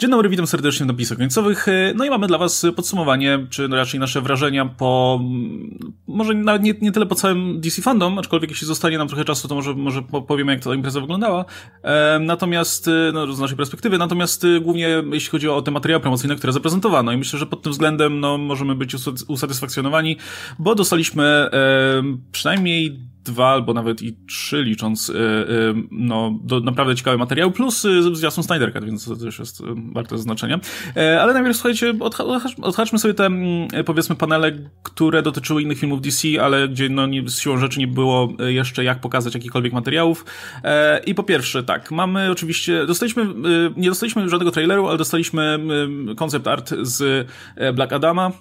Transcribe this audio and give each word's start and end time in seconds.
Dzień 0.00 0.10
dobry, 0.10 0.28
witam 0.28 0.46
serdecznie 0.46 0.84
w 0.84 0.86
napisach 0.86 1.18
końcowych. 1.18 1.66
No 1.94 2.04
i 2.04 2.10
mamy 2.10 2.26
dla 2.26 2.38
Was 2.38 2.66
podsumowanie, 2.76 3.46
czy 3.50 3.68
raczej 3.68 4.00
nasze 4.00 4.20
wrażenia 4.20 4.64
po, 4.66 5.20
może 6.06 6.34
nawet 6.34 6.62
nie, 6.62 6.74
nie 6.80 6.92
tyle 6.92 7.06
po 7.06 7.14
całym 7.14 7.60
DC 7.60 7.82
Fandom, 7.82 8.18
aczkolwiek 8.18 8.50
jeśli 8.50 8.66
zostanie 8.66 8.98
nam 8.98 9.08
trochę 9.08 9.24
czasu, 9.24 9.48
to 9.48 9.54
może, 9.54 9.74
może 9.74 10.02
powiemy, 10.02 10.52
jak 10.52 10.64
ta 10.64 10.74
impreza 10.74 11.00
wyglądała. 11.00 11.44
Natomiast, 12.20 12.90
no, 13.12 13.32
z 13.32 13.40
naszej 13.40 13.56
perspektywy, 13.56 13.98
natomiast 13.98 14.46
głównie 14.62 15.02
jeśli 15.12 15.30
chodzi 15.30 15.48
o 15.48 15.62
te 15.62 15.70
materiały 15.70 16.00
promocyjne, 16.00 16.36
które 16.36 16.52
zaprezentowano 16.52 17.12
i 17.12 17.16
myślę, 17.16 17.38
że 17.38 17.46
pod 17.46 17.62
tym 17.62 17.72
względem, 17.72 18.20
no, 18.20 18.38
możemy 18.38 18.74
być 18.74 18.96
usatysfakcjonowani, 19.28 20.16
bo 20.58 20.74
dostaliśmy 20.74 21.50
przynajmniej 22.32 22.98
dwa 23.30 23.48
albo 23.48 23.74
nawet 23.74 24.02
i 24.02 24.16
trzy 24.28 24.62
licząc, 24.62 25.12
no, 25.90 26.38
do, 26.42 26.60
naprawdę 26.60 26.96
ciekawe 26.96 27.16
materiały, 27.16 27.52
plus 27.52 27.86
zwiastun 28.12 28.44
Snyder 28.44 28.72
Cut, 28.72 28.84
więc 28.84 29.04
to 29.04 29.16
też 29.16 29.38
jest 29.38 29.62
warte 29.92 30.16
zaznaczenia. 30.18 30.60
E, 30.96 31.22
ale 31.22 31.34
najpierw, 31.34 31.56
słuchajcie, 31.56 31.94
odhaczmy 32.62 32.98
sobie 32.98 33.14
te, 33.14 33.26
mm, 33.26 33.68
powiedzmy, 33.84 34.16
panele, 34.16 34.52
które 34.82 35.22
dotyczyły 35.22 35.62
innych 35.62 35.78
filmów 35.78 36.00
DC, 36.00 36.28
ale 36.42 36.68
gdzie, 36.68 36.88
no, 36.88 37.06
nie, 37.06 37.28
z 37.28 37.38
siłą 37.38 37.58
rzeczy 37.58 37.78
nie 37.78 37.86
było 37.86 38.32
jeszcze 38.38 38.84
jak 38.84 39.00
pokazać 39.00 39.34
jakichkolwiek 39.34 39.72
materiałów. 39.72 40.24
E, 40.64 41.00
I 41.06 41.14
po 41.14 41.22
pierwsze, 41.22 41.62
tak, 41.62 41.90
mamy 41.90 42.30
oczywiście, 42.30 42.86
dostaliśmy, 42.86 43.26
nie 43.76 43.88
dostaliśmy 43.88 44.28
żadnego 44.28 44.50
traileru, 44.50 44.88
ale 44.88 44.98
dostaliśmy 44.98 45.58
koncept 46.16 46.46
art 46.46 46.74
z 46.82 47.28
e, 47.56 47.72
Black 47.72 47.92
Adama. 47.92 48.32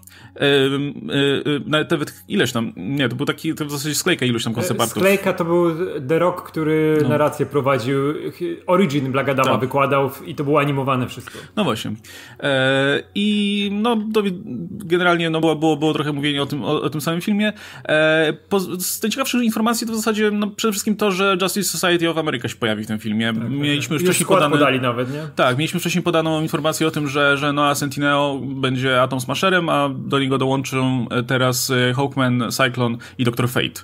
Nawet 1.65 2.23
ileś 2.27 2.51
tam, 2.51 2.73
nie, 2.75 3.09
to 3.09 3.15
był 3.15 3.25
taki, 3.25 3.55
to 3.55 3.65
w 3.65 3.71
zasadzie 3.71 3.95
sklejka 3.95 4.25
iluś 4.25 4.43
tam 4.43 4.53
koncept 4.53 4.76
artów. 4.81 4.97
Sklejka 4.97 5.33
to 5.33 5.45
był 5.45 5.75
The 6.07 6.19
Rock, 6.19 6.41
który 6.41 6.97
no. 7.01 7.09
narrację 7.09 7.45
prowadził, 7.45 7.97
Origin 8.67 9.11
Black 9.11 9.29
Adama 9.29 9.51
tak. 9.51 9.59
wykładał 9.59 10.11
i 10.25 10.35
to 10.35 10.43
było 10.43 10.59
animowane 10.59 11.07
wszystko. 11.07 11.39
No 11.55 11.63
właśnie. 11.63 11.91
E, 12.39 13.03
I 13.15 13.69
no, 13.73 13.97
generalnie 14.69 15.29
no, 15.29 15.39
było, 15.39 15.55
było, 15.55 15.77
było 15.77 15.93
trochę 15.93 16.13
mówienie 16.13 16.41
o 16.41 16.45
tym, 16.45 16.63
o, 16.63 16.81
o 16.81 16.89
tym 16.89 17.01
samym 17.01 17.21
filmie. 17.21 17.53
E, 17.89 18.33
po, 18.49 18.59
z 18.59 19.03
najciekawszych 19.03 19.43
informacji 19.43 19.87
to 19.87 19.93
w 19.93 19.95
zasadzie 19.95 20.31
no, 20.31 20.47
przede 20.47 20.71
wszystkim 20.71 20.95
to, 20.95 21.11
że 21.11 21.37
Justice 21.41 21.77
Society 21.77 22.09
of 22.09 22.17
America 22.17 22.47
się 22.47 22.55
pojawi 22.55 22.83
w 22.83 22.87
tym 22.87 22.99
filmie. 22.99 23.33
Tak, 23.33 23.41
tak 23.41 23.51
mieliśmy 23.51 23.93
już, 23.93 24.03
wcześniej 24.03 24.27
podane, 24.27 24.51
podali 24.51 24.81
nawet, 24.81 25.13
nie? 25.13 25.27
Tak, 25.35 25.57
mieliśmy 25.57 25.79
wcześniej 25.79 26.03
podaną 26.03 26.41
informację 26.41 26.87
o 26.87 26.91
tym, 26.91 27.07
że, 27.07 27.37
że 27.37 27.53
Noah 27.53 27.77
Centineo 27.77 28.41
będzie 28.43 29.01
Atom 29.01 29.21
Smasherem, 29.21 29.69
a 29.69 29.89
do 29.89 30.19
niego 30.19 30.37
dołączą 30.37 31.07
teraz 31.27 31.69
e, 31.69 31.93
Hawkman, 31.93 32.43
Cyclone 32.51 32.97
i 33.17 33.23
Dr. 33.23 33.49
Fate. 33.49 33.81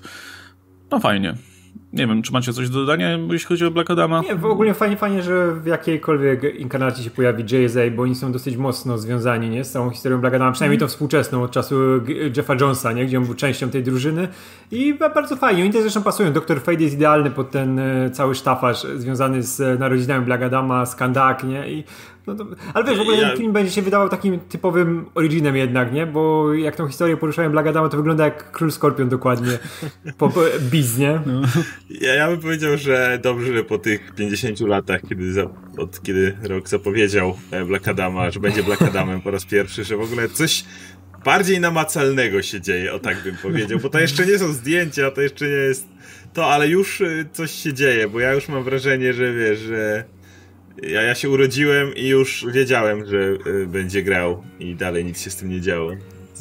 No 0.94 1.00
fajnie. 1.00 1.36
Nie 1.94 2.08
wiem, 2.08 2.22
czy 2.22 2.34
macie 2.34 2.54
coś 2.54 2.70
do 2.70 2.80
dodania, 2.80 3.18
jeśli 3.32 3.48
chodzi 3.48 3.66
o 3.66 3.72
Black 3.72 3.92
Adama? 3.92 4.22
Nie, 4.22 4.36
w 4.36 4.46
ogóle 4.46 4.74
fajnie, 4.74 4.98
fajnie, 4.98 5.24
że 5.24 5.52
w 5.54 5.66
jakiejkolwiek 5.66 6.44
inkarnacji 6.56 7.04
się 7.04 7.10
pojawi 7.10 7.44
JSA, 7.44 7.80
bo 7.96 8.04
oni 8.04 8.16
są 8.16 8.32
dosyć 8.32 8.58
mocno 8.58 8.98
związani 8.98 9.50
nie, 9.50 9.64
z 9.64 9.72
całą 9.72 9.90
historią 9.90 10.22
Black 10.22 10.36
Adama, 10.36 10.52
przynajmniej 10.52 10.78
mm. 10.78 10.88
tą 10.88 10.88
współczesną 10.88 11.44
od 11.44 11.52
czasu 11.52 11.76
Jeffa 12.38 12.56
Jonesa, 12.62 12.92
nie, 12.92 13.06
gdzie 13.06 13.18
on 13.18 13.26
był 13.26 13.34
częścią 13.34 13.70
tej 13.70 13.84
drużyny 13.84 14.28
i 14.72 14.94
bardzo 14.94 15.36
fajnie. 15.36 15.64
Oni 15.64 15.72
też 15.72 15.82
zresztą 15.82 16.04
pasują. 16.04 16.34
Dr. 16.34 16.62
Fade 16.62 16.84
jest 16.84 16.96
idealny 16.96 17.32
pod 17.32 17.52
ten 17.52 17.80
e, 17.80 18.10
cały 18.10 18.36
sztafaż 18.36 18.84
związany 18.96 19.44
z 19.44 19.80
narodzinami 19.80 20.26
Black 20.26 20.44
Adama, 20.44 20.86
z 20.86 20.96
Kandak, 20.96 21.44
nie? 21.44 21.72
I 21.72 21.84
no 22.28 22.36
to, 22.36 22.46
ale 22.74 22.86
wiesz, 22.86 22.98
w 22.98 23.02
ogóle 23.02 23.18
ja... 23.18 23.30
ten 23.30 23.38
film 23.38 23.54
będzie 23.54 23.72
się 23.72 23.82
wydawał 23.82 24.10
takim 24.10 24.40
typowym 24.40 25.06
originem 25.16 25.56
jednak, 25.56 25.94
nie? 25.94 26.06
Bo 26.06 26.54
jak 26.54 26.76
tą 26.76 26.88
historię 26.88 27.18
poruszają 27.18 27.52
Black 27.52 27.68
Adama, 27.68 27.90
to 27.90 27.98
wygląda 27.98 28.26
jak 28.26 28.52
Król 28.52 28.72
Skorpion 28.72 29.10
dokładnie. 29.10 29.52
Po, 30.18 30.30
po 30.30 30.42
biz, 30.72 30.98
nie? 30.98 31.22
No. 31.26 31.42
Ja, 31.90 32.14
ja 32.14 32.28
bym 32.28 32.40
powiedział, 32.40 32.78
że 32.78 33.20
dobrze, 33.24 33.54
że 33.54 33.64
po 33.64 33.78
tych 33.78 34.16
50 34.16 34.60
latach, 34.60 35.02
kiedy, 35.10 35.34
za, 35.34 35.44
od 35.78 36.02
kiedy 36.04 36.38
Rock 36.44 36.70
zapowiedział 36.70 37.38
e, 37.52 37.66
Black 37.66 37.88
Adama, 37.88 38.32
że 38.32 38.40
będzie 38.40 38.64
Black 38.64 38.82
Adamem 38.82 39.22
po 39.22 39.32
raz 39.32 39.46
pierwszy, 39.46 39.84
że 39.84 39.98
w 39.98 40.02
ogóle 40.02 40.30
coś 40.30 40.66
bardziej 41.26 41.60
namacalnego 41.60 42.42
się 42.42 42.62
dzieje, 42.62 42.94
o 42.94 43.00
tak 43.00 43.24
bym 43.24 43.36
powiedział, 43.42 43.80
bo 43.80 43.90
to 43.90 44.00
jeszcze 44.00 44.26
nie 44.26 44.40
są 44.40 44.54
zdjęcia, 44.54 45.12
to 45.12 45.22
jeszcze 45.22 45.46
nie 45.46 45.52
jest 45.52 45.88
to, 46.34 46.46
ale 46.46 46.68
już 46.68 47.02
e, 47.02 47.26
coś 47.32 47.52
się 47.52 47.74
dzieje, 47.74 48.10
bo 48.10 48.20
ja 48.20 48.34
już 48.34 48.50
mam 48.50 48.64
wrażenie, 48.64 49.14
że 49.14 49.34
wiesz, 49.34 49.60
że 49.60 50.04
ja, 50.82 51.02
ja 51.02 51.16
się 51.16 51.30
urodziłem 51.30 51.96
i 51.96 52.08
już 52.08 52.46
wiedziałem, 52.54 53.06
że 53.06 53.18
y, 53.48 53.68
będzie 53.68 54.04
grał 54.04 54.44
i 54.60 54.76
dalej 54.76 55.06
nic 55.06 55.22
się 55.22 55.30
z 55.30 55.36
tym 55.36 55.50
nie 55.50 55.62
działo. 55.62 55.92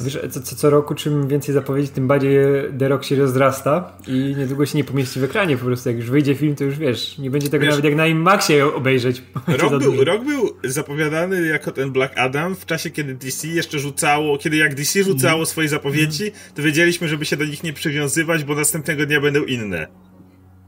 Wiesz, 0.01 0.19
co, 0.31 0.41
co, 0.41 0.55
co 0.55 0.69
roku 0.69 0.95
czym 0.95 1.27
więcej 1.27 1.53
zapowiedzi, 1.53 1.89
tym 1.89 2.07
bardziej 2.07 2.37
The 2.79 2.87
Rock 2.87 3.03
się 3.03 3.15
rozrasta 3.15 3.97
i 4.07 4.35
niedługo 4.37 4.65
się 4.65 4.77
nie 4.77 4.83
pomieści 4.83 5.19
w 5.19 5.23
ekranie 5.23 5.57
po 5.57 5.65
prostu. 5.65 5.89
Jak 5.89 5.97
już 5.97 6.09
wyjdzie 6.09 6.35
film, 6.35 6.55
to 6.55 6.63
już 6.63 6.77
wiesz, 6.77 7.17
nie 7.17 7.31
będzie 7.31 7.49
tego 7.49 7.61
wiesz, 7.61 7.71
nawet 7.71 7.85
jak 7.85 7.95
na 7.95 8.07
IMAXie 8.07 8.65
obejrzeć. 8.75 9.23
Rok 9.61 9.83
był, 9.83 10.03
rok 10.03 10.23
był 10.25 10.49
zapowiadany 10.63 11.47
jako 11.47 11.71
ten 11.71 11.91
Black 11.91 12.17
Adam 12.17 12.55
w 12.55 12.65
czasie, 12.65 12.89
kiedy 12.89 13.13
DC 13.13 13.47
jeszcze 13.47 13.79
rzucało, 13.79 14.37
kiedy 14.37 14.57
jak 14.57 14.75
DC 14.75 15.03
rzucało 15.03 15.35
mm. 15.35 15.45
swoje 15.45 15.69
zapowiedzi, 15.69 16.31
to 16.55 16.61
wiedzieliśmy, 16.61 17.07
żeby 17.07 17.25
się 17.25 17.37
do 17.37 17.45
nich 17.45 17.63
nie 17.63 17.73
przywiązywać, 17.73 18.43
bo 18.43 18.55
następnego 18.55 19.05
dnia 19.05 19.21
będą 19.21 19.43
inne. 19.43 19.87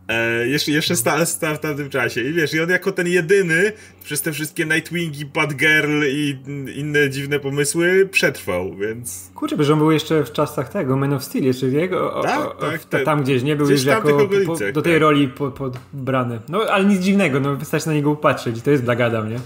E, 0.08 0.48
jeszcze, 0.48 0.72
jeszcze 0.72 0.96
sta, 0.96 1.26
sta 1.26 1.54
w 1.54 1.60
tamtym 1.60 1.90
czasie. 1.90 2.22
I 2.22 2.34
wiesz, 2.34 2.54
i 2.54 2.62
on 2.62 2.70
jako 2.70 2.92
ten 2.92 3.08
jedyny 3.08 3.72
przez 4.04 4.22
te 4.22 4.32
wszystkie 4.32 4.66
Nightwingi, 4.66 5.26
Batgirl 5.26 6.04
i 6.08 6.38
inne 6.76 7.10
dziwne 7.10 7.40
pomysły 7.40 8.10
przetrwał, 8.12 8.76
więc... 8.76 9.32
Kurczę, 9.36 9.64
że 9.64 9.74
on 9.74 9.80
był 9.80 9.92
jeszcze 9.92 10.24
w 10.24 10.32
czasach 10.32 10.70
tego, 10.70 10.98
Man 10.98 11.14
of 11.14 11.24
Steel, 11.24 11.46
jeszcze 11.46 11.68
jego, 11.68 12.22
tak, 12.24 12.40
o, 12.40 12.50
tak, 12.50 12.84
te, 12.84 13.00
tam 13.00 13.24
gdzieś, 13.24 13.44
nie? 13.44 13.56
Był 13.56 13.70
już 13.70 13.84
jako 13.84 14.28
po, 14.46 14.56
do 14.74 14.82
tej 14.82 14.94
tak. 14.94 15.02
roli 15.02 15.28
podbrany. 15.28 16.40
No, 16.50 16.62
ale 16.62 16.86
nic 16.86 17.02
dziwnego, 17.02 17.40
no 17.40 17.56
wystarczy 17.56 17.88
na 17.88 17.94
niego 17.94 18.16
patrzeć, 18.16 18.62
to 18.62 18.72
jest 18.72 18.90
Adam, 18.90 19.30
nie? 19.30 19.40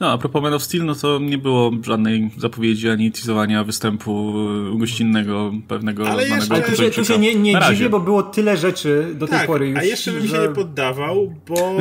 No, 0.00 0.12
a 0.12 0.18
propos 0.18 0.42
Man 0.42 0.54
of 0.54 0.62
Steel, 0.62 0.84
no 0.84 0.94
to 0.94 1.18
nie 1.18 1.38
było 1.38 1.70
żadnej 1.82 2.30
zapowiedzi 2.36 2.88
ani 2.88 3.12
teasowania 3.12 3.64
występu 3.64 4.34
gościnnego 4.78 5.52
pewnego 5.68 6.08
ale 6.08 6.26
znanego 6.26 6.54
Ale 6.54 6.76
się, 6.76 6.90
tu 6.90 7.04
się 7.04 7.18
nie, 7.18 7.34
nie 7.34 7.58
dziwię, 7.68 7.88
bo 7.88 8.00
było 8.00 8.22
tyle 8.22 8.56
rzeczy 8.56 9.06
do 9.14 9.26
tej 9.26 9.38
tak, 9.38 9.46
pory 9.46 9.68
już. 9.68 9.78
a 9.78 9.84
jeszcze 9.84 10.12
bym 10.12 10.26
że... 10.26 10.36
się 10.36 10.42
nie 10.42 10.48
poddawał, 10.48 11.34
bo 11.48 11.76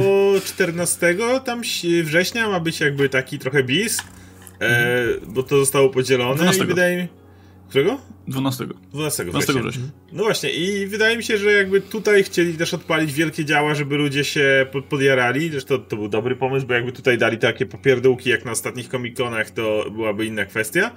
14 0.45 1.17
tam 1.45 1.61
września 2.03 2.49
ma 2.49 2.59
być 2.59 2.79
jakby 2.79 3.09
taki 3.09 3.39
trochę 3.39 3.63
bis, 3.63 3.97
e, 4.61 5.03
bo 5.27 5.43
to 5.43 5.57
zostało 5.57 5.89
podzielone 5.89 6.35
12. 6.35 6.63
i 6.63 6.67
wydaje 6.67 6.97
mi 6.97 7.18
Którego? 7.69 7.97
12. 8.27 8.65
12, 8.91 9.25
12 9.25 9.53
września. 9.53 9.83
No 10.11 10.23
właśnie, 10.23 10.49
i 10.49 10.87
wydaje 10.87 11.17
mi 11.17 11.23
się, 11.23 11.37
że 11.37 11.51
jakby 11.51 11.81
tutaj 11.81 12.23
chcieli 12.23 12.53
też 12.53 12.73
odpalić 12.73 13.13
wielkie 13.13 13.45
działa, 13.45 13.75
żeby 13.75 13.97
ludzie 13.97 14.23
się 14.23 14.65
podjarali. 14.89 15.49
Zresztą 15.49 15.77
to, 15.77 15.95
był 15.95 16.07
dobry 16.07 16.35
pomysł, 16.35 16.67
bo 16.67 16.73
jakby 16.73 16.91
tutaj 16.91 17.17
dali 17.17 17.37
takie 17.37 17.65
popierdółki 17.65 18.29
jak 18.29 18.45
na 18.45 18.51
ostatnich 18.51 18.89
komikonach, 18.89 19.51
to 19.51 19.85
byłaby 19.91 20.25
inna 20.25 20.45
kwestia. 20.45 20.91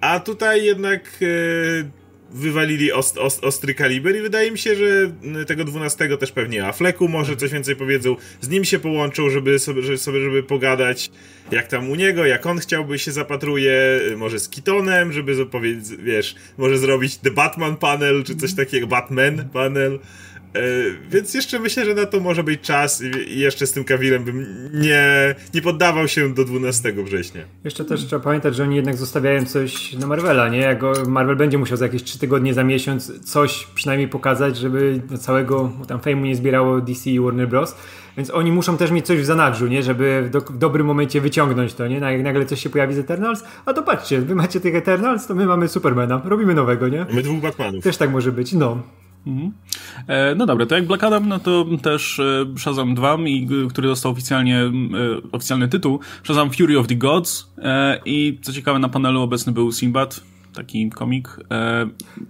A 0.00 0.20
tutaj 0.20 0.64
jednak 0.64 1.18
e, 1.22 1.99
wywalili 2.32 2.92
ost, 2.92 3.18
ost, 3.18 3.44
ostry 3.44 3.74
kaliber 3.74 4.16
i 4.16 4.20
wydaje 4.20 4.50
mi 4.50 4.58
się, 4.58 4.76
że 4.76 5.12
tego 5.46 5.64
12 5.64 6.16
też 6.16 6.32
pewnie 6.32 6.66
Afflecku 6.66 7.08
może 7.08 7.36
coś 7.36 7.50
więcej 7.50 7.76
powiedzą. 7.76 8.16
Z 8.40 8.48
nim 8.48 8.64
się 8.64 8.78
połączą, 8.78 9.30
żeby 9.30 9.58
sobie, 9.58 9.82
żeby, 9.82 10.20
żeby 10.20 10.42
pogadać 10.42 11.10
jak 11.50 11.66
tam 11.66 11.90
u 11.90 11.94
niego, 11.94 12.26
jak 12.26 12.46
on 12.46 12.58
chciałby 12.58 12.98
się 12.98 13.12
zapatruje, 13.12 14.00
może 14.16 14.38
z 14.40 14.48
Kitonem, 14.48 15.12
żeby 15.12 15.46
powiedzieć, 15.46 15.98
wiesz, 15.98 16.34
może 16.58 16.78
zrobić 16.78 17.16
The 17.16 17.30
Batman 17.30 17.76
panel, 17.76 18.24
czy 18.24 18.36
coś 18.36 18.54
takiego, 18.54 18.86
Batman 18.86 19.48
panel. 19.52 19.98
E, 20.54 20.60
więc 21.10 21.34
jeszcze 21.34 21.58
myślę, 21.58 21.84
że 21.84 21.94
na 21.94 22.06
to 22.06 22.20
może 22.20 22.44
być 22.44 22.60
czas 22.60 23.02
i 23.28 23.40
jeszcze 23.40 23.66
z 23.66 23.72
tym 23.72 23.84
Kawilem 23.84 24.24
bym 24.24 24.46
nie, 24.74 25.34
nie 25.54 25.62
poddawał 25.62 26.08
się 26.08 26.34
do 26.34 26.44
12 26.44 26.92
września. 26.92 27.42
Jeszcze 27.64 27.84
też 27.84 28.06
trzeba 28.06 28.24
pamiętać, 28.24 28.56
że 28.56 28.62
oni 28.62 28.76
jednak 28.76 28.96
zostawiają 28.96 29.44
coś 29.44 29.92
na 29.92 30.06
Marvela, 30.06 30.48
nie? 30.48 30.58
Jak 30.58 30.80
Marvel 31.06 31.36
będzie 31.36 31.58
musiał 31.58 31.76
za 31.76 31.84
jakieś 31.84 32.02
3 32.02 32.18
tygodnie, 32.18 32.54
za 32.54 32.64
miesiąc 32.64 33.30
coś 33.30 33.66
przynajmniej 33.74 34.08
pokazać, 34.08 34.56
żeby 34.56 35.00
całego 35.20 35.72
tam 35.88 36.00
fejmu 36.00 36.24
nie 36.24 36.36
zbierało 36.36 36.80
DC 36.80 37.10
i 37.10 37.20
Warner 37.20 37.48
Bros., 37.48 37.76
więc 38.16 38.30
oni 38.30 38.52
muszą 38.52 38.76
też 38.76 38.90
mieć 38.90 39.06
coś 39.06 39.18
w 39.18 39.24
zanadrzu, 39.24 39.66
nie? 39.66 39.82
Żeby 39.82 40.22
w, 40.26 40.30
do, 40.30 40.40
w 40.40 40.58
dobrym 40.58 40.86
momencie 40.86 41.20
wyciągnąć 41.20 41.74
to, 41.74 41.88
nie? 41.88 41.96
Jak 41.98 42.22
nagle 42.22 42.46
coś 42.46 42.62
się 42.62 42.70
pojawi 42.70 42.94
z 42.94 42.98
Eternals, 42.98 43.44
a 43.66 43.72
to 43.72 43.82
patrzcie, 43.82 44.20
wy 44.20 44.34
macie 44.34 44.60
tych 44.60 44.74
Eternals, 44.74 45.26
to 45.26 45.34
my 45.34 45.46
mamy 45.46 45.68
Supermana, 45.68 46.22
robimy 46.24 46.54
nowego, 46.54 46.88
nie? 46.88 47.06
My 47.12 47.22
dwóch 47.22 47.40
Batmanów. 47.40 47.84
Też 47.84 47.96
tak 47.96 48.10
może 48.10 48.32
być, 48.32 48.52
no. 48.52 48.82
Mhm. 49.26 49.52
E, 50.06 50.34
no 50.34 50.46
dobra, 50.46 50.66
to 50.66 50.74
jak 50.74 50.86
Black 50.86 51.04
Adam, 51.04 51.28
no 51.28 51.38
to 51.38 51.66
też 51.82 52.18
e, 52.18 52.46
Shazam 52.58 52.94
2, 52.94 53.16
i, 53.26 53.48
który 53.70 53.88
dostał 53.88 54.12
oficjalnie 54.12 54.60
e, 54.60 54.70
oficjalny 55.32 55.68
tytuł, 55.68 56.00
Shazam 56.24 56.50
Fury 56.50 56.78
of 56.78 56.86
the 56.86 56.94
Gods 56.94 57.50
i 58.04 58.38
co 58.42 58.52
ciekawe 58.52 58.78
na 58.78 58.88
panelu 58.88 59.22
obecny 59.22 59.52
był 59.52 59.72
Sinbad, 59.72 60.20
taki 60.54 60.90
komik. 60.90 61.28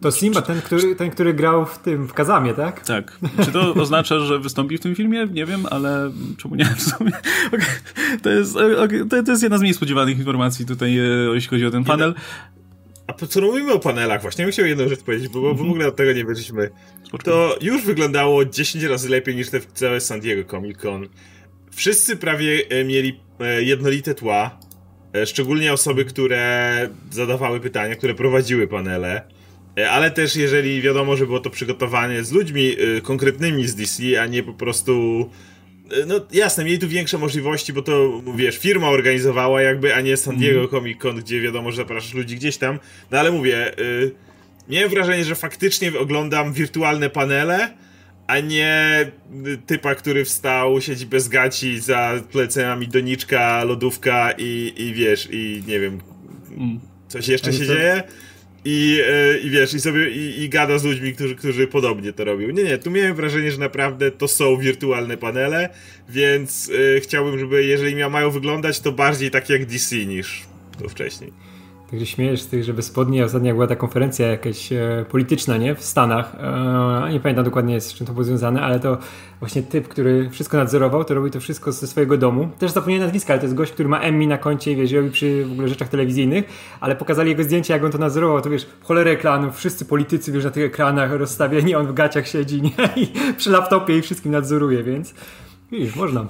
To 0.00 0.12
Simba, 0.12 0.42
ten 0.42 0.62
który, 0.62 0.96
ten, 0.96 1.10
który 1.10 1.34
grał 1.34 1.66
w 1.66 1.78
tym, 1.78 2.08
w 2.08 2.12
Kazamie, 2.12 2.54
tak? 2.54 2.84
Tak. 2.84 3.19
Czy 3.44 3.52
to 3.52 3.75
oznacza, 3.82 4.20
że 4.20 4.38
wystąpi 4.38 4.78
w 4.78 4.81
tym 4.81 4.94
filmie? 4.94 5.26
Nie 5.32 5.46
wiem, 5.46 5.66
ale 5.70 6.10
czemu 6.37 6.54
nie 6.54 6.64
w 6.76 6.82
sumie? 6.82 7.12
To, 8.22 8.31
jest, 8.31 8.54
to 9.10 9.31
jest 9.32 9.42
jedna 9.42 9.58
z 9.58 9.60
mniej 9.60 9.75
spodziewanych 9.75 10.19
informacji 10.19 10.66
tutaj, 10.66 10.98
jeśli 11.34 11.50
chodzi 11.50 11.66
o 11.66 11.70
ten 11.70 11.84
panel. 11.84 12.14
A 13.11 13.12
po 13.12 13.27
co 13.27 13.41
mówimy 13.41 13.73
o 13.73 13.79
panelach? 13.79 14.23
Właśnie 14.23 14.45
bym 14.45 14.53
chciał 14.53 14.67
jedną 14.67 14.89
rzecz 14.89 15.03
powiedzieć, 15.03 15.29
bo, 15.29 15.41
bo 15.41 15.55
w 15.55 15.62
ogóle 15.62 15.87
od 15.87 15.97
tego 15.97 16.12
nie 16.12 16.25
wyszliśmy. 16.25 16.71
To 17.25 17.59
już 17.61 17.85
wyglądało 17.85 18.45
10 18.45 18.85
razy 18.85 19.09
lepiej 19.09 19.37
niż 19.37 19.51
te 19.51 19.61
całe 19.61 20.01
San 20.01 20.21
Diego 20.21 20.51
Comic 20.51 20.79
Con. 20.79 21.09
Wszyscy 21.71 22.17
prawie 22.17 22.62
e, 22.69 22.85
mieli 22.85 23.21
e, 23.41 23.62
jednolite 23.62 24.15
tła. 24.15 24.59
E, 25.15 25.27
szczególnie 25.27 25.73
osoby, 25.73 26.05
które 26.05 26.89
zadawały 27.11 27.61
pytania, 27.61 27.97
które 27.97 28.15
prowadziły 28.15 28.69
panele. 28.69 29.23
Ale 29.91 30.11
też 30.11 30.37
jeżeli 30.37 30.83
wiadomo, 30.83 31.17
że 31.17 31.27
było 31.27 31.41
to 31.41 31.51
przygotowane 31.51 32.25
z 32.25 32.33
ludźmi 32.33 32.77
konkretnymi 33.03 33.67
z 33.67 33.75
DC, 33.75 34.23
a 34.23 34.27
nie 34.27 34.43
po 34.43 34.53
prostu 34.53 35.31
no 36.06 36.20
jasne, 36.32 36.64
mieli 36.64 36.78
tu 36.78 36.88
większe 36.88 37.19
możliwości, 37.19 37.72
bo 37.72 37.82
to, 37.82 38.22
wiesz, 38.37 38.58
firma 38.58 38.88
organizowała 38.88 39.62
jakby, 39.62 39.94
a 39.94 40.00
nie 40.00 40.16
San 40.16 40.37
Diego 40.37 40.58
mm. 40.58 40.70
Comic 40.70 40.98
Con, 40.98 41.16
gdzie 41.16 41.40
wiadomo, 41.40 41.70
że 41.70 41.76
zapraszasz 41.76 42.14
ludzi 42.14 42.37
gdzieś 42.37 42.56
tam. 42.56 42.78
No 43.10 43.19
ale 43.19 43.32
mówię, 43.32 43.78
y, 43.78 44.14
miałem 44.69 44.90
wrażenie, 44.90 45.25
że 45.25 45.34
faktycznie 45.34 45.98
oglądam 45.98 46.52
wirtualne 46.52 47.10
panele, 47.10 47.75
a 48.26 48.40
nie 48.40 49.06
typa, 49.66 49.94
który 49.94 50.25
wstał, 50.25 50.81
siedzi 50.81 51.06
bez 51.06 51.28
gaci 51.28 51.81
za 51.81 52.12
plecenami 52.32 52.88
doniczka, 52.88 53.64
lodówka 53.64 54.32
i, 54.38 54.72
i 54.76 54.94
wiesz, 54.94 55.28
i 55.32 55.62
nie 55.66 55.81
wiem, 55.81 56.00
mm. 56.50 56.81
coś 57.08 57.28
jeszcze 57.28 57.52
się 57.52 57.66
dzieje. 57.66 58.02
I, 58.65 59.03
e, 59.07 59.39
I 59.39 59.51
wiesz, 59.51 59.75
i 59.75 59.81
sobie 59.81 60.11
i, 60.11 60.43
i, 60.43 60.49
gada 60.49 60.79
z 60.79 60.85
ludźmi, 60.85 61.15
którzy, 61.15 61.37
którzy 61.37 61.67
podobnie 61.67 62.12
to 62.12 62.25
robią. 62.25 62.51
Nie, 62.51 62.65
nie, 62.65 62.79
tu 62.79 62.91
miałem 62.91 63.15
wrażenie, 63.15 63.51
że 63.51 63.59
naprawdę 63.59 64.11
to 64.11 64.29
są 64.29 64.57
wirtualne 64.57 65.17
panele, 65.17 65.69
więc 66.09 66.69
y, 66.69 67.01
chciałbym, 67.03 67.39
żeby 67.39 67.65
jeżeli 67.65 68.09
mają 68.11 68.31
wyglądać, 68.31 68.81
to 68.81 68.93
bardziej 68.93 69.31
tak 69.31 69.51
jak 69.51 69.67
DC 69.67 69.97
niż 69.97 70.43
to 70.83 70.89
wcześniej. 70.89 71.33
Także 71.90 72.06
śmiejesz 72.06 72.42
z 72.42 72.46
tych, 72.46 72.64
że 72.64 72.82
spodnie. 72.82 73.25
Ostatnio 73.25 73.46
jak 73.46 73.56
była 73.56 73.66
ta 73.66 73.76
konferencja 73.76 74.26
jakaś 74.26 74.72
e, 74.72 75.04
polityczna, 75.10 75.56
nie? 75.56 75.75
W 75.75 75.84
Stanach. 75.84 76.34
E, 76.34 77.12
nie 77.12 77.20
pamiętam 77.20 77.44
dokładnie 77.44 77.81
z 77.81 77.94
czym 77.94 78.06
to 78.06 78.12
było 78.12 78.25
związane, 78.25 78.62
ale 78.62 78.81
to 78.81 78.98
właśnie 79.38 79.62
typ, 79.62 79.88
który 79.88 80.31
wszystko 80.31 80.56
nadzorował, 80.56 81.04
to 81.04 81.14
robi 81.14 81.31
to 81.31 81.40
wszystko 81.40 81.72
ze 81.72 81.87
swojego 81.87 82.16
domu. 82.16 82.48
Też 82.58 82.70
zapomniałem 82.70 83.04
nazwiska, 83.04 83.32
ale 83.32 83.40
to 83.40 83.46
jest 83.46 83.56
gość, 83.56 83.72
który 83.72 83.88
ma 83.88 84.00
Emmy 84.00 84.26
na 84.26 84.38
koncie, 84.38 84.76
wiesz, 84.76 84.92
robi 84.92 85.10
przy 85.10 85.44
w 85.44 85.52
ogóle 85.52 85.69
rzeczach 85.69 85.88
telewizyjnych, 85.88 86.44
ale 86.81 86.96
pokazali 86.96 87.31
jego 87.31 87.42
zdjęcie, 87.42 87.75
jak 87.75 87.84
on 87.84 87.90
to 87.90 87.98
nadzorował, 87.98 88.40
to 88.40 88.50
wiesz, 88.50 88.66
cholerę 88.82 89.10
ekranów, 89.10 89.56
wszyscy 89.56 89.84
politycy, 89.84 90.32
wiesz, 90.32 90.44
na 90.44 90.50
tych 90.50 90.64
ekranach 90.64 91.12
rozstawieni, 91.12 91.75
on 91.75 91.87
w 91.87 91.94
gaciach 91.94 92.28
siedzi, 92.28 92.62
nie? 92.62 92.70
I 93.02 93.08
przy 93.37 93.50
laptopie 93.50 93.98
i 93.98 94.02
wszystkim 94.02 94.32
nadzoruje, 94.32 94.82
więc 94.82 95.14
widzisz, 95.72 95.96
można. 95.96 96.26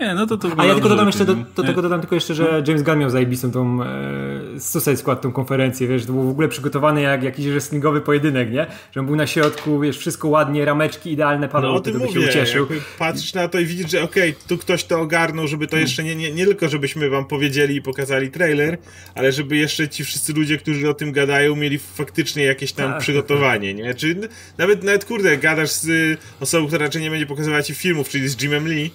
Nie, 0.00 0.14
no 0.14 0.26
to 0.26 0.36
to 0.36 0.48
A 0.56 0.66
ja 0.66 0.74
tylko 0.74 0.88
dodam 0.88 1.06
jeszcze, 1.06 1.24
do, 1.24 1.34
do 1.34 1.62
tego 1.62 1.82
dodam 1.82 2.00
tylko 2.00 2.14
jeszcze, 2.14 2.34
że 2.34 2.62
James 2.68 2.82
Gunn 2.82 2.98
miał 2.98 3.10
zajebistą 3.10 3.50
tą 3.50 3.82
e, 3.82 4.60
Suicide 4.60 4.96
Squad, 4.96 5.20
tą 5.20 5.32
konferencję, 5.32 5.88
wiesz, 5.88 6.06
to 6.06 6.12
był 6.12 6.22
w 6.22 6.30
ogóle 6.30 6.48
przygotowany 6.48 7.02
jak 7.02 7.22
jakiś 7.22 7.46
wrestlingowy 7.46 8.00
pojedynek, 8.00 8.52
nie? 8.52 8.66
Że 8.92 9.00
on 9.00 9.06
był 9.06 9.16
na 9.16 9.26
środku, 9.26 9.80
wiesz, 9.80 9.98
wszystko 9.98 10.28
ładnie, 10.28 10.64
rameczki 10.64 11.12
idealne 11.12 11.48
padało, 11.48 11.74
no, 11.74 11.80
to 11.80 11.90
by 11.90 12.08
się 12.08 12.20
ucieszył. 12.20 12.66
Patrzysz 12.98 13.34
na 13.34 13.48
to 13.48 13.58
i 13.58 13.66
widzisz, 13.66 13.90
że 13.90 14.02
okej, 14.02 14.30
okay, 14.30 14.48
tu 14.48 14.58
ktoś 14.58 14.84
to 14.84 15.00
ogarnął, 15.00 15.48
żeby 15.48 15.66
to 15.66 15.76
jeszcze 15.76 16.04
nie, 16.04 16.16
nie, 16.16 16.32
nie 16.32 16.46
tylko, 16.46 16.68
żebyśmy 16.68 17.10
wam 17.10 17.24
powiedzieli 17.24 17.76
i 17.76 17.82
pokazali 17.82 18.30
trailer, 18.30 18.78
ale 19.14 19.32
żeby 19.32 19.56
jeszcze 19.56 19.88
ci 19.88 20.04
wszyscy 20.04 20.32
ludzie, 20.32 20.58
którzy 20.58 20.90
o 20.90 20.94
tym 20.94 21.12
gadają, 21.12 21.56
mieli 21.56 21.78
faktycznie 21.78 22.44
jakieś 22.44 22.72
tam 22.72 22.90
tak, 22.90 23.00
przygotowanie, 23.00 23.74
tak. 23.74 23.84
nie? 23.84 23.94
Czy 23.94 24.28
nawet, 24.58 24.84
nawet 24.84 25.04
kurde, 25.04 25.38
gadasz 25.38 25.70
z 25.70 26.18
osobą, 26.40 26.66
która 26.66 26.84
raczej 26.84 27.02
nie 27.02 27.10
będzie 27.10 27.26
pokazywała 27.26 27.62
ci 27.62 27.74
filmów, 27.74 28.08
czyli 28.08 28.28
z 28.28 28.42
Jimem 28.42 28.68
Lee, 28.68 28.90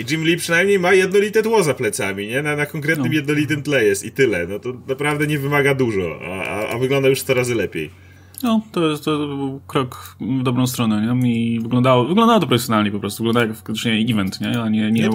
i 0.00 0.04
Jim 0.10 0.24
Lee 0.24 0.36
przynajmniej 0.36 0.78
ma 0.78 0.92
jednolite 0.92 1.42
tło 1.42 1.62
za 1.62 1.74
plecami, 1.74 2.26
nie? 2.26 2.42
Na, 2.42 2.56
na 2.56 2.66
konkretnym 2.66 3.08
no. 3.08 3.14
jednolitym 3.14 3.62
tle 3.62 3.84
jest 3.84 4.04
i 4.04 4.10
tyle. 4.10 4.46
No 4.46 4.58
to 4.58 4.72
naprawdę 4.88 5.26
nie 5.26 5.38
wymaga 5.38 5.74
dużo, 5.74 6.20
a, 6.22 6.44
a, 6.44 6.68
a 6.68 6.78
wygląda 6.78 7.08
już 7.08 7.20
100 7.20 7.34
razy 7.34 7.54
lepiej. 7.54 7.90
No, 8.42 8.60
to, 8.72 8.90
jest, 8.90 9.04
to 9.04 9.18
był 9.18 9.60
krok 9.66 10.16
w 10.20 10.42
dobrą 10.42 10.66
stronę, 10.66 11.16
nie? 11.16 11.34
I 11.34 11.60
wyglądało, 11.60 12.04
wyglądało 12.04 12.40
to 12.40 12.46
profesjonalnie 12.46 12.90
po 12.90 13.00
prostu. 13.00 13.22
Wyglądało 13.22 13.46
jak 13.46 13.56
faktycznie 13.56 13.92
event, 13.92 14.40
nie? 14.40 14.60
A 14.60 14.68
nie, 14.68 14.90
nie, 14.90 15.08
nie 15.08 15.10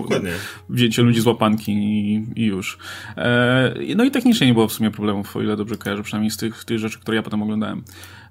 wzięcie 0.70 1.02
ludzi 1.02 1.22
z 1.22 1.26
łapanki 1.26 1.72
i, 1.72 2.26
i 2.36 2.46
już. 2.46 2.78
E, 3.18 3.74
no 3.96 4.04
i 4.04 4.12
technicznie 4.12 4.48
nie 4.48 4.54
było 4.54 4.68
w 4.68 4.74
sumie 4.74 4.92
problemów, 4.92 5.36
o 5.36 5.42
ile 5.42 5.58
dobrze 5.58 5.78
kojarzę, 5.78 6.04
przynajmniej 6.04 6.32
z 6.32 6.38
tych, 6.38 6.66
tych 6.66 6.80
rzeczy, 6.80 7.00
które 7.00 7.16
ja 7.16 7.24
potem 7.24 7.44
oglądałem. 7.44 7.84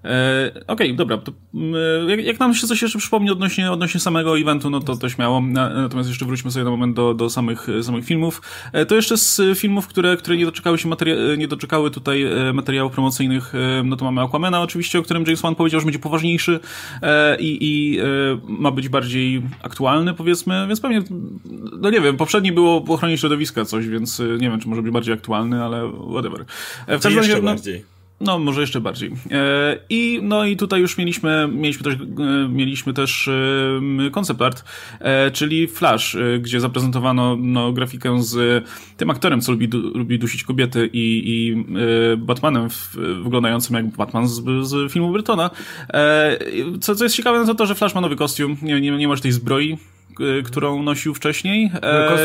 E, 0.05 0.51
Okej, 0.55 0.67
okay, 0.67 0.95
dobra. 0.95 1.19
To, 1.19 1.33
mm, 1.55 2.09
jak, 2.09 2.25
jak, 2.25 2.41
nam 2.41 2.55
się 2.55 2.67
coś 2.67 2.83
jeszcze 2.83 2.99
przypomni 2.99 3.31
odnośnie, 3.31 3.73
odnośnie 3.73 4.01
samego 4.01 4.39
eventu, 4.39 4.71
no 4.71 4.81
to 4.81 4.97
to 4.97 5.09
śmiało. 5.09 5.41
Natomiast 5.41 6.09
jeszcze 6.09 6.25
wróćmy 6.25 6.51
sobie 6.51 6.65
na 6.65 6.71
moment 6.71 6.97
do, 6.97 7.15
do 7.15 7.31
samych, 7.31 7.67
samych 7.83 8.05
filmów. 8.05 8.43
E, 8.73 8.87
to 8.87 8.95
jeszcze 8.95 9.17
z 9.17 9.41
filmów, 9.59 9.87
które, 9.87 10.17
które 10.17 10.37
nie 10.37 10.45
doczekały 10.45 10.79
się 10.79 10.89
materia- 10.89 11.39
nie 11.39 11.49
doczekały 11.49 11.91
tutaj 11.91 12.23
e, 12.23 12.53
materiałów 12.53 12.93
promocyjnych, 12.93 13.55
e, 13.55 13.83
no 13.85 13.97
to 13.97 14.05
mamy 14.05 14.21
Aquamena 14.21 14.63
oczywiście, 14.63 14.99
o 14.99 15.03
którym 15.03 15.23
James 15.23 15.41
Wan 15.41 15.55
powiedział, 15.55 15.81
że 15.81 15.85
będzie 15.85 15.99
poważniejszy 15.99 16.61
i, 17.39 17.59
i 17.61 17.99
ma 18.49 18.71
być 18.71 18.89
bardziej 18.89 19.43
aktualny, 19.63 20.15
powiedzmy, 20.15 20.67
więc 20.67 20.81
pewnie, 20.81 21.03
no 21.81 21.91
nie 21.91 22.01
wiem, 22.01 22.17
poprzedni 22.17 22.53
było 22.53 22.81
po 22.81 22.93
ochronie 22.95 23.19
środowiska 23.19 23.65
coś, 23.65 23.89
więc 23.89 24.19
nie 24.19 24.51
wiem, 24.51 24.61
czy 24.61 24.69
może 24.69 24.83
być 24.83 24.93
bardziej 24.93 25.15
aktualny, 25.15 25.65
ale 25.65 25.93
whatever. 26.11 26.45
W 26.89 27.03
każdym 27.03 27.17
razie, 27.17 27.35
no, 27.35 27.43
bardziej. 27.43 27.94
No, 28.25 28.39
może 28.39 28.61
jeszcze 28.61 28.81
bardziej. 28.81 29.11
E, 29.31 29.79
I, 29.89 30.21
no 30.23 30.45
i 30.45 30.57
tutaj 30.57 30.81
już 30.81 30.99
mieliśmy, 30.99 31.49
mieliśmy 31.53 31.85
też, 31.85 31.95
e, 31.95 32.49
mieliśmy 32.49 32.93
też 32.93 33.31
concept 34.13 34.43
art, 34.43 34.65
e, 35.01 35.31
czyli 35.31 35.69
Flash, 35.69 36.17
gdzie 36.41 36.61
zaprezentowano 36.61 37.37
no, 37.41 37.73
grafikę 37.73 38.23
z 38.23 38.65
tym 38.97 39.11
aktorem, 39.11 39.41
co 39.41 39.53
lubi, 39.53 39.69
lubi 39.95 40.19
dusić 40.19 40.45
kobiety 40.45 40.91
i, 40.93 41.23
i 41.27 41.65
Batmanem 42.17 42.69
wyglądającym 43.23 43.77
jak 43.77 43.87
Batman 43.87 44.29
z, 44.29 44.43
z 44.63 44.93
filmu 44.93 45.13
Brytona. 45.13 45.51
Co, 46.81 46.95
co 46.95 47.05
jest 47.05 47.17
ciekawe, 47.17 47.39
no 47.39 47.47
to 47.47 47.55
to, 47.55 47.67
że 47.67 47.75
Flash 47.75 47.95
ma 47.95 48.01
nowy 48.01 48.17
kostium, 48.17 48.57
nie, 48.63 48.81
nie, 48.81 48.91
nie 48.91 49.09
masz 49.09 49.21
tej 49.21 49.33
zbroi, 49.33 49.79
którą 50.45 50.83
nosił 50.83 51.15
wcześniej. 51.15 51.71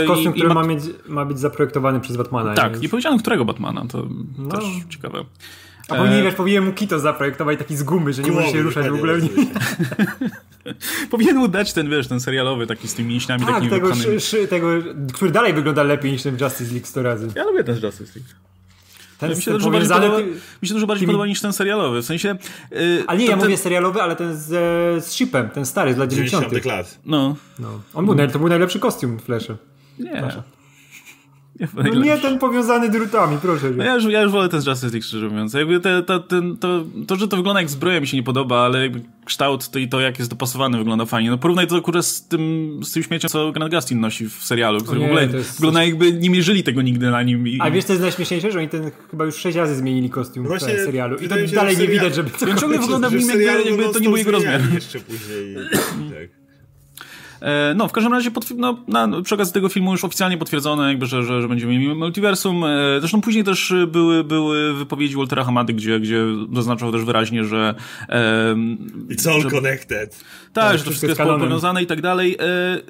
Kostium, 0.07 0.33
który 0.33 0.53
ma, 0.53 0.63
mieć, 0.63 0.83
ma 1.07 1.25
być 1.25 1.39
zaprojektowany 1.39 1.99
przez 1.99 2.17
Batmana. 2.17 2.53
Tak, 2.53 2.75
nie, 2.75 2.79
nie 2.79 2.89
powiedziałem 2.89 3.19
którego 3.19 3.45
Batmana, 3.45 3.85
to 3.85 4.07
no. 4.37 4.49
też 4.49 4.63
ciekawe. 4.89 5.25
A 5.89 5.95
powinien, 5.95 6.23
wiesz, 6.23 6.35
powinien 6.35 6.65
mu 6.65 6.73
Kito 6.73 6.99
zaprojektować 6.99 7.59
taki 7.59 7.77
z 7.77 7.83
gumy, 7.83 8.13
że 8.13 8.21
nie 8.21 8.31
może 8.31 8.47
się 8.47 8.61
ruszać 8.61 8.89
w 8.89 8.93
ogóle. 8.93 9.13
powinien 11.11 11.35
mu 11.35 11.47
dać 11.47 11.73
ten, 11.73 11.89
wiesz, 11.89 12.07
ten 12.07 12.19
serialowy 12.19 12.67
taki 12.67 12.87
z 12.87 12.93
tymi 12.93 13.09
mięśniami 13.09 13.45
tak, 13.45 13.53
takimi 13.53 13.71
tego, 13.71 14.19
szy, 14.19 14.47
tego, 14.47 14.67
który 15.13 15.31
dalej 15.31 15.53
wygląda 15.53 15.83
lepiej 15.83 16.11
niż 16.11 16.23
ten 16.23 16.37
Justice 16.41 16.71
League 16.71 16.87
100 16.87 17.03
razy. 17.03 17.27
Ja 17.35 17.43
lubię 17.43 17.63
ten 17.63 17.75
Justice 17.83 18.11
League. 18.15 18.29
Ten 19.17 19.29
mi 19.29 19.41
się 19.41 19.51
dużo 19.51 19.71
bardziej 19.71 19.89
podoba, 19.89 20.17
mi 20.61 20.67
się 20.67 20.73
dużo 20.73 20.87
bardziej 20.87 21.07
tymi... 21.07 21.13
podoba 21.13 21.27
niż 21.27 21.41
ten 21.41 21.53
serialowy. 21.53 22.01
W 22.01 22.05
sensie. 22.05 22.37
Yy, 22.71 23.03
ale 23.07 23.19
nie, 23.19 23.25
ja 23.25 23.31
ten... 23.31 23.39
mówię 23.39 23.57
serialowy, 23.57 24.01
ale 24.01 24.15
ten 24.15 24.37
z, 24.37 24.47
z 25.05 25.11
Shipem, 25.11 25.49
ten 25.49 25.65
stary 25.65 25.93
z 25.93 25.97
lat 25.97 26.09
90. 26.09 26.43
90 26.43 26.65
lat. 26.65 26.99
No. 27.05 27.35
no. 27.59 27.81
On 27.93 28.05
był, 28.05 28.27
to 28.27 28.39
był 28.39 28.47
najlepszy 28.47 28.79
kostium 28.79 29.19
w 29.19 29.21
Flashu. 29.21 29.57
Nie. 29.99 30.19
Flasha. 30.19 30.43
No 31.73 31.99
nie 31.99 32.17
ten 32.17 32.39
powiązany 32.39 32.89
drutami, 32.89 33.37
proszę. 33.41 33.71
No 33.71 33.83
ja, 33.83 33.95
już, 33.95 34.03
ja 34.03 34.21
już 34.21 34.31
wolę 34.31 34.49
ten 34.49 34.61
Justice 34.67 34.87
League, 34.87 35.03
szczerze 35.03 35.29
mówiąc. 35.29 35.53
Jakby 35.53 35.79
te, 35.79 36.03
te, 36.03 36.19
ten, 36.19 36.57
to, 36.57 36.83
to, 37.07 37.15
że 37.15 37.27
to 37.27 37.37
wygląda 37.37 37.61
jak 37.61 37.69
zbroja 37.69 38.01
mi 38.01 38.07
się 38.07 38.17
nie 38.17 38.23
podoba, 38.23 38.59
ale 38.59 38.81
jakby 38.81 39.01
kształt 39.25 39.69
to 39.69 39.79
i 39.79 39.87
to, 39.87 39.99
jak 39.99 40.19
jest 40.19 40.31
dopasowany, 40.31 40.77
wygląda 40.77 41.05
fajnie. 41.05 41.29
No 41.29 41.37
porównaj 41.37 41.67
to 41.67 41.81
kurę 41.81 42.03
z 42.03 42.27
tym, 42.27 42.79
z 42.83 42.91
tym 42.91 43.03
śmieciem, 43.03 43.29
co 43.29 43.51
Grant 43.51 43.73
Gustin 43.73 43.99
nosi 43.99 44.29
w 44.29 44.33
serialu, 44.33 44.81
który 44.81 44.99
nie, 44.99 45.05
w 45.05 45.09
ogóle 45.09 45.27
wygląda 45.27 45.83
jakby 45.83 46.13
nie 46.13 46.29
mierzyli 46.29 46.63
tego 46.63 46.81
nigdy 46.81 47.11
na 47.11 47.23
nim. 47.23 47.47
I... 47.47 47.59
A 47.61 47.71
wiesz, 47.71 47.85
co 47.85 47.93
jest 47.93 48.03
najśmieszniejsze, 48.03 48.51
że 48.51 48.59
oni 48.59 48.69
ten 48.69 48.91
chyba 49.11 49.25
już 49.25 49.35
sześć 49.35 49.57
razy 49.57 49.75
zmienili 49.75 50.09
kostium 50.09 50.47
Właśnie, 50.47 50.73
w 50.73 50.77
serialu 50.77 51.17
i 51.17 51.27
to 51.27 51.35
dalej 51.55 51.77
nie 51.77 51.87
widać, 51.87 52.15
żeby... 52.15 52.29
On 52.51 52.57
ciągle 52.57 52.79
wygląda 52.79 53.09
w 53.09 53.13
nim 53.13 53.27
jakby, 53.27 53.43
jakby 53.43 53.93
to 53.93 53.99
nie 53.99 54.07
był 54.07 54.17
jego 54.17 54.31
rozmiar. 54.31 54.61
Jeszcze 54.73 54.99
później, 54.99 55.55
tak. 56.15 56.38
E, 57.41 57.73
no, 57.75 57.87
w 57.87 57.91
każdym 57.91 58.13
razie 58.13 58.31
no, 58.55 58.77
na, 58.87 59.21
przy 59.21 59.35
okazji 59.35 59.53
tego 59.53 59.69
filmu 59.69 59.91
już 59.91 60.03
oficjalnie 60.03 60.37
potwierdzono, 60.37 60.87
jakby, 60.87 61.05
że, 61.05 61.23
że, 61.23 61.41
że 61.41 61.47
będziemy 61.47 61.71
mieli 61.71 61.95
multiversum. 61.95 62.63
E, 62.63 62.99
zresztą 62.99 63.21
później 63.21 63.43
też 63.43 63.73
były, 63.87 64.23
były 64.23 64.73
wypowiedzi 64.73 65.15
Waltera 65.15 65.43
Hamady, 65.43 65.73
gdzie, 65.73 65.99
gdzie 65.99 66.25
zaznaczał 66.53 66.91
też 66.91 67.03
wyraźnie, 67.03 67.43
że... 67.43 67.75
It's 69.09 69.29
all 69.29 69.41
że, 69.41 69.49
connected. 69.49 70.23
Tak, 70.53 70.77
że 70.77 70.83
to 70.83 70.89
wszystko 70.89 71.07
jest 71.07 71.21
powiązane 71.21 71.83
i 71.83 71.87
tak 71.87 72.01
dalej. 72.01 72.37
E, 72.39 72.81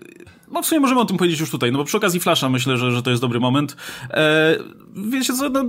no 0.52 0.62
w 0.62 0.66
sumie 0.66 0.82
możemy 0.82 1.02
o 1.02 1.06
tym 1.06 1.18
powiedzieć 1.18 1.40
już 1.40 1.52
tutaj, 1.52 1.72
no 1.72 1.78
bo 1.78 1.84
przy 1.84 1.98
okazji 1.98 2.20
Flasha 2.20 2.50
myślę, 2.50 2.78
że, 2.78 2.92
że 2.92 3.04
to 3.04 3.10
jest 3.10 3.22
dobry 3.22 3.40
moment. 3.40 3.76
E, 4.10 4.58
wiecie 4.96 5.34
co, 5.34 5.50
no, 5.50 5.66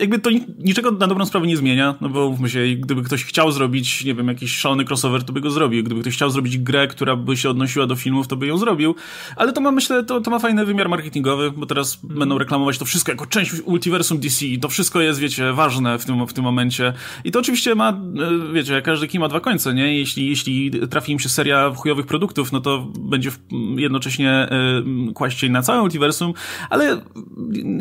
jakby 0.00 0.18
to 0.18 0.30
niczego 0.58 0.90
na 0.90 1.06
dobrą 1.06 1.26
sprawę 1.26 1.46
nie 1.46 1.56
zmienia, 1.56 1.94
no 2.00 2.08
bo 2.08 2.30
mówmy 2.30 2.50
się, 2.50 2.64
gdyby 2.78 3.02
ktoś 3.02 3.24
chciał 3.24 3.52
zrobić, 3.52 4.04
nie 4.04 4.14
wiem, 4.14 4.28
jakiś 4.28 4.56
szalony 4.56 4.84
crossover, 4.84 5.24
to 5.24 5.32
by 5.32 5.40
go 5.40 5.50
zrobił. 5.50 5.84
Gdyby 5.84 6.00
ktoś 6.00 6.14
chciał 6.14 6.30
zrobić 6.30 6.58
grę, 6.58 6.88
która 6.88 7.16
by 7.16 7.36
się 7.36 7.50
odnosiła 7.50 7.86
do 7.86 7.96
filmów, 7.96 8.28
to 8.28 8.36
by 8.36 8.46
ją 8.46 8.58
zrobił. 8.58 8.94
Ale 9.36 9.52
to 9.52 9.60
ma, 9.60 9.70
myślę, 9.70 10.04
to, 10.04 10.20
to 10.20 10.30
ma 10.30 10.38
fajny 10.38 10.66
wymiar 10.66 10.88
marketingowy, 10.88 11.50
bo 11.50 11.66
teraz 11.66 11.98
będą 12.02 12.38
reklamować 12.38 12.78
to 12.78 12.84
wszystko 12.84 13.12
jako 13.12 13.26
część 13.26 13.52
multiversum 13.66 14.18
DC 14.18 14.46
i 14.46 14.58
to 14.58 14.68
wszystko 14.68 15.00
jest, 15.00 15.20
wiecie, 15.20 15.52
ważne 15.52 15.98
w 15.98 16.04
tym, 16.04 16.26
w 16.26 16.32
tym 16.32 16.44
momencie. 16.44 16.92
I 17.24 17.32
to 17.32 17.38
oczywiście 17.38 17.74
ma, 17.74 17.90
e, 17.90 18.52
wiecie, 18.52 18.82
każdy 18.82 19.08
kij 19.08 19.20
ma 19.20 19.28
dwa 19.28 19.40
końce, 19.40 19.74
nie? 19.74 19.98
Jeśli, 19.98 20.28
jeśli 20.28 20.70
trafi 20.70 21.12
im 21.12 21.18
się 21.18 21.28
seria 21.28 21.72
chujowych 21.76 22.06
produktów, 22.06 22.52
no 22.52 22.60
to 22.60 22.86
będzie 22.98 23.30
jednocześnie 23.76 24.15
y, 24.20 25.12
kłaść 25.14 25.50
na 25.50 25.62
całe 25.62 25.80
multiversum, 25.80 26.32
ale 26.70 27.00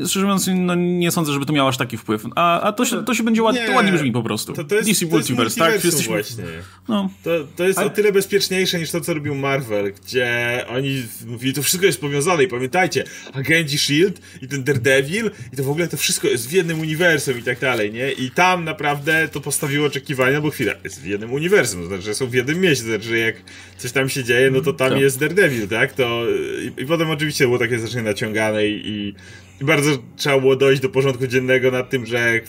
szczerze 0.07 0.25
mówiąc, 0.25 0.49
no, 0.55 0.75
nie 0.75 1.11
sądzę, 1.11 1.33
żeby 1.33 1.45
to 1.45 1.53
miało 1.53 1.69
aż 1.69 1.77
taki 1.77 1.97
wpływ. 1.97 2.23
A, 2.35 2.61
a 2.61 2.71
to, 2.71 2.85
się, 2.85 3.05
to 3.05 3.13
się 3.13 3.23
będzie 3.23 3.43
ładnie, 3.43 3.65
to 3.67 3.73
ładnie 3.73 3.91
brzmi 3.91 4.11
po 4.11 4.23
prostu. 4.23 4.53
To, 4.53 4.63
to 4.63 4.75
jest, 4.75 4.89
DC 4.89 5.05
to 5.05 5.11
Multiverse, 5.11 5.59
tak? 5.59 5.83
Jesteśmy... 5.83 6.13
właśnie. 6.13 6.43
No. 6.87 7.09
To, 7.23 7.29
to 7.55 7.63
jest 7.63 7.79
o 7.79 7.89
tyle 7.89 8.11
bezpieczniejsze 8.11 8.79
niż 8.79 8.91
to, 8.91 9.01
co 9.01 9.13
robił 9.13 9.35
Marvel, 9.35 9.93
gdzie 9.93 10.65
oni 10.69 11.03
mówili, 11.25 11.53
to 11.53 11.63
wszystko 11.63 11.85
jest 11.85 12.01
powiązane 12.01 12.43
i 12.43 12.47
pamiętajcie, 12.47 13.03
agenci 13.33 13.75
S.H.I.E.L.D. 13.75 14.19
i 14.41 14.47
ten 14.47 14.63
Daredevil 14.63 15.31
i 15.53 15.55
to 15.55 15.63
w 15.63 15.69
ogóle 15.69 15.87
to 15.87 15.97
wszystko 15.97 16.27
jest 16.27 16.49
w 16.49 16.51
jednym 16.51 16.79
uniwersum 16.79 17.39
i 17.39 17.43
tak 17.43 17.59
dalej, 17.59 17.93
nie? 17.93 18.11
I 18.11 18.31
tam 18.31 18.63
naprawdę 18.63 19.27
to 19.27 19.41
postawiło 19.41 19.87
oczekiwania, 19.87 20.41
bo 20.41 20.49
chwila, 20.49 20.73
jest 20.83 21.01
w 21.01 21.05
jednym 21.05 21.33
uniwersum, 21.33 21.81
to 21.81 21.87
znaczy, 21.87 22.03
że 22.03 22.15
są 22.15 22.27
w 22.27 22.33
jednym 22.33 22.61
mieście, 22.61 22.83
to 22.83 22.89
znaczy, 22.89 23.07
że 23.07 23.17
jak 23.17 23.35
coś 23.77 23.91
tam 23.91 24.09
się 24.09 24.23
dzieje, 24.23 24.51
no 24.51 24.61
to 24.61 24.73
tam 24.73 24.89
tak. 24.89 24.99
jest 24.99 25.19
Daredevil, 25.19 25.67
tak? 25.67 25.93
To 25.93 26.24
i, 26.61 26.81
i 26.81 26.85
potem 26.85 27.09
oczywiście 27.09 27.45
było 27.45 27.59
takie 27.59 27.79
znacznie 27.79 28.01
naciągane 28.01 28.67
i, 28.67 29.15
i 29.59 29.65
bardzo 29.65 29.97
trzeba 30.15 30.39
było 30.39 30.55
dojść 30.55 30.81
do 30.81 30.89
porządku 30.89 31.27
dziennego 31.27 31.71
nad 31.71 31.89
tym, 31.89 32.05
że 32.05 32.41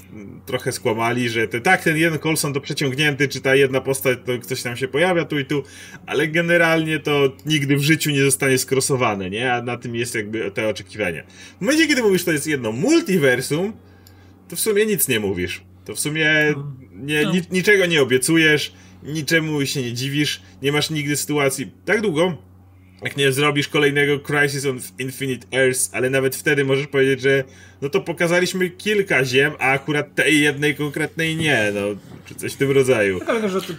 trochę 0.47 0.73
skłamali, 0.73 1.29
że 1.29 1.49
te, 1.49 1.61
tak, 1.61 1.83
ten 1.83 1.97
jeden 1.97 2.19
Colson 2.19 2.53
to 2.53 2.61
przeciągnięty, 2.61 3.29
czy 3.29 3.41
ta 3.41 3.55
jedna 3.55 3.81
postać, 3.81 4.19
to 4.25 4.39
ktoś 4.39 4.63
tam 4.63 4.77
się 4.77 4.89
pojawia 4.89 5.25
tu 5.25 5.39
i 5.39 5.45
tu, 5.45 5.63
ale 6.07 6.29
generalnie 6.29 6.99
to 6.99 7.37
nigdy 7.47 7.77
w 7.77 7.83
życiu 7.83 8.11
nie 8.11 8.23
zostanie 8.23 8.59
skrosowane, 8.59 9.31
nie? 9.31 9.53
A 9.53 9.63
na 9.63 9.77
tym 9.77 9.95
jest 9.95 10.15
jakby 10.15 10.51
te 10.51 10.69
oczekiwania. 10.69 11.23
W 11.59 11.61
momencie, 11.61 11.87
kiedy 11.87 12.03
mówisz, 12.03 12.25
to 12.25 12.33
jest 12.33 12.47
jedno 12.47 12.73
multiversum, 12.73 13.73
to 14.49 14.57
w 14.57 14.61
sumie 14.61 14.87
nic 14.87 15.09
nie 15.09 15.21
mówisz. 15.21 15.63
To 15.85 15.95
w 15.95 16.01
sumie 16.01 16.55
nie, 16.93 17.23
no. 17.23 17.33
niczego 17.51 17.87
nie 17.87 18.03
obiecujesz, 18.03 18.73
niczemu 19.03 19.67
się 19.67 19.83
nie 19.83 19.93
dziwisz, 19.93 20.43
nie 20.63 20.73
masz 20.73 20.91
nigdy 20.91 21.17
sytuacji 21.17 21.71
tak 21.85 22.01
długo, 22.01 22.46
jak 23.03 23.17
nie 23.17 23.33
zrobisz 23.33 23.69
kolejnego 23.69 24.19
Crisis 24.19 24.67
on 24.67 24.81
Infinite 24.99 25.47
Earths, 25.59 25.91
ale 25.93 26.11
nawet 26.11 26.37
wtedy 26.37 26.65
możesz 26.65 26.87
powiedzieć, 26.87 27.21
że 27.21 27.45
no 27.83 27.89
to 27.89 28.01
pokazaliśmy 28.01 28.71
kilka 28.71 29.25
ziem, 29.25 29.53
a 29.59 29.73
akurat 29.73 30.15
tej 30.15 30.41
jednej 30.41 30.75
konkretnej 30.75 31.37
nie, 31.37 31.73
no, 31.75 31.81
czy 32.27 32.35
coś 32.35 32.53
w 32.53 32.57
tym 32.57 32.71
rodzaju. 32.71 33.21
Tak, 33.21 33.29
ale 33.29 33.49
że 33.49 33.61
to 33.61 33.73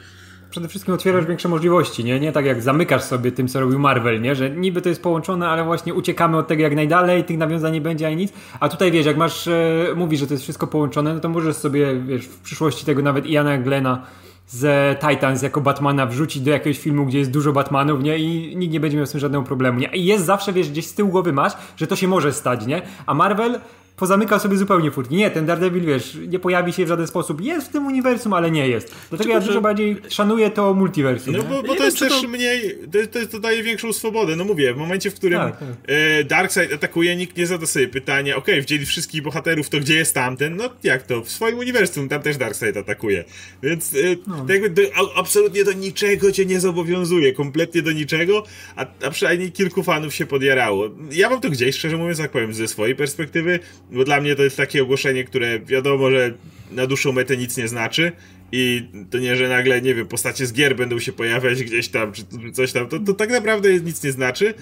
przede 0.50 0.68
wszystkim 0.68 0.94
otwierasz 0.94 1.26
większe 1.26 1.50
możliwości, 1.50 2.04
nie? 2.04 2.20
Nie 2.20 2.32
tak 2.32 2.46
jak 2.46 2.62
zamykasz 2.62 3.04
sobie 3.04 3.32
tym, 3.32 3.48
co 3.48 3.60
robił 3.60 3.80
Marvel, 3.80 4.22
nie? 4.22 4.36
Że 4.36 4.50
niby 4.50 4.82
to 4.82 4.90
jest 4.90 5.02
połączone, 5.02 5.48
ale 5.48 5.64
właśnie 5.64 5.94
uciekamy 5.94 6.38
od 6.38 6.48
tego 6.48 6.64
jak 6.64 6.76
najdalej, 6.76 7.24
tych 7.24 7.38
nawiązań 7.38 7.74
nie 7.74 7.82
będzie 7.82 8.08
ani 8.08 8.16
nic, 8.16 8.34
a 8.60 8.70
tutaj 8.70 8.92
wiesz, 8.92 9.06
jak 9.06 9.18
masz, 9.18 9.48
e, 9.48 9.86
mówisz, 9.96 10.20
że 10.20 10.28
to 10.28 10.34
jest 10.34 10.44
wszystko 10.44 10.68
połączone, 10.68 11.14
no 11.14 11.20
to 11.20 11.30
możesz 11.30 11.56
sobie, 11.56 12.02
wiesz, 12.08 12.26
w 12.26 12.40
przyszłości 12.40 12.86
tego 12.86 13.02
nawet 13.02 13.26
Iana 13.26 13.58
Glena 13.58 14.06
z 14.48 15.00
Titans 15.00 15.42
jako 15.42 15.62
Batmana 15.62 16.06
wrzucić 16.06 16.44
do 16.44 16.52
jakiegoś 16.52 16.80
filmu, 16.80 17.06
gdzie 17.06 17.20
jest 17.20 17.32
dużo 17.32 17.54
Batmanów, 17.54 18.04
nie? 18.04 18.18
I 18.18 18.58
nikt 18.58 18.74
nie 18.74 18.80
będzie 18.80 18.98
miał 18.98 19.06
z 19.06 19.12
tym 19.12 19.20
żadnego 19.20 19.44
problemu, 19.44 19.80
nie? 19.80 19.88
I 19.88 20.06
jest 20.06 20.26
zawsze, 20.26 20.54
wiesz, 20.54 20.70
gdzieś 20.70 20.88
z 20.88 20.94
tyłu 20.94 21.10
głowy 21.10 21.34
masz, 21.34 21.54
że 21.78 21.88
to 21.88 21.96
się 21.96 22.08
może 22.08 22.34
stać, 22.34 22.66
nie? 22.66 22.82
A 23.06 23.14
Marvel 23.14 23.60
pozamykał 23.98 24.40
sobie 24.40 24.58
zupełnie 24.58 24.92
furtki. 24.92 25.16
Nie, 25.16 25.32
ten 25.32 25.46
Daredevil, 25.46 25.86
wiesz, 25.86 26.18
nie 26.28 26.40
pojawi 26.40 26.74
się 26.74 26.86
w 26.86 26.88
żaden 26.88 27.08
sposób. 27.08 27.42
Jest 27.42 27.68
w 27.68 27.72
tym 27.72 27.86
uniwersum, 27.86 28.34
ale 28.34 28.52
nie 28.52 28.68
jest. 28.68 28.96
Dlatego 29.10 29.30
ja 29.30 29.40
dużo 29.40 29.62
bardziej 29.62 29.98
szanuję 30.10 30.50
to 30.50 30.74
multiversum. 30.74 31.34
No 31.34 31.44
bo, 31.44 31.64
bo 31.64 31.76
to 31.76 31.86
jest 31.86 32.00
też 32.00 32.22
to... 32.22 32.28
mniej, 32.28 32.78
to, 32.92 33.20
to, 33.20 33.28
to, 33.28 33.40
daje 33.40 33.64
większą 33.64 33.94
swobodę. 33.94 34.36
No 34.36 34.46
mówię, 34.46 34.74
w 34.74 34.78
momencie, 34.78 35.12
w 35.12 35.16
którym 35.16 35.40
tak, 35.40 35.60
tak. 35.60 35.70
E, 35.88 36.24
Darkseid 36.24 36.74
atakuje, 36.74 37.16
nikt 37.16 37.38
nie 37.38 37.48
zada 37.48 37.66
sobie 37.66 37.88
pytania, 37.88 38.36
okej, 38.36 38.54
okay, 38.54 38.66
wzięli 38.66 38.86
wszystkich 38.86 39.22
bohaterów, 39.22 39.70
to 39.70 39.80
gdzie 39.80 39.96
jest 39.96 40.14
tamten? 40.14 40.56
No 40.56 40.70
jak 40.84 41.04
to? 41.04 41.22
W 41.22 41.30
swoim 41.30 41.58
uniwersum, 41.58 42.10
tam 42.10 42.22
też 42.22 42.38
Darkseid 42.38 42.78
atakuje. 42.78 43.24
Więc 43.64 43.94
e, 43.94 43.98
no. 44.28 44.46
jakby 44.50 44.70
do, 44.70 44.82
a, 44.96 45.20
absolutnie 45.20 45.64
do 45.64 45.74
niczego 45.74 46.32
cię 46.32 46.46
nie 46.46 46.60
zobowiązuje, 46.60 47.34
kompletnie 47.34 47.82
do 47.82 47.92
niczego, 47.92 48.44
a, 48.76 48.86
a 49.06 49.10
przynajmniej 49.10 49.52
kilku 49.52 49.84
fanów 49.84 50.16
się 50.16 50.26
podjarało. 50.26 50.90
Ja 51.12 51.30
mam 51.30 51.42
to 51.42 51.50
gdzieś, 51.50 51.76
szczerze 51.76 51.98
mówiąc, 51.98 52.20
jak 52.20 52.32
powiem, 52.32 52.54
ze 52.54 52.68
swojej 52.68 52.96
perspektywy, 52.96 53.60
bo 53.92 54.04
dla 54.04 54.22
mnie 54.22 54.36
to 54.36 54.44
jest 54.44 54.58
takie 54.58 54.84
ogłoszenie, 54.84 55.24
które 55.24 55.60
wiadomo, 55.60 56.12
że 56.12 56.34
na 56.72 56.88
dłuższą 56.88 57.12
metę 57.12 57.38
nic 57.38 57.58
nie 57.58 57.68
znaczy 57.68 58.12
i 58.52 58.84
to 59.10 59.18
nie, 59.18 59.36
że 59.36 59.50
nagle, 59.50 59.82
nie 59.82 59.96
wiem, 59.96 60.08
postacie 60.08 60.46
z 60.46 60.54
gier 60.54 60.76
będą 60.76 61.00
się 61.00 61.12
pojawiać 61.12 61.64
gdzieś 61.64 61.88
tam, 61.88 62.12
czy 62.14 62.24
coś 62.54 62.72
tam, 62.72 62.88
to, 62.88 63.00
to 63.00 63.14
tak 63.14 63.30
naprawdę 63.30 63.80
nic 63.80 64.04
nie 64.04 64.12
znaczy, 64.12 64.54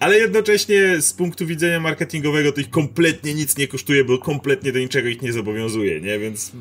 ale 0.00 0.18
jednocześnie 0.18 1.00
z 1.00 1.12
punktu 1.12 1.46
widzenia 1.46 1.80
marketingowego 1.80 2.52
to 2.52 2.60
ich 2.60 2.70
kompletnie 2.70 3.34
nic 3.34 3.56
nie 3.56 3.68
kosztuje, 3.68 4.04
bo 4.04 4.18
kompletnie 4.18 4.72
do 4.72 4.78
niczego 4.78 5.08
ich 5.08 5.22
nie 5.22 5.32
zobowiązuje, 5.32 6.00
nie? 6.00 6.18
Więc 6.18 6.52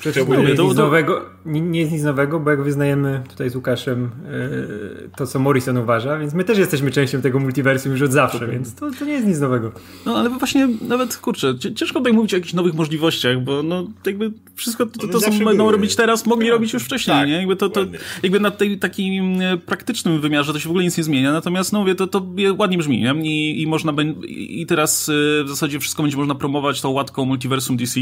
Przecież 0.00 0.28
nie, 0.28 0.36
jest 0.36 0.62
nic 0.62 0.76
nowego, 0.76 1.20
nie, 1.46 1.60
nie, 1.60 1.80
jest 1.80 1.92
nic 1.92 2.02
nowego, 2.02 2.40
bo 2.40 2.50
jak 2.50 2.62
wyznajemy 2.62 3.22
tutaj 3.28 3.50
z 3.50 3.56
Łukaszem 3.56 4.10
yy, 4.30 5.10
to, 5.16 5.26
co 5.26 5.38
Morrison 5.38 5.76
uważa, 5.76 6.18
więc 6.18 6.34
my 6.34 6.44
też 6.44 6.58
jesteśmy 6.58 6.90
częścią 6.90 7.20
tego 7.20 7.38
multiversum 7.38 7.92
już 7.92 8.02
od 8.02 8.12
zawsze, 8.12 8.48
więc 8.48 8.74
to, 8.74 8.90
to 8.98 9.04
nie 9.04 9.12
jest 9.12 9.26
nic 9.26 9.40
nowego. 9.40 9.72
No 10.06 10.16
ale 10.16 10.30
właśnie 10.30 10.68
nawet, 10.88 11.16
kurczę, 11.16 11.54
ciężko 11.58 11.98
tutaj 11.98 12.12
mówić 12.12 12.34
o 12.34 12.36
jakichś 12.36 12.54
nowych 12.54 12.74
możliwościach, 12.74 13.40
bo 13.44 13.62
no 13.62 13.86
jakby 14.06 14.32
wszystko 14.54 14.86
to, 14.86 15.08
to 15.08 15.20
co 15.20 15.30
będą 15.30 15.70
robić 15.70 15.96
teraz, 15.96 16.26
mogli 16.26 16.46
tak. 16.46 16.52
robić 16.52 16.72
już 16.72 16.82
wcześniej, 16.82 17.16
tak, 17.16 17.28
nie? 17.28 17.34
Jakby 17.34 17.56
to, 17.56 17.68
to 17.68 17.80
jakby 18.22 18.40
na 18.40 18.50
tej 18.50 18.78
takim 18.78 19.40
e, 19.40 19.56
praktycznym 19.56 20.20
wymiarze 20.20 20.52
to 20.52 20.58
się 20.58 20.68
w 20.68 20.70
ogóle 20.70 20.84
nic 20.84 20.98
nie 20.98 21.04
zmienia, 21.04 21.32
natomiast 21.32 21.72
no 21.72 21.80
mówię, 21.80 21.94
to, 21.94 22.06
to 22.06 22.26
ładnie 22.58 22.78
brzmi, 22.78 23.00
nie? 23.00 23.14
I, 23.22 23.62
i 23.62 23.66
można 23.66 23.92
i 24.28 24.66
teraz 24.66 25.08
e, 25.08 25.44
w 25.44 25.48
zasadzie 25.48 25.80
wszystko 25.80 26.02
będzie 26.02 26.16
można 26.16 26.34
promować 26.34 26.80
tą 26.80 26.90
łatką 26.90 27.24
multiversum 27.24 27.76
DC, 27.76 28.00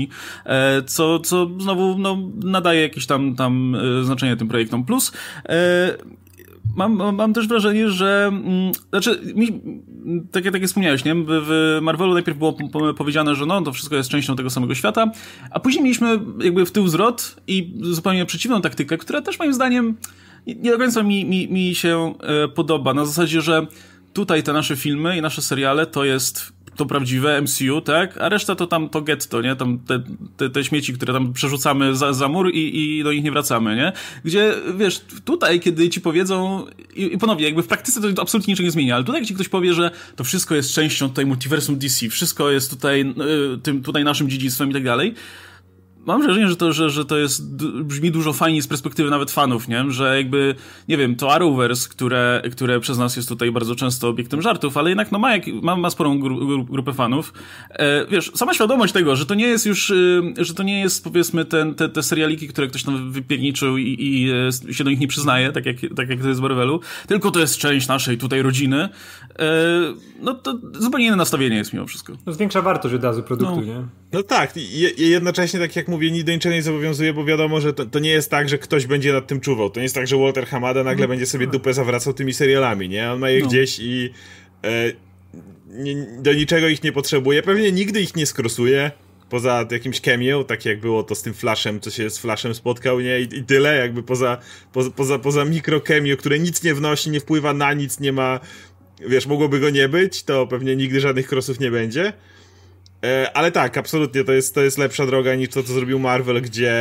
co, 0.86 1.18
co 1.18 1.50
znowu 1.58 1.71
no, 1.74 2.18
nadaje 2.44 2.82
jakieś 2.82 3.06
tam, 3.06 3.36
tam 3.36 3.74
e, 3.74 4.04
znaczenie 4.04 4.36
tym 4.36 4.48
projektom. 4.48 4.84
Plus 4.84 5.12
e, 5.48 5.96
mam, 6.76 7.14
mam 7.14 7.32
też 7.32 7.48
wrażenie, 7.48 7.90
że 7.90 8.30
mm, 8.32 8.72
znaczy, 8.90 9.20
mi, 9.34 9.60
tak, 10.32 10.44
tak 10.44 10.54
jak 10.54 10.66
wspomniałeś, 10.66 11.04
nie? 11.04 11.14
W, 11.14 11.26
w 11.28 11.78
Marvelu 11.82 12.14
najpierw 12.14 12.38
było 12.38 12.56
powiedziane, 12.96 13.34
że 13.34 13.46
no, 13.46 13.62
to 13.62 13.72
wszystko 13.72 13.96
jest 13.96 14.10
częścią 14.10 14.36
tego 14.36 14.50
samego 14.50 14.74
świata, 14.74 15.10
a 15.50 15.60
później 15.60 15.84
mieliśmy 15.84 16.20
jakby 16.44 16.66
w 16.66 16.72
tył 16.72 16.88
zwrot 16.88 17.36
i 17.46 17.74
zupełnie 17.80 18.26
przeciwną 18.26 18.60
taktykę, 18.60 18.98
która 18.98 19.22
też 19.22 19.38
moim 19.38 19.54
zdaniem 19.54 19.96
nie 20.46 20.70
do 20.70 20.78
końca 20.78 21.02
mi, 21.02 21.24
mi, 21.24 21.48
mi 21.48 21.74
się 21.74 22.14
e, 22.20 22.48
podoba. 22.48 22.94
Na 22.94 23.04
zasadzie, 23.04 23.40
że 23.40 23.66
tutaj 24.12 24.42
te 24.42 24.52
nasze 24.52 24.76
filmy 24.76 25.16
i 25.16 25.22
nasze 25.22 25.42
seriale 25.42 25.86
to 25.86 26.04
jest 26.04 26.52
to 26.76 26.86
prawdziwe 26.86 27.42
MCU, 27.42 27.80
tak? 27.80 28.18
A 28.18 28.28
reszta 28.28 28.54
to 28.54 28.66
tam 28.66 28.88
to 28.88 29.02
getto, 29.02 29.42
nie? 29.42 29.56
Tam 29.56 29.78
te, 29.78 30.02
te, 30.36 30.50
te 30.50 30.64
śmieci, 30.64 30.92
które 30.92 31.12
tam 31.12 31.32
przerzucamy 31.32 31.96
za, 31.96 32.12
za 32.12 32.28
mur 32.28 32.50
i, 32.50 32.98
i 32.98 33.04
do 33.04 33.12
nich 33.12 33.24
nie 33.24 33.32
wracamy, 33.32 33.76
nie? 33.76 33.92
Gdzie, 34.24 34.54
wiesz, 34.76 35.00
tutaj, 35.24 35.60
kiedy 35.60 35.88
ci 35.88 36.00
powiedzą, 36.00 36.66
i, 36.94 37.14
i 37.14 37.18
ponownie, 37.18 37.44
jakby 37.44 37.62
w 37.62 37.66
praktyce 37.66 38.12
to 38.12 38.22
absolutnie 38.22 38.52
niczego 38.52 38.66
nie 38.66 38.70
zmienia, 38.70 38.94
ale 38.94 39.04
tutaj, 39.04 39.20
jak 39.20 39.28
ci 39.28 39.34
ktoś 39.34 39.48
powie, 39.48 39.74
że 39.74 39.90
to 40.16 40.24
wszystko 40.24 40.54
jest 40.54 40.72
częścią 40.72 41.08
tutaj 41.08 41.26
multiversum 41.26 41.78
DC, 41.78 42.08
wszystko 42.08 42.50
jest 42.50 42.70
tutaj, 42.70 43.14
y, 43.54 43.58
tym 43.58 43.82
tutaj 43.82 44.04
naszym 44.04 44.28
dziedzictwem 44.28 44.70
i 44.70 44.72
tak 44.72 44.84
dalej, 44.84 45.14
mam 46.06 46.22
wrażenie, 46.22 46.48
że 46.48 46.56
to, 46.56 46.72
że, 46.72 46.90
że 46.90 47.04
to 47.04 47.18
jest, 47.18 47.56
brzmi 47.84 48.10
dużo 48.10 48.32
fajniej 48.32 48.62
z 48.62 48.66
perspektywy 48.66 49.10
nawet 49.10 49.30
fanów, 49.30 49.68
nie? 49.68 49.90
Że 49.90 50.16
jakby, 50.16 50.54
nie 50.88 50.96
wiem, 50.96 51.16
to 51.16 51.32
Arrowverse, 51.32 51.88
które, 51.88 52.42
które 52.52 52.80
przez 52.80 52.98
nas 52.98 53.16
jest 53.16 53.28
tutaj 53.28 53.52
bardzo 53.52 53.74
często 53.74 54.08
obiektem 54.08 54.42
żartów, 54.42 54.76
ale 54.76 54.88
jednak 54.88 55.12
no 55.12 55.18
ma, 55.18 55.36
jak, 55.36 55.46
ma, 55.46 55.76
ma 55.76 55.90
sporą 55.90 56.20
gru, 56.20 56.64
grupę 56.64 56.92
fanów. 56.92 57.32
E, 57.70 58.06
wiesz, 58.06 58.32
sama 58.34 58.54
świadomość 58.54 58.92
tego, 58.92 59.16
że 59.16 59.26
to 59.26 59.34
nie 59.34 59.46
jest 59.46 59.66
już, 59.66 59.90
y, 59.90 60.22
że 60.38 60.54
to 60.54 60.62
nie 60.62 60.80
jest 60.80 61.04
powiedzmy 61.04 61.44
ten, 61.44 61.74
te, 61.74 61.88
te 61.88 62.02
serialiki, 62.02 62.48
które 62.48 62.66
ktoś 62.66 62.82
tam 62.82 63.12
wypierniczył 63.12 63.78
i, 63.78 63.96
i 64.00 64.30
e, 64.70 64.74
się 64.74 64.84
do 64.84 64.90
nich 64.90 65.00
nie 65.00 65.08
przyznaje, 65.08 65.52
tak 65.52 65.66
jak, 65.66 65.76
tak 65.96 66.08
jak 66.08 66.20
to 66.20 66.28
jest 66.28 66.40
w 66.40 66.42
Marvelu, 66.42 66.80
tylko 67.06 67.30
to 67.30 67.40
jest 67.40 67.58
część 67.58 67.88
naszej 67.88 68.18
tutaj 68.18 68.42
rodziny, 68.42 68.88
no 70.20 70.34
to 70.34 70.58
zupełnie 70.74 71.06
inne 71.06 71.16
nastawienie 71.16 71.56
jest 71.56 71.72
mimo 71.72 71.86
wszystko. 71.86 72.12
No 72.26 72.32
zwiększa 72.32 72.62
wartość 72.62 72.94
od 72.94 73.04
razu 73.04 73.22
produktu, 73.22 73.56
no. 73.56 73.62
nie? 73.62 73.86
No 74.12 74.22
tak, 74.22 74.56
i 74.56 75.10
jednocześnie 75.10 75.60
tak 75.60 75.76
jak 75.76 75.88
mówię, 75.88 76.10
nic 76.10 76.24
do 76.24 76.32
niczego 76.32 76.54
nie 76.54 76.62
zobowiązuje, 76.62 77.14
bo 77.14 77.24
wiadomo, 77.24 77.60
że 77.60 77.72
to, 77.72 77.86
to, 77.86 77.98
nie 77.98 78.10
jest 78.10 78.30
tak, 78.30 78.48
że 78.48 78.58
ktoś 78.58 78.86
będzie 78.86 79.12
nad 79.12 79.26
tym 79.26 79.40
czuwał. 79.40 79.70
To 79.70 79.80
nie 79.80 79.84
jest 79.84 79.94
tak, 79.94 80.06
że 80.06 80.16
Walter 80.16 80.46
Hamada 80.46 80.84
nagle 80.84 81.04
no, 81.04 81.08
będzie 81.08 81.26
sobie 81.26 81.46
tak. 81.46 81.52
dupę 81.52 81.74
zawracał 81.74 82.12
tymi 82.12 82.34
serialami, 82.34 82.88
nie? 82.88 83.12
On 83.12 83.18
ma 83.18 83.30
je 83.30 83.40
no. 83.40 83.48
gdzieś 83.48 83.78
i 83.78 84.10
e, 84.64 84.92
nie, 85.66 86.06
do 86.18 86.32
niczego 86.32 86.68
ich 86.68 86.82
nie 86.82 86.92
potrzebuje. 86.92 87.42
Pewnie 87.42 87.72
nigdy 87.72 88.00
ich 88.00 88.16
nie 88.16 88.26
skrosuje. 88.26 88.90
Poza 89.28 89.66
jakimś 89.70 90.00
cameo, 90.00 90.44
tak 90.44 90.64
jak 90.64 90.80
było 90.80 91.02
to 91.02 91.14
z 91.14 91.22
tym 91.22 91.34
Flashem, 91.34 91.80
co 91.80 91.90
się 91.90 92.10
z 92.10 92.18
Flashem 92.18 92.54
spotkał, 92.54 93.00
nie? 93.00 93.20
I, 93.20 93.22
i 93.22 93.44
tyle, 93.44 93.76
jakby 93.76 94.02
poza, 94.02 94.38
poza, 94.72 94.90
poza, 94.90 95.18
poza 95.18 95.44
mikro 95.44 95.80
cameo, 95.80 96.16
które 96.16 96.38
nic 96.38 96.62
nie 96.62 96.74
wnosi, 96.74 97.10
nie 97.10 97.20
wpływa 97.20 97.54
na 97.54 97.72
nic, 97.72 98.00
nie 98.00 98.12
ma, 98.12 98.40
wiesz, 99.08 99.26
mogłoby 99.26 99.60
go 99.60 99.70
nie 99.70 99.88
być, 99.88 100.22
to 100.22 100.46
pewnie 100.46 100.76
nigdy 100.76 101.00
żadnych 101.00 101.28
crossów 101.28 101.60
nie 101.60 101.70
będzie. 101.70 102.12
E, 103.04 103.30
ale 103.34 103.52
tak, 103.52 103.78
absolutnie, 103.78 104.24
to 104.24 104.32
jest, 104.32 104.54
to 104.54 104.62
jest 104.62 104.78
lepsza 104.78 105.06
droga 105.06 105.34
niż 105.34 105.48
to, 105.48 105.62
co 105.62 105.72
zrobił 105.72 105.98
Marvel, 105.98 106.42
gdzie 106.42 106.72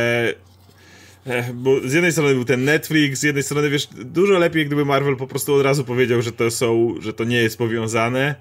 e, 1.26 1.52
bo 1.54 1.80
z 1.80 1.92
jednej 1.92 2.12
strony 2.12 2.34
był 2.34 2.44
ten 2.44 2.64
Netflix, 2.64 3.20
z 3.20 3.22
jednej 3.22 3.42
strony, 3.42 3.70
wiesz, 3.70 3.88
dużo 4.04 4.38
lepiej, 4.38 4.66
gdyby 4.66 4.84
Marvel 4.84 5.16
po 5.16 5.26
prostu 5.26 5.54
od 5.54 5.62
razu 5.62 5.84
powiedział, 5.84 6.22
że 6.22 6.32
to 6.32 6.50
są, 6.50 6.94
że 7.00 7.12
to 7.12 7.24
nie 7.24 7.36
jest 7.36 7.58
powiązane 7.58 8.34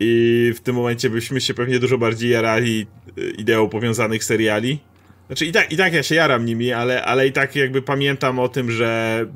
i 0.00 0.52
w 0.56 0.60
tym 0.60 0.76
momencie 0.76 1.10
byśmy 1.10 1.40
się 1.40 1.54
pewnie 1.54 1.78
dużo 1.78 1.98
bardziej 1.98 2.30
jarali 2.30 2.86
e, 3.18 3.30
ideą 3.30 3.68
powiązanych 3.68 4.24
seriali. 4.24 4.78
Znaczy 5.26 5.46
i 5.46 5.52
tak, 5.52 5.72
i 5.72 5.76
tak 5.76 5.92
ja 5.92 6.02
się 6.02 6.14
jaram 6.14 6.44
nimi, 6.44 6.72
ale, 6.72 7.04
ale 7.04 7.26
i 7.26 7.32
tak 7.32 7.56
jakby 7.56 7.82
pamiętam 7.82 8.38
o 8.38 8.48
tym, 8.48 8.70
że 8.70 9.26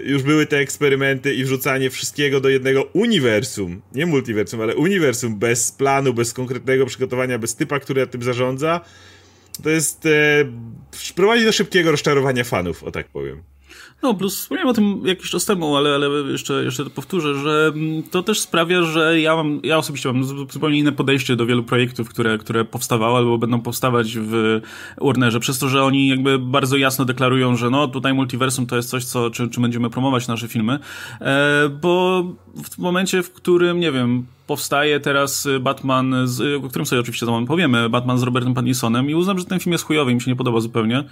już 0.00 0.22
były 0.22 0.46
te 0.46 0.58
eksperymenty 0.58 1.34
i 1.34 1.44
wrzucanie 1.44 1.90
wszystkiego 1.90 2.40
do 2.40 2.48
jednego 2.48 2.82
uniwersum, 2.82 3.82
nie 3.94 4.06
multiversum, 4.06 4.60
ale 4.60 4.76
uniwersum, 4.76 5.38
bez 5.38 5.72
planu, 5.72 6.14
bez 6.14 6.32
konkretnego 6.32 6.86
przygotowania, 6.86 7.38
bez 7.38 7.56
typa, 7.56 7.80
który 7.80 8.06
tym 8.06 8.22
zarządza, 8.22 8.80
to 9.62 9.70
jest 9.70 10.06
e, 10.06 10.44
prowadzi 11.14 11.44
do 11.44 11.52
szybkiego 11.52 11.90
rozczarowania 11.90 12.44
fanów, 12.44 12.84
o 12.84 12.90
tak 12.90 13.08
powiem. 13.08 13.42
No, 14.02 14.14
plus 14.14 14.36
wspomniałem 14.36 14.68
o 14.68 14.74
tym 14.74 15.02
jakiś 15.04 15.30
czas 15.30 15.44
temu, 15.44 15.76
ale, 15.76 15.94
ale 15.94 16.08
jeszcze, 16.08 16.64
jeszcze 16.64 16.84
to 16.84 16.90
powtórzę, 16.90 17.34
że 17.34 17.72
mm, 17.74 18.02
to 18.02 18.22
też 18.22 18.40
sprawia, 18.40 18.82
że 18.82 19.20
ja 19.20 19.36
mam, 19.36 19.60
ja 19.62 19.78
osobiście 19.78 20.12
mam 20.12 20.24
zupełnie 20.24 20.78
inne 20.78 20.92
podejście 20.92 21.36
do 21.36 21.46
wielu 21.46 21.62
projektów, 21.62 22.08
które, 22.08 22.38
które 22.38 22.64
powstawały 22.64 23.16
albo 23.16 23.38
będą 23.38 23.60
powstawać 23.60 24.16
w 24.18 24.60
Warnerze, 25.00 25.40
przez 25.40 25.58
to, 25.58 25.68
że 25.68 25.84
oni 25.84 26.08
jakby 26.08 26.38
bardzo 26.38 26.76
jasno 26.76 27.04
deklarują, 27.04 27.56
że 27.56 27.70
no 27.70 27.88
tutaj 27.88 28.14
multiversum 28.14 28.66
to 28.66 28.76
jest 28.76 28.90
coś, 28.90 29.04
co, 29.04 29.30
czy, 29.30 29.48
czy 29.48 29.60
będziemy 29.60 29.90
promować 29.90 30.28
nasze 30.28 30.48
filmy, 30.48 30.78
e, 31.20 31.68
bo 31.68 32.24
w 32.72 32.78
momencie, 32.78 33.22
w 33.22 33.32
którym, 33.32 33.80
nie 33.80 33.92
wiem, 33.92 34.26
powstaje 34.46 35.00
teraz 35.00 35.48
Batman, 35.60 36.14
z, 36.24 36.64
o 36.64 36.68
którym 36.68 36.86
sobie 36.86 37.00
oczywiście 37.00 37.26
za 37.26 37.32
moment 37.32 37.48
powiemy, 37.48 37.88
Batman 37.88 38.18
z 38.18 38.22
Robertem 38.22 38.54
Pattinsonem 38.54 39.10
i 39.10 39.14
uznam, 39.14 39.38
że 39.38 39.44
ten 39.44 39.60
film 39.60 39.72
jest 39.72 39.84
chujowy 39.84 40.14
mi 40.14 40.20
się 40.20 40.30
nie 40.30 40.36
podoba 40.36 40.60
zupełnie, 40.60 41.04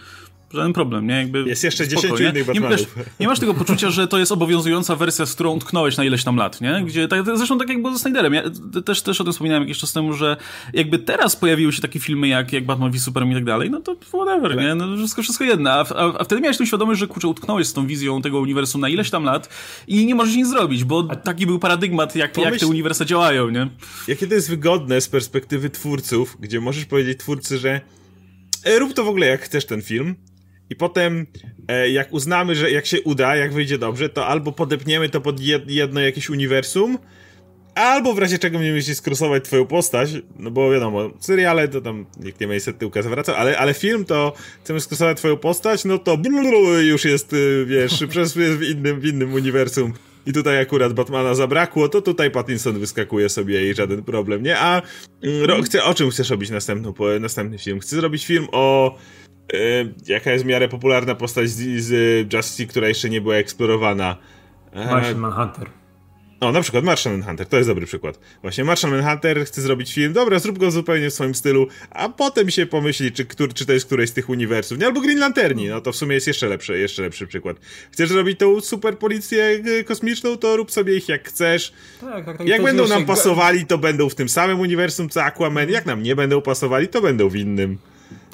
żaden 0.55 0.73
problem, 0.73 1.07
nie? 1.07 1.15
Jakby 1.15 1.43
jest 1.43 1.65
jeszcze 1.65 1.85
spoko, 1.87 2.03
10 2.03 2.21
nie? 2.21 2.29
innych 2.29 2.47
Batmanów. 2.47 2.97
Nie, 2.97 3.05
nie, 3.21 3.29
masz 3.29 3.41
tego 3.41 3.55
poczucia, 3.55 3.91
że 3.91 4.09
to 4.09 4.19
jest 4.19 4.33
obowiązująca 4.33 4.97
wersja, 4.97 5.27
z 5.27 5.35
którą 5.35 5.53
utknąłeś 5.53 5.97
na 5.97 6.05
ileś 6.05 6.25
tam 6.25 6.37
lat, 6.37 6.61
nie? 6.61 6.83
Gdzie, 6.87 7.09
tak, 7.09 7.25
zresztą 7.37 7.59
tak 7.59 7.69
jak 7.69 7.83
było 7.83 7.93
ze 7.93 7.99
Snyderem. 7.99 8.35
Ja 8.35 8.43
też, 8.85 9.03
też 9.03 9.21
o 9.21 9.25
tym 9.25 9.33
wspominałem 9.33 9.63
jakiś 9.63 9.79
czas 9.79 9.93
temu, 9.93 10.13
że 10.13 10.37
jakby 10.73 10.99
teraz 10.99 11.37
pojawiły 11.37 11.73
się 11.73 11.83
takie 11.83 12.01
filmy 12.01 12.29
jak, 12.29 12.53
jak 12.53 12.67
Batman 12.67 12.91
v 12.91 12.99
Superman 13.01 13.33
i 13.33 13.35
tak 13.35 13.45
dalej, 13.45 13.71
no 13.71 13.81
to 13.81 13.97
whatever, 13.97 14.57
nie? 14.57 14.75
No 14.75 14.97
wszystko, 14.97 15.23
wszystko 15.23 15.45
jedno. 15.45 15.71
A, 15.71 15.81
a, 15.81 16.19
a 16.19 16.25
wtedy 16.25 16.41
miałeś 16.41 16.57
tą 16.57 16.65
świadomość, 16.65 17.01
że 17.01 17.07
kurczę, 17.07 17.29
utknąłeś 17.29 17.67
z 17.67 17.73
tą 17.73 17.87
wizją 17.87 18.23
tego 18.23 18.41
uniwersum 18.41 18.81
na 18.81 18.89
ileś 18.89 19.11
tam 19.11 19.25
lat 19.25 19.49
i 19.87 20.07
nie 20.07 20.15
możesz 20.15 20.37
nic 20.37 20.49
zrobić, 20.49 20.85
bo 20.85 21.03
taki 21.03 21.47
był 21.47 21.59
paradygmat, 21.59 22.17
jak, 22.17 22.33
Pomyśl, 22.33 22.53
jak 22.53 22.61
te 22.61 22.67
uniwersa 22.67 23.05
działają, 23.05 23.51
nie? 23.51 23.69
Jakie 24.09 24.27
to 24.27 24.35
jest 24.35 24.51
wygodne 24.51 25.01
z 25.01 25.09
perspektywy 25.09 25.71
twórców, 25.71 26.37
gdzie 26.41 26.61
możesz 26.61 26.85
powiedzieć 26.85 27.19
twórcy, 27.19 27.59
że 27.59 27.81
e, 28.65 28.79
rób 28.79 28.95
to 28.95 29.05
w 29.05 29.09
ogóle 29.09 29.27
jak 29.27 29.43
chcesz 29.43 29.67
ten 29.67 29.83
film, 29.83 30.15
i 30.71 30.77
potem, 30.77 31.27
e, 31.69 31.91
jak 31.91 32.13
uznamy, 32.13 32.55
że 32.55 32.71
jak 32.71 32.87
się 32.87 33.01
uda, 33.01 33.37
jak 33.37 33.53
wyjdzie 33.53 33.79
dobrze, 33.79 34.09
to 34.09 34.27
albo 34.27 34.53
podepniemy 34.53 35.09
to 35.09 35.21
pod 35.21 35.41
jedno 35.67 36.01
jakieś 36.01 36.31
uniwersum, 36.31 36.99
albo 37.75 38.15
w 38.15 38.19
razie 38.19 38.39
czego 38.39 38.59
będziemy 38.59 38.83
się 38.83 38.95
skrosować 38.95 39.45
twoją 39.45 39.67
postać, 39.67 40.11
no 40.39 40.51
bo 40.51 40.71
wiadomo, 40.71 41.11
seriale 41.21 41.69
to 41.69 41.81
tam 41.81 42.07
nikt 42.21 42.41
nie 42.41 42.47
ma 42.47 42.55
niestety 42.55 42.79
tyłka 42.79 43.03
zawraca, 43.03 43.37
ale, 43.37 43.59
ale 43.59 43.75
film 43.75 44.05
to 44.05 44.33
chcemy 44.65 44.81
skrosować 44.81 45.17
twoją 45.17 45.37
postać, 45.37 45.85
no 45.85 45.99
to 45.99 46.19
już 46.83 47.05
jest, 47.05 47.33
y, 47.33 47.65
wiesz, 47.67 48.05
przez 48.11 48.35
w 48.35 48.63
innym, 48.63 49.01
w 49.01 49.07
innym 49.07 49.35
uniwersum. 49.35 49.93
I 50.27 50.33
tutaj 50.33 50.61
akurat 50.61 50.93
Batmana 50.93 51.35
zabrakło, 51.35 51.89
to 51.89 52.03
tutaj 52.03 52.31
Pattinson 52.31 52.79
wyskakuje 52.79 53.29
sobie 53.29 53.71
i 53.71 53.75
żaden 53.75 54.03
problem, 54.03 54.43
nie? 54.43 54.59
A 54.59 54.83
mm, 55.23 55.45
ro, 55.45 55.63
chcę, 55.63 55.85
o 55.85 55.95
czym 55.95 56.11
chcesz 56.11 56.31
robić 56.31 56.51
następny, 56.51 56.93
następny 57.21 57.59
film? 57.59 57.81
Chcę 57.81 57.97
zrobić 57.97 58.27
film 58.27 58.47
o 58.53 58.97
Y, 59.29 59.30
jaka 60.07 60.33
jest 60.33 60.45
w 60.45 60.49
miarę 60.49 60.69
popularna 60.69 61.15
postać 61.15 61.51
z, 61.51 61.85
z 61.85 62.33
Justice, 62.33 62.67
która 62.67 62.89
jeszcze 62.89 63.11
nie 63.11 63.21
była 63.21 63.35
eksplorowana. 63.35 64.17
E, 64.73 64.87
Martian 64.87 65.19
Manhunter. 65.19 65.71
O, 66.41 66.53
na 66.53 66.61
przykład 66.61 66.85
Martian 66.85 67.13
Manhunter, 67.19 67.47
to 67.47 67.57
jest 67.57 67.69
dobry 67.69 67.87
przykład. 67.87 68.19
Właśnie 68.43 68.65
Martian 68.65 68.91
Manhunter 68.91 69.45
chce 69.45 69.63
zrobić 69.63 69.95
film, 69.95 70.13
dobra, 70.13 70.39
zrób 70.39 70.59
go 70.59 70.71
zupełnie 70.71 71.11
w 71.11 71.15
swoim 71.15 71.35
stylu, 71.35 71.67
a 71.91 72.09
potem 72.09 72.51
się 72.51 72.67
pomyśli, 72.67 73.13
czy, 73.13 73.25
który, 73.25 73.53
czy 73.53 73.67
to 73.67 73.73
jest 73.73 73.87
któreś 73.87 74.11
z 74.11 74.13
tych 74.13 74.29
uniwersów. 74.29 74.79
Nie, 74.79 74.87
albo 74.87 75.01
Green 75.01 75.19
Lanterni, 75.19 75.69
no 75.69 75.81
to 75.81 75.93
w 75.93 75.97
sumie 75.97 76.15
jest 76.15 76.27
jeszcze 76.27 76.49
lepszy, 76.49 76.79
jeszcze 76.79 77.03
lepszy 77.03 77.27
przykład. 77.27 77.57
Chcesz 77.91 78.09
zrobić 78.09 78.39
tą 78.39 78.61
super 78.61 78.99
policję 78.99 79.63
y, 79.67 79.85
kosmiczną, 79.85 80.37
to 80.37 80.57
rób 80.57 80.71
sobie 80.71 80.97
ich 80.97 81.09
jak 81.09 81.29
chcesz. 81.29 81.73
Tak, 82.01 82.25
tak, 82.25 82.39
tak, 82.39 82.49
jak 82.49 82.63
będą 82.63 82.89
nam 82.89 83.07
pasowali, 83.07 83.67
to 83.67 83.79
będą 83.79 84.09
w 84.09 84.15
tym 84.15 84.29
samym 84.29 84.61
uniwersum 84.61 85.09
co 85.09 85.25
Aquaman, 85.25 85.71
jak 85.71 85.87
nam 85.87 86.03
nie 86.03 86.17
będą 86.17 86.43
pasowali, 86.43 86.89
to 86.89 87.01
będą 87.01 87.29
w 87.29 87.37
innym. 87.37 87.79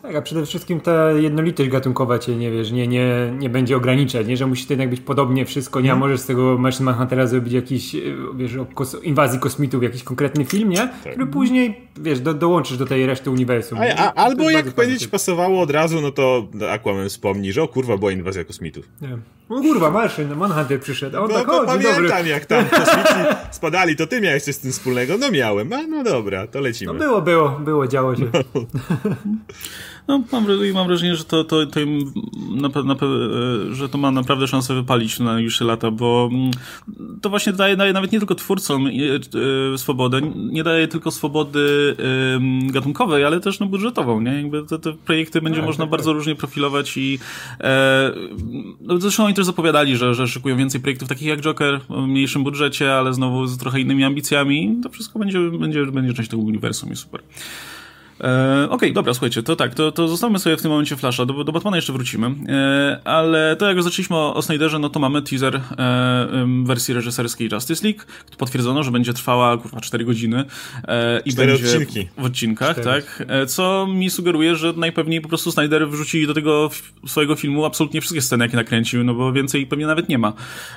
Tak, 0.03 0.17
a 0.17 0.23
przede 0.23 0.47
wszystkim 0.47 0.81
ta 0.81 1.13
jednolitość 1.13 1.71
gatunkowa 1.71 2.19
cię, 2.19 2.37
nie 2.37 2.51
wiesz, 2.51 2.71
nie, 2.71 2.89
nie, 2.89 3.35
nie 3.39 3.51
będzie 3.51 3.77
ograniczać, 3.77 4.27
nie? 4.27 4.37
że 4.37 4.47
musi 4.47 4.67
to 4.67 4.73
jednak 4.73 4.91
być 4.91 5.01
podobnie 5.01 5.47
wszystko, 5.47 5.81
nie? 5.81 5.91
A 5.91 5.95
mhm. 5.95 6.11
możesz 6.11 6.21
z 6.21 6.27
tego 6.27 6.59
Machine 6.59 6.85
Manhuntera 6.85 7.27
zrobić 7.27 7.53
jakiś, 7.53 7.95
e, 7.95 8.01
wiesz, 8.35 8.57
o 8.57 8.67
kos 8.67 8.97
inwazji 9.03 9.39
kosmitów, 9.39 9.83
jakiś 9.83 10.03
konkretny 10.03 10.45
film, 10.45 10.71
nie? 10.71 10.77
Tak. 10.77 11.13
Który 11.13 11.27
później, 11.27 11.89
wiesz, 11.97 12.21
do, 12.21 12.35
dołączysz 12.35 12.79
do 12.79 12.87
tej 12.87 13.07
reszty 13.07 13.31
uniwersum. 13.31 13.79
A, 13.79 13.97
a, 13.97 14.13
albo 14.15 14.51
jak 14.51 14.71
będzie 14.71 14.99
ci 14.99 15.09
pasowało 15.09 15.61
od 15.61 15.71
razu, 15.71 16.01
no 16.01 16.11
to 16.11 16.49
Aquaman 16.71 17.09
wspomni, 17.09 17.53
że 17.53 17.63
o 17.63 17.69
kurwa, 17.69 17.97
była 17.97 18.13
inwazja 18.13 18.45
kosmitów. 18.45 18.89
Nie. 19.03 19.19
No 19.51 19.61
kurwa, 19.61 19.91
Martian 19.91 20.37
Manhunter 20.37 20.81
przyszedł, 20.81 21.17
a 21.17 21.21
on 21.21 21.29
no, 21.31 21.35
tak, 21.35 21.49
o, 21.49 21.67
pamiętam 21.67 22.03
dobry. 22.03 22.29
jak 22.29 22.47
tam 22.47 22.65
kosmici 22.71 23.37
spadali, 23.51 23.97
to 23.97 24.07
ty 24.07 24.21
miałeś 24.21 24.43
coś 24.43 24.55
z 24.55 24.59
tym 24.59 24.73
wspólnego? 24.73 25.19
No 25.19 25.31
miałem, 25.31 25.73
a 25.73 25.83
no 25.83 26.05
dobra, 26.05 26.47
to 26.47 26.61
lecimy. 26.61 26.93
No 26.93 26.99
było, 26.99 27.23
było, 27.23 27.49
było, 27.51 27.87
działo 27.87 28.17
się. 28.17 28.25
No. 28.55 28.61
No, 30.09 30.23
mam, 30.33 30.47
mam 30.75 30.87
wrażenie, 30.87 31.17
że 31.17 31.25
to, 31.25 31.45
to, 31.45 31.67
to, 31.67 31.81
na, 32.51 32.69
na, 32.85 32.95
e, 32.95 33.75
że 33.75 33.89
to 33.89 33.99
ma 33.99 34.11
naprawdę 34.11 34.49
szansę 34.49 34.75
wypalić 34.75 35.19
na 35.19 35.25
najbliższe 35.25 35.65
lata, 35.65 35.91
bo 35.91 36.29
mm, 36.33 36.51
to 37.23 37.31
właśnie 37.31 37.53
daje, 37.53 37.77
daje 37.77 37.93
nawet 37.93 38.13
nie 38.13 38.19
tylko 38.19 38.35
twórcom 38.35 38.87
e, 38.87 39.79
swobodę, 39.79 40.21
nie 40.37 40.65
daje 40.65 40.89
tylko 40.89 41.11
swobody 41.11 41.97
gatunkowej, 42.67 43.25
ale 43.25 43.41
też 43.41 43.61
no, 43.61 43.67
budżetową, 43.67 44.21
nie? 44.21 44.43
Jakby 44.43 44.63
te, 44.63 44.79
te 44.79 44.93
projekty 44.93 45.41
będzie 45.41 45.61
tak, 45.61 45.67
można 45.67 45.85
tak, 45.85 45.91
bardzo 45.91 46.11
tak. 46.11 46.17
różnie 46.17 46.35
profilować 46.35 46.97
i 46.97 47.19
e, 47.61 48.13
no, 48.81 49.01
zresztą 49.01 49.25
oni 49.25 49.35
też 49.35 49.45
zapowiadali, 49.47 49.97
że, 49.97 50.15
że 50.15 50.29
szykują 50.29 50.57
więcej 50.57 50.81
projektów 50.81 51.09
takich 51.09 51.29
jak 51.29 51.41
Joker, 51.41 51.81
o 51.89 52.07
mniejszym 52.07 52.45
budżecie, 52.45 52.95
ale 52.95 53.15
znowu 53.15 53.47
z 53.47 53.59
trochę 53.59 53.81
innymi 53.81 54.05
ambicjami. 54.05 54.77
To 54.83 54.89
wszystko 54.89 55.19
będzie, 55.19 55.41
będzie, 55.41 55.87
będzie 55.87 56.15
część 56.15 56.31
tego 56.31 56.43
uniwersum 56.43 56.93
i 56.93 56.97
super. 56.97 57.23
E, 58.21 58.65
Okej, 58.65 58.75
okay, 58.75 58.93
dobra, 58.93 59.15
słuchajcie, 59.15 59.43
to 59.43 59.57
tak, 59.57 59.75
to, 59.75 59.93
to 59.93 60.09
zostawmy 60.09 60.39
sobie 60.39 60.57
w 60.57 60.63
tym 60.63 60.71
momencie 60.71 60.97
Flasha, 60.97 61.27
do, 61.27 61.45
do 61.45 61.53
Batmana 61.53 61.77
jeszcze 61.77 61.93
wrócimy, 61.93 62.27
e, 62.49 63.01
ale 63.05 63.57
to 63.57 63.69
jak 63.69 63.83
zaczęliśmy 63.83 64.17
o, 64.17 64.35
o 64.35 64.43
Snyderze, 64.43 64.79
no 64.79 64.89
to 64.89 65.01
mamy 65.01 65.23
teaser 65.23 65.57
e, 65.57 66.47
wersji 66.65 66.95
reżyserskiej 66.95 67.49
Justice 67.53 67.87
League, 67.87 68.01
potwierdzono, 68.39 68.83
że 68.83 68.91
będzie 68.91 69.13
trwała 69.13 69.59
kurwa 69.59 69.81
4 69.81 70.05
godziny 70.05 70.45
e, 70.89 71.21
i 71.25 71.33
Cztery 71.33 71.53
będzie 71.53 71.65
odcinki. 71.67 72.09
w 72.19 72.25
odcinkach, 72.25 72.73
Cztery. 72.81 73.03
tak, 73.03 73.25
e, 73.29 73.47
co 73.47 73.87
mi 73.87 74.11
sugeruje, 74.11 74.57
że 74.57 74.73
najpewniej 74.73 75.21
po 75.21 75.29
prostu 75.29 75.53
Snyder 75.53 75.89
wrzuci 75.89 76.27
do 76.27 76.35
tego 76.35 76.71
swojego 77.07 77.37
filmu 77.37 77.65
absolutnie 77.65 78.01
wszystkie 78.01 78.23
sceny, 78.23 78.45
jakie 78.45 78.57
nakręcił, 78.57 79.05
no 79.05 79.15
bo 79.15 79.33
więcej 79.33 79.67
pewnie 79.67 79.87
nawet 79.87 80.09
nie 80.09 80.19
ma. 80.19 80.33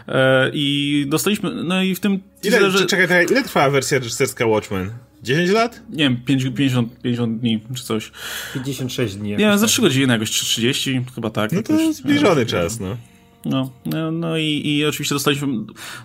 E, 0.07 0.51
I 0.53 1.05
dostaliśmy, 1.07 1.63
no 1.63 1.83
i 1.83 1.95
w 1.95 1.99
tym 1.99 2.19
teaserze... 2.41 2.77
Ile, 2.77 2.87
czekaj, 2.87 3.07
czekaj, 3.07 3.25
ile 3.31 3.43
trwała 3.43 3.69
wersja 3.69 3.99
reżyserska 3.99 4.45
Watchmen? 4.45 4.91
10 5.23 5.51
lat? 5.51 5.81
Nie 5.89 5.97
wiem, 6.03 6.17
50, 6.25 7.01
50 7.01 7.39
dni 7.39 7.61
czy 7.75 7.83
coś. 7.83 8.11
56 8.53 9.15
dni. 9.15 9.37
Nie, 9.37 9.57
za 9.57 9.67
3 9.67 9.81
godziny, 9.81 10.13
jakoś 10.13 10.29
30, 10.29 11.05
chyba 11.15 11.29
tak. 11.29 11.51
No 11.51 11.63
to 11.63 11.73
jakoś, 11.73 11.95
zbliżony 11.95 12.45
czas, 12.45 12.79
no. 12.79 12.97
No, 13.45 13.69
no, 13.85 14.11
no 14.11 14.37
i, 14.37 14.61
i 14.65 14.85
oczywiście 14.85 15.15
dostaliśmy, 15.15 15.47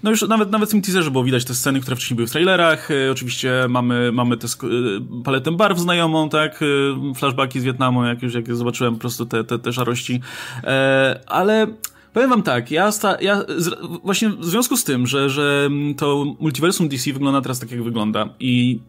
no 0.02 0.10
już 0.10 0.22
nawet, 0.22 0.50
nawet 0.50 0.68
w 0.68 0.72
tym 0.72 0.82
teaserze 0.82 1.10
było 1.10 1.24
widać 1.24 1.44
te 1.44 1.54
sceny, 1.54 1.80
które 1.80 1.96
wcześniej 1.96 2.16
były 2.16 2.28
w 2.28 2.30
trailerach, 2.30 2.90
e, 2.90 3.10
oczywiście 3.10 3.52
mamy, 3.68 4.12
mamy 4.12 4.36
tę 4.36 4.46
e, 4.46 5.22
paletę 5.24 5.52
barw 5.52 5.78
znajomą, 5.78 6.28
tak, 6.28 6.60
e, 6.62 7.14
flashbacki 7.14 7.60
z 7.60 7.64
Wietnamu, 7.64 8.04
jak 8.04 8.22
już 8.22 8.34
jak 8.34 8.56
zobaczyłem 8.56 8.94
po 8.94 9.00
prostu 9.00 9.26
te, 9.26 9.44
te, 9.44 9.58
te 9.58 9.72
szarości, 9.72 10.20
e, 10.64 11.20
ale 11.26 11.66
Powiem 12.14 12.30
wam 12.30 12.42
tak, 12.42 12.70
ja, 12.70 12.92
sta, 12.92 13.16
ja 13.20 13.42
z, 13.56 13.70
właśnie 14.02 14.28
w 14.28 14.44
związku 14.44 14.76
z 14.76 14.84
tym, 14.84 15.06
że, 15.06 15.30
że 15.30 15.70
to 15.96 16.24
multiversum 16.40 16.88
DC 16.88 17.12
wygląda 17.12 17.40
teraz 17.40 17.58
tak, 17.58 17.70
jak 17.70 17.82
wygląda 17.82 18.28
i, 18.40 18.80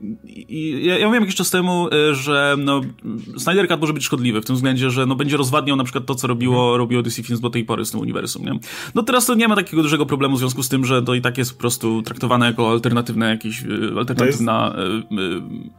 i 0.48 0.86
ja, 0.86 0.98
ja 0.98 1.06
mówiłem 1.06 1.24
jakiś 1.24 1.36
czas 1.36 1.50
temu, 1.50 1.88
e, 1.92 2.16
że 2.16 2.56
no, 2.58 2.82
Snyder 3.38 3.68
Cut 3.68 3.82
może 3.82 3.94
być 3.94 4.04
szkodliwy 4.04 4.42
w 4.42 4.46
tym 4.46 4.56
względzie, 4.56 4.90
że 4.90 5.06
no, 5.06 5.16
będzie 5.16 5.38
rozwadniał 5.38 5.78
na 5.78 5.84
przykład 5.84 6.06
to, 6.06 6.16
co 6.16 6.28
robiło, 6.28 6.62
mhm. 6.62 6.78
robiło 6.78 7.02
DC 7.02 7.24
Films 7.24 7.42
do 7.42 7.50
tej 7.50 7.66
pory 7.66 7.86
z 7.86 7.92
tym 7.92 8.00
uniwersum, 8.00 8.46
nie? 8.46 8.60
No 8.96 9.04
teraz 9.04 9.26
to 9.26 9.36
nie 9.36 9.48
ma 9.48 9.56
takiego 9.56 9.84
dużego 9.84 10.06
problemu 10.06 10.36
w 10.36 10.40
związku 10.40 10.64
z 10.64 10.70
tym, 10.70 10.86
że 10.86 11.02
to 11.02 11.14
i 11.14 11.22
tak 11.22 11.38
jest 11.38 11.54
po 11.54 11.60
prostu 11.60 12.02
traktowane 12.02 12.46
jako 12.46 12.70
alternatywne 12.70 13.30
jakieś, 13.30 13.64
e, 13.64 13.98
alternatywna... 13.98 14.76
Jest... 14.78 15.12
E, 15.12 15.76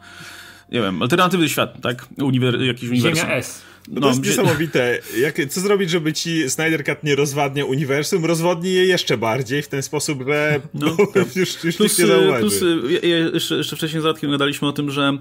nie 0.73 0.81
wiem, 0.81 1.03
alternatywny 1.03 1.49
świat, 1.49 1.81
tak? 1.81 2.07
Uniwer, 2.19 2.63
jakiś 2.63 2.89
uniwersum. 2.89 3.21
Ziemia 3.21 3.37
S. 3.37 3.63
No, 3.89 4.01
to 4.01 4.09
jest 4.09 4.25
niesamowite. 4.25 4.99
Jak, 5.19 5.49
co 5.49 5.61
zrobić, 5.61 5.91
żeby 5.91 6.13
ci 6.13 6.51
Snyder 6.51 6.85
Cut 6.85 7.05
nie 7.05 7.17
rozwadnia 7.17 7.65
uniwersum? 7.65 8.25
Rozwodni 8.25 8.73
je 8.73 8.87
jeszcze 8.87 9.19
bardziej 9.19 9.63
w 9.63 9.69
ten 9.69 9.83
sposób, 9.83 10.25
że 10.27 10.61
no, 10.75 10.87
no, 10.99 11.07
tak. 11.07 11.37
już, 11.37 11.65
już 11.65 11.77
plus, 11.77 11.99
nie 11.99 12.07
zauważy. 12.07 12.41
Plus, 12.41 12.63
y, 12.63 13.09
ja, 13.09 13.17
jeszcze, 13.17 13.57
jeszcze 13.57 13.77
wcześniej 13.77 14.03
z 14.03 14.05
Radkiem 14.05 14.31
gadaliśmy 14.31 14.69
o 14.69 14.73
tym, 14.73 14.91
że 14.91 15.19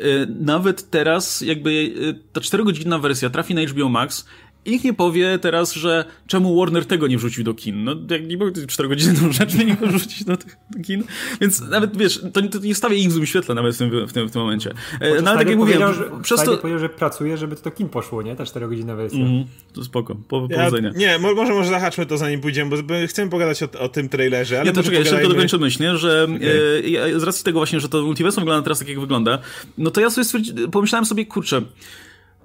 y, 0.00 0.26
nawet 0.40 0.90
teraz 0.90 1.40
jakby 1.40 1.70
y, 1.70 2.18
ta 2.32 2.40
czterogodzinna 2.40 2.98
wersja 2.98 3.30
trafi 3.30 3.54
na 3.54 3.62
HBO 3.62 3.88
Max 3.88 4.26
i 4.66 4.70
nikt 4.70 4.84
nie 4.84 4.94
powie 4.94 5.38
teraz, 5.38 5.72
że 5.72 6.04
czemu 6.26 6.60
Warner 6.60 6.86
tego 6.86 7.06
nie 7.06 7.18
wrzucił 7.18 7.44
do 7.44 7.54
kin. 7.54 7.84
No, 7.84 7.94
jak 8.10 8.26
nie 8.26 8.36
były 8.36 8.52
4 8.66 8.88
godziny 8.88 9.14
rzecz, 9.32 9.54
nie 9.54 9.76
wrzucić 9.76 10.24
do, 10.24 10.36
do 10.70 10.82
kin. 10.84 11.04
Więc 11.40 11.60
nawet, 11.60 11.96
wiesz, 11.96 12.20
to, 12.32 12.42
to 12.42 12.58
nie 12.58 12.74
stawia 12.74 12.96
ich 12.96 13.08
w 13.08 13.12
złym 13.12 13.26
świetle 13.26 13.54
nawet 13.54 13.74
w 13.74 13.78
tym, 13.78 14.06
w 14.06 14.12
tym, 14.12 14.28
w 14.28 14.32
tym 14.32 14.42
momencie. 14.42 14.70
E, 15.00 15.22
no, 15.22 15.30
ale 15.30 15.38
tak 15.38 15.48
jak 15.48 15.58
mówiłem, 15.58 15.94
że, 15.94 16.10
przez 16.22 16.44
to... 16.44 16.58
powiedział, 16.58 16.78
że 16.78 16.88
pracuje, 16.88 17.36
żeby 17.36 17.56
to 17.56 17.62
do 17.62 17.70
kin 17.70 17.88
poszło, 17.88 18.22
nie? 18.22 18.36
Ta 18.36 18.44
4-godzina 18.44 18.96
wersja. 18.96 19.20
Mm, 19.20 19.44
to 19.72 19.84
spoko, 19.84 20.14
po, 20.14 20.48
powodzenia. 20.48 20.92
Ja, 20.96 21.12
nie, 21.12 21.18
może, 21.18 21.52
może 21.52 21.70
zahaczmy 21.70 22.06
to 22.06 22.18
zanim 22.18 22.40
pójdziemy, 22.40 22.82
bo 22.82 22.94
chcemy 23.06 23.30
pogadać 23.30 23.62
o, 23.62 23.68
o 23.78 23.88
tym 23.88 24.08
trailerze. 24.08 24.60
Ale 24.60 24.66
ja 24.66 24.72
to 24.72 24.82
czekaj, 24.82 24.98
jeszcze 24.98 25.14
tylko 25.14 25.32
dokończę 25.32 25.58
myśl, 25.58 25.82
nie? 25.82 25.96
że 25.96 26.24
okay. 26.24 27.16
e, 27.16 27.20
z 27.20 27.22
racji 27.22 27.44
tego 27.44 27.58
właśnie, 27.58 27.80
że 27.80 27.88
to 27.88 28.02
multiversum 28.02 28.40
wygląda 28.40 28.62
teraz 28.62 28.78
tak, 28.78 28.88
jak 28.88 29.00
wygląda, 29.00 29.38
no 29.78 29.90
to 29.90 30.00
ja 30.00 30.10
sobie 30.10 30.42
pomyślałem 30.72 31.06
sobie, 31.06 31.26
kurczę, 31.26 31.62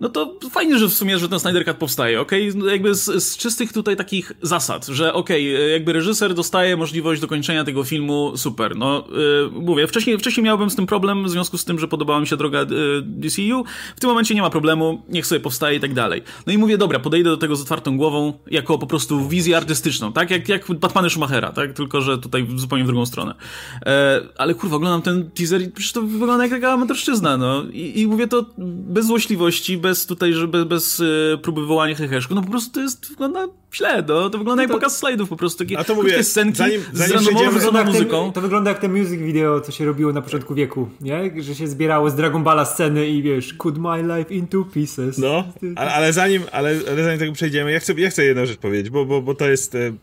no 0.01 0.09
to 0.09 0.35
fajnie, 0.51 0.79
że 0.79 0.87
w 0.87 0.93
sumie, 0.93 1.19
że 1.19 1.29
ten 1.29 1.39
Snyder 1.39 1.65
Cut 1.65 1.77
powstaje, 1.77 2.21
okej? 2.21 2.49
Okay? 2.49 2.61
No 2.61 2.71
jakby 2.71 2.95
z, 2.95 3.23
z, 3.23 3.37
czystych 3.37 3.73
tutaj 3.73 3.95
takich 3.95 4.31
zasad, 4.41 4.87
że 4.87 5.13
okej, 5.13 5.55
okay, 5.55 5.69
jakby 5.69 5.93
reżyser 5.93 6.33
dostaje 6.33 6.77
możliwość 6.77 7.21
dokończenia 7.21 7.63
tego 7.63 7.83
filmu, 7.83 8.33
super. 8.35 8.75
No, 8.75 9.03
yy, 9.53 9.61
mówię, 9.61 9.87
wcześniej, 9.87 10.17
wcześniej 10.17 10.43
miałbym 10.43 10.69
z 10.69 10.75
tym 10.75 10.85
problem 10.85 11.25
w 11.25 11.29
związku 11.29 11.57
z 11.57 11.65
tym, 11.65 11.79
że 11.79 11.87
podobała 11.87 12.19
mi 12.19 12.27
się 12.27 12.37
droga 12.37 12.59
yy, 12.59 13.01
DCU. 13.01 13.63
W 13.95 13.99
tym 13.99 14.09
momencie 14.09 14.35
nie 14.35 14.41
ma 14.41 14.49
problemu, 14.49 15.01
niech 15.09 15.25
sobie 15.25 15.41
powstaje 15.41 15.77
i 15.77 15.79
tak 15.79 15.93
dalej. 15.93 16.21
No 16.47 16.53
i 16.53 16.57
mówię, 16.57 16.77
dobra, 16.77 16.99
podejdę 16.99 17.29
do 17.29 17.37
tego 17.37 17.55
z 17.55 17.61
otwartą 17.61 17.97
głową, 17.97 18.33
jako 18.51 18.77
po 18.77 18.87
prostu 18.87 19.27
wizję 19.27 19.57
artystyczną, 19.57 20.13
tak? 20.13 20.31
Jak, 20.31 20.49
jak 20.49 20.71
Batmany 20.71 21.09
Schumachera, 21.09 21.51
tak? 21.51 21.73
Tylko, 21.73 22.01
że 22.01 22.17
tutaj 22.17 22.47
zupełnie 22.55 22.83
w 22.83 22.87
drugą 22.87 23.05
stronę. 23.05 23.35
Yy, 23.85 23.91
ale 24.37 24.53
kurwa, 24.53 24.75
oglądam 24.75 25.01
ten 25.01 25.31
teaser 25.31 25.61
i 25.61 25.71
przecież 25.71 25.91
to 25.91 26.01
wygląda 26.01 26.43
jak 26.43 26.51
taka 26.53 26.71
amatorszczyzna, 26.71 27.37
no. 27.37 27.63
I, 27.73 28.01
I 28.01 28.07
mówię 28.07 28.27
to 28.27 28.45
bez 28.57 29.05
złośliwości, 29.05 29.77
bez 29.77 29.90
tutaj, 30.05 30.33
żeby 30.33 30.65
bez 30.65 30.99
y, 30.99 31.39
próby 31.41 31.61
wywołania 31.61 31.95
heheszku, 31.95 32.35
no 32.35 32.41
po 32.41 32.49
prostu 32.49 32.71
to 32.73 32.81
jest, 32.81 33.09
wygląda 33.09 33.47
źle, 33.73 34.03
no, 34.07 34.29
to 34.29 34.37
wygląda 34.37 34.55
no 34.55 34.61
jak 34.61 34.71
pokaz 34.71 34.97
slajdów 34.97 35.29
po 35.29 35.35
prostu, 35.35 35.59
takie 35.59 35.79
A 35.79 35.83
to 35.83 35.95
mówię, 35.95 36.23
scenki 36.23 36.57
zanim, 36.57 36.81
zanim 36.93 37.19
z 37.19 37.25
randomową 37.25 37.83
muzyką. 37.83 38.31
to 38.31 38.41
wygląda 38.41 38.71
jak 38.71 38.79
te 38.79 38.87
music 38.87 39.19
video, 39.19 39.61
co 39.61 39.71
się 39.71 39.85
robiło 39.85 40.13
na 40.13 40.21
początku 40.21 40.55
wieku, 40.55 40.89
nie? 41.01 41.31
Że 41.43 41.55
się 41.55 41.67
zbierało 41.67 42.09
z 42.09 42.15
Dragon 42.15 42.43
Balla 42.43 42.65
sceny 42.65 43.07
i 43.07 43.21
wiesz, 43.21 43.53
cut 43.53 43.77
my 43.77 44.17
life 44.17 44.33
into 44.33 44.63
pieces. 44.73 45.17
No, 45.17 45.43
ale, 45.75 45.93
ale 45.93 46.13
zanim, 46.13 46.43
ale, 46.51 46.75
ale 46.91 47.03
zanim 47.03 47.19
tego 47.19 47.33
przejdziemy, 47.33 47.71
ja 47.71 47.79
chcę, 47.79 47.93
ja 47.93 48.09
chcę 48.09 48.25
jedną 48.25 48.45
rzecz 48.45 48.57
powiedzieć, 48.57 48.89
bo, 48.89 49.05
bo, 49.05 49.21
bo 49.21 49.35
to 49.35 49.49
jest... 49.49 49.75
E, 49.75 49.87
okej, 49.87 49.95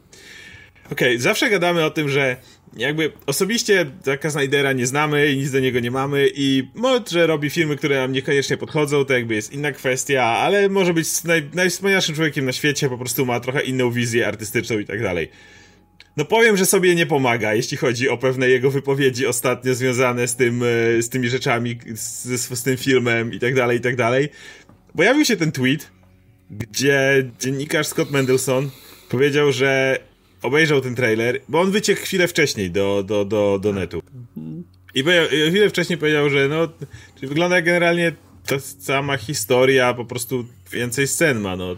okay, 0.93 1.19
zawsze 1.19 1.51
gadamy 1.51 1.85
o 1.85 1.91
tym, 1.91 2.09
że 2.09 2.37
jakby 2.79 3.13
osobiście 3.27 3.87
taka 4.05 4.31
Snydera 4.31 4.73
nie 4.73 4.87
znamy 4.87 5.33
i 5.33 5.37
nic 5.37 5.51
do 5.51 5.61
niego 5.61 5.81
nie 5.81 5.91
mamy 5.91 6.29
i 6.35 6.69
może 6.75 7.27
robi 7.27 7.51
filmy, 7.51 7.77
które 7.77 7.97
nam 7.97 8.13
niekoniecznie 8.13 8.57
podchodzą, 8.57 9.05
to 9.05 9.13
jakby 9.13 9.35
jest 9.35 9.53
inna 9.53 9.73
kwestia, 9.73 10.23
ale 10.23 10.69
może 10.69 10.95
być 10.95 11.25
naj, 11.25 11.51
najwspanialszym 11.55 12.15
człowiekiem 12.15 12.45
na 12.45 12.53
świecie, 12.53 12.89
po 12.89 12.99
prostu 12.99 13.27
ma 13.27 13.41
trochę 13.41 13.61
inną 13.61 13.91
wizję 13.91 14.27
artystyczną 14.27 14.79
i 14.79 14.85
tak 14.85 15.03
dalej. 15.03 15.29
No 16.17 16.25
powiem, 16.25 16.57
że 16.57 16.67
sobie 16.67 16.95
nie 16.95 17.07
pomaga, 17.07 17.55
jeśli 17.55 17.77
chodzi 17.77 18.09
o 18.09 18.19
pewne 18.19 18.49
jego 18.49 18.71
wypowiedzi 18.71 19.27
ostatnio 19.27 19.75
związane 19.75 20.29
z 20.29 20.37
tym, 20.37 20.63
e, 20.63 21.03
z 21.03 21.09
tymi 21.09 21.29
rzeczami, 21.29 21.79
z, 21.95 22.25
z 22.59 22.63
tym 22.63 22.77
filmem 22.77 23.33
i 23.33 23.39
tak 23.39 23.55
dalej, 23.55 23.79
i 23.79 23.81
tak 23.81 23.97
dalej. 23.97 24.29
Pojawił 24.97 25.25
się 25.25 25.37
ten 25.37 25.53
tweet, 25.53 25.91
gdzie 26.51 27.31
dziennikarz 27.41 27.87
Scott 27.87 28.11
Mendelson 28.11 28.71
powiedział, 29.09 29.53
że 29.53 29.99
obejrzał 30.43 30.81
ten 30.81 30.95
trailer, 30.95 31.41
bo 31.49 31.61
on 31.61 31.71
wyciekł 31.71 32.03
chwilę 32.03 32.29
wcześniej 32.29 32.71
do, 32.71 33.03
do, 33.03 33.25
do, 33.25 33.59
do 33.63 33.73
netu. 33.73 34.03
I 34.95 35.05
chwilę 35.49 35.71
wcześniej 35.71 35.99
powiedział, 35.99 36.31
że 36.31 36.49
no, 36.49 36.69
wygląda 37.23 37.63
generalnie 37.63 38.13
ta 38.47 38.57
sama 38.79 39.17
historia, 39.17 39.95
po 39.95 40.05
prostu 40.05 40.45
więcej 40.73 41.09
scen 41.09 41.41
ma, 41.41 41.57
no. 41.57 41.77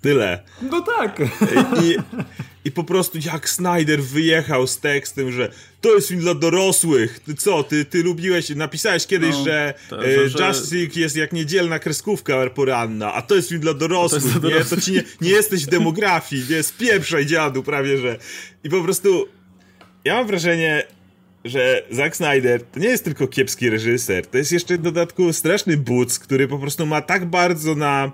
Tyle. 0.00 0.42
No 0.62 0.80
tak. 0.80 1.20
I, 1.82 1.96
i 2.66 2.70
po 2.70 2.84
prostu 2.84 3.18
jak 3.24 3.48
Snyder 3.48 4.02
wyjechał 4.02 4.66
z 4.66 4.78
tekstem, 4.78 5.32
że 5.32 5.52
to 5.80 5.94
jest 5.94 6.08
film 6.08 6.20
dla 6.20 6.34
dorosłych. 6.34 7.20
Ty 7.20 7.34
co, 7.34 7.62
ty, 7.62 7.84
ty 7.84 8.02
lubiłeś, 8.02 8.48
napisałeś 8.48 9.06
kiedyś, 9.06 9.34
no, 9.36 9.44
że, 9.44 9.74
to, 9.90 10.06
e, 10.06 10.22
Justice 10.22 10.76
League 10.76 10.92
jest 11.00 11.16
jak 11.16 11.32
niedzielna 11.32 11.78
kreskówka 11.78 12.50
poranna, 12.50 13.14
a 13.14 13.22
to 13.22 13.34
jest 13.34 13.48
film 13.48 13.60
dla 13.60 13.74
dorosłych, 13.74 14.22
to, 14.22 14.28
dla 14.28 14.50
dorosłych. 14.50 14.70
nie? 14.70 14.76
To 14.76 14.82
ci 14.82 14.92
nie, 14.92 15.02
nie 15.20 15.30
jesteś 15.30 15.66
w 15.66 15.70
demografii, 15.70 16.44
nie? 16.50 16.62
Spieprzaj 16.62 17.26
dziadu 17.26 17.62
prawie, 17.62 17.98
że... 17.98 18.18
I 18.64 18.70
po 18.70 18.82
prostu 18.82 19.28
ja 20.04 20.14
mam 20.14 20.26
wrażenie, 20.26 20.82
że 21.44 21.82
Zack 21.90 22.16
Snyder 22.16 22.62
to 22.62 22.80
nie 22.80 22.88
jest 22.88 23.04
tylko 23.04 23.28
kiepski 23.28 23.70
reżyser, 23.70 24.26
to 24.26 24.38
jest 24.38 24.52
jeszcze 24.52 24.78
w 24.78 24.82
dodatku 24.82 25.32
straszny 25.32 25.76
buc, 25.76 26.18
który 26.18 26.48
po 26.48 26.58
prostu 26.58 26.86
ma 26.86 27.00
tak 27.00 27.24
bardzo 27.26 27.74
na 27.74 28.12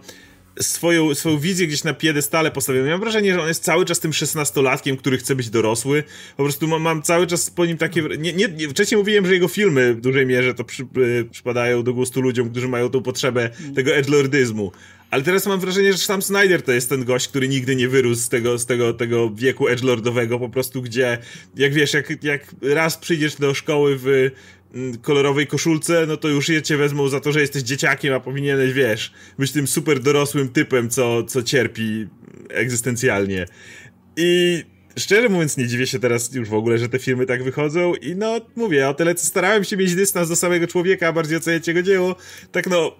swoją, 0.60 1.14
swoją 1.14 1.38
wizję 1.38 1.66
gdzieś 1.66 1.84
na 1.84 1.94
piedestale 1.94 2.50
postawioną. 2.50 2.90
Mam 2.90 3.00
wrażenie, 3.00 3.34
że 3.34 3.42
on 3.42 3.48
jest 3.48 3.64
cały 3.64 3.84
czas 3.84 4.00
tym 4.00 4.12
szesnastolatkiem, 4.12 4.96
który 4.96 5.18
chce 5.18 5.34
być 5.34 5.50
dorosły. 5.50 6.04
Po 6.36 6.42
prostu 6.42 6.68
mam, 6.68 6.82
mam 6.82 7.02
cały 7.02 7.26
czas 7.26 7.50
po 7.50 7.66
nim 7.66 7.78
takie... 7.78 8.02
Nie, 8.02 8.32
nie, 8.32 8.48
nie, 8.48 8.68
wcześniej 8.68 8.98
mówiłem, 8.98 9.26
że 9.26 9.32
jego 9.32 9.48
filmy 9.48 9.94
w 9.94 10.00
dużej 10.00 10.26
mierze 10.26 10.54
to 10.54 10.64
przy, 10.64 10.82
y, 10.82 11.24
przypadają 11.30 11.82
do 11.82 11.94
gustu 11.94 12.20
ludziom, 12.20 12.50
którzy 12.50 12.68
mają 12.68 12.88
tą 12.88 13.02
potrzebę 13.02 13.50
tego 13.74 13.94
edgelordyzmu. 13.94 14.72
Ale 15.10 15.22
teraz 15.22 15.46
mam 15.46 15.60
wrażenie, 15.60 15.92
że 15.92 15.98
sam 15.98 16.22
Snyder 16.22 16.62
to 16.62 16.72
jest 16.72 16.88
ten 16.88 17.04
gość, 17.04 17.28
który 17.28 17.48
nigdy 17.48 17.76
nie 17.76 17.88
wyrósł 17.88 18.20
z 18.20 18.28
tego, 18.28 18.58
z 18.58 18.66
tego, 18.66 18.94
tego 18.94 19.30
wieku 19.30 19.68
edgelordowego, 19.68 20.38
po 20.38 20.48
prostu 20.48 20.82
gdzie, 20.82 21.18
jak 21.56 21.74
wiesz, 21.74 21.94
jak, 21.94 22.24
jak 22.24 22.54
raz 22.62 22.96
przyjdziesz 22.96 23.34
do 23.34 23.54
szkoły 23.54 23.96
w 23.98 24.06
Mm, 24.06 24.61
kolorowej 25.02 25.46
koszulce, 25.46 26.04
no 26.08 26.16
to 26.16 26.28
już 26.28 26.48
je 26.48 26.62
cię 26.62 26.76
wezmą 26.76 27.08
za 27.08 27.20
to, 27.20 27.32
że 27.32 27.40
jesteś 27.40 27.62
dzieciakiem, 27.62 28.14
a 28.14 28.20
powinieneś, 28.20 28.72
wiesz, 28.72 29.12
być 29.38 29.52
tym 29.52 29.66
super 29.66 30.00
dorosłym 30.00 30.48
typem, 30.48 30.90
co, 30.90 31.24
co 31.24 31.42
cierpi 31.42 32.06
egzystencjalnie. 32.48 33.46
I 34.16 34.62
szczerze 34.98 35.28
mówiąc, 35.28 35.56
nie 35.56 35.66
dziwię 35.66 35.86
się 35.86 35.98
teraz 35.98 36.34
już 36.34 36.48
w 36.48 36.54
ogóle, 36.54 36.78
że 36.78 36.88
te 36.88 36.98
filmy 36.98 37.26
tak 37.26 37.44
wychodzą 37.44 37.94
i 37.94 38.16
no, 38.16 38.40
mówię, 38.56 38.88
o 38.88 38.94
tyle 38.94 39.14
co 39.14 39.26
starałem 39.26 39.64
się 39.64 39.76
mieć 39.76 39.94
dystans 39.94 40.28
do 40.28 40.36
samego 40.36 40.66
człowieka, 40.66 41.08
a 41.08 41.12
bardziej 41.12 41.36
oceniać 41.36 41.68
jego 41.68 41.82
dzieło, 41.82 42.16
tak 42.52 42.66
no, 42.66 42.96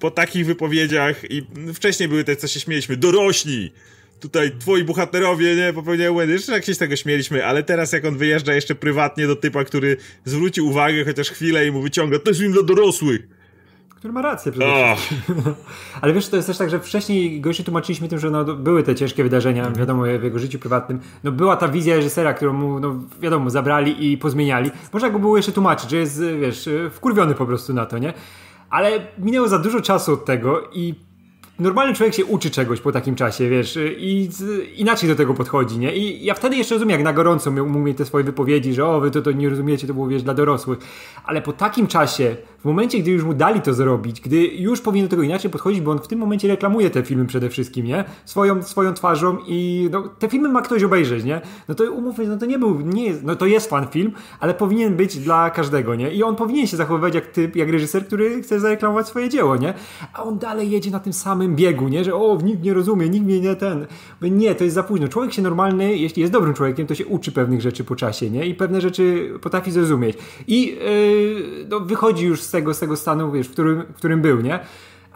po 0.00 0.10
takich 0.10 0.46
wypowiedziach 0.46 1.30
i 1.30 1.46
wcześniej 1.74 2.08
były 2.08 2.24
te, 2.24 2.36
co 2.36 2.48
się 2.48 2.60
śmieliśmy, 2.60 2.96
dorośli, 2.96 3.72
tutaj 4.20 4.52
twoi 4.58 4.84
bohaterowie, 4.84 5.56
nie, 5.56 5.72
popełniają 5.72 6.12
błędy. 6.12 6.32
Jeszcze 6.32 6.52
jak 6.52 6.64
się 6.64 6.74
z 6.74 6.78
tego 6.78 6.96
śmieliśmy, 6.96 7.46
ale 7.46 7.62
teraz 7.62 7.92
jak 7.92 8.04
on 8.04 8.16
wyjeżdża 8.16 8.54
jeszcze 8.54 8.74
prywatnie 8.74 9.26
do 9.26 9.36
typa, 9.36 9.64
który 9.64 9.96
zwróci 10.24 10.60
uwagę 10.60 11.04
chociaż 11.04 11.30
chwilę 11.30 11.66
i 11.66 11.70
mu 11.70 11.82
wyciąga, 11.82 12.18
to 12.18 12.30
jest 12.30 12.40
film 12.40 12.52
dla 12.52 12.62
dorosłych. 12.62 13.28
Który 13.98 14.12
ma 14.12 14.22
rację 14.22 14.52
przede 14.52 14.96
wszystkim. 14.96 15.42
Ale 16.00 16.12
wiesz, 16.12 16.28
to 16.28 16.36
jest 16.36 16.48
też 16.48 16.58
tak, 16.58 16.70
że 16.70 16.80
wcześniej 16.80 17.40
gości 17.40 17.64
tłumaczyliśmy 17.64 18.08
tym, 18.08 18.18
że 18.18 18.30
no, 18.30 18.44
były 18.44 18.82
te 18.82 18.94
ciężkie 18.94 19.22
wydarzenia, 19.22 19.70
wiadomo, 19.70 20.02
w 20.02 20.22
jego 20.24 20.38
życiu 20.38 20.58
prywatnym. 20.58 21.00
No 21.24 21.32
była 21.32 21.56
ta 21.56 21.68
wizja 21.68 21.96
reżysera, 21.96 22.34
którą 22.34 22.52
mu, 22.52 22.80
no 22.80 23.00
wiadomo, 23.20 23.50
zabrali 23.50 24.12
i 24.12 24.18
pozmieniali. 24.18 24.70
Można 24.92 25.10
go 25.10 25.18
było 25.18 25.36
jeszcze 25.36 25.52
tłumaczyć, 25.52 25.90
że 25.90 25.96
jest, 25.96 26.22
wiesz, 26.40 26.68
wkurwiony 26.90 27.34
po 27.34 27.46
prostu 27.46 27.74
na 27.74 27.86
to, 27.86 27.98
nie? 27.98 28.12
Ale 28.70 29.06
minęło 29.18 29.48
za 29.48 29.58
dużo 29.58 29.80
czasu 29.80 30.12
od 30.12 30.24
tego 30.24 30.70
i 30.72 30.94
normalny 31.58 31.94
człowiek 31.94 32.14
się 32.14 32.24
uczy 32.24 32.50
czegoś 32.50 32.80
po 32.80 32.92
takim 32.92 33.14
czasie, 33.14 33.48
wiesz, 33.48 33.78
i 33.98 34.28
inaczej 34.76 35.08
do 35.08 35.16
tego 35.16 35.34
podchodzi, 35.34 35.78
nie? 35.78 35.96
I 35.96 36.24
ja 36.24 36.34
wtedy 36.34 36.56
jeszcze 36.56 36.74
rozumiem, 36.74 36.90
jak 36.90 37.04
na 37.04 37.12
gorąco 37.12 37.50
mieć 37.50 37.98
te 37.98 38.04
swoje 38.04 38.24
wypowiedzi, 38.24 38.74
że 38.74 38.86
o, 38.86 39.00
wy 39.00 39.10
to, 39.10 39.22
to 39.22 39.32
nie 39.32 39.48
rozumiecie, 39.48 39.86
to 39.86 39.94
było, 39.94 40.08
wiesz, 40.08 40.22
dla 40.22 40.34
dorosłych. 40.34 40.78
Ale 41.24 41.42
po 41.42 41.52
takim 41.52 41.86
czasie, 41.86 42.36
w 42.58 42.64
momencie, 42.64 42.98
gdy 42.98 43.10
już 43.10 43.24
mu 43.24 43.34
dali 43.34 43.60
to 43.60 43.74
zrobić, 43.74 44.20
gdy 44.20 44.46
już 44.46 44.80
powinien 44.80 45.06
do 45.06 45.10
tego 45.10 45.22
inaczej 45.22 45.50
podchodzić, 45.50 45.80
bo 45.80 45.90
on 45.90 45.98
w 45.98 46.08
tym 46.08 46.18
momencie 46.18 46.48
reklamuje 46.48 46.90
te 46.90 47.02
filmy 47.02 47.26
przede 47.26 47.50
wszystkim, 47.50 47.86
nie? 47.86 48.04
Swoją, 48.24 48.62
swoją 48.62 48.94
twarzą 48.94 49.38
i 49.46 49.88
no, 49.92 50.02
te 50.18 50.28
filmy 50.28 50.48
ma 50.48 50.62
ktoś 50.62 50.82
obejrzeć, 50.82 51.24
nie? 51.24 51.40
No 51.68 51.74
to 51.74 51.92
umówmy, 51.92 52.26
no 52.26 52.36
to 52.36 52.46
nie 52.46 52.58
był, 52.58 52.80
nie 52.80 53.04
jest, 53.04 53.24
no 53.24 53.36
to 53.36 53.46
jest 53.46 53.70
fan 53.70 53.86
film, 53.88 54.12
ale 54.40 54.54
powinien 54.54 54.96
być 54.96 55.18
dla 55.18 55.50
każdego, 55.50 55.94
nie? 55.94 56.14
I 56.14 56.22
on 56.22 56.36
powinien 56.36 56.66
się 56.66 56.76
zachowywać 56.76 57.14
jak 57.14 57.26
typ, 57.26 57.56
jak 57.56 57.68
reżyser, 57.68 58.06
który 58.06 58.42
chce 58.42 58.60
zareklamować 58.60 59.06
swoje 59.06 59.28
dzieło, 59.28 59.56
nie? 59.56 59.74
A 60.12 60.22
on 60.22 60.38
dalej 60.38 60.70
jedzie 60.70 60.90
na 60.90 61.00
tym 61.00 61.12
samym 61.12 61.47
biegu, 61.56 61.88
nie? 61.88 62.04
Że 62.04 62.14
o, 62.14 62.38
nikt 62.44 62.62
nie 62.62 62.74
rozumie, 62.74 63.08
nikt 63.08 63.26
mnie 63.26 63.40
nie 63.40 63.56
ten. 63.56 63.86
Nie, 64.22 64.54
to 64.54 64.64
jest 64.64 64.74
za 64.74 64.82
późno. 64.82 65.08
Człowiek 65.08 65.32
się 65.32 65.42
normalny, 65.42 65.96
jeśli 65.96 66.20
jest 66.20 66.32
dobrym 66.32 66.54
człowiekiem, 66.54 66.86
to 66.86 66.94
się 66.94 67.06
uczy 67.06 67.32
pewnych 67.32 67.60
rzeczy 67.60 67.84
po 67.84 67.96
czasie, 67.96 68.30
nie? 68.30 68.46
I 68.46 68.54
pewne 68.54 68.80
rzeczy 68.80 69.32
potrafi 69.42 69.70
zrozumieć. 69.70 70.18
I 70.46 70.66
yy, 70.66 71.66
no, 71.68 71.80
wychodzi 71.80 72.26
już 72.26 72.42
z 72.42 72.50
tego, 72.50 72.74
z 72.74 72.78
tego 72.78 72.96
stanu, 72.96 73.32
wiesz, 73.32 73.48
w 73.48 73.52
którym, 73.52 73.82
w 73.82 73.96
którym 73.96 74.22
był, 74.22 74.40
nie? 74.40 74.60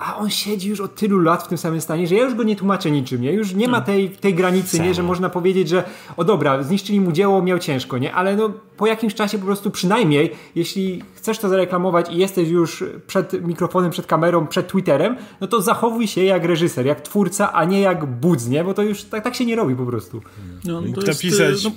A 0.03 0.17
on 0.17 0.31
siedzi 0.31 0.69
już 0.69 0.81
od 0.81 0.95
tylu 0.95 1.19
lat 1.19 1.43
w 1.43 1.49
tym 1.49 1.59
samym 1.59 1.81
stanie, 1.81 2.07
że 2.07 2.15
ja 2.15 2.25
już 2.25 2.35
go 2.35 2.43
nie 2.43 2.57
tłumaczę 2.57 2.91
niczym, 2.91 3.23
nie? 3.23 3.33
Już 3.33 3.55
nie 3.55 3.69
ma 3.69 3.81
hmm. 3.81 3.87
tej, 3.87 4.11
tej 4.11 4.35
granicy, 4.35 4.81
nie? 4.81 4.95
Że 4.95 5.03
można 5.03 5.31
powiedzieć, 5.31 5.69
że 5.69 5.85
o 6.17 6.25
dobra, 6.25 6.63
zniszczyli 6.63 7.01
mu 7.01 7.13
dzieło, 7.13 7.43
miał 7.43 7.59
ciężko, 7.59 7.99
nie? 7.99 8.15
Ale 8.15 8.37
no 8.37 8.51
po 8.77 8.87
jakimś 8.87 9.15
czasie 9.15 9.39
po 9.39 9.45
prostu 9.45 9.71
przynajmniej, 9.71 10.33
jeśli 10.55 11.03
chcesz 11.15 11.39
to 11.39 11.49
zareklamować 11.49 12.11
i 12.11 12.17
jesteś 12.17 12.49
już 12.49 12.85
przed 13.07 13.47
mikrofonem, 13.47 13.91
przed 13.91 14.07
kamerą, 14.07 14.47
przed 14.47 14.69
Twitterem, 14.69 15.17
no 15.41 15.47
to 15.47 15.63
zachowuj 15.63 16.07
się 16.07 16.25
jak 16.25 16.45
reżyser, 16.45 16.87
jak 16.87 17.01
twórca, 17.01 17.53
a 17.53 17.65
nie 17.65 17.81
jak 17.81 18.07
budz, 18.07 18.47
nie? 18.47 18.65
Bo 18.65 18.75
to 18.75 18.83
już 18.83 19.05
tak, 19.05 19.25
tak 19.25 19.35
się 19.35 19.47
nie 19.47 19.57
robi 19.57 19.77
po 19.77 19.87
prostu. 19.87 20.23
No, 20.65 20.83
to 20.83 20.87
jest, 20.87 21.07
napisać... 21.07 21.65
No 21.65 21.73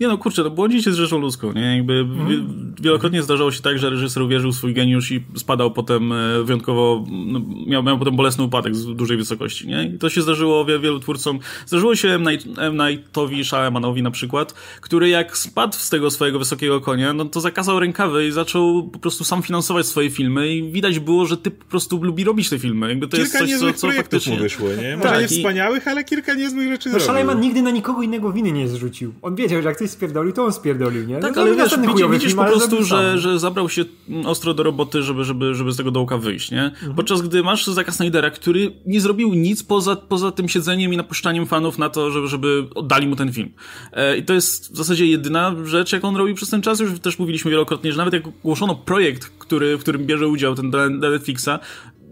Nie 0.00 0.08
no, 0.08 0.18
kurczę, 0.18 0.42
no 0.42 0.50
błądzicie 0.50 0.92
z 0.92 0.96
rzeczą 0.96 1.18
ludzką, 1.18 1.52
nie? 1.52 1.76
Jakby 1.76 1.92
mm. 1.92 2.74
wielokrotnie 2.80 3.22
zdarzało 3.22 3.52
się 3.52 3.62
tak, 3.62 3.78
że 3.78 3.90
reżyser 3.90 4.22
uwierzył 4.22 4.52
w 4.52 4.56
swój 4.56 4.74
geniusz 4.74 5.10
i 5.10 5.24
spadał 5.36 5.70
potem 5.70 6.12
e, 6.12 6.42
wyjątkowo, 6.42 7.04
no, 7.10 7.40
miał, 7.66 7.82
miał 7.82 7.98
potem 7.98 8.16
bolesny 8.16 8.44
upadek 8.44 8.76
z 8.76 8.86
dużej 8.86 9.16
wysokości, 9.16 9.68
nie? 9.68 9.84
I 9.94 9.98
to 9.98 10.10
się 10.10 10.22
zdarzyło 10.22 10.64
wielu 10.64 11.00
twórcom. 11.00 11.38
Zdarzyło 11.66 11.96
się 11.96 12.08
M. 12.08 12.22
Night, 12.22 12.58
M. 12.58 12.76
Nightowi 12.76 13.44
Shyamalanowi 13.44 14.02
na 14.02 14.10
przykład, 14.10 14.52
który 14.80 15.08
jak 15.08 15.36
spadł 15.36 15.74
z 15.76 15.90
tego 15.90 16.10
swojego 16.10 16.38
wysokiego 16.38 16.80
konia, 16.80 17.12
no 17.12 17.24
to 17.24 17.40
zakazał 17.40 17.80
rękawy 17.80 18.26
i 18.26 18.30
zaczął 18.30 18.88
po 18.88 18.98
prostu 18.98 19.24
sam 19.24 19.42
finansować 19.42 19.86
swoje 19.86 20.10
filmy 20.10 20.54
i 20.54 20.72
widać 20.72 20.98
było, 20.98 21.26
że 21.26 21.36
ty 21.36 21.50
po 21.50 21.64
prostu 21.64 22.04
lubi 22.04 22.24
robić 22.24 22.50
te 22.50 22.58
filmy. 22.58 22.88
Jakby 22.88 23.08
to 23.08 23.16
kilka 23.16 23.44
jest 23.44 23.60
coś, 23.60 23.74
co, 23.74 23.88
co 23.88 23.92
faktycznie... 23.92 24.36
wyszło, 24.36 24.68
nie? 24.68 24.96
Może 24.96 25.08
tak, 25.08 25.20
nie 25.20 25.28
wspaniałych, 25.28 25.88
ale 25.88 26.04
kilka 26.04 26.34
niezłych 26.34 26.68
rzeczy 26.68 26.90
no, 26.92 27.00
zrobił. 27.00 27.38
Nigdy 27.38 27.62
na 27.62 27.70
nikogo 27.70 28.02
innego 28.02 28.32
winy 28.32 28.52
nie 28.52 28.68
zrzucił. 28.68 29.14
On 29.22 29.34
wiedział, 29.34 29.51
że 29.52 29.68
jak 29.68 29.78
coś 29.78 29.90
spierdolił, 29.90 30.32
to 30.32 30.44
on 30.44 30.52
spierdolił, 30.52 31.06
nie? 31.06 31.18
Tak, 31.18 31.36
no, 31.36 31.42
ale 31.42 31.56
wiesz, 31.56 31.78
widzisz, 31.78 32.08
widzisz 32.10 32.34
po 32.34 32.44
prostu, 32.44 32.84
że, 32.84 33.18
że 33.18 33.38
zabrał 33.38 33.68
się 33.68 33.84
ostro 34.24 34.54
do 34.54 34.62
roboty, 34.62 35.02
żeby, 35.02 35.24
żeby, 35.24 35.54
żeby 35.54 35.72
z 35.72 35.76
tego 35.76 35.90
dołka 35.90 36.18
wyjść, 36.18 36.50
nie? 36.50 36.64
Mhm. 36.64 36.94
Podczas 36.94 37.22
gdy 37.22 37.42
masz 37.42 37.66
Zaka 37.66 37.92
Snydera, 37.92 38.30
który 38.30 38.72
nie 38.86 39.00
zrobił 39.00 39.34
nic 39.34 39.62
poza, 39.62 39.96
poza 39.96 40.30
tym 40.30 40.48
siedzeniem 40.48 40.92
i 40.92 40.96
napuszczaniem 40.96 41.46
fanów 41.46 41.78
na 41.78 41.88
to, 41.88 42.10
żeby, 42.10 42.28
żeby 42.28 42.64
oddali 42.74 43.06
mu 43.06 43.16
ten 43.16 43.32
film. 43.32 43.50
E, 43.92 44.16
I 44.16 44.22
to 44.22 44.34
jest 44.34 44.72
w 44.72 44.76
zasadzie 44.76 45.06
jedyna 45.06 45.54
rzecz, 45.64 45.92
jaką 45.92 46.08
on 46.08 46.16
robi 46.16 46.34
przez 46.34 46.50
ten 46.50 46.62
czas. 46.62 46.80
Już 46.80 47.00
też 47.00 47.18
mówiliśmy 47.18 47.50
wielokrotnie, 47.50 47.92
że 47.92 47.98
nawet 47.98 48.14
jak 48.14 48.26
ogłoszono 48.26 48.74
projekt, 48.74 49.26
który, 49.38 49.76
w 49.76 49.80
którym 49.80 50.06
bierze 50.06 50.28
udział 50.28 50.54
ten 50.54 50.70
dla 50.70 50.88
Netflixa, 50.88 51.50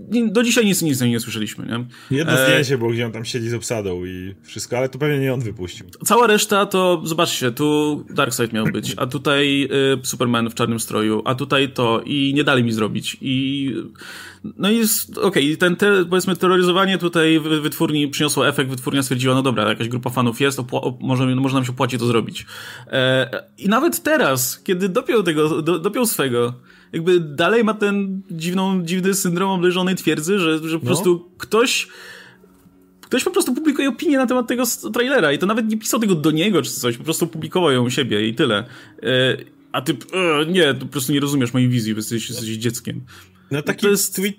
do 0.08 0.42
dzisiaj 0.42 0.66
nic, 0.66 0.82
nic 0.82 1.00
nie 1.00 1.20
słyszeliśmy, 1.20 1.66
nie? 1.66 1.86
Jedno 2.16 2.32
e... 2.32 2.46
zdjęcie 2.46 2.78
było, 2.78 2.90
gdzie 2.90 3.06
on 3.06 3.12
tam 3.12 3.24
siedzi 3.24 3.48
z 3.48 3.54
obsadą 3.54 4.04
i 4.04 4.34
wszystko, 4.42 4.78
ale 4.78 4.88
to 4.88 4.98
pewnie 4.98 5.18
nie 5.18 5.34
on 5.34 5.40
wypuścił. 5.40 5.86
Cała 6.04 6.26
reszta 6.26 6.66
to, 6.66 7.02
zobaczcie, 7.04 7.52
tu 7.52 8.04
Darkseid 8.10 8.52
miał 8.52 8.66
być, 8.66 8.94
a 8.96 9.06
tutaj 9.06 9.68
y, 10.02 10.06
Superman 10.06 10.50
w 10.50 10.54
czarnym 10.54 10.80
stroju, 10.80 11.22
a 11.24 11.34
tutaj 11.34 11.72
to 11.72 12.02
i 12.06 12.32
nie 12.34 12.44
dali 12.44 12.64
mi 12.64 12.72
zrobić 12.72 13.16
i 13.20 13.74
no 14.44 14.70
i 14.70 14.76
jest, 14.76 15.18
okej, 15.18 15.44
okay, 15.44 15.56
ten, 15.56 15.76
te, 15.76 16.04
powiedzmy, 16.04 16.36
terroryzowanie 16.36 16.98
tutaj 16.98 17.40
wytwórni 17.40 18.08
przyniosło 18.08 18.48
efekt, 18.48 18.70
wytwórnia 18.70 19.02
stwierdziła, 19.02 19.34
no 19.34 19.42
dobra, 19.42 19.68
jakaś 19.68 19.88
grupa 19.88 20.10
fanów 20.10 20.40
jest, 20.40 20.58
opła- 20.58 20.96
może, 21.00 21.26
może 21.26 21.54
nam 21.54 21.64
się 21.64 21.72
płaci 21.72 21.98
to 21.98 22.06
zrobić. 22.06 22.46
E, 22.86 23.44
I 23.58 23.68
nawet 23.68 24.02
teraz, 24.02 24.62
kiedy 24.62 24.88
dopiął 24.88 25.22
tego, 25.22 25.62
do, 25.62 25.78
dopiął 25.78 26.06
swego, 26.06 26.54
jakby 26.92 27.20
dalej 27.20 27.64
ma 27.64 27.74
ten 27.74 28.22
dziwną, 28.30 28.84
dziwny 28.84 29.14
syndrom 29.14 29.50
obleżonej 29.50 29.94
twierdzy, 29.94 30.38
że, 30.38 30.68
że 30.68 30.78
po 30.78 30.84
no. 30.84 30.88
prostu 30.88 31.30
ktoś 31.38 31.88
ktoś 33.00 33.24
po 33.24 33.30
prostu 33.30 33.54
publikuje 33.54 33.88
opinię 33.88 34.18
na 34.18 34.26
temat 34.26 34.48
tego 34.48 34.64
trailera 34.92 35.32
i 35.32 35.38
to 35.38 35.46
nawet 35.46 35.68
nie 35.68 35.78
pisał 35.78 36.00
tego 36.00 36.14
do 36.14 36.30
niego 36.30 36.62
czy 36.62 36.70
coś, 36.70 36.96
po 36.96 37.04
prostu 37.04 37.26
publikował 37.26 37.70
ją 37.70 37.84
u 37.84 37.90
siebie 37.90 38.28
i 38.28 38.34
tyle. 38.34 38.64
E, 39.02 39.36
a 39.72 39.82
ty, 39.82 39.96
e, 40.12 40.46
nie, 40.46 40.74
po 40.74 40.86
prostu 40.86 41.12
nie 41.12 41.20
rozumiesz 41.20 41.52
mojej 41.52 41.68
wizji, 41.68 41.94
bo 41.94 41.98
jesteś, 41.98 42.28
jesteś 42.28 42.48
dzieckiem. 42.48 43.00
No 43.50 43.62
taki 43.62 43.80
to 43.80 43.88
jest 43.88 44.16
tweet 44.16 44.34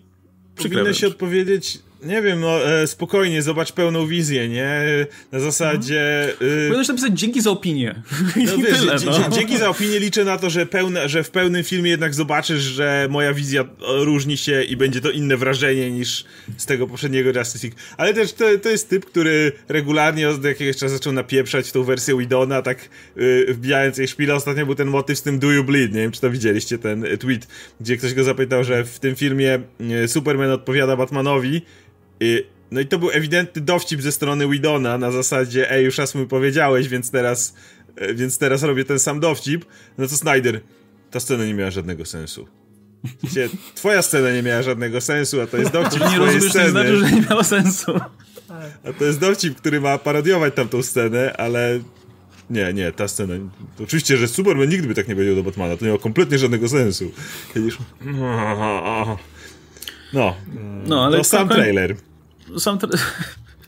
powinno 0.56 0.94
się 0.94 1.08
odpowiedzieć 1.08 1.80
nie 2.04 2.22
wiem, 2.22 2.40
no 2.40 2.72
e, 2.72 2.88
spokojnie, 2.88 3.42
zobacz 3.42 3.72
pełną 3.72 4.08
wizję, 4.08 4.50
nie? 4.50 4.84
Na 5.32 5.40
zasadzie... 5.40 6.30
Y... 6.30 6.36
Powinieneś 6.38 6.88
napisać 6.88 7.20
dzięki 7.20 7.42
za 7.42 7.50
opinię. 7.50 8.02
No 8.36 8.58
wiesz, 8.68 8.80
tyle, 8.80 8.96
no. 9.06 9.30
dzięki 9.30 9.58
za 9.58 9.70
opinię 9.70 10.00
liczę 10.00 10.26
na 10.26 10.38
to, 10.38 10.50
że, 10.50 10.66
pełne, 10.66 11.10
że 11.10 11.24
w 11.24 11.30
pełnym 11.30 11.64
filmie 11.64 11.90
jednak 11.90 12.14
zobaczysz, 12.14 12.62
że 12.62 13.08
moja 13.10 13.34
wizja 13.34 13.66
różni 13.80 14.38
się 14.38 14.64
i 14.64 14.78
będzie 14.78 15.02
to 15.02 15.12
inne 15.12 15.38
wrażenie 15.38 15.92
niż 15.92 16.26
z 16.58 16.66
tego 16.66 16.88
poprzedniego 16.88 17.40
Justice 17.40 17.68
League. 17.68 17.80
Ale 17.98 18.14
też 18.14 18.34
to, 18.34 18.46
to 18.64 18.70
jest 18.70 18.90
typ, 18.90 19.06
który 19.06 19.52
regularnie 19.70 20.30
od 20.30 20.44
jakiegoś 20.44 20.78
czasu 20.78 20.94
zaczął 20.94 21.14
napieprzać 21.14 21.72
tą 21.72 21.84
wersję 21.84 22.18
Widona, 22.18 22.62
tak 22.62 22.90
yy, 23.16 23.54
wbijając 23.54 23.98
jej 23.98 24.08
szpilę. 24.08 24.36
Ostatnio 24.36 24.66
był 24.66 24.76
ten 24.76 24.88
motyw 24.88 25.18
z 25.18 25.22
tym 25.22 25.40
Do 25.40 25.52
You 25.52 25.64
Bleed, 25.64 25.94
nie 25.94 26.02
wiem, 26.02 26.12
czy 26.12 26.22
to 26.22 26.30
widzieliście, 26.30 26.78
ten 26.78 27.06
tweet, 27.20 27.48
gdzie 27.82 27.98
ktoś 27.98 28.14
go 28.14 28.24
zapytał, 28.24 28.64
że 28.64 28.84
w 28.84 29.00
tym 29.00 29.16
filmie 29.16 29.60
y, 30.04 30.08
Superman 30.08 30.52
odpowiada 30.52 30.96
Batmanowi 30.96 31.62
no 32.72 32.80
i 32.80 32.86
to 32.86 33.00
był 33.00 33.12
ewidentny 33.12 33.62
dowcip 33.62 34.02
ze 34.02 34.12
strony 34.12 34.50
Widona 34.50 34.98
na 34.98 35.12
zasadzie, 35.12 35.72
ej, 35.72 35.86
już 35.86 35.98
raz 35.98 36.16
mi 36.16 36.28
powiedziałeś, 36.28 36.88
więc 36.88 37.12
teraz, 37.12 37.56
e, 37.96 38.14
więc 38.14 38.38
teraz 38.38 38.64
robię 38.64 38.86
ten 38.86 39.00
sam 39.00 39.20
dowcip. 39.20 39.66
No 39.98 40.08
to 40.08 40.18
Snyder, 40.18 40.62
ta 41.12 41.20
scena 41.20 41.46
nie 41.46 41.54
miała 41.54 41.72
żadnego 41.72 42.06
sensu. 42.06 42.48
Wiecie, 43.24 43.50
twoja 43.76 44.02
scena 44.02 44.32
nie 44.32 44.44
miała 44.44 44.62
żadnego 44.62 45.02
sensu, 45.02 45.42
a 45.42 45.48
to 45.48 45.58
jest 45.58 45.72
dowcip 45.72 46.00
nie 46.12 46.18
rozumiesz, 46.18 46.50
sceny. 46.50 46.66
Nie 46.66 46.72
znaczy, 46.72 46.98
że 46.98 47.12
nie 47.12 47.22
miała 47.22 47.44
sensu. 47.44 48.00
A 48.84 48.94
to 48.94 49.06
jest 49.06 49.20
dowcip, 49.20 49.58
który 49.58 49.82
ma 49.82 49.98
parodiować 49.98 50.56
tamtą 50.56 50.84
scenę, 50.84 51.34
ale 51.38 51.80
nie, 52.50 52.74
nie, 52.74 52.92
ta 52.92 53.08
scena. 53.08 53.34
Oczywiście, 53.84 54.18
że 54.18 54.28
Superman 54.28 54.70
nigdy 54.70 54.88
by 54.88 54.94
tak 54.94 55.08
nie 55.08 55.16
powiedział 55.16 55.36
do 55.36 55.44
Batmana. 55.44 55.78
To 55.78 55.86
nie 55.86 55.92
ma 55.92 55.98
kompletnie 55.98 56.38
żadnego 56.38 56.70
sensu. 56.70 57.12
Kiedyś... 57.54 57.78
No, 60.14 60.36
no 60.86 61.06
ale 61.06 61.18
to 61.18 61.24
sam 61.24 61.50
trailer. 61.50 61.96
Sam 62.58 62.78
tra 62.78 62.90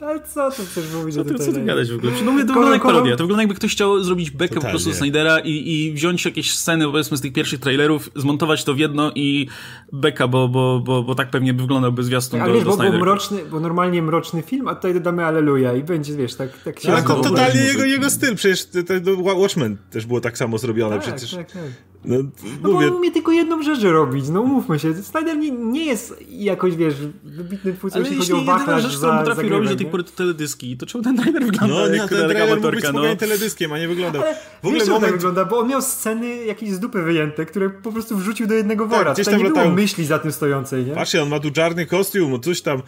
ale 0.01 0.19
co 0.27 0.51
ty 0.51 0.65
chcesz 0.65 0.93
mówić 0.93 1.15
co 1.15 1.23
ty, 1.23 1.35
co 1.35 1.53
ty 1.53 1.65
gadać 1.65 1.91
w 1.91 1.95
ogóle? 1.95 2.11
No 2.25 2.31
mówię, 2.31 2.45
to 2.45 2.53
wygląda 2.53 2.73
jak 2.73 2.83
parodia. 2.83 3.15
To 3.15 3.23
wygląda 3.23 3.41
jakby 3.41 3.55
ktoś 3.55 3.71
chciał 3.71 4.03
zrobić 4.03 4.31
bekę 4.31 4.55
po 4.55 4.61
prostu 4.61 4.93
Snydera 4.93 5.39
i, 5.39 5.73
i 5.73 5.93
wziąć 5.93 6.25
jakieś 6.25 6.55
sceny 6.55 6.85
powiedzmy 6.85 7.17
z 7.17 7.21
tych 7.21 7.33
pierwszych 7.33 7.59
trailerów, 7.59 8.09
zmontować 8.15 8.63
to 8.63 8.73
w 8.73 8.77
jedno 8.77 9.11
i 9.15 9.47
beka, 9.93 10.27
bo, 10.27 10.47
bo, 10.47 10.79
bo, 10.79 11.03
bo 11.03 11.15
tak 11.15 11.29
pewnie 11.29 11.53
by 11.53 11.61
wyglądał 11.61 11.93
zwiastun 11.99 12.39
tak, 12.39 12.49
do, 12.49 12.53
wiesz, 12.53 12.63
do 12.63 12.69
bo, 12.69 12.77
bo, 12.77 12.91
mroczny, 12.91 13.45
bo 13.51 13.59
normalnie 13.59 14.01
mroczny 14.01 14.41
film, 14.41 14.67
a 14.67 14.75
tutaj 14.75 14.93
dodamy 14.93 15.25
Aleluja 15.25 15.73
i 15.73 15.83
będzie, 15.83 16.15
wiesz, 16.15 16.35
tak, 16.35 16.63
tak 16.63 16.79
się... 16.79 16.93
Ale 16.93 17.03
to 17.03 17.21
totalnie 17.21 17.61
jego, 17.61 17.85
jego 17.85 18.09
styl, 18.09 18.35
przecież 18.35 18.65
to, 18.65 18.83
to, 18.83 19.21
Watchmen 19.35 19.77
też 19.91 20.05
było 20.05 20.21
tak 20.21 20.37
samo 20.37 20.57
zrobione 20.57 20.95
tak, 20.95 21.05
przecież. 21.05 21.31
Tak, 21.31 21.51
tak. 21.51 21.92
No, 22.05 22.15
no 22.17 22.23
mówię... 22.69 22.87
bo 22.87 22.93
on 22.93 22.93
umie 22.93 23.11
tylko 23.11 23.31
jedną 23.31 23.63
rzecz 23.63 23.83
robić, 23.83 24.29
no 24.29 24.41
umówmy 24.41 24.79
się. 24.79 24.93
Snyder 24.93 25.37
nie, 25.37 25.51
nie 25.51 25.85
jest 25.85 26.15
jakoś, 26.29 26.75
wiesz, 26.75 26.95
wybitny 27.23 27.73
twórcą, 27.73 27.99
jeśli 27.99 28.17
chodzi 28.17 28.33
o 28.33 28.43
wachlarz 28.43 28.83
rzecz, 28.83 28.97
którą 28.97 29.17
potrafi 29.17 29.49
robić 29.49 29.69
do 29.69 29.75
tej 29.75 29.85
pory 29.85 30.03
to 30.03 30.11
teledyski, 30.11 30.77
to 30.77 30.85
czemu 30.85 31.03
ten 31.03 31.17
trailer 31.17 31.43
wygląda 31.43 31.75
no, 31.75 31.89
nie, 31.89 31.97
jak 31.97 32.09
ten 32.09 32.29
trailer 32.29 32.55
mógł 32.55 32.71
być 32.71 32.85
no. 32.93 33.15
teledyskiem, 33.15 33.73
a 33.73 33.79
nie 33.79 33.87
wyglądał. 33.87 34.21
Ale 34.21 34.35
w 34.63 34.65
ogóle 34.65 34.79
wiesz, 34.79 34.89
moment... 34.89 35.05
tak 35.05 35.13
wygląda, 35.13 35.45
bo 35.45 35.59
on 35.59 35.67
miał 35.67 35.81
sceny 35.81 36.45
jakieś 36.45 36.69
z 36.69 36.79
dupy 36.79 37.01
wyjęte, 37.01 37.45
które 37.45 37.69
po 37.69 37.91
prostu 37.91 38.17
wrzucił 38.17 38.47
do 38.47 38.53
jednego 38.53 38.87
wora. 38.87 39.03
Tak, 39.03 39.13
gdzieś 39.13 39.25
tam 39.25 39.37
nie 39.37 39.43
latają... 39.43 39.65
było 39.65 39.75
myśli 39.75 40.05
za 40.05 40.19
tym 40.19 40.31
stojącej, 40.31 40.85
nie? 40.85 40.93
Patrzcie, 40.93 41.23
on 41.23 41.29
ma 41.29 41.39
tu 41.39 41.51
czarny 41.51 41.85
kostium, 41.85 42.41
coś 42.41 42.61
tam. 42.61 42.81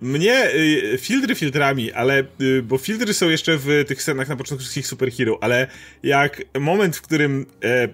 Mnie 0.00 0.54
y, 0.54 0.98
filtry 0.98 1.34
filtrami, 1.34 1.92
ale 1.92 2.24
y, 2.40 2.62
bo 2.62 2.78
filtry 2.78 3.14
są 3.14 3.28
jeszcze 3.28 3.58
w 3.58 3.84
tych 3.86 4.02
scenach 4.02 4.28
na 4.28 4.36
początku 4.36 4.60
wszystkich 4.60 4.86
superhero, 4.86 5.38
ale 5.40 5.66
jak 6.02 6.42
moment, 6.60 6.96
w 6.96 7.02
którym 7.02 7.46
e, 7.64 7.88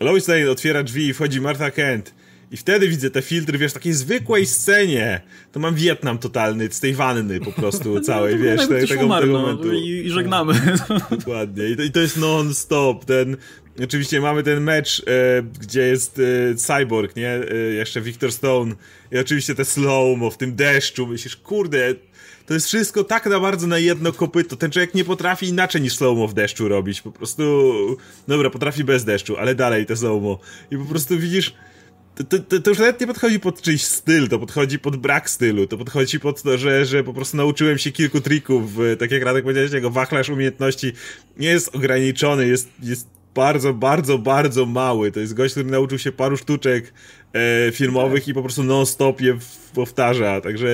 Lois 0.00 0.28
Lane 0.28 0.50
otwiera 0.50 0.82
drzwi 0.82 1.06
i 1.06 1.14
wchodzi 1.14 1.40
Martha 1.40 1.70
Kent 1.70 2.14
i 2.54 2.56
wtedy 2.56 2.88
widzę 2.88 3.10
te 3.10 3.22
filtry, 3.22 3.58
wiesz, 3.58 3.70
w 3.70 3.74
takiej 3.74 3.92
zwykłej 3.92 4.46
scenie. 4.46 5.20
To 5.52 5.60
mam 5.60 5.74
Wietnam 5.74 6.18
totalny, 6.18 6.68
z 6.70 6.80
tej 6.80 6.94
wanny 6.94 7.40
po 7.40 7.52
prostu 7.52 8.00
całej, 8.10 8.36
no, 8.36 8.42
wiesz, 8.42 8.68
te, 8.68 8.86
tego, 8.86 9.04
umarł, 9.04 9.26
tego 9.26 9.38
momentu. 9.38 9.72
I, 9.72 9.88
I, 10.06 10.10
żegnamy. 10.10 10.54
Dokładnie. 11.10 11.68
I 11.68 11.76
to, 11.76 11.82
i 11.82 11.90
to 11.90 12.00
jest 12.00 12.16
non-stop. 12.16 13.04
Ten, 13.04 13.36
oczywiście 13.84 14.20
mamy 14.20 14.42
ten 14.42 14.60
mecz, 14.60 15.02
e, 15.06 15.42
gdzie 15.60 15.80
jest 15.80 16.20
e, 16.50 16.54
Cyborg, 16.54 17.16
nie? 17.16 17.30
E, 17.30 17.54
jeszcze 17.56 18.00
Victor 18.00 18.32
Stone. 18.32 18.74
I 19.12 19.18
oczywiście 19.18 19.54
te 19.54 19.64
slow-mo 19.64 20.30
w 20.30 20.38
tym 20.38 20.56
deszczu. 20.56 21.06
Myślisz, 21.06 21.36
kurde, 21.36 21.94
to 22.46 22.54
jest 22.54 22.66
wszystko 22.66 23.04
tak 23.04 23.26
na 23.26 23.40
bardzo 23.40 23.66
na 23.66 23.78
jedno 23.78 24.12
kopyto. 24.12 24.56
Ten 24.56 24.70
człowiek 24.70 24.94
nie 24.94 25.04
potrafi 25.04 25.46
inaczej 25.46 25.82
niż 25.82 25.96
slow 25.96 26.30
w 26.30 26.34
deszczu 26.34 26.68
robić. 26.68 27.02
Po 27.02 27.12
prostu, 27.12 27.72
dobra, 28.28 28.50
potrafi 28.50 28.84
bez 28.84 29.04
deszczu, 29.04 29.36
ale 29.36 29.54
dalej 29.54 29.86
te 29.86 29.96
slow 29.96 30.38
I 30.70 30.76
po 30.76 30.84
prostu 30.84 31.18
widzisz, 31.18 31.54
to, 32.14 32.38
to, 32.38 32.60
to, 32.60 32.70
już 32.70 32.78
nawet 32.78 33.00
nie 33.00 33.06
podchodzi 33.06 33.40
pod 33.40 33.62
czyjś 33.62 33.84
styl, 33.84 34.28
to 34.28 34.38
podchodzi 34.38 34.78
pod 34.78 34.96
brak 34.96 35.30
stylu, 35.30 35.66
to 35.66 35.78
podchodzi 35.78 36.20
pod 36.20 36.42
to, 36.42 36.58
że, 36.58 36.84
że 36.84 37.04
po 37.04 37.14
prostu 37.14 37.36
nauczyłem 37.36 37.78
się 37.78 37.92
kilku 37.92 38.20
trików, 38.20 38.62
tak 38.98 39.10
jak 39.10 39.22
Radek 39.22 39.42
powiedziałeś, 39.42 39.72
jego 39.72 39.90
wachlarz 39.90 40.28
umiejętności 40.28 40.92
nie 41.36 41.48
jest 41.48 41.76
ograniczony, 41.76 42.46
jest, 42.46 42.68
jest 42.82 43.13
bardzo, 43.34 43.74
bardzo, 43.74 44.18
bardzo 44.18 44.66
mały. 44.66 45.12
To 45.12 45.20
jest 45.20 45.34
gość, 45.34 45.54
który 45.54 45.70
nauczył 45.70 45.98
się 45.98 46.12
paru 46.12 46.36
sztuczek 46.36 46.92
e, 47.32 47.72
filmowych 47.72 48.28
i 48.28 48.34
po 48.34 48.42
prostu 48.42 48.62
non-stop 48.62 49.20
je 49.20 49.38
powtarza, 49.74 50.40
także 50.40 50.68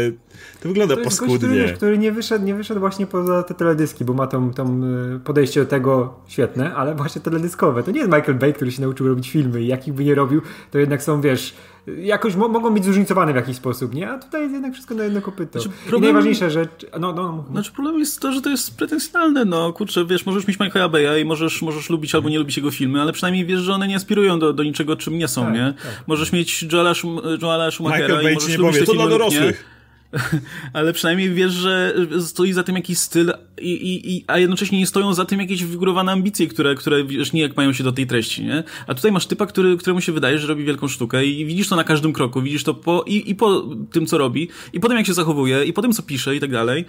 to 0.62 0.68
wygląda 0.68 0.96
to 0.96 1.04
paskudnie. 1.04 1.48
Gość, 1.48 1.62
który, 1.62 1.72
który 1.76 1.98
nie 1.98 2.12
wyszedł, 2.12 2.44
nie 2.44 2.54
wyszedł 2.54 2.80
właśnie 2.80 3.06
poza 3.06 3.42
te 3.42 3.54
teledyski, 3.54 4.04
bo 4.04 4.12
ma 4.12 4.26
tą 4.26 4.50
e, 4.50 5.18
podejście 5.24 5.60
do 5.60 5.66
tego 5.66 6.14
świetne, 6.26 6.74
ale 6.74 6.94
właśnie 6.94 7.20
teledyskowe. 7.20 7.82
To 7.82 7.90
nie 7.90 7.98
jest 7.98 8.12
Michael 8.12 8.34
Bay, 8.34 8.52
który 8.52 8.72
się 8.72 8.82
nauczył 8.82 9.08
robić 9.08 9.30
filmy 9.30 9.62
i 9.62 9.66
jakich 9.66 9.94
by 9.94 10.04
nie 10.04 10.14
robił, 10.14 10.42
to 10.70 10.78
jednak 10.78 11.02
są, 11.02 11.20
wiesz, 11.20 11.54
jakoś 11.86 12.36
mo 12.36 12.48
mogą 12.48 12.74
być 12.74 12.84
zróżnicowane 12.84 13.32
w 13.32 13.36
jakiś 13.36 13.56
sposób, 13.56 13.94
nie? 13.94 14.10
A 14.10 14.18
tutaj 14.18 14.42
jest 14.42 14.52
jednak 14.52 14.72
wszystko 14.72 14.94
na 14.94 15.04
jedno 15.04 15.20
kopyto. 15.20 15.60
Znaczy, 15.60 15.76
problem... 15.80 16.02
I 16.02 16.04
najważniejsza 16.04 16.50
rzecz... 16.50 16.86
No, 17.00 17.12
no, 17.12 17.12
no. 17.12 17.44
Znaczy 17.50 17.72
problem 17.72 17.98
jest 17.98 18.20
to, 18.20 18.32
że 18.32 18.42
to 18.42 18.50
jest 18.50 18.76
pretensjonalne, 18.76 19.44
no 19.44 19.72
kurczę, 19.72 20.06
wiesz, 20.06 20.26
możesz 20.26 20.46
mieć 20.46 20.60
Michaela 20.60 20.88
Baya 20.88 21.20
i 21.20 21.24
możesz, 21.24 21.62
możesz 21.62 21.90
lubić 21.90 22.14
albo 22.14 22.28
nie 22.28 22.38
lubić 22.38 22.56
jego 22.56 22.70
filmy, 22.70 23.02
ale 23.02 23.12
przynajmniej 23.12 23.46
wiesz, 23.46 23.60
że 23.60 23.72
one 23.72 23.88
nie 23.88 23.96
aspirują 23.96 24.38
do, 24.38 24.52
do 24.52 24.62
niczego, 24.62 24.96
czym 24.96 25.18
nie 25.18 25.28
są, 25.28 25.44
tak, 25.44 25.54
nie? 25.54 25.74
Tak. 25.82 26.04
Możesz 26.06 26.32
mieć 26.32 26.62
Joela, 26.72 26.94
Schum 26.94 27.20
Joela 27.42 27.70
Schumachera 27.70 28.06
Michael 28.06 28.32
i 28.32 28.34
możesz 28.34 28.48
nie 28.48 28.56
lubić 28.56 28.74
powie, 28.74 28.86
to 28.86 28.92
dla 28.92 29.08
dorosłych. 29.08 29.79
ale 30.72 30.92
przynajmniej 30.92 31.30
wiesz, 31.30 31.52
że 31.52 31.94
stoi 32.20 32.52
za 32.52 32.62
tym 32.62 32.76
jakiś 32.76 32.98
styl, 32.98 33.32
i, 33.60 33.72
i, 33.72 34.16
i, 34.16 34.24
a 34.26 34.38
jednocześnie 34.38 34.78
nie 34.78 34.86
stoją 34.86 35.14
za 35.14 35.24
tym 35.24 35.40
jakieś 35.40 35.64
wygórowane 35.64 36.12
ambicje, 36.12 36.46
które, 36.46 36.74
które 36.74 37.04
wiesz, 37.04 37.32
nijak 37.32 37.56
mają 37.56 37.72
się 37.72 37.84
do 37.84 37.92
tej 37.92 38.06
treści, 38.06 38.44
nie? 38.44 38.64
A 38.86 38.94
tutaj 38.94 39.12
masz 39.12 39.26
typa, 39.26 39.46
który, 39.46 39.76
któremu 39.76 40.00
się 40.00 40.12
wydaje, 40.12 40.38
że 40.38 40.46
robi 40.46 40.64
wielką 40.64 40.88
sztukę 40.88 41.24
i 41.24 41.46
widzisz 41.46 41.68
to 41.68 41.76
na 41.76 41.84
każdym 41.84 42.12
kroku, 42.12 42.42
widzisz 42.42 42.64
to 42.64 42.74
po, 42.74 43.04
i, 43.06 43.30
i 43.30 43.34
po 43.34 43.66
tym, 43.92 44.06
co 44.06 44.18
robi, 44.18 44.48
i 44.72 44.80
po 44.80 44.88
tym, 44.88 44.96
jak 44.96 45.06
się 45.06 45.14
zachowuje, 45.14 45.64
i 45.64 45.72
po 45.72 45.82
tym, 45.82 45.92
co 45.92 46.02
pisze 46.02 46.36
i 46.36 46.40
tak 46.40 46.52
dalej. 46.52 46.84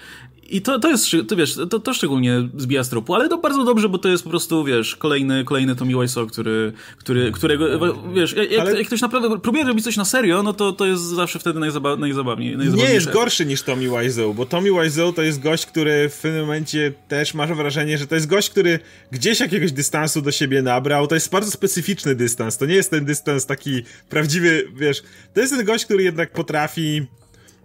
I 0.52 0.62
to, 0.62 0.80
to 0.80 0.90
jest, 0.90 1.06
to 1.28 1.36
wiesz, 1.36 1.56
to, 1.70 1.80
to 1.80 1.94
szczególnie 1.94 2.50
zbija 2.58 2.84
z 2.84 2.90
tropu, 2.90 3.16
ale 3.16 3.30
to 3.30 3.38
bardzo 3.38 3.64
dobrze, 3.64 3.90
bo 3.90 3.98
to 3.98 4.10
jest 4.10 4.24
po 4.24 4.30
prostu, 4.30 4.64
wiesz, 4.64 4.96
kolejny, 4.96 5.44
kolejny 5.44 5.76
Tommy 5.76 6.02
Wiseau, 6.02 6.28
który, 6.28 6.74
który, 6.98 7.32
którego, 7.32 7.66
wiesz, 8.14 8.36
jak, 8.52 8.60
ale... 8.60 8.78
jak 8.78 8.88
ktoś 8.88 9.02
naprawdę 9.02 9.40
próbuje 9.40 9.64
robić 9.64 9.84
coś 9.84 9.98
na 9.98 10.06
serio, 10.06 10.44
no 10.44 10.54
to, 10.54 10.72
to 10.72 10.86
jest 10.86 11.04
zawsze 11.04 11.40
wtedy 11.40 11.60
najzaba 11.60 11.96
najzabawniej. 11.96 12.58
Nie 12.58 12.94
jest 12.94 13.12
gorszy 13.12 13.46
niż 13.46 13.64
Tommy 13.64 13.90
Wiseau, 14.02 14.34
bo 14.34 14.46
Tommy 14.46 14.70
Wiseau 14.84 15.14
to 15.14 15.22
jest 15.22 15.42
gość, 15.42 15.66
który 15.66 16.10
w 16.10 16.20
pewnym 16.20 16.42
momencie 16.42 16.94
też 17.08 17.34
masz 17.34 17.54
wrażenie, 17.54 17.98
że 17.98 18.08
to 18.08 18.16
jest 18.16 18.28
gość, 18.28 18.50
który 18.50 18.80
gdzieś 19.12 19.40
jakiegoś 19.40 19.72
dystansu 19.72 20.22
do 20.22 20.32
siebie 20.32 20.62
nabrał. 20.62 21.08
To 21.08 21.16
jest 21.16 21.32
bardzo 21.32 21.52
specyficzny 21.52 22.16
dystans. 22.16 22.58
To 22.58 22.66
nie 22.66 22.76
jest 22.76 22.92
ten 22.92 23.06
dystans 23.06 23.46
taki 23.46 23.84
prawdziwy, 24.10 24.68
wiesz. 24.76 25.04
To 25.34 25.42
jest 25.42 25.56
ten 25.56 25.66
gość, 25.66 25.86
który 25.86 26.04
jednak 26.04 26.32
potrafi. 26.32 27.08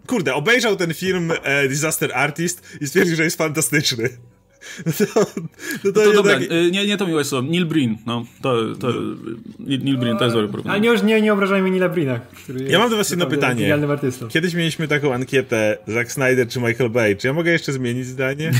Kurde, 0.07 0.35
obejrzał 0.35 0.77
ten 0.77 0.95
film 0.95 1.33
e, 1.42 1.69
Disaster 1.69 2.11
Artist 2.14 2.62
i 2.81 2.87
stwierdził, 2.87 3.16
że 3.16 3.25
jest 3.25 3.38
fantastyczny. 3.38 4.09
No 4.87 4.92
to, 4.92 5.05
no 5.85 5.92
to, 5.92 6.01
no 6.01 6.07
to 6.07 6.12
dobra, 6.12 6.38
y, 6.38 6.71
nie, 6.71 6.87
nie 6.87 6.97
to 6.97 7.07
miłe 7.07 7.25
słowo, 7.25 7.49
Neil 7.49 7.66
Breen, 7.66 7.99
no, 8.07 8.25
to, 8.42 8.75
to 8.75 8.88
Neil 9.59 9.99
Breen, 9.99 10.19
to 10.19 10.25
jest 10.25 10.37
dobre 10.37 10.51
porównanie. 10.51 10.73
Ale 10.73 10.81
nie, 10.81 10.88
już 10.88 11.03
nie, 11.03 11.21
nie 11.21 11.33
obrażajmy 11.33 11.71
Neila 11.71 11.88
Breena, 11.88 12.21
Ja 12.69 12.79
mam 12.79 12.90
do 12.90 12.97
was 12.97 13.11
jedno 13.11 13.27
pytanie. 13.27 13.75
Artystą. 13.75 14.29
Kiedyś 14.29 14.55
mieliśmy 14.55 14.88
taką 14.88 15.14
ankietę, 15.14 15.79
Zack 15.87 16.12
Snyder 16.12 16.49
czy 16.49 16.61
Michael 16.61 16.90
Bay, 16.90 17.16
czy 17.16 17.27
ja 17.27 17.33
mogę 17.33 17.53
jeszcze 17.53 17.73
zmienić 17.73 18.07
zdanie? 18.07 18.51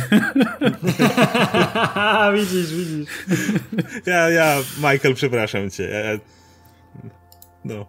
widzisz, 2.35 2.74
widzisz. 2.74 3.09
Ja, 4.06 4.30
ja, 4.30 4.56
Michael, 4.76 5.14
przepraszam 5.14 5.70
cię. 5.70 5.82
Ja, 5.82 6.18
no. 7.64 7.87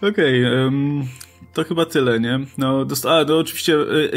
Okej, 0.00 0.46
okay, 0.46 0.64
um, 0.64 1.08
to 1.54 1.64
chyba 1.64 1.86
tyle, 1.86 2.20
nie? 2.20 2.40
No, 2.58 2.84
dost- 2.84 3.08
a, 3.08 3.24
no 3.24 3.38
oczywiście, 3.38 3.74
y, 3.76 4.10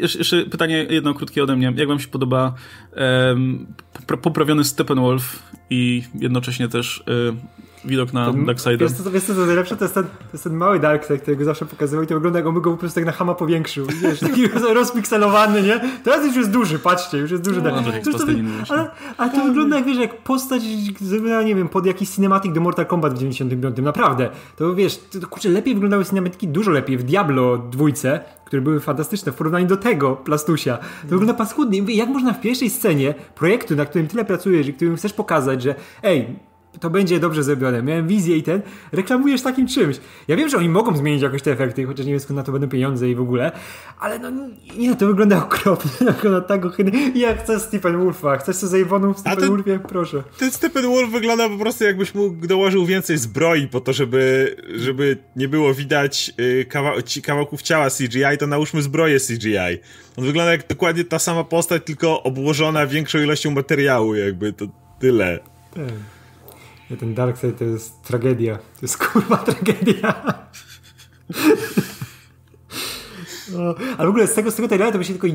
jeszcze 0.00 0.42
pytanie 0.46 0.86
jedno 0.90 1.14
krótkie 1.14 1.42
ode 1.42 1.56
mnie. 1.56 1.72
Jak 1.76 1.88
wam 1.88 2.00
się 2.00 2.08
podoba 2.08 2.54
um, 3.30 3.66
poprawiony 4.22 4.64
Steppenwolf 4.64 5.42
i 5.70 6.02
jednocześnie 6.14 6.68
też 6.68 7.04
y, 7.08 7.53
widok 7.84 8.12
na 8.12 8.32
Darkseid. 8.32 8.80
Wiesz 8.80 8.92
co, 8.92 9.10
wiesz 9.10 9.24
co, 9.24 9.34
to 9.34 9.46
najlepsze 9.46 9.76
to 9.76 9.84
jest, 9.84 9.94
ten, 9.94 10.04
to 10.04 10.10
jest 10.32 10.44
ten 10.44 10.54
mały 10.54 10.80
Darkseid, 10.80 11.22
którego 11.22 11.44
zawsze 11.44 11.66
pokazywał 11.66 12.04
i 12.04 12.06
to 12.06 12.14
wygląda 12.14 12.38
jak 12.38 12.48
on 12.48 12.54
go 12.54 12.70
po 12.70 12.76
prostu 12.76 12.94
tak 12.94 13.06
na 13.06 13.12
hama 13.12 13.34
powiększył. 13.34 13.86
Wiesz, 14.02 14.20
taki 14.20 14.48
rozpikselowany, 14.74 15.62
nie? 15.62 15.80
Teraz 16.04 16.26
już 16.26 16.36
jest 16.36 16.50
duży, 16.50 16.78
patrzcie, 16.78 17.18
już 17.18 17.30
jest 17.30 17.42
duży. 17.42 17.62
No, 17.62 17.82
tak. 17.82 18.04
to, 18.04 18.18
to, 18.18 18.24
ale, 18.68 18.90
ale 19.16 19.32
to 19.32 19.44
wygląda 19.44 19.76
jak, 19.76 19.84
wiesz, 19.84 19.98
jak 19.98 20.22
postać 20.22 20.62
zrobiona, 21.00 21.42
nie 21.42 21.54
wiem, 21.54 21.68
pod 21.68 21.86
jakiś 21.86 22.10
cinematic 22.10 22.52
do 22.52 22.60
Mortal 22.60 22.86
Kombat 22.86 23.14
w 23.14 23.18
95. 23.18 23.76
Naprawdę. 23.78 24.30
To 24.56 24.74
wiesz, 24.74 24.98
to, 25.12 25.20
to 25.20 25.26
kurczę, 25.26 25.48
lepiej 25.48 25.74
wyglądały 25.74 26.04
cinematiki, 26.04 26.48
dużo 26.48 26.70
lepiej 26.70 26.98
w 26.98 27.02
Diablo 27.02 27.58
dwójce, 27.58 28.20
które 28.44 28.62
były 28.62 28.80
fantastyczne 28.80 29.32
w 29.32 29.34
porównaniu 29.34 29.66
do 29.66 29.76
tego 29.76 30.16
Plastusia. 30.16 30.78
To 31.02 31.08
wygląda 31.08 31.34
paskudnie. 31.34 31.94
Jak 31.94 32.08
można 32.08 32.32
w 32.32 32.40
pierwszej 32.40 32.70
scenie 32.70 33.14
projektu, 33.34 33.76
na 33.76 33.84
którym 33.84 34.06
tyle 34.08 34.24
pracujesz 34.24 34.68
i 34.68 34.74
którym 34.74 34.96
chcesz 34.96 35.12
pokazać, 35.12 35.62
że 35.62 35.74
ej, 36.02 36.36
to 36.80 36.90
będzie 36.90 37.20
dobrze 37.20 37.42
zrobione. 37.42 37.82
Miałem 37.82 38.08
wizję 38.08 38.36
i 38.36 38.42
ten, 38.42 38.62
reklamujesz 38.92 39.42
takim 39.42 39.66
czymś. 39.66 39.96
Ja 40.28 40.36
wiem, 40.36 40.48
że 40.48 40.56
oni 40.56 40.68
mogą 40.68 40.96
zmienić 40.96 41.22
jakoś 41.22 41.42
te 41.42 41.52
efekty, 41.52 41.84
chociaż 41.84 42.06
nie 42.06 42.12
wiem 42.12 42.20
skąd 42.20 42.36
na 42.36 42.42
to 42.42 42.52
będą 42.52 42.68
pieniądze 42.68 43.08
i 43.08 43.14
w 43.14 43.20
ogóle, 43.20 43.52
ale 44.00 44.18
no 44.18 44.30
nie, 44.76 44.96
to 44.96 45.06
wygląda 45.06 45.38
okropnie, 45.44 45.90
wygląda 46.12 46.40
tak 46.40 46.64
ohydnie. 46.64 47.12
Ja 47.14 47.36
chcę 47.36 47.60
Stephen 47.60 47.98
Wolfa, 47.98 48.36
chcesz 48.36 48.56
co 48.56 48.66
za 48.66 48.78
Iwonu 48.78 49.14
w 49.14 49.18
Stephen 49.18 49.48
Wolfie? 49.48 49.78
Proszę. 49.88 50.22
Ten 50.38 50.50
Stephen 50.50 50.86
Wolf 50.86 51.10
wygląda 51.10 51.48
po 51.48 51.58
prostu 51.58 51.84
jakbyś 51.84 52.14
mu 52.14 52.30
dołożył 52.30 52.86
więcej 52.86 53.18
zbroi 53.18 53.68
po 53.68 53.80
to, 53.80 53.92
żeby, 53.92 54.56
żeby 54.76 55.16
nie 55.36 55.48
było 55.48 55.74
widać 55.74 56.32
y, 56.40 56.66
kawał, 56.68 56.94
kawałków 57.22 57.62
ciała 57.62 57.90
CGI, 57.90 58.38
to 58.38 58.46
nałóżmy 58.46 58.82
zbroję 58.82 59.20
CGI. 59.20 59.78
On 60.16 60.24
wygląda 60.24 60.52
jak 60.52 60.68
dokładnie 60.68 61.04
ta 61.04 61.18
sama 61.18 61.44
postać, 61.44 61.82
tylko 61.84 62.22
obłożona 62.22 62.86
większą 62.86 63.18
ilością 63.18 63.50
materiału, 63.50 64.14
jakby 64.14 64.52
to 64.52 64.66
tyle. 64.98 65.38
Tak. 65.74 66.13
Ten 67.00 67.14
Darkseid 67.14 67.58
to 67.58 67.64
jest 67.64 68.02
tragedia. 68.02 68.56
To 68.56 68.82
jest 68.82 68.98
kurwa 68.98 69.36
tragedia. 69.36 70.34
No, 73.52 73.74
ale 73.98 74.06
w 74.06 74.10
ogóle 74.10 74.26
z 74.26 74.34
tego, 74.34 74.50
z 74.50 74.54
tego 74.54 74.68
trailera 74.68 74.92
to 74.92 74.98
mi 74.98 75.04
się 75.04 75.14
tylko 75.14 75.26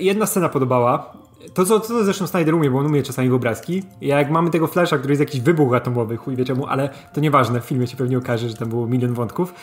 jedna 0.00 0.26
scena 0.26 0.48
podobała. 0.48 1.12
To, 1.54 1.64
co, 1.64 1.80
to 1.80 2.04
zresztą 2.04 2.26
Snyder 2.26 2.54
umie, 2.54 2.70
bo 2.70 2.78
on 2.78 2.86
umie 2.86 3.02
czasami 3.02 3.30
obrazki. 3.30 3.82
Jak 4.00 4.30
mamy 4.30 4.50
tego 4.50 4.66
flasha, 4.66 4.98
który 4.98 5.12
jest 5.12 5.20
jakiś 5.20 5.40
wybuch 5.40 5.74
atomowy, 5.74 6.16
chuj 6.16 6.36
wie 6.36 6.44
czemu, 6.44 6.66
ale 6.66 6.90
to 7.14 7.20
nieważne, 7.20 7.60
w 7.60 7.64
filmie 7.64 7.86
się 7.86 7.96
pewnie 7.96 8.18
okaże, 8.18 8.48
że 8.48 8.56
tam 8.56 8.68
było 8.68 8.86
milion 8.86 9.14
wątków. 9.14 9.54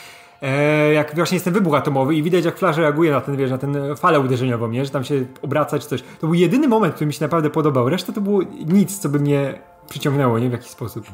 E, 0.42 0.94
jak 0.94 1.16
właśnie 1.16 1.36
jest 1.36 1.46
ten 1.46 1.54
wybuch 1.54 1.76
atomowy 1.76 2.16
i 2.16 2.24
widać 2.24 2.46
jak 2.46 2.58
Flash 2.58 2.78
reaguje 2.78 3.12
na 3.12 3.22
ten, 3.22 3.38
wiesz, 3.38 3.52
na 3.52 3.58
ten 3.58 3.96
falę 3.96 4.20
uderzeniową, 4.20 4.68
nie? 4.70 4.86
że 4.86 4.92
tam 4.92 5.04
się 5.04 5.26
obraca 5.42 5.80
czy 5.80 5.88
coś. 5.88 6.02
To 6.02 6.28
był 6.28 6.34
jedyny 6.34 6.68
moment, 6.68 6.94
który 6.94 7.08
mi 7.08 7.14
się 7.14 7.26
naprawdę 7.26 7.50
podobał. 7.50 7.90
Reszta 7.90 8.14
to 8.14 8.22
było 8.22 8.42
nic, 8.66 9.00
co 9.00 9.10
by 9.10 9.20
mnie 9.20 9.60
przyciągnęło, 9.90 10.40
nie? 10.40 10.50
W 10.50 10.52
jakiś 10.52 10.70
sposób. 10.70 11.06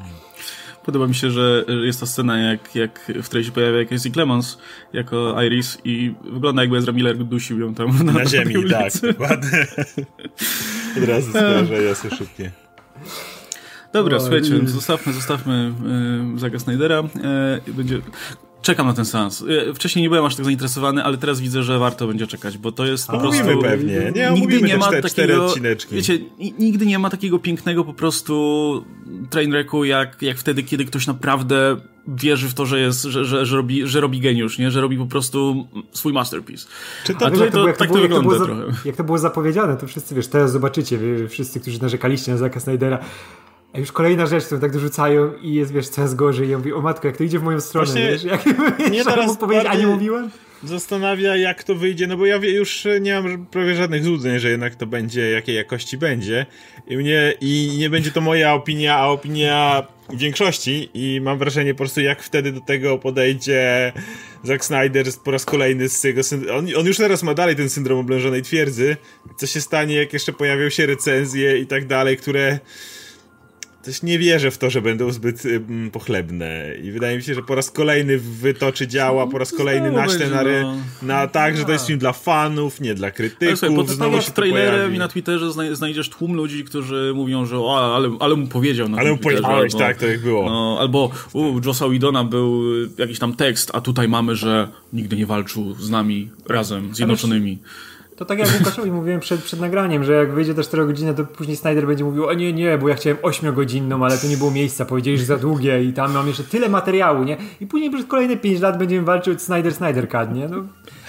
Podoba 0.84 1.06
mi 1.06 1.14
się, 1.14 1.30
że 1.30 1.64
jest 1.84 2.00
ta 2.00 2.06
scena, 2.06 2.38
jak, 2.38 2.74
jak 2.74 3.12
w 3.22 3.24
której 3.24 3.44
się 3.44 3.52
pojawia 3.52 3.78
jakaś 3.78 4.00
Clemens 4.00 4.58
jako 4.92 5.42
Iris 5.42 5.78
i 5.84 6.14
wygląda 6.24 6.62
jakby 6.62 6.76
Ezra 6.76 6.92
Miller 6.92 7.18
dusił 7.18 7.60
ją 7.60 7.74
tam 7.74 8.04
na, 8.04 8.12
na 8.12 8.26
ziemi, 8.26 8.54
tak, 8.70 8.92
dokładnie. 9.02 9.66
Od 11.02 11.08
razu 11.08 11.30
skojarzę, 11.30 11.74
jest 11.74 12.06
szybkie. 12.18 12.50
Dobra, 13.92 14.16
o, 14.16 14.20
słuchajcie, 14.20 14.56
i... 14.56 14.66
zostawmy, 14.66 15.12
zostawmy 15.12 15.72
y, 16.36 16.38
Zaga 16.38 16.58
Snydera. 16.58 17.02
Y, 17.68 17.72
będzie 17.72 18.00
czekam 18.64 18.86
na 18.86 18.92
ten 18.92 19.04
seans. 19.04 19.44
Wcześniej 19.74 20.02
nie 20.02 20.08
byłem 20.08 20.24
aż 20.24 20.36
tak 20.36 20.44
zainteresowany, 20.44 21.04
ale 21.04 21.18
teraz 21.18 21.40
widzę, 21.40 21.62
że 21.62 21.78
warto 21.78 22.06
będzie 22.06 22.26
czekać, 22.26 22.58
bo 22.58 22.72
to 22.72 22.86
jest 22.86 23.06
po 23.06 23.18
prostu... 23.18 23.44
Mówimy 23.44 23.62
pewnie. 23.62 24.12
Nie, 24.14 24.30
nigdy 24.30 24.62
nie 24.62 24.76
ma 24.76 24.90
takiego, 25.02 25.46
odcineczki. 25.46 25.94
Wiecie, 25.94 26.18
nigdy 26.58 26.86
nie 26.86 26.98
ma 26.98 27.10
takiego 27.10 27.38
pięknego 27.38 27.84
po 27.84 27.94
prostu 27.94 28.84
trainwrecku, 29.30 29.84
jak, 29.84 30.22
jak 30.22 30.38
wtedy, 30.38 30.62
kiedy 30.62 30.84
ktoś 30.84 31.06
naprawdę 31.06 31.76
wierzy 32.08 32.48
w 32.48 32.54
to, 32.54 32.66
że 32.66 32.80
jest, 32.80 33.02
że, 33.02 33.24
że, 33.24 33.46
że, 33.46 33.56
robi, 33.56 33.86
że 33.86 34.00
robi 34.00 34.20
geniusz, 34.20 34.58
nie? 34.58 34.70
Że 34.70 34.80
robi 34.80 34.96
po 34.96 35.06
prostu 35.06 35.66
swój 35.92 36.12
masterpiece. 36.12 36.66
Czy 37.04 37.14
to, 37.14 37.26
A 37.26 37.30
tutaj 37.30 37.50
to, 37.50 37.72
tak 37.72 37.88
to, 37.88 37.94
wygląda 37.94 38.36
trochę. 38.44 38.62
Jak 38.84 38.96
to 38.96 39.04
było 39.04 39.18
zapowiedziane, 39.18 39.76
to 39.76 39.86
wszyscy, 39.86 40.14
wiesz, 40.14 40.26
teraz 40.26 40.52
zobaczycie, 40.52 40.98
wszyscy, 41.28 41.60
którzy 41.60 41.82
narzekaliście 41.82 42.32
na 42.32 42.38
Zaka 42.38 42.60
Snydera, 42.60 42.98
a 43.74 43.78
już 43.78 43.92
kolejna 43.92 44.26
rzecz, 44.26 44.44
którą 44.44 44.60
tak 44.60 44.72
dorzucają 44.72 45.32
i 45.42 45.54
jest, 45.54 45.72
wiesz, 45.72 45.88
coraz 45.88 46.14
gorzej. 46.14 46.46
I 46.46 46.50
ja 46.50 46.58
mówię, 46.58 46.76
o 46.76 46.80
matko, 46.80 47.06
jak 47.06 47.16
to 47.16 47.24
idzie 47.24 47.38
w 47.38 47.42
moją 47.42 47.60
stronę, 47.60 47.86
Właśnie 47.86 48.08
wiesz? 48.08 48.24
Jak, 48.24 48.44
nie 48.90 49.04
teraz 49.04 49.36
powiedzieć, 49.36 49.66
a 49.70 49.74
nie 49.74 49.86
mówiłem? 49.86 50.30
Zastanawia, 50.64 51.36
jak 51.36 51.64
to 51.64 51.74
wyjdzie, 51.74 52.06
no 52.06 52.16
bo 52.16 52.26
ja 52.26 52.36
już 52.36 52.86
nie 53.00 53.20
mam 53.20 53.46
prawie 53.46 53.74
żadnych 53.74 54.04
złudzeń, 54.04 54.38
że 54.38 54.50
jednak 54.50 54.74
to 54.74 54.86
będzie, 54.86 55.30
jakiej 55.30 55.56
jakości 55.56 55.98
będzie. 55.98 56.46
I 56.86 56.96
mnie, 56.96 57.34
i 57.40 57.76
nie 57.78 57.90
będzie 57.90 58.10
to 58.10 58.20
moja 58.20 58.54
opinia, 58.54 58.96
a 58.96 59.06
opinia 59.06 59.86
większości 60.12 60.90
i 60.94 61.20
mam 61.20 61.38
wrażenie 61.38 61.74
po 61.74 61.78
prostu 61.78 62.00
jak 62.00 62.22
wtedy 62.22 62.52
do 62.52 62.60
tego 62.60 62.98
podejdzie 62.98 63.92
Zack 64.42 64.64
Snyder 64.64 65.06
po 65.24 65.30
raz 65.30 65.44
kolejny 65.44 65.88
z 65.88 66.04
jego 66.04 66.20
on, 66.54 66.66
on 66.76 66.86
już 66.86 66.96
teraz 66.96 67.22
ma 67.22 67.34
dalej 67.34 67.56
ten 67.56 67.70
syndrom 67.70 67.98
oblężonej 67.98 68.42
twierdzy. 68.42 68.96
Co 69.36 69.46
się 69.46 69.60
stanie, 69.60 69.94
jak 69.94 70.12
jeszcze 70.12 70.32
pojawią 70.32 70.70
się 70.70 70.86
recenzje 70.86 71.58
i 71.58 71.66
tak 71.66 71.86
dalej, 71.86 72.16
które 72.16 72.58
też 73.84 74.02
nie 74.02 74.18
wierzę 74.18 74.50
w 74.50 74.58
to, 74.58 74.70
że 74.70 74.82
będą 74.82 75.12
zbyt 75.12 75.42
pochlebne 75.92 76.74
i 76.82 76.90
wydaje 76.90 77.16
mi 77.16 77.22
się, 77.22 77.34
że 77.34 77.42
po 77.42 77.54
raz 77.54 77.70
kolejny 77.70 78.18
wytoczy 78.18 78.86
działa, 78.86 79.26
po 79.26 79.38
raz 79.38 79.52
kolejny 79.52 79.92
naśle 79.92 80.30
na, 80.30 80.42
no. 80.42 80.76
na 81.02 81.26
tak, 81.26 81.56
że 81.56 81.64
to 81.64 81.72
jest 81.72 81.86
film 81.86 81.98
dla 81.98 82.12
fanów, 82.12 82.80
nie 82.80 82.94
dla 82.94 83.10
krytyków. 83.10 83.58
Słuchaj, 83.58 83.86
znowu 83.88 84.20
się 84.20 84.30
trailerem 84.30 84.94
i 84.94 84.98
na 84.98 85.08
Twitterze 85.08 85.74
znajdziesz 85.74 86.08
tłum 86.08 86.34
ludzi, 86.34 86.64
którzy 86.64 87.12
mówią, 87.14 87.46
że 87.46 87.58
o, 87.58 87.94
ale, 87.96 88.16
ale 88.20 88.36
mu 88.36 88.46
powiedział 88.46 88.88
na 88.88 88.98
Ale 88.98 89.10
mu 89.10 89.18
powiedziałeś, 89.18 89.74
tak, 89.74 89.96
to 89.96 90.06
jak 90.06 90.20
było. 90.20 90.44
No, 90.44 90.76
albo 90.80 91.10
u 91.32 91.60
Josa 91.64 91.88
Widona 91.88 92.24
był 92.24 92.62
jakiś 92.98 93.18
tam 93.18 93.36
tekst, 93.36 93.70
a 93.74 93.80
tutaj 93.80 94.08
mamy, 94.08 94.36
że 94.36 94.68
nigdy 94.92 95.16
nie 95.16 95.26
walczył 95.26 95.74
z 95.74 95.90
nami 95.90 96.30
razem, 96.46 96.94
zjednoczonymi. 96.94 97.58
To 98.16 98.24
tak 98.24 98.38
jak 98.38 98.48
Łukaszowi 98.58 98.90
mówiłem 99.00 99.20
przed, 99.20 99.42
przed 99.42 99.60
nagraniem, 99.60 100.04
że 100.04 100.12
jak 100.12 100.32
wyjdzie 100.32 100.54
te 100.54 100.62
4 100.62 100.86
godziny, 100.86 101.14
to 101.14 101.24
później 101.24 101.56
Snyder 101.56 101.86
będzie 101.86 102.04
mówił, 102.04 102.26
o 102.26 102.34
nie, 102.34 102.52
nie, 102.52 102.78
bo 102.78 102.88
ja 102.88 102.94
chciałem 102.94 103.18
8-godzinną, 103.18 104.04
ale 104.04 104.18
to 104.18 104.26
nie 104.26 104.36
było 104.36 104.50
miejsca, 104.50 104.84
powiedzieli, 104.84 105.18
że 105.18 105.24
za 105.24 105.36
długie 105.36 105.84
i 105.84 105.92
tam 105.92 106.12
mam 106.12 106.28
jeszcze 106.28 106.44
tyle 106.44 106.68
materiału, 106.68 107.24
nie? 107.24 107.36
I 107.60 107.66
później 107.66 107.90
przez 107.90 108.06
kolejne 108.06 108.36
5 108.36 108.60
lat 108.60 108.78
będziemy 108.78 109.06
walczyć 109.06 109.42
Snyder, 109.42 109.74
Snyder 109.74 110.08
Cut, 110.08 110.34
nie? 110.34 110.48
No, 110.48 110.56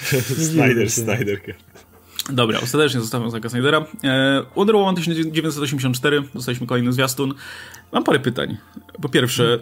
Snyder, 0.52 0.91
Snyder 0.91 1.41
Cut. 1.41 1.56
Dobra, 2.30 2.60
ostatecznie 2.63 3.00
zostawiam 3.00 3.32
Zaka 3.32 3.50
Snydera. 3.50 3.86
E, 4.04 4.44
Wonder 4.56 4.76
Woman 4.76 4.96
1984, 4.96 6.24
dostaliśmy 6.34 6.68
kolejny 6.68 6.94
zwiastun. 6.94 7.34
Mam 7.91 8.04
parę 8.04 8.20
pytań. 8.20 8.58
Po 9.02 9.10
pierwsze, 9.10 9.60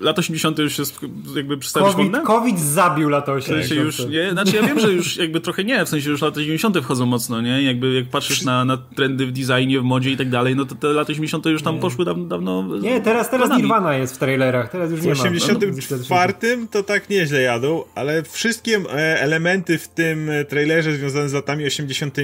lat 0.00 0.18
80. 0.18 0.58
już 0.58 0.78
jest 0.78 1.00
jakby 1.36 1.58
przestawić 1.58 1.92
COVID, 1.92 2.16
COVID 2.24 2.60
zabił 2.60 3.08
lata 3.08 3.32
80. 3.32 3.64
W 3.64 3.68
sensie 3.68 3.84
już, 3.84 4.12
nie, 4.12 4.30
znaczy 4.30 4.56
ja 4.56 4.62
wiem, 4.62 4.80
że 4.80 4.92
już 4.92 5.16
jakby 5.16 5.40
trochę 5.40 5.64
nie, 5.64 5.84
w 5.84 5.88
sensie 5.88 6.10
już 6.10 6.22
lata 6.22 6.40
90. 6.40 6.78
wchodzą 6.78 7.06
mocno, 7.06 7.40
nie? 7.40 7.62
Jakby 7.62 7.92
jak 7.92 8.08
patrzysz 8.08 8.42
na, 8.42 8.64
na 8.64 8.76
trendy 8.76 9.26
w 9.26 9.32
designie, 9.32 9.80
w 9.80 9.84
modzie 9.84 10.10
i 10.10 10.16
tak 10.16 10.30
dalej, 10.30 10.56
no 10.56 10.64
to 10.64 10.74
te 10.74 10.88
lata 10.88 11.12
80. 11.12 11.46
już 11.46 11.62
tam 11.62 11.74
nie. 11.74 11.80
poszły 11.80 12.04
dawno, 12.04 12.24
dawno 12.24 12.78
Nie, 12.80 13.00
teraz, 13.00 13.30
teraz 13.30 13.58
Nirvana 13.58 13.94
jest 13.94 14.14
w 14.14 14.18
trailerach, 14.18 14.70
teraz 14.70 14.90
już 14.90 15.00
nie 15.00 15.08
ma. 15.08 15.14
W 15.14 15.20
84 15.20 16.34
no, 16.56 16.66
to 16.70 16.82
tak 16.82 17.10
nieźle 17.10 17.42
jadą, 17.42 17.84
ale 17.94 18.22
wszystkie 18.22 18.76
e, 18.76 19.20
elementy 19.20 19.78
w 19.78 19.88
tym 19.88 20.30
e, 20.30 20.44
trailerze 20.44 20.96
związane 20.96 21.28
z 21.28 21.32
latami 21.32 21.66
80 21.66 22.16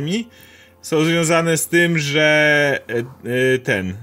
są 0.83 1.05
związane 1.05 1.57
z 1.57 1.69
tym, 1.69 1.99
że 1.99 2.81
e, 3.25 3.59
ten, 3.59 3.97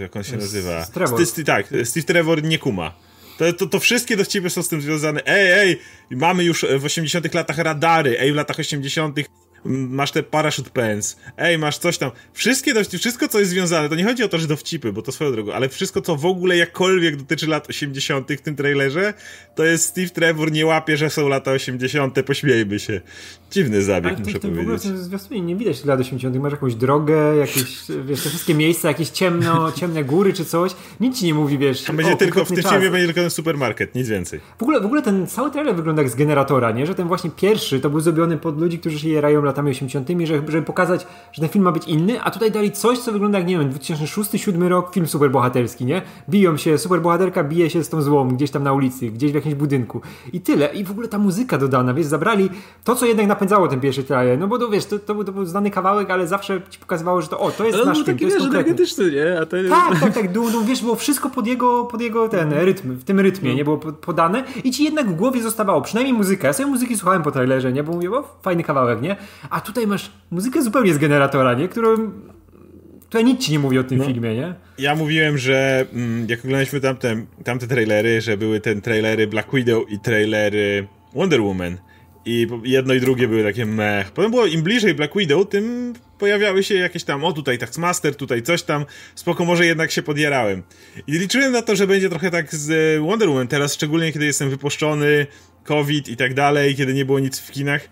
jak 0.00 0.16
on 0.16 0.24
się 0.24 0.36
nazywa? 0.36 0.86
Trevor. 0.86 1.26
St 1.26 1.40
tak, 1.46 1.66
Steve 1.84 2.06
Trevor 2.06 2.42
nie 2.42 2.58
kuma. 2.58 2.94
To, 3.38 3.52
to, 3.52 3.66
to 3.66 3.80
wszystkie 3.80 4.16
dowcipy 4.16 4.50
są 4.50 4.62
z 4.62 4.68
tym 4.68 4.80
związane. 4.80 5.20
Ej, 5.26 5.52
ej, 5.52 5.78
mamy 6.10 6.44
już 6.44 6.66
w 6.78 6.84
80 6.84 7.34
latach 7.34 7.58
radary, 7.58 8.20
ej, 8.20 8.32
w 8.32 8.36
latach 8.36 8.58
80 8.58 9.18
masz 9.64 10.12
te 10.12 10.22
parachute 10.22 10.70
pants, 10.70 11.16
ej, 11.36 11.58
masz 11.58 11.78
coś 11.78 11.98
tam. 11.98 12.10
Wszystkie 12.32 12.74
dowcipy, 12.74 12.98
wszystko, 12.98 13.28
co 13.28 13.38
jest 13.38 13.50
związane, 13.50 13.88
to 13.88 13.94
nie 13.94 14.04
chodzi 14.04 14.24
o 14.24 14.28
to, 14.28 14.38
że 14.38 14.46
dowcipy, 14.46 14.92
bo 14.92 15.02
to 15.02 15.12
swoją 15.12 15.32
drogą, 15.32 15.52
ale 15.52 15.68
wszystko, 15.68 16.00
co 16.00 16.16
w 16.16 16.26
ogóle 16.26 16.56
jakkolwiek 16.56 17.16
dotyczy 17.16 17.46
lat 17.46 17.68
80. 17.68 18.32
w 18.32 18.40
tym 18.40 18.56
trailerze, 18.56 19.14
to 19.54 19.64
jest 19.64 19.84
Steve 19.84 20.08
Trevor 20.08 20.52
nie 20.52 20.66
łapie, 20.66 20.96
że 20.96 21.10
są 21.10 21.28
lata 21.28 21.50
80., 21.50 22.22
pośmiejmy 22.22 22.78
się. 22.78 23.00
Dziwny 23.50 23.82
zabieg, 23.82 24.12
ale 24.12 24.24
muszę 24.24 24.32
to, 24.32 24.48
powiedzieć. 24.48 24.66
W 24.66 24.86
ogóle 24.86 24.98
w 24.98 24.98
zwiastunie 24.98 25.40
nie 25.40 25.56
widać 25.56 25.84
lat 25.84 26.00
80., 26.00 26.36
masz 26.36 26.52
jakąś 26.52 26.74
drogę, 26.74 27.36
jakieś, 27.36 27.82
wiesz, 28.04 28.22
te 28.22 28.28
wszystkie 28.28 28.54
miejsca, 28.54 28.88
jakieś 28.88 29.08
ciemno, 29.08 29.72
ciemne 29.80 30.04
góry 30.04 30.32
czy 30.32 30.44
coś, 30.44 30.72
nic 31.00 31.18
ci 31.18 31.26
nie 31.26 31.34
mówi, 31.34 31.58
wiesz. 31.58 31.84
To 31.84 31.92
będzie 31.92 32.12
o, 32.12 32.16
tylko, 32.16 32.44
w 32.44 32.48
tym 32.48 32.62
czas. 32.62 32.72
filmie 32.72 32.90
będzie 32.90 33.06
tylko 33.06 33.20
ten 33.20 33.30
supermarket, 33.30 33.94
nic 33.94 34.08
więcej. 34.08 34.40
W 34.58 34.62
ogóle, 34.62 34.80
w 34.80 34.84
ogóle 34.84 35.02
ten 35.02 35.26
cały 35.26 35.50
trailer 35.50 35.76
wygląda 35.76 36.02
jak 36.02 36.10
z 36.10 36.14
generatora, 36.14 36.70
nie? 36.70 36.86
Że 36.86 36.94
ten 36.94 37.08
właśnie 37.08 37.30
pierwszy 37.30 37.80
to 37.80 37.90
był 37.90 38.00
zrobiony 38.00 38.36
pod 38.36 38.60
ludzi, 38.60 38.78
którzy 38.78 38.98
się 38.98 39.08
jerają 39.08 39.42
latami 39.42 39.70
80., 39.70 40.08
żeby, 40.24 40.52
żeby 40.52 40.66
pokazać, 40.66 41.06
że 41.32 41.40
ten 41.40 41.48
film 41.48 41.64
ma 41.64 41.72
być 41.72 41.84
inny, 41.88 42.22
a 42.22 42.30
tutaj 42.30 42.52
dali 42.52 42.72
coś, 42.72 42.98
co 42.98 43.12
wygląda 43.12 43.38
jak, 43.38 43.48
nie 43.48 43.58
wiem, 43.58 43.72
2006-2007 43.72 44.68
rok, 44.68 44.94
film 44.94 45.06
superbohaterski, 45.06 45.84
nie? 45.84 46.02
Biją 46.28 46.56
się, 46.56 46.78
superbohaterka 46.78 47.44
bije 47.44 47.70
się 47.70 47.84
z 47.84 47.88
tą 47.88 48.02
złą 48.02 48.28
gdzieś 48.28 48.50
tam 48.50 48.62
na 48.62 48.72
ulicy, 48.72 49.10
gdzieś 49.10 49.32
w 49.32 49.34
jakimś 49.34 49.54
budynku. 49.54 50.00
I 50.32 50.40
tyle. 50.40 50.66
I 50.74 50.84
w 50.84 50.90
ogóle 50.90 51.08
ta 51.08 51.18
muzyka 51.18 51.58
dodana, 51.58 51.94
wiesz, 51.94 52.06
zabrali 52.06 52.50
to, 52.84 52.94
co 52.94 53.06
jednak 53.06 53.28
napędzało 53.38 53.68
ten 53.68 53.80
pierwszy 53.80 54.04
trailer, 54.04 54.38
no 54.38 54.48
bo 54.48 54.58
to 54.58 54.68
wiesz, 54.68 54.86
to, 54.86 54.98
to, 54.98 55.14
był, 55.14 55.24
to 55.24 55.32
był 55.32 55.46
znany 55.46 55.70
kawałek, 55.70 56.10
ale 56.10 56.26
zawsze 56.26 56.60
ci 56.70 56.78
pokazywało, 56.78 57.22
że 57.22 57.28
to, 57.28 57.40
o, 57.40 57.50
to 57.50 57.64
jest 57.66 57.84
nasz 57.84 58.04
film, 58.04 58.18
to 58.18 58.24
jest 58.24 58.40
energetyczny, 58.40 59.10
nie? 59.10 59.40
A 59.40 59.46
to... 59.46 59.56
Tak, 59.70 60.00
tak, 60.00 60.14
tak, 60.14 60.32
dół, 60.32 60.50
dół, 60.50 60.64
wiesz, 60.64 60.80
było 60.80 60.96
wszystko 60.96 61.30
pod 61.30 61.46
jego, 61.46 61.84
pod 61.84 62.00
jego 62.00 62.28
ten 62.28 62.52
rytm, 62.52 62.92
w 62.92 63.04
tym 63.04 63.20
rytmie, 63.20 63.54
nie? 63.54 63.64
Było 63.64 63.76
podane 63.78 64.44
i 64.64 64.70
ci 64.70 64.84
jednak 64.84 65.10
w 65.10 65.14
głowie 65.14 65.42
zostawało, 65.42 65.82
przynajmniej 65.82 66.16
muzyka. 66.16 66.46
Ja 66.46 66.52
sobie 66.52 66.70
muzyki 66.70 66.96
słuchałem 66.96 67.22
po 67.22 67.30
trailerze, 67.30 67.72
nie? 67.72 67.82
Bo 67.82 67.92
mówię, 67.92 68.10
o, 68.10 68.38
fajny 68.42 68.64
kawałek, 68.64 69.02
nie? 69.02 69.16
A 69.50 69.60
tutaj 69.60 69.86
masz 69.86 70.10
muzykę 70.30 70.62
zupełnie 70.62 70.94
z 70.94 70.98
generatora, 70.98 71.54
nie? 71.54 71.68
Którą 71.68 71.96
to 73.10 73.20
nic 73.20 73.40
ci 73.40 73.52
nie 73.52 73.58
mówi 73.58 73.78
o 73.78 73.84
tym 73.84 73.98
no. 73.98 74.04
filmie, 74.04 74.34
nie? 74.34 74.54
Ja 74.78 74.94
mówiłem, 74.94 75.38
że 75.38 75.86
mm, 75.92 76.26
jak 76.28 76.38
oglądaliśmy 76.38 76.80
tamte, 76.80 77.16
tamte 77.44 77.66
trailery, 77.66 78.20
że 78.20 78.36
były 78.36 78.60
te 78.60 78.80
trailery 78.80 79.26
Black 79.26 79.54
Widow 79.54 79.90
i 79.90 79.98
trailery 80.00 80.88
Wonder 81.14 81.42
Woman 81.42 81.76
i 82.28 82.46
jedno 82.64 82.94
i 82.94 83.00
drugie 83.00 83.28
były 83.28 83.42
takie 83.42 83.66
mech. 83.66 84.10
Potem 84.10 84.30
było 84.30 84.46
im 84.46 84.62
bliżej 84.62 84.94
Black 84.94 85.16
Widow, 85.16 85.48
tym 85.48 85.94
pojawiały 86.18 86.62
się 86.62 86.74
jakieś 86.74 87.04
tam, 87.04 87.24
o 87.24 87.32
tutaj 87.32 87.58
Taxmaster, 87.58 88.14
tutaj 88.16 88.42
coś 88.42 88.62
tam, 88.62 88.84
spoko, 89.14 89.44
może 89.44 89.66
jednak 89.66 89.90
się 89.90 90.02
podjarałem. 90.02 90.62
I 91.06 91.12
liczyłem 91.12 91.52
na 91.52 91.62
to, 91.62 91.76
że 91.76 91.86
będzie 91.86 92.08
trochę 92.08 92.30
tak 92.30 92.54
z 92.54 93.00
Wonder 93.02 93.28
Woman 93.28 93.48
teraz, 93.48 93.74
szczególnie 93.74 94.12
kiedy 94.12 94.26
jestem 94.26 94.50
wypuszczony, 94.50 95.26
COVID 95.64 96.08
i 96.08 96.16
tak 96.16 96.34
dalej, 96.34 96.74
kiedy 96.74 96.94
nie 96.94 97.04
było 97.04 97.18
nic 97.18 97.38
w 97.38 97.50
kinach. 97.50 97.88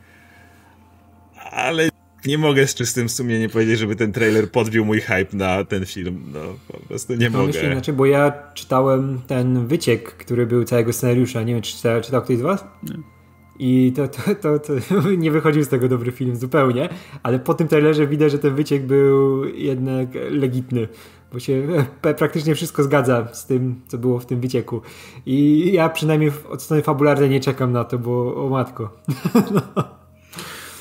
Ale 1.50 1.88
nie 2.26 2.38
mogę 2.38 2.66
z 2.66 2.74
czystym 2.74 3.08
sumieniem 3.08 3.50
powiedzieć, 3.50 3.78
żeby 3.78 3.96
ten 3.96 4.12
trailer 4.12 4.50
podbił 4.50 4.84
mój 4.84 5.00
hype 5.00 5.36
na 5.36 5.64
ten 5.64 5.86
film. 5.86 6.22
No, 6.32 6.40
po 6.68 6.78
prostu 6.78 7.14
nie 7.14 7.30
no, 7.30 7.38
mogę. 7.38 7.52
Myślę 7.52 7.72
inaczej, 7.72 7.94
bo 7.94 8.06
ja 8.06 8.32
czytałem 8.54 9.20
ten 9.26 9.66
wyciek, 9.66 10.12
który 10.12 10.46
był 10.46 10.64
całego 10.64 10.92
scenariusza. 10.92 11.42
Nie 11.42 11.52
wiem, 11.52 11.62
czy 11.62 11.76
czytał, 11.76 12.00
czytał 12.00 12.22
ktoś 12.22 12.36
z 12.36 12.40
was? 12.40 12.64
Nie. 12.82 13.15
I 13.58 13.92
to, 13.96 14.08
to, 14.08 14.34
to, 14.34 14.58
to, 14.58 14.72
nie 15.18 15.30
wychodził 15.30 15.64
z 15.64 15.68
tego 15.68 15.88
dobry 15.88 16.12
film 16.12 16.36
zupełnie, 16.36 16.88
ale 17.22 17.38
po 17.38 17.54
tym 17.54 17.68
trailerze 17.68 18.06
widać, 18.06 18.32
że 18.32 18.38
ten 18.38 18.54
wyciek 18.54 18.86
był 18.86 19.44
jednak 19.44 20.08
legitny, 20.30 20.88
bo 21.32 21.38
się 21.38 21.68
praktycznie 22.18 22.54
wszystko 22.54 22.82
zgadza 22.82 23.28
z 23.32 23.46
tym, 23.46 23.80
co 23.88 23.98
było 23.98 24.18
w 24.18 24.26
tym 24.26 24.40
wycieku. 24.40 24.80
I 25.26 25.70
ja 25.72 25.88
przynajmniej 25.88 26.32
od 26.50 26.62
strony 26.62 26.82
fabularnej 26.82 27.30
nie 27.30 27.40
czekam 27.40 27.72
na 27.72 27.84
to, 27.84 27.98
bo 27.98 28.44
o 28.46 28.48
matko. 28.48 28.90
no. 29.54 30.05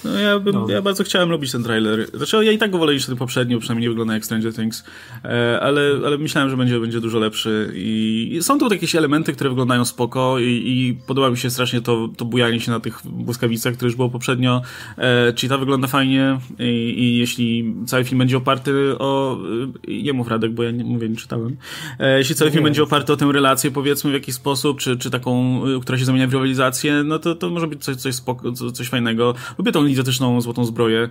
No 0.06 0.20
ja, 0.20 0.40
bym, 0.40 0.56
no. 0.56 0.70
ja 0.70 0.82
bardzo 0.82 1.04
chciałem 1.04 1.30
lubić 1.30 1.52
ten 1.52 1.64
trailer. 1.64 2.08
Znaczy 2.14 2.46
ja 2.46 2.52
i 2.52 2.58
tak 2.58 2.72
go 2.72 2.78
wolę 2.78 2.94
niż 2.94 3.06
ten 3.06 3.16
poprzedni, 3.16 3.60
przynajmniej 3.60 3.86
nie 3.86 3.90
wygląda 3.90 4.14
jak 4.14 4.26
Stranger 4.26 4.54
Things, 4.54 4.84
e, 5.24 5.60
ale, 5.62 5.82
ale 6.06 6.18
myślałem, 6.18 6.50
że 6.50 6.58
będzie, 6.58 6.80
będzie 6.80 7.02
dużo 7.02 7.20
lepszy 7.20 7.72
i 7.76 8.40
są 8.42 8.60
tu 8.60 8.74
jakieś 8.74 8.96
elementy, 8.96 9.34
które 9.34 9.50
wyglądają 9.50 9.86
spoko 9.86 10.40
i, 10.40 10.44
i 10.44 10.98
podoba 11.08 11.30
mi 11.30 11.38
się 11.38 11.50
strasznie 11.50 11.82
to, 11.82 12.10
to 12.18 12.26
bujanie 12.26 12.60
się 12.60 12.72
na 12.72 12.80
tych 12.80 13.02
błyskawicach, 13.06 13.74
które 13.74 13.88
już 13.88 13.96
było 13.96 14.10
poprzednio. 14.10 14.62
E, 14.98 15.34
ta 15.50 15.58
wygląda 15.58 15.88
fajnie 15.88 16.40
i, 16.60 16.64
i, 16.98 17.18
jeśli 17.18 17.76
cały 17.86 18.04
film 18.04 18.20
będzie 18.20 18.38
oparty 18.38 18.98
o... 19.00 19.40
Nie 19.88 20.14
mów 20.14 20.28
Radek, 20.28 20.54
bo 20.54 20.64
ja 20.64 20.72
nie, 20.72 20.84
mówię, 20.84 21.10
nie 21.10 21.16
czytałem. 21.16 21.58
E, 22.00 22.18
jeśli 22.18 22.36
cały 22.36 22.52
film 22.52 22.64
będzie 22.64 22.84
oparty 22.84 23.14
o 23.14 23.18
tę 23.18 23.32
relację, 23.32 23.72
powiedzmy 23.72 24.12
w 24.12 24.14
jakiś 24.14 24.36
sposób, 24.36 24.80
czy, 24.80 24.98
czy 24.98 25.10
taką, 25.10 25.62
która 25.82 25.98
się 25.98 26.06
zamienia 26.06 26.28
w 26.28 26.34
rywalizację, 26.34 27.04
no 27.04 27.20
to, 27.20 27.36
to 27.36 27.50
może 27.50 27.68
być 27.68 27.84
coś, 27.84 27.96
coś, 27.96 28.16
spoko, 28.16 28.52
coś 28.52 28.90
fajnego. 28.90 29.36
Lubię 29.58 29.72
tą 29.72 29.86
idiotyczną 29.96 30.42
złotą 30.42 30.66
zbroję. 30.66 31.10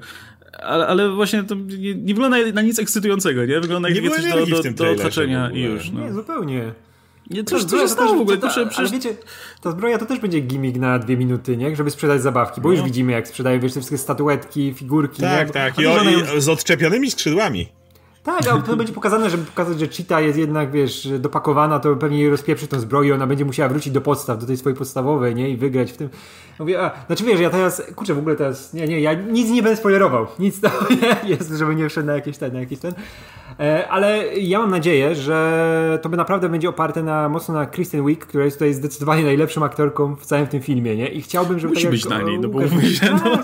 Ale, 0.62 0.86
ale 0.86 1.10
właśnie 1.10 1.42
to 1.42 1.54
nie, 1.54 1.94
nie 1.94 2.14
wygląda 2.14 2.36
na 2.54 2.62
nic 2.62 2.78
ekscytującego, 2.78 3.44
nie? 3.44 3.60
Wygląda 3.60 3.88
jak 3.88 4.14
coś 4.14 4.24
do, 4.24 4.62
do, 4.62 4.72
do 4.72 4.90
odhaczenia 4.90 5.50
i 5.50 5.60
już. 5.60 5.90
No. 5.90 6.00
Nie, 6.00 6.12
zupełnie. 6.12 6.72
Nie, 7.30 7.44
co 7.44 7.58
się 7.58 7.88
stało 7.88 8.14
w 8.14 8.20
ogóle? 8.20 8.36
To, 8.36 8.48
to, 8.48 8.70
ale 8.76 8.88
wiecie, 8.88 9.16
ta 9.62 9.70
zbroja 9.70 9.98
to 9.98 10.06
też 10.06 10.18
będzie 10.18 10.40
gimmick 10.40 10.78
na 10.78 10.98
dwie 10.98 11.16
minuty, 11.16 11.56
nie? 11.56 11.76
Żeby 11.76 11.90
sprzedać 11.90 12.22
zabawki, 12.22 12.60
bo 12.60 12.68
no. 12.68 12.74
już 12.74 12.84
widzimy 12.84 13.12
jak 13.12 13.28
sprzedają, 13.28 13.60
wiesz, 13.60 13.72
te 13.72 13.80
wszystkie 13.80 13.98
statuetki, 13.98 14.74
figurki. 14.74 15.22
Tak, 15.22 15.46
nie? 15.46 15.52
tak. 15.52 15.78
I, 15.78 15.86
o, 15.86 16.02
i 16.36 16.40
z 16.40 16.48
odczepionymi 16.48 17.10
skrzydłami. 17.10 17.68
Tak, 18.24 18.46
ale 18.46 18.62
to 18.62 18.76
będzie 18.76 18.92
pokazane, 18.92 19.30
żeby 19.30 19.44
pokazać, 19.44 19.80
że 19.80 19.88
Cheetah 19.88 20.22
jest 20.22 20.38
jednak, 20.38 20.70
wiesz, 20.70 21.08
dopakowana, 21.18 21.80
to 21.80 21.96
pewnie 21.96 22.18
jej 22.18 22.30
rozpieprzy 22.30 22.66
tą 22.66 22.80
zbroję, 22.80 23.14
ona 23.14 23.26
będzie 23.26 23.44
musiała 23.44 23.68
wrócić 23.68 23.92
do 23.92 24.00
podstaw, 24.00 24.38
do 24.38 24.46
tej 24.46 24.56
swojej 24.56 24.78
podstawowej, 24.78 25.34
nie? 25.34 25.50
I 25.50 25.56
wygrać 25.56 25.92
w 25.92 25.96
tym. 25.96 26.08
Mówię, 26.58 26.82
a, 26.82 27.06
znaczy 27.06 27.24
wiesz, 27.24 27.40
ja 27.40 27.50
teraz, 27.50 27.82
kurczę, 27.96 28.14
w 28.14 28.18
ogóle 28.18 28.36
teraz, 28.36 28.74
nie, 28.74 28.86
nie, 28.86 29.00
ja 29.00 29.14
nic 29.14 29.50
nie 29.50 29.62
będę 29.62 29.76
spoilerował. 29.76 30.26
Nic 30.38 30.60
to 30.60 30.68
nie 31.02 31.30
jest, 31.30 31.50
żeby 31.50 31.74
nie 31.74 31.88
wszedł 31.88 32.06
na 32.06 32.14
jakiś 32.14 32.38
ten, 32.38 32.52
na 32.52 32.60
jakiś 32.60 32.78
ten. 32.78 32.94
E, 33.60 33.88
ale 33.88 34.38
ja 34.38 34.58
mam 34.58 34.70
nadzieję, 34.70 35.14
że 35.14 35.98
to 36.02 36.08
by 36.08 36.16
naprawdę 36.16 36.48
będzie 36.48 36.68
oparte 36.68 37.02
na, 37.02 37.28
mocno 37.28 37.54
na 37.54 37.66
Kristen 37.66 38.06
Wiig, 38.06 38.26
która 38.26 38.44
jest 38.44 38.56
tutaj 38.56 38.74
zdecydowanie 38.74 39.24
najlepszą 39.24 39.64
aktorką 39.64 40.16
w 40.16 40.26
całym 40.26 40.46
tym 40.46 40.62
filmie, 40.62 40.96
nie? 40.96 41.08
I 41.08 41.22
chciałbym, 41.22 41.58
żeby... 41.58 41.74
Musi 41.74 41.82
tak 41.82 41.92
być 41.92 42.04
jak, 42.04 42.10
na 42.10 42.22
niej, 42.22 42.40
no 42.40 42.48
bo 42.48 42.60
musi, 42.60 43.00
no. 43.04 43.36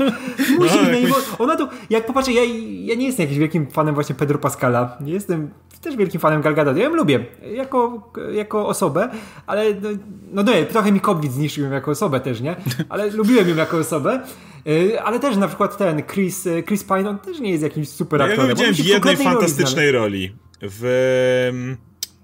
musi 0.58 0.78
być 0.78 0.82
na 0.82 0.92
niej, 0.92 1.06
bo 1.06 1.44
ona 1.44 1.56
tu, 1.56 1.68
jak 1.90 2.06
popatrzę, 2.06 2.32
ja, 2.32 2.44
ja 2.84 2.94
nie 2.94 3.06
jestem 3.06 3.24
jakimś 3.24 3.38
wielkim 3.38 3.66
fanem 3.70 3.94
właśnie 3.94 4.14
Pedro 4.14 4.38
Pascala, 4.38 4.96
nie 5.00 5.12
jestem 5.12 5.50
też 5.80 5.96
wielkim 5.96 6.20
fanem 6.20 6.42
Gal 6.42 6.54
Gadot. 6.54 6.76
Ja 6.76 6.84
ją 6.84 6.94
lubię 6.94 7.24
jako, 7.54 8.10
jako 8.32 8.66
osobę, 8.66 9.08
ale 9.46 9.64
no, 9.74 9.88
no 10.32 10.42
nie, 10.42 10.64
trochę 10.64 10.92
mi 10.92 11.00
COVID 11.00 11.32
zniszczył 11.32 11.64
ją 11.64 11.70
jako 11.70 11.90
osobę 11.90 12.20
też, 12.20 12.40
nie? 12.40 12.56
Ale 12.88 13.10
lubiłem 13.10 13.48
ją 13.48 13.56
jako 13.56 13.76
osobę. 13.76 14.20
Y, 14.66 15.00
ale 15.00 15.20
też 15.20 15.36
na 15.36 15.48
przykład 15.48 15.78
ten 15.78 16.02
Chris, 16.02 16.46
y, 16.46 16.62
Chris 16.62 16.84
Pine, 16.84 17.08
on 17.08 17.18
też 17.18 17.40
nie 17.40 17.50
jest 17.50 17.62
jakimś 17.62 17.88
super 17.88 18.22
aktorem. 18.22 18.48
Ja 18.48 18.54
go 18.54 18.58
widziałem 18.58 18.74
w 18.74 18.86
jednej 18.86 19.16
fantastycznej 19.16 19.92
roli, 19.92 20.26
roli 20.26 20.36
w 20.62 21.52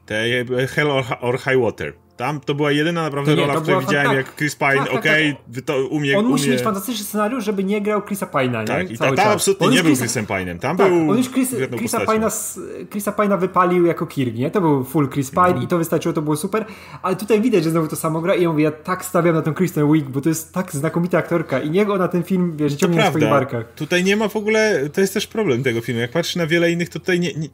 tej 0.07 0.47
Hell 0.69 0.91
or 1.21 1.39
High 1.39 1.61
Water. 1.63 1.93
Tam 2.17 2.41
to 2.41 2.55
była 2.55 2.73
jedyna 2.73 3.03
naprawdę 3.03 3.35
nie, 3.35 3.41
rola, 3.41 3.61
w 3.61 3.63
której 3.63 3.81
widziałem, 3.81 4.07
tak, 4.07 4.17
jak 4.17 4.37
Chris 4.37 4.57
Pine, 4.57 4.77
tak, 4.77 4.87
tak, 4.87 4.95
okej, 4.95 5.37
okay, 5.51 5.63
to 5.63 5.87
umie... 5.87 6.19
On 6.19 6.25
umie... 6.25 6.33
musi 6.33 6.51
mieć 6.51 6.63
fantastyczny 6.63 7.05
scenariusz, 7.05 7.45
żeby 7.45 7.65
nie 7.65 7.81
grał 7.81 8.03
Chrisa 8.03 8.27
Pine'a, 8.27 8.61
nie? 8.61 8.67
Tak, 8.67 8.91
i 8.91 8.99
ta, 8.99 9.13
tam 9.13 9.29
absolutnie 9.29 9.69
nie 9.69 9.83
był 9.83 9.97
Chrisem 9.97 10.27
Pine'em, 10.27 10.59
tam 10.59 10.77
tak, 10.77 10.89
był 10.89 11.11
on 11.11 11.19
już 11.19 11.31
Chris, 11.31 11.55
Chrisa, 11.79 11.99
Pine'a, 11.99 12.61
Chrisa 12.91 13.13
Pine'a 13.13 13.41
wypalił 13.41 13.87
jako 13.87 14.07
Kirk, 14.07 14.35
nie? 14.35 14.51
To 14.51 14.61
był 14.61 14.85
full 14.85 15.09
Chris 15.09 15.31
Pine 15.31 15.47
mm. 15.47 15.63
i 15.63 15.67
to 15.67 15.79
wystarczyło, 15.79 16.13
to 16.13 16.23
było 16.23 16.37
super, 16.37 16.65
ale 17.03 17.17
tutaj 17.17 17.41
widać, 17.41 17.65
że 17.65 17.71
znowu 17.71 17.89
to 17.89 17.97
samo 17.97 18.21
gra 18.21 18.35
i 18.35 18.43
ja 18.43 18.49
mówię, 18.49 18.65
ja 18.65 18.71
tak 18.71 19.05
stawiam 19.05 19.35
na 19.35 19.43
tą 19.43 19.55
Kristen 19.55 19.93
Wiig, 19.93 20.09
bo 20.09 20.21
to 20.21 20.29
jest 20.29 20.53
tak 20.53 20.73
znakomita 20.73 21.19
aktorka 21.19 21.61
i 21.61 21.71
niego 21.71 21.99
na 21.99 22.09
ten 22.09 22.23
film, 22.23 22.57
wiesz, 22.57 22.75
ciągnie 22.75 22.99
na 22.99 23.11
swoich 23.11 23.29
barkach. 23.29 23.75
Tutaj 23.75 24.05
nie 24.05 24.17
ma 24.17 24.29
w 24.29 24.37
ogóle, 24.37 24.89
to 24.93 25.01
jest 25.01 25.15
też 25.15 25.27
problem 25.27 25.63
tego 25.63 25.81
filmu, 25.81 26.01
jak 26.01 26.11
patrzysz 26.11 26.37
na 26.37 26.47
wiele 26.47 26.71
innych, 26.71 26.89
to 26.89 26.99
tutaj 26.99 27.21
nie, 27.21 27.35
nie 27.35 27.49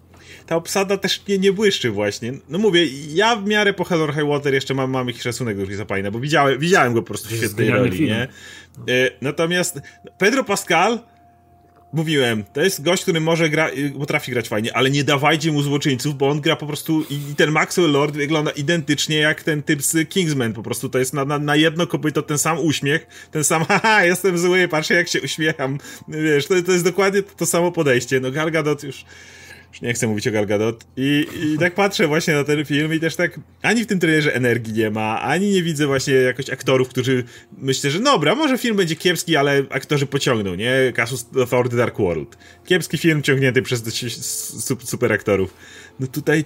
ta 0.47 0.57
obsada 0.57 0.97
też 0.97 1.23
nie, 1.29 1.39
nie 1.39 1.53
błyszczy 1.53 1.91
właśnie. 1.91 2.33
No 2.49 2.59
mówię, 2.59 2.87
ja 3.15 3.37
w 3.37 3.47
miarę 3.47 3.73
po 3.73 3.85
Hell 3.85 4.03
or 4.03 4.15
High 4.15 4.27
Water 4.27 4.55
jeszcze 4.55 4.75
mam, 4.75 4.91
mam 4.91 5.07
jakiś 5.07 5.23
szacunek 5.23 5.57
do 5.57 5.67
Chrisa 5.67 5.85
Pine'a, 5.85 6.11
bo 6.11 6.21
widziałem, 6.21 6.59
widziałem 6.59 6.95
go 6.95 7.03
po 7.03 7.09
prostu 7.09 7.29
w 7.29 7.37
świetnej 7.37 7.71
roli, 7.71 7.97
film. 7.97 8.09
nie? 8.09 8.29
E, 8.95 9.11
natomiast 9.21 9.81
Pedro 10.19 10.45
Pascal 10.45 10.99
mówiłem, 11.93 12.45
to 12.53 12.61
jest 12.61 12.83
gość, 12.83 13.03
który 13.03 13.21
może 13.21 13.51
gra, 13.51 13.69
y, 13.69 13.91
potrafi 13.99 14.33
grać 14.33 14.49
fajnie, 14.49 14.77
ale 14.77 14.91
nie 14.91 15.05
dawajcie 15.05 15.53
mu 15.53 15.63
złoczyńców, 15.63 16.19
bo 16.19 16.29
on 16.29 16.41
gra 16.41 16.57
po 16.57 16.67
prostu 16.67 17.05
i, 17.11 17.15
i 17.15 17.35
ten 17.37 17.51
Maxwell 17.51 17.91
Lord 17.91 18.15
wygląda 18.15 18.51
identycznie 18.51 19.17
jak 19.17 19.43
ten 19.43 19.63
typ 19.63 19.83
z 19.83 20.09
Kingsman, 20.09 20.53
po 20.53 20.63
prostu 20.63 20.89
to 20.89 20.99
jest 20.99 21.13
na, 21.13 21.25
na, 21.25 21.39
na 21.39 21.57
jedno 21.57 21.87
kopyto 21.87 22.23
ten 22.23 22.39
sam 22.39 22.59
uśmiech, 22.59 23.07
ten 23.31 23.45
sam 23.45 23.65
haha, 23.69 24.05
jestem 24.05 24.39
zły, 24.39 24.69
patrzę 24.69 24.95
jak 24.95 25.09
się 25.09 25.21
uśmiecham, 25.21 25.79
wiesz, 26.09 26.47
to, 26.47 26.63
to 26.63 26.73
jest 26.73 26.85
dokładnie 26.85 27.23
to, 27.23 27.35
to 27.37 27.47
samo 27.47 27.73
podejście, 27.73 28.21
no 28.21 28.31
Gal 28.31 28.51
Gadot 28.51 28.83
już 28.83 29.05
już 29.73 29.81
nie 29.81 29.95
chcę 29.95 30.07
mówić 30.07 30.29
o 30.29 30.31
Gal 30.31 30.47
Gadot. 30.47 30.85
I, 30.97 31.27
I 31.43 31.59
tak 31.59 31.75
patrzę 31.75 32.07
właśnie 32.07 32.35
na 32.35 32.45
ten 32.45 32.65
film 32.65 32.95
i 32.95 33.01
też 33.01 33.17
tak 33.17 33.41
ani 33.63 33.85
w 33.85 33.87
tym 33.87 33.99
trailerze 34.01 34.35
energii 34.35 34.73
nie 34.73 34.91
ma, 34.91 35.21
ani 35.21 35.51
nie 35.51 35.63
widzę 35.63 35.87
właśnie 35.87 36.15
jakoś 36.15 36.51
aktorów, 36.51 36.89
którzy 36.89 37.25
myślę, 37.59 37.91
że 37.91 38.01
dobra, 38.01 38.35
może 38.35 38.59
film 38.59 38.77
będzie 38.77 38.97
kiepski, 38.97 39.37
ale 39.37 39.63
aktorzy 39.71 40.07
pociągną, 40.07 40.55
nie? 40.55 40.93
Kasus 40.95 41.27
Thor 41.51 41.69
The 41.69 41.77
Dark 41.77 41.99
World. 41.99 42.39
Kiepski 42.65 42.99
film 42.99 43.23
ciągnięty 43.23 43.63
przez 43.63 43.83
super 44.85 45.13
aktorów. 45.13 45.55
No 46.01 46.07
tutaj 46.07 46.45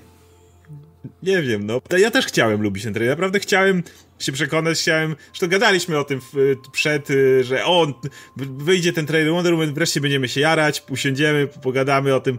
nie 1.23 1.43
wiem, 1.43 1.67
no. 1.67 1.81
Ja 1.99 2.11
też 2.11 2.27
chciałem 2.27 2.63
lubić 2.63 2.85
ten 2.85 2.95
trailer. 2.95 3.17
Naprawdę 3.17 3.41
chciałem 3.41 3.83
się 4.19 4.33
przekonać, 4.33 4.79
chciałem. 4.79 5.17
Zresztą 5.27 5.49
gadaliśmy 5.49 5.99
o 5.99 6.05
tym 6.05 6.21
w, 6.21 6.57
przed, 6.73 7.11
y, 7.11 7.45
że 7.45 7.65
o, 7.65 8.01
wyjdzie 8.37 8.93
ten 8.93 9.07
trailer 9.07 9.33
Wonder 9.33 9.55
Woman, 9.55 9.75
wreszcie 9.75 10.01
będziemy 10.01 10.29
się 10.29 10.41
jarać, 10.41 10.83
usiądziemy, 10.91 11.47
pogadamy 11.63 12.15
o 12.15 12.21
tym 12.21 12.39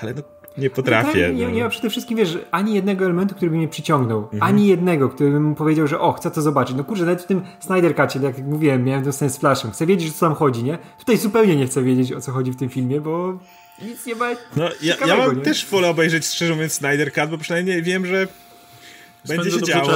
ale 0.00 0.14
no, 0.14 0.22
nie 0.58 0.70
potrafię. 0.70 1.28
No, 1.32 1.38
nie, 1.38 1.52
nie, 1.52 1.62
ma 1.62 1.68
przede 1.68 1.90
wszystkim, 1.90 2.18
wiesz, 2.18 2.38
ani 2.50 2.74
jednego 2.74 3.04
elementu, 3.04 3.34
który 3.34 3.50
by 3.50 3.56
mnie 3.56 3.68
przyciągnął. 3.68 4.22
Mhm. 4.22 4.42
Ani 4.42 4.66
jednego, 4.66 5.08
który 5.08 5.30
bym 5.30 5.54
powiedział, 5.54 5.86
że 5.86 6.00
o, 6.00 6.12
chcę 6.12 6.30
to 6.30 6.42
zobaczyć. 6.42 6.76
No 6.76 6.84
kurczę, 6.84 7.04
nawet 7.04 7.22
w 7.22 7.26
tym 7.26 7.42
Snyder 7.60 7.96
Cutie, 7.96 8.26
jak 8.26 8.38
mówiłem, 8.38 8.84
miałem 8.84 9.04
ten 9.04 9.12
sens 9.12 9.34
z 9.34 9.38
Flashem. 9.38 9.70
Chcę 9.70 9.86
wiedzieć, 9.86 10.10
o 10.10 10.12
co 10.12 10.26
tam 10.26 10.34
chodzi, 10.34 10.64
nie? 10.64 10.78
Tutaj 10.98 11.16
zupełnie 11.16 11.56
nie 11.56 11.66
chcę 11.66 11.82
wiedzieć, 11.82 12.12
o 12.12 12.20
co 12.20 12.32
chodzi 12.32 12.52
w 12.52 12.56
tym 12.56 12.68
filmie, 12.68 13.00
bo 13.00 13.38
nic 13.82 14.06
nie 14.06 14.14
ma 14.14 14.30
No, 14.56 14.68
ja, 14.82 14.94
ja 15.06 15.16
mam 15.16 15.36
nie? 15.36 15.42
też 15.42 15.66
wolę 15.66 15.88
obejrzeć, 15.88 16.26
szczerze 16.26 16.54
mówiąc, 16.54 16.72
Snyder 16.72 17.12
Cut, 17.12 17.30
bo 17.30 17.38
przynajmniej 17.38 17.82
wiem, 17.82 18.06
że 18.06 18.26
będzie 19.28 19.50
się 19.50 19.62
działo. 19.62 19.92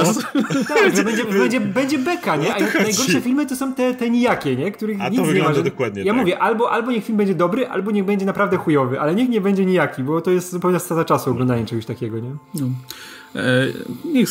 tak, 0.67 0.95
że 0.95 1.03
będzie, 1.03 1.25
będzie, 1.25 1.59
będzie 1.59 1.97
beka, 1.97 2.35
nie? 2.35 2.55
A 2.55 2.59
najgorsze 2.59 3.21
filmy 3.21 3.45
to 3.45 3.55
są 3.55 3.73
te, 3.73 3.93
te 3.93 4.09
nijakie, 4.09 4.55
nie? 4.55 4.71
Których 4.71 5.01
A 5.01 5.09
nic 5.09 5.19
to 5.19 5.33
nie 5.33 5.43
ma. 5.43 5.53
Że... 5.53 5.63
dokładnie 5.63 6.03
Ja 6.03 6.13
tak. 6.13 6.19
mówię, 6.21 6.39
albo, 6.39 6.71
albo 6.71 6.91
niech 6.91 7.05
film 7.05 7.17
będzie 7.17 7.35
dobry, 7.35 7.67
albo 7.67 7.91
niech 7.91 8.05
będzie 8.05 8.25
naprawdę 8.25 8.57
chujowy, 8.57 8.99
ale 8.99 9.15
niech 9.15 9.29
nie 9.29 9.41
będzie 9.41 9.65
nijaki, 9.65 10.03
bo 10.03 10.21
to 10.21 10.31
jest 10.31 10.51
zupełnie 10.51 10.79
strata 10.79 11.05
czasu 11.05 11.31
oglądanie 11.31 11.65
czegoś 11.65 11.85
takiego, 11.85 12.19
nie? 12.19 12.31
No. 12.55 12.67
E, 13.35 13.67
niech 14.05 14.29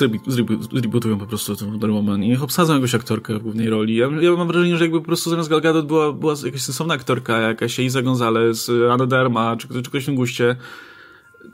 zrebootują 0.73 1.19
po 1.19 1.27
prostu 1.27 1.57
ten 1.57 1.71
Wonder 1.71 1.91
Woman 1.91 2.25
i 2.25 2.29
niech 2.29 2.43
obsadzą 2.43 2.75
jakąś 2.75 2.95
aktorkę 2.95 3.35
w 3.35 3.43
głównej 3.43 3.71
roli. 3.71 3.97
Ja, 3.97 4.09
ja, 4.21 4.33
mam 4.33 4.49
wrażenie, 4.49 4.77
że 4.77 4.85
jakby 4.85 5.01
po 5.01 5.07
prostu 5.07 5.31
zamiast 5.31 5.49
Gal 5.49 5.61
Gadot 5.61 5.87
była, 5.87 6.13
była 6.13 6.35
jakaś 6.45 6.63
sensowna 6.63 6.95
aktorka, 6.95 7.39
jakaś 7.39 7.79
Isa 7.79 8.03
Gonzalez, 8.03 8.71
Anna 8.93 9.07
Derma, 9.07 9.57
czy, 9.57 9.69
czy 9.69 9.83
ktoś 9.83 10.03
w 10.03 10.07
tym 10.07 10.15
guście 10.15 10.57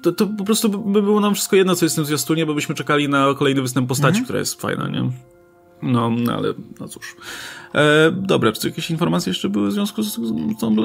to, 0.05 0.12
to 0.12 0.26
po 0.26 0.44
prostu 0.44 0.68
by 0.68 1.02
było 1.02 1.20
nam 1.20 1.34
wszystko 1.34 1.57
jedno, 1.57 1.76
co 1.76 1.84
jest 1.84 1.94
w 1.94 1.96
tym 1.96 2.05
zwiastunie, 2.05 2.46
bo 2.46 2.55
byśmy 2.55 2.74
czekali 2.74 3.09
na 3.09 3.34
kolejny 3.38 3.62
występ 3.62 3.88
postaci, 3.88 4.09
mhm. 4.09 4.24
która 4.24 4.38
jest 4.38 4.61
fajna, 4.61 4.88
nie? 4.88 5.11
No, 5.82 6.11
no 6.11 6.32
ale 6.36 6.55
no 6.80 6.88
cóż. 6.88 7.16
E, 7.74 8.11
dobra, 8.11 8.52
czy 8.52 8.68
jakieś 8.68 8.90
informacje 8.90 9.30
jeszcze 9.30 9.48
były 9.48 9.68
w 9.68 9.72
związku 9.72 10.02
z, 10.02 10.14
z 10.14 10.61
tą 10.61 10.76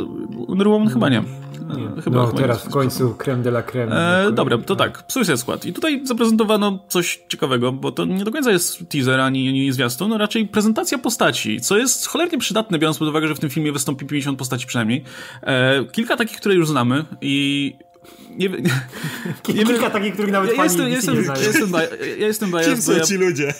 Wonder 0.47 0.67
Woman? 0.67 0.89
Chyba 0.89 1.09
nie. 1.09 1.17
E, 1.17 2.01
chyba, 2.01 2.17
no 2.17 2.27
chyba 2.27 2.41
teraz 2.41 2.65
w 2.65 2.69
końcu 2.69 3.15
creme 3.17 3.43
de 3.43 3.49
la 3.49 3.63
creme. 3.63 4.25
E, 4.27 4.31
dobra, 4.31 4.57
to 4.57 4.75
tak. 4.75 5.03
Suicide 5.07 5.37
Squad. 5.37 5.65
I 5.65 5.73
tutaj 5.73 6.01
zaprezentowano 6.05 6.79
coś 6.87 7.21
ciekawego, 7.27 7.71
bo 7.71 7.91
to 7.91 8.05
nie 8.05 8.23
do 8.23 8.31
końca 8.31 8.51
jest 8.51 8.89
teaser 8.89 9.19
ani, 9.19 9.49
ani 9.49 9.71
zwiastun, 9.71 10.09
no 10.09 10.17
raczej 10.17 10.47
prezentacja 10.47 10.97
postaci, 10.97 11.61
co 11.61 11.77
jest 11.77 12.07
cholernie 12.07 12.37
przydatne, 12.37 12.79
biorąc 12.79 12.97
pod 12.97 13.07
uwagę, 13.07 13.27
że 13.27 13.35
w 13.35 13.39
tym 13.39 13.49
filmie 13.49 13.71
wystąpi 13.71 14.05
50 14.05 14.37
postaci 14.37 14.67
przynajmniej. 14.67 15.03
E, 15.41 15.85
kilka 15.85 16.17
takich, 16.17 16.37
które 16.37 16.55
już 16.55 16.67
znamy 16.67 17.05
i 17.21 17.73
nie, 18.29 18.49
nie, 18.49 18.59
nie 19.53 19.65
Kilka 19.65 19.89
takich, 19.89 20.13
których 20.13 20.31
nawet 20.31 20.57
ja 20.57 20.63
jestem, 20.63 20.87
jestem, 20.87 21.15
nie. 21.15 21.43
Jestem, 21.43 21.71
ja 22.19 22.27
jestem 22.27 22.51
biased. 22.51 22.73
Kim 22.73 22.81
są 22.81 22.91
ja, 22.91 23.03
ci 23.03 23.15
ludzie? 23.15 23.53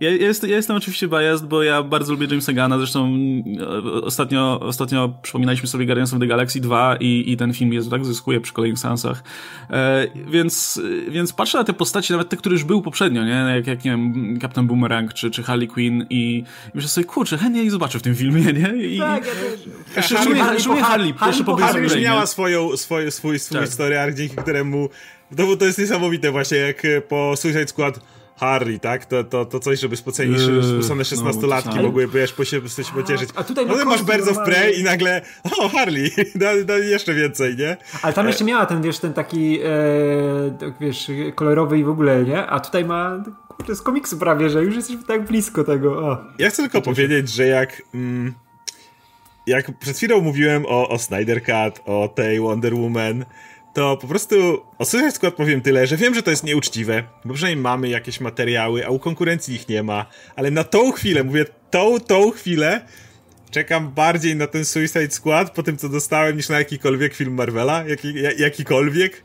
Ja, 0.00 0.10
ja, 0.10 0.16
jestem, 0.16 0.50
ja 0.50 0.56
jestem 0.56 0.76
oczywiście 0.76 1.08
biased, 1.08 1.46
bo 1.46 1.62
ja 1.62 1.82
bardzo 1.82 2.12
lubię 2.12 2.26
Jamesa 2.30 2.52
Gana, 2.52 2.78
zresztą 2.78 3.12
e, 3.60 3.92
ostatnio, 4.02 4.60
ostatnio 4.60 5.14
przypominaliśmy 5.22 5.68
sobie 5.68 5.86
Guardians 5.86 6.14
of 6.14 6.20
the 6.20 6.26
Galaxy 6.26 6.60
2 6.60 6.96
i, 7.00 7.32
i 7.32 7.36
ten 7.36 7.54
film 7.54 7.72
jest, 7.72 7.90
tak 7.90 8.04
zyskuje 8.04 8.40
przy 8.40 8.52
kolejnych 8.52 8.78
seansach. 8.78 9.22
E, 9.70 10.06
więc, 10.30 10.80
więc 11.08 11.32
patrzę 11.32 11.58
na 11.58 11.64
te 11.64 11.72
postacie, 11.72 12.14
nawet 12.14 12.28
te, 12.28 12.36
które 12.36 12.52
już 12.52 12.64
były 12.64 12.82
poprzednio, 12.82 13.24
nie? 13.24 13.52
Jak, 13.56 13.66
jak 13.66 13.84
nie 13.84 13.90
wiem, 13.90 14.38
Captain 14.42 14.66
Boomerang 14.66 15.14
czy, 15.14 15.30
czy 15.30 15.42
Harley 15.42 15.68
Quinn 15.68 16.06
i, 16.10 16.38
i 16.38 16.44
myślę 16.74 16.88
sobie, 16.88 17.04
kurczę, 17.04 17.38
chętnie 17.38 17.62
ich 17.62 17.70
zobaczę 17.70 17.98
w 17.98 18.02
tym 18.02 18.14
filmie, 18.14 18.52
nie? 18.52 18.86
I, 18.86 18.98
tak, 18.98 19.26
ja 19.26 19.32
też. 19.32 19.60
Jeszcze 19.96 20.16
Harley, 20.16 20.38
Harley, 20.38 20.62
Harley, 20.62 20.82
Harley, 20.82 21.12
Harley, 21.12 21.44
po 21.44 21.56
Harley 21.56 21.82
już 21.82 21.96
miała 21.96 22.26
swoją, 22.26 22.76
swoją, 22.76 23.10
swój, 23.10 23.38
swój 23.38 23.58
tak. 23.58 23.68
story 23.68 23.98
arc, 23.98 24.16
dzięki 24.16 24.36
któremu 24.36 24.88
to, 25.36 25.56
to 25.56 25.64
jest 25.64 25.78
niesamowite 25.78 26.30
właśnie, 26.30 26.58
jak 26.58 26.82
po 27.08 27.36
Suicide 27.36 27.68
Squad 27.68 28.00
Harry, 28.38 28.78
tak? 28.78 29.06
To, 29.06 29.24
to, 29.24 29.44
to 29.44 29.60
coś, 29.60 29.80
żeby 29.80 29.96
spoceni 29.96 30.32
yy, 30.32 30.82
spocone 30.82 31.02
16-latki 31.02 31.76
no, 31.76 31.82
mogły 31.82 32.08
wiesz, 32.08 32.32
po 32.32 32.44
się, 32.44 32.68
się 32.68 32.92
pocieszyć. 32.94 33.30
A, 33.34 33.38
a 33.40 33.44
tutaj 33.44 33.66
no 33.66 33.84
masz 33.84 34.02
Birds 34.02 34.28
of 34.28 34.38
Prey 34.44 34.80
i 34.80 34.84
nagle 34.84 35.22
o, 35.58 35.68
Harley, 35.68 36.10
da, 36.34 36.64
da 36.64 36.78
jeszcze 36.78 37.14
więcej, 37.14 37.56
nie? 37.56 37.76
Ale 38.02 38.12
tam 38.12 38.26
jeszcze 38.26 38.44
miała 38.44 38.66
ten, 38.66 38.82
wiesz, 38.82 38.98
ten 38.98 39.12
taki 39.12 39.60
e, 39.60 39.68
wiesz, 40.80 41.10
kolorowy 41.34 41.78
i 41.78 41.84
w 41.84 41.88
ogóle, 41.88 42.24
nie? 42.24 42.46
A 42.46 42.60
tutaj 42.60 42.84
ma 42.84 43.24
to 43.66 43.76
z 43.76 43.82
komiksu 43.82 44.18
prawie, 44.18 44.50
że 44.50 44.64
już 44.64 44.76
jesteśmy 44.76 45.02
tak 45.02 45.24
blisko 45.24 45.64
tego. 45.64 45.98
O. 45.98 46.18
Ja 46.38 46.50
chcę 46.50 46.62
tylko 46.62 46.82
powiedzieć, 46.82 47.28
że 47.28 47.46
jak 47.46 47.82
mm, 47.94 48.34
jak 49.46 49.78
przed 49.78 49.96
chwilą 49.96 50.20
mówiłem 50.20 50.66
o, 50.66 50.88
o 50.88 50.98
Snyder 50.98 51.42
Cut, 51.42 51.82
o 51.86 52.08
tej 52.08 52.40
Wonder 52.40 52.74
Woman, 52.74 53.24
to 53.74 53.96
po 53.96 54.06
prostu 54.06 54.62
o 54.78 54.84
Suicide 54.84 55.12
Squad 55.12 55.34
powiem 55.34 55.60
tyle, 55.60 55.86
że 55.86 55.96
wiem, 55.96 56.14
że 56.14 56.22
to 56.22 56.30
jest 56.30 56.44
nieuczciwe, 56.44 57.04
bo 57.24 57.34
przynajmniej 57.34 57.62
mamy 57.62 57.88
jakieś 57.88 58.20
materiały, 58.20 58.86
a 58.86 58.90
u 58.90 58.98
konkurencji 58.98 59.54
ich 59.54 59.68
nie 59.68 59.82
ma, 59.82 60.06
ale 60.36 60.50
na 60.50 60.64
tą 60.64 60.92
chwilę, 60.92 61.24
mówię 61.24 61.44
tą, 61.70 62.00
tą 62.00 62.30
chwilę, 62.30 62.80
czekam 63.50 63.90
bardziej 63.90 64.36
na 64.36 64.46
ten 64.46 64.64
Suicide 64.64 65.10
Squad 65.10 65.50
po 65.50 65.62
tym, 65.62 65.76
co 65.76 65.88
dostałem, 65.88 66.36
niż 66.36 66.48
na 66.48 66.58
jakikolwiek 66.58 67.14
film 67.14 67.34
Marvela, 67.34 67.84
jaki, 67.86 68.14
jakikolwiek. 68.38 69.24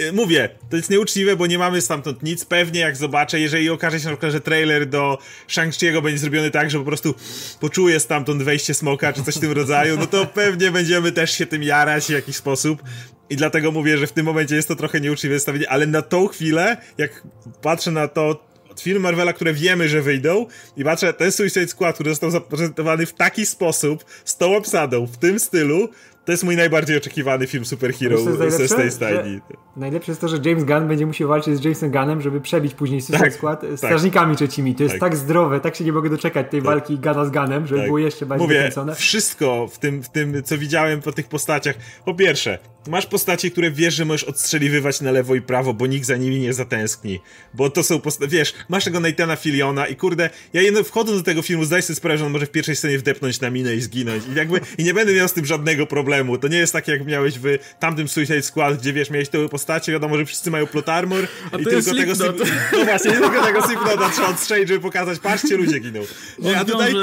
Y, 0.00 0.12
mówię, 0.12 0.48
to 0.70 0.76
jest 0.76 0.90
nieuczciwe, 0.90 1.36
bo 1.36 1.46
nie 1.46 1.58
mamy 1.58 1.80
stamtąd 1.80 2.22
nic. 2.22 2.44
Pewnie 2.44 2.80
jak 2.80 2.96
zobaczę, 2.96 3.40
jeżeli 3.40 3.70
okaże 3.70 4.00
się 4.00 4.04
na 4.04 4.10
przykład, 4.10 4.32
że 4.32 4.40
trailer 4.40 4.86
do 4.88 5.18
Shang-Chi'ego 5.48 6.02
będzie 6.02 6.18
zrobiony 6.18 6.50
tak, 6.50 6.70
że 6.70 6.78
po 6.78 6.84
prostu 6.84 7.14
poczuję 7.60 8.00
stamtąd 8.00 8.42
wejście 8.42 8.74
smoka, 8.74 9.12
czy 9.12 9.22
coś 9.22 9.36
w 9.36 9.40
tym 9.40 9.52
rodzaju, 9.52 9.96
no 9.98 10.06
to 10.06 10.26
pewnie 10.26 10.70
będziemy 10.70 11.12
też 11.12 11.38
się 11.38 11.46
tym 11.46 11.62
jarać 11.62 12.04
w 12.04 12.10
jakiś 12.10 12.36
sposób. 12.36 12.82
I 13.30 13.36
dlatego 13.36 13.72
mówię, 13.72 13.98
że 13.98 14.06
w 14.06 14.12
tym 14.12 14.26
momencie 14.26 14.56
jest 14.56 14.68
to 14.68 14.76
trochę 14.76 15.00
nieuczciwe 15.00 15.40
stawienie, 15.40 15.70
ale 15.70 15.86
na 15.86 16.02
tą 16.02 16.26
chwilę, 16.26 16.76
jak 16.98 17.22
patrzę 17.62 17.90
na 17.90 18.08
to, 18.08 18.44
film 18.80 19.02
Marvela, 19.02 19.32
które 19.32 19.54
wiemy, 19.54 19.88
że 19.88 20.02
wyjdą 20.02 20.46
i 20.76 20.84
patrzę, 20.84 21.12
ten 21.12 21.32
Suicide 21.32 21.68
Squad, 21.68 21.94
który 21.94 22.10
został 22.10 22.30
zaprezentowany 22.30 23.06
w 23.06 23.12
taki 23.12 23.46
sposób, 23.46 24.04
z 24.24 24.36
tą 24.36 24.56
obsadą, 24.56 25.06
w 25.06 25.16
tym 25.16 25.38
stylu, 25.38 25.88
to 26.24 26.32
jest 26.32 26.44
mój 26.44 26.56
najbardziej 26.56 26.96
oczekiwany 26.96 27.46
film 27.46 27.64
superhero 27.64 28.18
ze 28.50 28.76
tej 28.76 28.90
stajni. 28.90 29.40
Najlepsze 29.76 30.12
jest 30.12 30.20
to, 30.20 30.28
że 30.28 30.38
James 30.44 30.64
Gunn 30.64 30.88
będzie 30.88 31.06
musiał 31.06 31.28
walczyć 31.28 31.56
z 31.56 31.64
Jamesem 31.64 31.90
Gunnem, 31.90 32.20
żeby 32.20 32.40
przebić 32.40 32.74
później 32.74 33.00
Suicide 33.00 33.24
tak, 33.24 33.34
Squad 33.34 33.62
z 33.62 33.68
tak. 33.68 33.78
strażnikami 33.78 34.36
trzecimi. 34.36 34.74
To 34.74 34.82
jest 34.82 34.94
tak. 34.94 35.00
tak. 35.00 35.16
zdrowe, 35.16 35.60
tak 35.60 35.76
się 35.76 35.84
nie 35.84 35.92
mogę 35.92 36.10
doczekać 36.10 36.50
tej 36.50 36.60
tak. 36.60 36.66
walki 36.66 36.98
Gunna 36.98 37.24
z 37.24 37.30
Gunnem, 37.30 37.66
żeby 37.66 37.80
tak. 37.80 37.88
było 37.88 37.98
jeszcze 37.98 38.26
bardziej 38.26 38.48
Mówię, 38.48 38.70
wszystko 38.94 39.68
w 39.68 39.78
tym, 39.78 40.02
w 40.02 40.08
tym, 40.08 40.42
co 40.42 40.58
widziałem 40.58 41.02
po 41.02 41.12
tych 41.12 41.28
postaciach. 41.28 41.76
Po 42.04 42.14
pierwsze, 42.14 42.58
masz 42.86 43.06
postacie, 43.06 43.50
które 43.50 43.70
wiesz, 43.70 43.94
że 43.94 44.04
możesz 44.04 44.24
odstrzeliwywać 44.24 45.00
na 45.00 45.10
lewo 45.10 45.34
i 45.34 45.42
prawo, 45.42 45.74
bo 45.74 45.86
nikt 45.86 46.06
za 46.06 46.16
nimi 46.16 46.40
nie 46.40 46.52
zatęskni. 46.52 47.20
Bo 47.54 47.70
to 47.70 47.82
są 47.82 48.00
postacie, 48.00 48.30
wiesz, 48.30 48.54
masz 48.68 48.84
tego 48.84 49.00
Nathana 49.00 49.36
Filiona 49.36 49.86
i 49.86 49.96
kurde, 49.96 50.30
ja 50.52 50.62
jedno, 50.62 50.84
wchodząc 50.84 51.18
do 51.18 51.24
tego 51.24 51.42
filmu 51.42 51.64
zdaję 51.64 51.82
sobie 51.82 51.96
sprawę, 51.96 52.18
że 52.18 52.26
on 52.26 52.32
może 52.32 52.46
w 52.46 52.50
pierwszej 52.50 52.76
scenie 52.76 52.98
wdepnąć 52.98 53.40
na 53.40 53.50
minę 53.50 53.74
i 53.74 53.80
zginąć. 53.80 54.24
I 54.32 54.34
jakby, 54.34 54.60
i 54.78 54.84
nie 54.84 54.94
będę 54.94 55.12
miał 55.12 55.28
z 55.28 55.32
tym 55.32 55.46
żadnego 55.46 55.86
problemu. 55.86 56.38
To 56.38 56.48
nie 56.48 56.58
jest 56.58 56.72
tak, 56.72 56.88
jak 56.88 57.06
miałeś 57.06 57.38
w 57.38 57.58
tamtym 57.78 58.08
Suicide 58.08 58.42
Squad, 58.42 58.80
gdzie 58.80 58.92
wiesz, 58.92 59.10
miałeś 59.10 59.28
te 59.28 59.48
postacie, 59.48 59.92
wiadomo, 59.92 60.16
że 60.16 60.24
wszyscy 60.24 60.50
mają 60.50 60.66
plot 60.66 60.88
armor 60.88 61.26
A 61.52 61.58
i 61.58 61.64
tylko 61.64 61.94
tego 61.94 62.16
slip... 62.16 62.50
No 62.72 62.84
właśnie, 62.84 63.12
tylko 63.12 63.44
tego 63.44 63.62
Slipknota 63.62 64.10
trzeba 64.10 64.28
odstrzelić, 64.28 64.68
żeby 64.68 64.80
pokazać, 64.80 65.18
patrzcie, 65.18 65.56
ludzie 65.56 65.78
giną. 65.78 66.00
Nie, 66.38 66.58
a 66.58 66.64
tutaj 66.64 66.94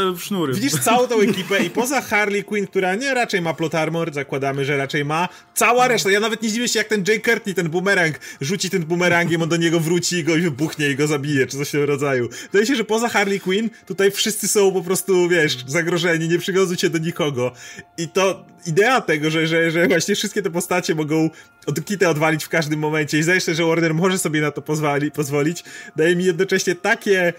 widzisz 0.54 0.74
całą 0.74 1.08
tą 1.08 1.20
ekipę 1.20 1.64
i 1.66 1.70
poza 1.70 2.02
Harley 2.02 2.44
Quinn, 2.44 2.68
która 2.68 2.96
nie 2.96 3.14
raczej 3.14 3.42
ma 3.42 3.54
plot 3.54 3.76
armor, 3.76 4.14
zakładamy, 4.14 4.66
że 4.66 4.78
raczej 4.78 5.06
ma, 5.06 5.30
cała 5.72 5.88
reszta, 5.88 6.12
ja 6.12 6.20
nawet 6.20 6.42
nie 6.42 6.50
zdziwię 6.50 6.68
się, 6.68 6.80
jak 6.80 6.88
ten 6.88 7.04
Jay 7.08 7.20
Courtney, 7.20 7.56
ten 7.56 7.70
bumerang, 7.70 8.20
rzuci 8.42 8.70
ten 8.70 8.84
bumerangiem, 8.84 9.42
on 9.42 9.50
do 9.50 9.58
niego 9.58 9.80
wróci 9.80 10.16
i 10.16 10.24
go 10.24 10.34
wybuchnie 10.34 10.90
i 10.90 10.96
go 10.96 11.08
zabije, 11.08 11.48
czy 11.48 11.58
coś 11.58 11.68
w 11.68 11.72
tym 11.72 11.84
rodzaju. 11.84 12.30
Wydaje 12.52 12.66
się, 12.66 12.76
że 12.76 12.84
poza 12.84 13.10
Harley 13.10 13.40
Quinn, 13.40 13.70
tutaj 13.86 14.12
wszyscy 14.12 14.48
są 14.48 14.72
po 14.72 14.82
prostu, 14.82 15.30
wiesz, 15.30 15.58
zagrożeni, 15.68 16.28
nie 16.28 16.40
przywiązują 16.40 16.78
się 16.78 16.90
do 16.90 16.98
nikogo. 16.98 17.52
I 17.98 18.08
to 18.08 18.46
idea 18.66 19.02
tego, 19.02 19.30
że, 19.30 19.48
że, 19.48 19.72
że 19.72 19.88
właśnie 19.88 20.16
wszystkie 20.16 20.42
te 20.42 20.50
postacie 20.50 20.96
mogą 20.96 21.30
od 21.66 21.86
kitę 21.86 22.10
odwalić 22.10 22.44
w 22.44 22.50
każdym 22.50 22.80
momencie 22.80 23.20
i 23.20 23.24
się, 23.24 23.54
że 23.54 23.66
Warner 23.66 23.94
może 23.94 24.18
sobie 24.18 24.42
na 24.42 24.52
to 24.52 24.62
pozwoli, 24.62 25.12
pozwolić, 25.12 25.64
daje 25.96 26.16
mi 26.16 26.26
jednocześnie 26.26 26.76
takie... 26.76 27.34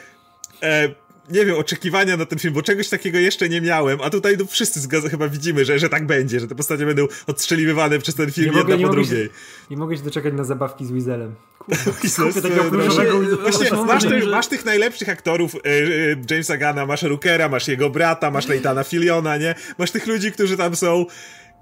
E, 0.62 0.88
nie 1.30 1.46
wiem, 1.46 1.56
oczekiwania 1.56 2.16
na 2.16 2.26
ten 2.26 2.38
film, 2.38 2.54
bo 2.54 2.62
czegoś 2.62 2.88
takiego 2.88 3.18
jeszcze 3.18 3.48
nie 3.48 3.60
miałem, 3.60 4.00
a 4.00 4.10
tutaj 4.10 4.36
no, 4.38 4.46
wszyscy 4.46 4.80
zgadza, 4.80 5.08
chyba 5.08 5.28
widzimy, 5.28 5.64
że, 5.64 5.78
że 5.78 5.88
tak 5.88 6.06
będzie, 6.06 6.40
że 6.40 6.48
te 6.48 6.54
postacie 6.54 6.86
będą 6.86 7.06
odstrzeliwywane 7.26 7.98
przez 7.98 8.14
ten 8.14 8.32
film 8.32 8.50
nie 8.50 8.58
jedna 8.58 8.76
mogę, 8.76 8.84
po 8.84 8.88
nie 8.88 8.94
drugiej. 8.94 9.22
Mogę 9.22 9.34
się, 9.34 9.70
nie 9.70 9.76
mogę 9.76 9.96
się 9.96 10.02
doczekać 10.02 10.34
na 10.34 10.44
zabawki 10.44 10.86
z 10.86 10.90
Weaselem. 10.90 11.34
Właśnie, 13.40 13.70
masz, 13.86 14.04
masz, 14.30 14.46
tych 14.46 14.64
najlepszych 14.64 15.08
aktorów 15.08 15.54
e, 15.54 15.58
e, 15.58 16.16
Jamesa 16.30 16.56
Gana, 16.56 16.86
masz 16.86 17.02
Rookera, 17.02 17.48
masz 17.48 17.68
jego 17.68 17.90
brata, 17.90 18.30
masz 18.30 18.48
Leitana 18.48 18.84
Filiona, 18.84 19.36
nie? 19.36 19.54
Masz 19.78 19.90
tych 19.90 20.06
ludzi, 20.06 20.32
którzy 20.32 20.56
tam 20.56 20.76
są 20.76 21.06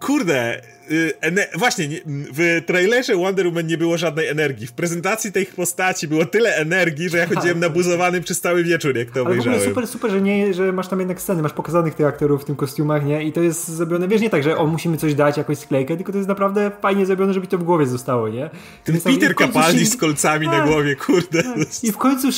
kurde, 0.01 0.63
y, 0.91 1.59
właśnie, 1.59 1.89
w 2.07 2.63
trailerze 2.67 3.17
Wonder 3.17 3.47
Woman 3.47 3.67
nie 3.67 3.79
było 3.79 3.99
żadnej 3.99 4.29
energii. 4.29 4.67
W 4.67 4.73
prezentacji 4.73 5.33
tych 5.33 5.55
postaci 5.55 6.09
było 6.09 6.25
tyle 6.25 6.57
energii, 6.57 7.09
że 7.09 7.19
ja 7.19 7.27
chodziłem 7.27 7.61
nabuzowany 7.61 8.21
przez 8.21 8.41
cały 8.41 8.65
wieczór, 8.65 8.97
jak 8.97 9.11
to 9.11 9.21
Ale 9.21 9.23
obejrzałem. 9.23 9.61
super, 9.61 9.87
super, 9.87 10.11
że, 10.11 10.21
nie, 10.21 10.55
że 10.55 10.73
masz 10.73 10.89
tam 10.89 10.99
jednak 10.99 11.21
sceny, 11.21 11.43
masz 11.43 11.53
pokazanych 11.53 11.95
tych 11.95 12.07
aktorów 12.07 12.43
w 12.43 12.45
tym 12.45 12.57
kostiumach, 12.57 13.05
nie? 13.05 13.25
I 13.25 13.33
to 13.33 13.43
jest 13.43 13.69
zrobione, 13.69 14.09
wiesz, 14.09 14.21
nie 14.21 14.31
tak, 14.31 14.43
że 14.43 14.57
o, 14.57 14.67
musimy 14.67 14.97
coś 14.97 15.15
dać, 15.15 15.37
jakąś 15.37 15.59
sklejkę, 15.59 15.97
tylko 15.97 16.13
to 16.13 16.19
jest 16.19 16.29
naprawdę 16.29 16.71
fajnie 16.83 17.07
zrobione, 17.07 17.35
żeby 17.35 17.47
to 17.47 17.59
w 17.59 17.63
głowie 17.63 17.87
zostało, 17.87 18.29
nie? 18.29 18.51
Ten 18.85 19.01
Peter 19.01 19.35
Capaldi 19.37 19.87
z 19.87 19.97
kolcami 19.97 20.47
tak, 20.47 20.59
na 20.59 20.67
głowie, 20.67 20.97
kurde. 20.97 21.43
Tak. 21.43 21.85
I 21.85 21.93
w 21.93 21.97
końcu 21.97 22.29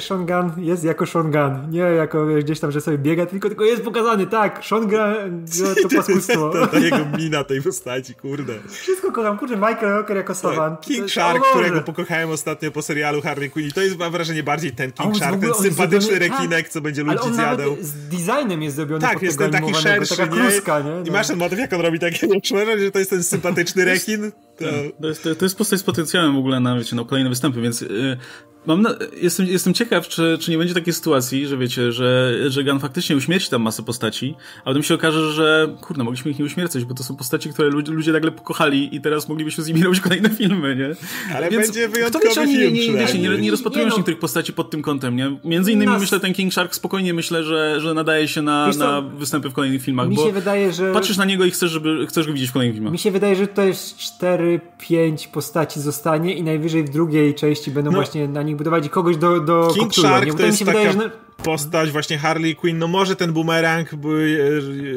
Sean 0.00 0.26
Gunn 0.26 0.64
jest 0.64 0.84
jako 0.84 1.06
Sean 1.06 1.30
Gunn, 1.30 1.70
nie 1.70 1.78
jako 1.78 2.26
gdzieś 2.26 2.60
tam, 2.60 2.72
że 2.72 2.80
sobie 2.80 2.98
biega, 2.98 3.26
tylko, 3.26 3.48
tylko 3.48 3.64
jest 3.64 3.82
pokazany, 3.82 4.26
tak, 4.26 4.64
Sean 4.64 4.88
Gunn 4.88 5.44
to 5.82 5.96
paskustwo. 5.96 6.50
to, 6.50 6.66
to, 6.66 6.78
jego 6.78 6.98
mina 7.18 7.44
tej 7.44 7.62
postaci, 7.62 7.79
kurde. 8.14 8.54
Wszystko 8.68 9.12
kocham, 9.12 9.38
kurde, 9.38 9.56
Michael 9.56 9.88
Rocker 9.88 10.16
jako 10.16 10.34
Savan. 10.34 10.76
King 10.76 11.10
Shark, 11.10 11.44
którego 11.50 11.80
pokochałem 11.80 12.30
ostatnio 12.30 12.70
po 12.70 12.82
serialu 12.82 13.22
Harley 13.22 13.50
Quinn 13.50 13.68
i 13.68 13.72
to 13.72 13.80
jest 13.80 13.98
mam 13.98 14.12
wrażenie 14.12 14.42
bardziej 14.42 14.72
ten 14.72 14.92
King 14.92 15.16
Shark, 15.16 15.40
ten 15.40 15.54
sympatyczny 15.54 16.00
zrobiony, 16.00 16.18
rekinek, 16.18 16.64
tak, 16.64 16.68
co 16.68 16.80
będzie 16.80 17.02
ludzi 17.02 17.34
zjadał. 17.34 17.76
z 17.80 17.92
designem 17.92 18.62
jest 18.62 18.76
zrobiony 18.76 19.00
Tak, 19.00 19.22
jest 19.22 19.38
ten 19.38 19.50
taki 19.50 19.74
szerszy, 19.74 20.16
taka 20.16 20.30
kluska, 20.30 20.80
nie? 20.80 20.90
nie? 20.90 21.08
I 21.08 21.10
masz 21.10 21.26
ten 21.26 21.38
motyw, 21.38 21.58
jak 21.58 21.72
on 21.72 21.80
robi 21.80 21.98
takie 21.98 22.26
że 22.78 22.90
to 22.90 22.98
jest 22.98 23.10
ten 23.10 23.22
sympatyczny 23.22 23.84
rekin. 23.84 24.32
To... 24.60 24.66
To, 25.02 25.08
jest, 25.08 25.22
to, 25.38 25.44
jest 25.44 25.58
postać 25.58 25.80
z 25.80 25.82
potencjałem 25.82 26.34
w 26.34 26.38
ogóle 26.38 26.60
na, 26.60 26.78
wiecie, 26.78 26.96
no, 26.96 27.04
kolejne 27.04 27.30
występy, 27.30 27.60
więc 27.60 27.80
yy, 27.80 28.16
Mam 28.66 28.82
na, 28.82 28.90
jestem, 29.22 29.46
jestem 29.46 29.74
ciekaw, 29.74 30.08
czy, 30.08 30.38
czy 30.40 30.50
nie 30.50 30.58
będzie 30.58 30.74
takiej 30.74 30.92
sytuacji, 30.92 31.46
że 31.46 31.56
wiecie, 31.56 31.92
że, 31.92 32.34
że 32.48 32.64
Gun 32.64 32.80
faktycznie 32.80 33.16
uśmierci 33.16 33.50
tam 33.50 33.62
masę 33.62 33.82
postaci, 33.82 34.34
a 34.60 34.64
potem 34.64 34.82
się 34.82 34.94
okaże, 34.94 35.32
że 35.32 35.76
kurde, 35.80 36.04
mogliśmy 36.04 36.30
ich 36.30 36.38
nie 36.38 36.44
uśmiercać, 36.44 36.84
bo 36.84 36.94
to 36.94 37.02
są 37.02 37.16
postaci, 37.16 37.50
które 37.50 37.68
ludzie, 37.68 37.92
ludzie 37.92 38.12
nagle 38.12 38.30
pokochali 38.30 38.96
i 38.96 39.00
teraz 39.00 39.28
moglibyśmy 39.28 39.64
z 39.64 39.68
nimi 39.68 39.82
robić 39.84 40.00
kolejne 40.00 40.30
filmy, 40.30 40.76
nie? 40.76 40.90
Ale 41.36 41.50
Więc 41.50 41.66
będzie 41.66 41.88
wyjątkowy 41.88 42.28
kto 42.28 42.40
wie, 42.40 42.46
film 42.46 42.74
nie, 42.74 42.88
nie, 42.88 42.98
wiecie, 42.98 43.18
nie, 43.18 43.38
nie 43.38 43.50
rozpatrujesz 43.50 43.86
nie, 43.86 43.90
no. 43.90 43.96
niektórych 43.96 44.20
postaci 44.20 44.52
pod 44.52 44.70
tym 44.70 44.82
kątem, 44.82 45.16
nie? 45.16 45.36
Między 45.44 45.72
innymi 45.72 45.92
Nas... 45.92 46.00
myślę, 46.00 46.20
ten 46.20 46.34
King 46.34 46.52
Shark 46.52 46.74
spokojnie 46.74 47.14
myślę, 47.14 47.44
że, 47.44 47.80
że 47.80 47.94
nadaje 47.94 48.28
się 48.28 48.42
na, 48.42 48.68
na 48.78 49.00
występy 49.00 49.50
w 49.50 49.52
kolejnych 49.52 49.82
filmach, 49.82 50.08
mi 50.08 50.16
bo 50.16 50.26
się 50.26 50.32
wydaje, 50.32 50.72
że... 50.72 50.92
patrzysz 50.92 51.16
na 51.16 51.24
niego 51.24 51.44
i 51.44 51.50
chcesz, 51.50 51.70
żeby, 51.70 52.06
chcesz 52.06 52.26
go 52.26 52.32
widzieć 52.32 52.50
w 52.50 52.52
kolejnych 52.52 52.76
filmach. 52.76 52.92
Mi 52.92 52.98
się 52.98 53.10
wydaje, 53.10 53.36
że 53.36 53.46
to 53.46 53.62
jest 53.62 53.96
4-5 54.58 55.28
postaci 55.28 55.80
zostanie 55.80 56.34
i 56.34 56.42
najwyżej 56.42 56.84
w 56.84 56.88
drugiej 56.88 57.34
części 57.34 57.70
będą 57.70 57.90
no. 57.90 57.96
właśnie 57.96 58.28
na 58.28 58.42
nich 58.42 58.56
budować 58.56 58.88
kogoś 58.88 59.16
do 59.16 59.40
do, 59.40 59.68
King 59.74 59.94
Shark 59.94 60.26
nie? 60.26 60.34
to 60.34 60.42
jest 60.42 60.58
taka 60.58 60.70
wydaje, 60.70 60.92
że... 60.92 61.10
postać 61.42 61.90
właśnie 61.90 62.18
Harley 62.18 62.56
Quinn, 62.56 62.78
no 62.78 62.88
może 62.88 63.16
ten 63.16 63.32
boomerang, 63.32 63.94
by, 63.94 64.38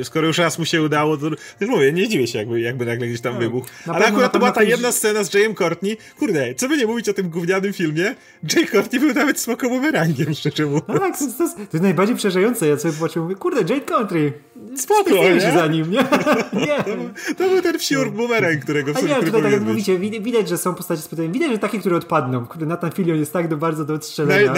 e, 0.02 0.04
skoro 0.04 0.28
już 0.28 0.38
raz 0.38 0.60
mu 0.60 0.66
się 0.66 0.82
udało, 0.82 1.18
to 1.18 1.26
już 1.60 1.70
mówię, 1.70 1.94
nie 1.94 2.08
dziwię 2.08 2.28
się 2.28 2.40
jakby, 2.40 2.62
jakby 2.62 2.86
nagle 2.86 3.08
gdzieś 3.08 3.22
tam 3.22 3.34
no, 3.34 3.40
wybuchł. 3.40 3.68
Ale 3.88 4.06
akurat 4.06 4.32
to 4.32 4.40
była 4.40 4.52
ta 4.52 4.64
jedna 4.64 4.92
scena 4.92 5.24
z 5.24 5.34
Jayem 5.34 5.56
Courtney, 5.56 5.98
kurde, 6.20 6.56
co 6.56 6.70
by 6.70 6.78
nie 6.78 6.88
mówić 6.88 7.10
o 7.10 7.14
tym 7.14 7.30
gównianym 7.30 7.74
filmie, 7.74 8.16
Jay 8.56 8.68
Courtney 8.68 9.00
był 9.00 9.14
nawet 9.14 9.40
smoko 9.40 9.70
boomerangiem, 9.70 10.34
szczerze 10.34 10.66
mówiąc. 10.66 10.84
No 10.88 11.00
tak, 11.00 11.20
to, 11.20 11.26
to, 11.26 11.50
to, 11.56 11.62
jest 11.74 11.84
najbardziej 11.84 12.16
przerażające, 12.16 12.68
ja 12.68 12.78
sobie 12.78 12.94
popatrzyłem, 12.94 13.28
mówię, 13.28 13.40
kurde, 13.40 13.74
Jay 13.74 13.82
Courtney, 13.82 14.34
spoko, 14.76 15.10
nie? 15.10 15.42
się 15.42 15.52
za 15.52 15.68
nim, 15.68 15.92
nie? 15.92 16.00
nie. 16.68 16.78
To, 16.78 17.34
to, 17.38 17.50
był 17.50 17.62
ten 17.62 17.80
wsiur 17.80 18.06
no. 18.06 18.12
boomerang, 18.12 18.64
którego 18.64 18.94
w 18.94 19.26
tutaj 19.26 19.42
tak 19.42 19.52
jak 19.52 19.62
mówicie, 19.62 20.00
widać, 20.00 20.50
że 20.50 20.58
są 20.58 20.76
postacie 20.76 21.02
z 21.02 21.10
widać, 21.32 21.52
że 21.52 21.58
takie, 21.58 21.80
które 21.80 21.96
odpadną, 21.96 22.46
kurde, 22.46 22.66
Nathan 22.66 22.92
Fillion 22.92 23.18
jest 23.18 23.34
tak 23.34 23.48
do 23.48 23.58
bardzo 23.58 23.86
do 23.86 23.94
odstrzelenia. 23.94 24.54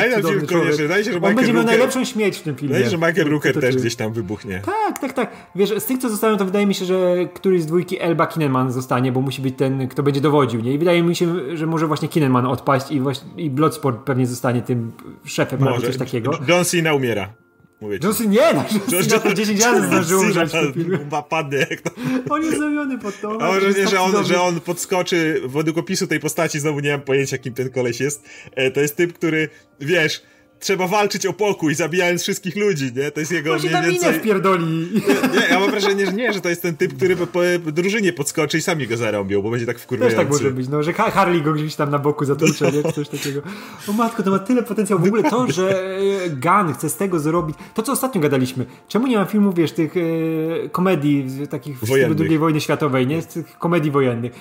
Człowiek. 0.47 0.75
Wydaje 0.75 1.03
się, 1.03 1.11
że 1.11 1.21
On 1.21 1.35
będzie 1.35 1.53
miał 1.53 1.63
najlepszą 1.77 2.05
śmierć 2.05 2.37
w 2.37 2.41
tym 2.41 2.55
filmie. 2.55 2.79
Się, 2.79 2.89
że 2.89 2.97
Michael 2.97 3.29
Rooker 3.29 3.59
też 3.59 3.75
gdzieś 3.75 3.95
tam 3.95 4.13
wybuchnie. 4.13 4.61
Tak, 4.65 4.99
tak, 4.99 5.13
tak. 5.13 5.31
Wiesz, 5.55 5.69
z 5.79 5.85
tych, 5.85 5.97
co 5.97 6.09
zostają, 6.09 6.37
to 6.37 6.45
wydaje 6.45 6.65
mi 6.65 6.75
się, 6.75 6.85
że 6.85 7.15
któryś 7.33 7.61
z 7.61 7.65
dwójki 7.65 8.01
Elba 8.01 8.27
Kinnaman 8.27 8.71
zostanie, 8.71 9.11
bo 9.11 9.21
musi 9.21 9.41
być 9.41 9.55
ten, 9.57 9.87
kto 9.87 10.03
będzie 10.03 10.21
dowodził, 10.21 10.61
nie? 10.61 10.73
I 10.73 10.77
wydaje 10.77 11.03
mi 11.03 11.15
się, 11.15 11.57
że 11.57 11.65
może 11.65 11.87
właśnie 11.87 12.07
Kinnaman 12.07 12.45
odpaść 12.45 12.91
i, 12.91 12.99
właśnie, 12.99 13.29
i 13.37 13.49
Bloodsport 13.49 14.03
pewnie 14.03 14.27
zostanie 14.27 14.61
tym 14.61 14.91
szefem 15.25 15.59
może. 15.59 15.71
albo 15.71 15.87
coś 15.87 15.97
takiego. 15.97 16.39
John 16.47 16.65
Cena 16.65 16.93
umiera. 16.93 17.33
Mówię 17.81 17.99
Johnson 18.03 18.29
nie, 18.29 18.53
no, 18.53 18.65
Johnson 18.91 19.19
to 19.19 19.33
10 19.33 19.63
razy 19.63 19.87
zdążył 19.87 20.19
umrzeć 20.19 20.51
padnie 21.29 21.57
jak 21.57 21.81
to. 21.81 21.91
On 22.29 22.43
jest 22.43 22.57
zrobiony 22.57 22.99
pod 22.99 23.21
to. 23.21 23.41
A 23.41 23.47
może 23.47 23.73
nie, 23.73 23.87
że 23.87 24.01
on, 24.01 24.25
że 24.25 24.41
on 24.41 24.59
podskoczy 24.59 25.41
według 25.45 25.77
opisu 25.77 26.07
tej 26.07 26.19
postaci, 26.19 26.59
znowu 26.59 26.79
nie 26.79 26.91
mam 26.91 27.01
pojęcia 27.01 27.37
kim 27.37 27.53
ten 27.53 27.69
koleś 27.69 27.99
jest. 27.99 28.23
E, 28.55 28.71
to 28.71 28.81
jest 28.81 28.95
typ, 28.95 29.13
który, 29.13 29.49
wiesz, 29.79 30.23
trzeba 30.59 30.87
walczyć 30.87 31.25
o 31.25 31.33
pokój, 31.33 31.75
zabijając 31.75 32.21
wszystkich 32.21 32.55
ludzi, 32.55 32.91
nie? 32.95 33.11
To 33.11 33.19
jest 33.19 33.31
jego 33.31 33.49
Właśnie 33.49 33.69
mniej 33.69 33.91
więcej... 33.91 34.13
wpierdoli. 34.13 34.65
Nie, 34.65 35.39
nie, 35.39 35.47
ja 35.49 35.59
mam 35.59 35.71
wrażenie, 35.71 36.05
że 36.05 36.13
nie, 36.13 36.33
że 36.33 36.41
to 36.41 36.49
jest 36.49 36.61
ten 36.61 36.77
typ, 36.77 36.95
który 36.97 37.15
po, 37.15 37.27
po 37.27 37.71
drużynie 37.71 38.13
podskoczy 38.13 38.57
i 38.57 38.61
sami 38.61 38.87
go 38.87 38.97
zarąbią, 38.97 39.41
bo 39.41 39.49
będzie 39.49 39.65
tak 39.65 39.79
wkurwiający. 39.79 40.15
Też 40.17 40.25
tak 40.25 40.33
może 40.33 40.51
być, 40.51 40.67
no, 40.67 40.83
że 40.83 40.93
Harley 40.93 41.41
go 41.41 41.53
gdzieś 41.53 41.75
tam 41.75 41.91
na 41.91 41.99
boku 41.99 42.25
zatłucze, 42.25 42.71
nie? 42.71 42.93
Coś 42.93 43.09
takiego. 43.09 43.41
O 43.87 43.93
matko, 43.93 44.23
to 44.23 44.31
ma 44.31 44.39
tyle 44.39 44.63
potencjału. 44.63 45.01
W 45.01 45.07
ogóle 45.07 45.23
to, 45.23 45.51
że 45.51 45.97
e, 46.25 46.29
Gun 46.29 46.73
chce 46.73 46.89
z 46.89 46.95
tego 46.95 47.19
zrobić... 47.19 47.55
To, 47.73 47.83
co 47.83 47.91
ostatnio 47.91 48.21
gadaliśmy. 48.21 48.65
Czemu 48.87 49.07
nie 49.07 49.17
ma 49.17 49.25
filmów, 49.25 49.55
wiesz, 49.55 49.71
tych 49.71 49.93
e, 49.97 50.69
komedii 50.69 51.27
takich 51.49 51.77
stylu 51.77 52.15
II 52.19 52.37
wojny 52.37 52.61
światowej, 52.61 53.07
nie? 53.07 53.21
Z 53.21 53.27
tych 53.27 53.57
komedii 53.57 53.91
wojennych 53.91 54.31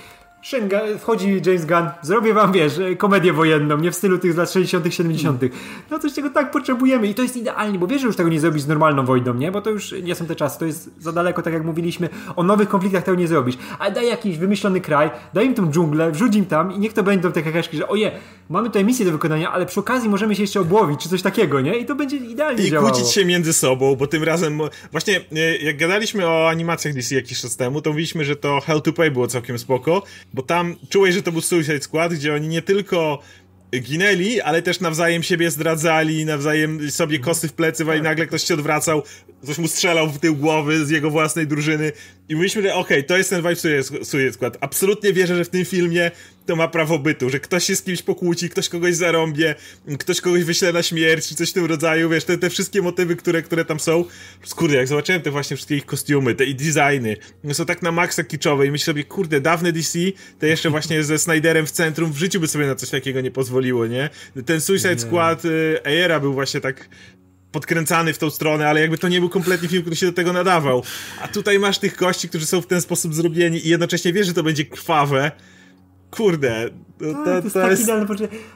wchodzi 0.98 1.42
James 1.46 1.66
Gunn, 1.66 1.88
zrobię 2.02 2.34
wam, 2.34 2.52
wiesz, 2.52 2.72
komedię 2.98 3.32
wojenną, 3.32 3.78
nie 3.78 3.90
w 3.90 3.94
stylu 3.94 4.18
tych 4.18 4.36
lat 4.36 4.50
60 4.50 4.94
70 4.94 5.42
No 5.90 5.98
coś 5.98 6.12
czego 6.12 6.30
tak 6.30 6.50
potrzebujemy 6.50 7.06
i 7.06 7.14
to 7.14 7.22
jest 7.22 7.36
idealnie, 7.36 7.78
bo 7.78 7.86
wiesz, 7.86 8.00
że 8.00 8.06
już 8.06 8.16
tego 8.16 8.28
nie 8.28 8.40
zrobić 8.40 8.62
z 8.62 8.68
normalną 8.68 9.04
wojną, 9.04 9.34
nie? 9.34 9.52
Bo 9.52 9.60
to 9.60 9.70
już 9.70 9.94
nie 10.02 10.14
są 10.14 10.26
te 10.26 10.36
czasy, 10.36 10.58
to 10.58 10.64
jest 10.64 10.90
za 10.98 11.12
daleko, 11.12 11.42
tak 11.42 11.52
jak 11.52 11.64
mówiliśmy, 11.64 12.08
o 12.36 12.42
nowych 12.42 12.68
konfliktach 12.68 13.04
tego 13.04 13.18
nie 13.18 13.28
zrobisz. 13.28 13.54
Ale 13.78 13.92
daj 13.92 14.06
jakiś 14.08 14.38
wymyślony 14.38 14.80
kraj, 14.80 15.10
daj 15.34 15.46
im 15.46 15.54
tą 15.54 15.70
dżunglę, 15.70 16.10
wrzuć 16.12 16.36
im 16.36 16.46
tam 16.46 16.72
i 16.72 16.78
niech 16.78 16.92
to 16.92 17.02
będą 17.02 17.32
te 17.32 17.42
kakaszki, 17.42 17.76
że 17.76 17.88
oje, 17.88 18.12
mamy 18.50 18.68
tutaj 18.68 18.84
misję 18.84 19.06
do 19.06 19.12
wykonania, 19.12 19.52
ale 19.52 19.66
przy 19.66 19.80
okazji 19.80 20.08
możemy 20.08 20.36
się 20.36 20.42
jeszcze 20.42 20.60
obłowić, 20.60 21.00
czy 21.00 21.08
coś 21.08 21.22
takiego, 21.22 21.60
nie? 21.60 21.76
I 21.78 21.84
to 21.86 21.94
będzie 21.94 22.16
idealnie 22.16 22.64
I 22.64 22.70
działało. 22.70 22.90
kłócić 22.90 23.12
się 23.12 23.24
między 23.24 23.52
sobą, 23.52 23.96
bo 23.96 24.06
tym 24.06 24.22
razem, 24.22 24.60
właśnie 24.92 25.16
e, 25.16 25.56
jak 25.56 25.76
gadaliśmy 25.76 26.26
o 26.26 26.48
animacjach 26.48 26.94
DC 26.94 27.14
jakiś 27.14 27.40
czas 27.40 27.56
temu, 27.56 27.82
to 27.82 27.90
mówiliśmy, 27.90 28.24
że 28.24 28.36
to 28.36 28.60
Hell 28.60 28.82
to 28.82 28.92
Pay 28.92 29.10
było 29.10 29.26
całkiem 29.26 29.58
spoko, 29.58 30.02
bo 30.34 30.42
tam 30.42 30.76
czułeś, 30.88 31.14
że 31.14 31.22
to 31.22 31.32
był 31.32 31.40
Suicide 31.40 31.80
Squad, 31.80 32.14
gdzie 32.14 32.34
oni 32.34 32.48
nie 32.48 32.62
tylko 32.62 33.22
ginęli, 33.80 34.40
ale 34.40 34.62
też 34.62 34.80
nawzajem 34.80 35.22
siebie 35.22 35.50
zdradzali, 35.50 36.24
nawzajem 36.24 36.90
sobie 36.90 37.18
kosy 37.18 37.48
w 37.48 37.52
plecy, 37.52 37.84
i 37.98 38.02
nagle 38.02 38.26
ktoś 38.26 38.44
się 38.44 38.54
odwracał, 38.54 39.02
ktoś 39.42 39.58
mu 39.58 39.68
strzelał 39.68 40.10
w 40.10 40.18
tył 40.18 40.36
głowy 40.36 40.86
z 40.86 40.90
jego 40.90 41.10
własnej 41.10 41.46
drużyny. 41.46 41.92
I 42.28 42.34
mówiliśmy, 42.34 42.62
że 42.62 42.74
okej, 42.74 42.98
okay, 42.98 43.02
to 43.02 43.16
jest 43.16 43.30
ten 43.30 43.42
vibe 43.42 43.82
Suicide 43.82 44.32
Squad. 44.32 44.58
Absolutnie 44.60 45.12
wierzę, 45.12 45.36
że 45.36 45.44
w 45.44 45.50
tym 45.50 45.64
filmie 45.64 46.10
to 46.46 46.56
ma 46.56 46.68
prawo 46.68 46.98
bytu, 46.98 47.30
że 47.30 47.40
ktoś 47.40 47.64
się 47.64 47.76
z 47.76 47.82
kimś 47.82 48.02
pokłóci, 48.02 48.50
ktoś 48.50 48.68
kogoś 48.68 48.94
zarąbie, 48.94 49.54
ktoś 49.98 50.20
kogoś 50.20 50.44
wyśle 50.44 50.72
na 50.72 50.82
śmierć, 50.82 51.28
czy 51.28 51.34
coś 51.34 51.50
w 51.50 51.52
tym 51.52 51.64
rodzaju, 51.64 52.08
wiesz, 52.08 52.24
te, 52.24 52.38
te 52.38 52.50
wszystkie 52.50 52.82
motywy, 52.82 53.16
które, 53.16 53.42
które 53.42 53.64
tam 53.64 53.80
są. 53.80 54.04
Kurde, 54.56 54.76
jak 54.76 54.88
zobaczyłem 54.88 55.22
te 55.22 55.30
właśnie 55.30 55.56
wszystkie 55.56 55.76
ich 55.76 55.86
kostiumy, 55.86 56.34
te 56.34 56.44
i 56.44 56.54
designy, 56.54 57.16
są 57.52 57.66
tak 57.66 57.82
na 57.82 57.92
maksa 57.92 58.24
kiczowe 58.24 58.66
i 58.66 58.70
myślę 58.70 58.84
sobie, 58.84 59.04
kurde, 59.04 59.40
dawne 59.40 59.72
DC, 59.72 59.98
te 60.38 60.48
jeszcze 60.48 60.70
właśnie 60.70 61.04
ze 61.04 61.18
Snyderem 61.18 61.66
w 61.66 61.70
centrum, 61.70 62.12
w 62.12 62.16
życiu 62.16 62.40
by 62.40 62.48
sobie 62.48 62.66
na 62.66 62.74
coś 62.74 62.90
takiego 62.90 63.20
nie 63.20 63.30
pozwoliło, 63.30 63.86
nie? 63.86 64.10
Ten 64.46 64.60
Suicide 64.60 64.98
Squad 64.98 65.44
y, 65.44 65.80
Era 65.84 66.20
był 66.20 66.34
właśnie 66.34 66.60
tak 66.60 66.88
podkręcany 67.52 68.12
w 68.12 68.18
tą 68.18 68.30
stronę, 68.30 68.68
ale 68.68 68.80
jakby 68.80 68.98
to 68.98 69.08
nie 69.08 69.20
był 69.20 69.28
kompletnie 69.28 69.68
film, 69.68 69.82
który 69.82 69.96
się 69.96 70.06
do 70.06 70.12
tego 70.12 70.32
nadawał. 70.32 70.82
A 71.20 71.28
tutaj 71.28 71.58
masz 71.58 71.78
tych 71.78 71.96
gości, 71.96 72.28
którzy 72.28 72.46
są 72.46 72.60
w 72.60 72.66
ten 72.66 72.80
sposób 72.80 73.14
zrobieni 73.14 73.66
i 73.66 73.68
jednocześnie 73.68 74.12
wiesz, 74.12 74.26
że 74.26 74.34
to 74.34 74.42
będzie 74.42 74.64
krwawe, 74.64 75.30
Kurde, 76.16 76.70
to, 76.98 77.04
to, 77.04 77.24
to, 77.24 77.34
jest, 77.34 77.54
to 77.54 77.70
jest... 77.70 77.82
idealne 77.82 78.06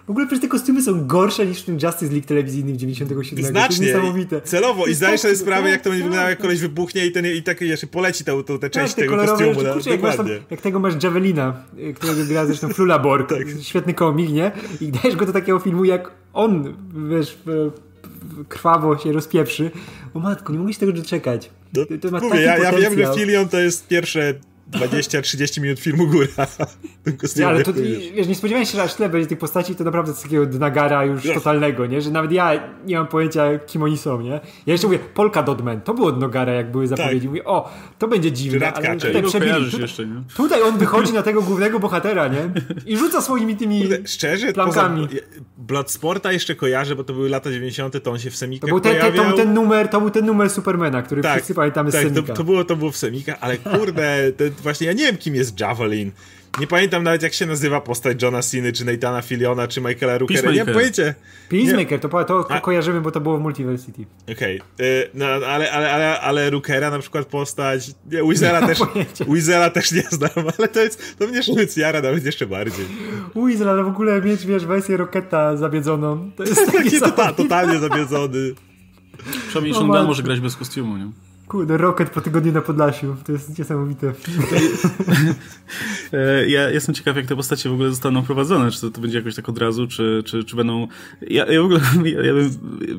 W 0.06 0.11
ogóle 0.11 0.26
przecież 0.26 0.42
te 0.42 0.48
kostiumy 0.48 0.82
są 0.82 1.06
gorsze 1.06 1.46
niż 1.46 1.62
w 1.62 1.64
tym 1.64 1.74
Justice 1.74 2.12
League 2.12 2.26
telewizyjnym 2.26 2.78
97. 2.78 3.44
Znacznie. 3.44 3.76
To 3.76 3.82
jest 3.82 3.94
niesamowite. 3.94 4.40
Celowo 4.40 4.86
i 4.86 4.94
zdajesz 4.94 5.20
sobie 5.20 5.36
sprawę, 5.36 5.70
jak 5.70 5.82
to 5.82 5.90
będzie 5.90 6.04
wyglądało, 6.04 6.30
jak 6.30 6.38
koleś 6.38 6.61
wybuchnie 6.61 7.06
i, 7.06 7.12
ten, 7.12 7.26
i 7.26 7.42
tak 7.42 7.61
jeszcze 7.61 7.86
poleci 7.86 8.24
tą, 8.24 8.42
tą, 8.42 8.59
tę 8.59 8.70
część 8.70 8.94
tak, 8.94 9.04
tego 9.04 9.16
kostiumu. 9.16 9.54
Rzeczy, 9.54 9.72
kurczę, 9.72 9.90
jak, 9.90 10.16
tam, 10.16 10.28
jak, 10.50 10.61
tego 10.61 10.80
masz 10.80 11.02
Javelina, 11.02 11.62
y, 11.78 11.94
którego 11.94 12.24
gra 12.24 12.46
zresztą 12.46 12.68
Flula 12.68 12.98
Borg, 12.98 13.28
tak. 13.38 13.46
świetny 13.62 13.94
komik, 13.94 14.30
nie? 14.30 14.52
I 14.80 14.88
dajesz 14.92 15.16
go 15.16 15.26
do 15.26 15.32
takiego 15.32 15.59
filmu, 15.59 15.84
jak 15.84 16.11
on, 16.32 16.74
wiesz, 17.11 17.38
krwawo 18.48 18.98
się 18.98 19.12
rozpieprzy. 19.12 19.70
O 20.14 20.20
matko, 20.20 20.52
nie 20.52 20.59
mogę 20.59 20.72
się 20.72 20.80
tego 20.80 20.92
doczekać. 20.92 21.50
No, 21.74 21.86
to, 21.86 21.98
to 21.98 22.11
ma 22.11 22.20
mówię, 22.20 22.42
ja, 22.42 22.59
ja 22.59 22.72
wiem, 22.72 22.98
że 22.98 23.14
Filion 23.14 23.48
to 23.48 23.59
jest 23.59 23.88
pierwsze 23.88 24.34
20-30 24.73 25.61
minut 25.61 25.81
filmu 25.81 26.07
góra. 26.07 26.27
Nie, 27.37 27.47
ale 27.47 27.62
to, 27.62 27.73
wiesz, 28.14 28.29
nie 28.29 28.35
spodziewałem 28.35 28.66
się, 28.66 28.77
że 28.77 28.83
aż 28.83 28.95
tyle 28.95 29.09
będzie 29.09 29.27
tych 29.27 29.39
postaci, 29.39 29.75
to 29.75 29.85
naprawdę 29.85 30.12
z 30.12 30.23
takiego 30.23 30.47
Dnagara 30.47 31.05
już 31.05 31.25
yes. 31.25 31.35
totalnego, 31.35 31.87
nie? 31.87 32.01
Że 32.01 32.11
nawet 32.11 32.33
ja 32.33 32.61
nie 32.87 32.97
mam 32.97 33.07
pojęcia, 33.07 33.59
kim 33.59 33.83
oni 33.83 33.99
są, 33.99 34.21
nie? 34.21 34.41
Ja 34.66 34.73
jeszcze 34.73 34.87
mówię, 34.87 34.99
Polka 35.14 35.43
Dodman, 35.43 35.81
to 35.81 35.95
było 35.95 36.12
Dnagara, 36.12 36.53
jak 36.53 36.71
były 36.71 36.87
zapowiedzi. 36.87 37.21
Tak. 37.21 37.29
Mówię, 37.29 37.45
o, 37.45 37.71
to 37.99 38.09
będzie 38.09 38.33
dziwne, 38.33 38.73
ale 38.73 38.97
tutaj 38.97 39.23
przebili. 39.23 39.64
Tutaj, 39.64 39.81
jeszcze, 39.81 40.07
nie? 40.07 40.23
tutaj 40.37 40.62
on 40.62 40.79
wychodzi 40.79 41.12
na 41.12 41.23
tego 41.23 41.43
głównego 41.43 41.81
bohatera, 41.81 42.29
nie? 42.29 42.51
I 42.87 42.97
rzuca 42.99 43.21
swoimi 43.21 43.57
tymi 43.57 43.89
Szczerze, 44.07 44.53
plankami. 44.53 45.07
Poza 45.07 45.21
Bloodsporta 45.59 46.33
jeszcze 46.33 46.55
kojarzę, 46.55 46.97
bo 46.97 47.05
to 47.05 47.12
były 47.12 47.29
lata 47.29 47.51
90., 47.51 48.03
to 48.03 48.11
on 48.11 48.19
się 48.19 48.31
w 48.31 48.37
semikach 48.37 48.71
to 48.71 48.75
był 48.75 48.81
ten, 48.81 48.97
pojawiał. 48.97 49.25
To 49.25 49.29
był 49.29 49.39
ten 49.39 49.55
numer, 49.55 49.89
to 49.89 50.01
był 50.01 50.11
ten 50.11 50.27
numer 50.27 50.51
Supermana, 50.51 51.03
który 51.03 51.23
tak, 51.23 51.37
wszyscy 51.37 51.55
pamiętamy 51.55 51.93
tak, 51.93 52.01
z 52.01 52.05
semika. 52.05 52.23
To, 52.23 52.35
to, 52.35 52.45
było, 52.45 52.64
to 52.64 52.77
było 52.77 52.91
w 52.91 52.97
semikach, 52.97 53.37
ale 53.41 53.57
kurde, 53.57 54.33
to 54.39 54.45
właśnie 54.62 54.86
ja 54.86 54.92
nie 54.92 55.04
wiem, 55.04 55.16
kim 55.16 55.34
jest 55.34 55.61
Javelin. 55.61 56.12
Nie 56.61 56.66
pamiętam 56.66 57.02
nawet 57.02 57.22
jak 57.22 57.32
się 57.32 57.46
nazywa 57.46 57.80
postać 57.80 58.22
Johna 58.22 58.42
Cena, 58.42 58.72
czy 58.72 58.84
Nathana 58.84 59.22
Filiona, 59.22 59.68
czy 59.68 59.80
Michaela 59.80 60.18
Rookera. 60.18 60.50
Nie 60.50 60.64
mam 60.64 60.74
pojęcia. 60.74 61.14
Peacemaker, 61.48 62.00
to, 62.00 62.24
to 62.24 62.61
kojarzymy, 62.62 63.00
bo 63.00 63.11
to 63.11 63.20
było 63.20 63.38
w 63.38 63.40
Multiversity. 63.40 64.04
Okej, 64.32 64.61
okay. 64.61 65.11
no, 65.14 65.26
ale, 65.26 65.72
ale, 65.72 65.92
ale, 65.92 66.20
ale 66.20 66.50
Rookera 66.50 66.90
na 66.90 66.98
przykład 66.98 67.26
postać, 67.26 67.90
nie, 68.11 68.22
Wizera 68.22 68.66
też, 68.68 68.78
Wizera 69.28 69.70
też 69.70 69.92
nie 69.92 70.02
znam, 70.02 70.30
ale 70.59 70.68
to 70.68 70.80
jest, 70.80 71.18
to 71.18 71.26
mnie 71.26 71.42
Sznycjara 71.42 72.02
nawet 72.02 72.24
jeszcze 72.24 72.46
bardziej. 72.46 72.86
Weasel, 73.36 73.68
ale 73.68 73.84
w 73.84 73.88
ogóle 73.88 74.22
mieć, 74.22 74.46
wiesz, 74.46 74.66
wersję 74.66 74.96
Roketa 74.96 75.56
zabiedzoną, 75.56 76.30
to 76.36 76.44
jest 76.44 76.72
taki 76.72 77.00
tota, 77.00 77.32
totalnie 77.32 77.78
zabiedzony. 77.78 78.54
Przynajmniej 79.48 79.74
Sean 79.74 79.88
Gunn 79.88 80.06
może 80.06 80.22
grać 80.22 80.40
bez 80.40 80.56
kostiumu, 80.56 80.96
nie? 80.96 81.28
Kurde, 81.49 81.76
Rocket 81.76 82.11
po 82.11 82.20
tygodniu 82.20 82.53
na 82.53 82.61
Podlasiu. 82.61 83.16
To 83.26 83.32
jest 83.32 83.59
niesamowite. 83.59 84.12
E, 86.12 86.49
ja 86.49 86.70
jestem 86.70 86.94
ciekaw, 86.94 87.16
jak 87.16 87.26
te 87.26 87.36
postacie 87.36 87.68
w 87.68 87.72
ogóle 87.72 87.90
zostaną 87.90 88.22
prowadzone. 88.22 88.70
Czy 88.70 88.80
to, 88.80 88.90
to 88.90 89.01
będzie 89.01 89.18
jakoś 89.18 89.34
tak 89.34 89.49
od 89.49 89.59
razu, 89.59 89.86
czy, 89.86 90.22
czy, 90.26 90.44
czy 90.44 90.57
będą... 90.57 90.88
Ja, 91.20 91.46
ja 91.46 91.62
w 91.62 91.64
ogóle 91.64 91.80
ja, 92.16 92.22
ja 92.22 92.32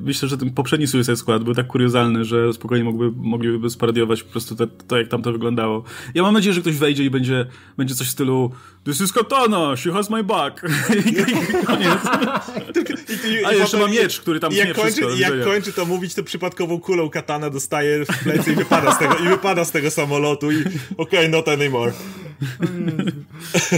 myślę, 0.01 0.29
że 0.29 0.37
ten 0.37 0.51
poprzedni 0.51 0.87
Suicide 0.87 1.15
Squad 1.15 1.43
był 1.43 1.55
tak 1.55 1.67
kuriozalny, 1.67 2.25
że 2.25 2.53
spokojnie 2.53 2.83
mógłby, 2.83 3.11
mogliby 3.15 3.69
sparodiować 3.69 4.23
po 4.23 4.31
prostu 4.31 4.55
to, 4.55 4.67
to, 4.67 4.97
jak 4.97 5.07
tam 5.07 5.21
to 5.21 5.31
wyglądało. 5.31 5.83
Ja 6.15 6.23
mam 6.23 6.33
nadzieję, 6.33 6.53
że 6.53 6.61
ktoś 6.61 6.75
wejdzie 6.75 7.03
i 7.03 7.09
będzie, 7.09 7.45
będzie 7.77 7.95
coś 7.95 8.07
w 8.07 8.11
stylu 8.11 8.51
This 8.83 9.01
is 9.01 9.11
Katana, 9.11 9.75
she 9.75 9.91
has 9.91 10.09
my 10.09 10.23
back. 10.23 10.61
I, 11.05 11.65
koniec. 11.65 11.99
A 13.45 13.53
jeszcze 13.53 13.77
ma 13.77 13.87
miecz, 13.87 14.19
który 14.19 14.39
tam 14.39 14.53
jak 14.53 14.73
kończy, 14.73 14.91
wszystko. 14.91 15.15
Jak 15.15 15.43
kończy 15.43 15.73
to 15.73 15.85
mówić, 15.85 16.13
to 16.13 16.23
przypadkową 16.23 16.79
kulą 16.79 17.09
Katana 17.09 17.49
dostaje 17.49 18.05
w 18.05 18.25
i 18.47 18.55
wypada 18.55 18.91
z 18.91 18.99
tego, 18.99 19.15
i 19.15 19.27
wypada 19.27 19.65
z 19.65 19.71
tego 19.71 19.91
samolotu 19.91 20.51
i 20.51 20.61
okej, 20.61 20.75
okay, 20.97 21.29
not 21.29 21.47
anymore. 21.47 21.91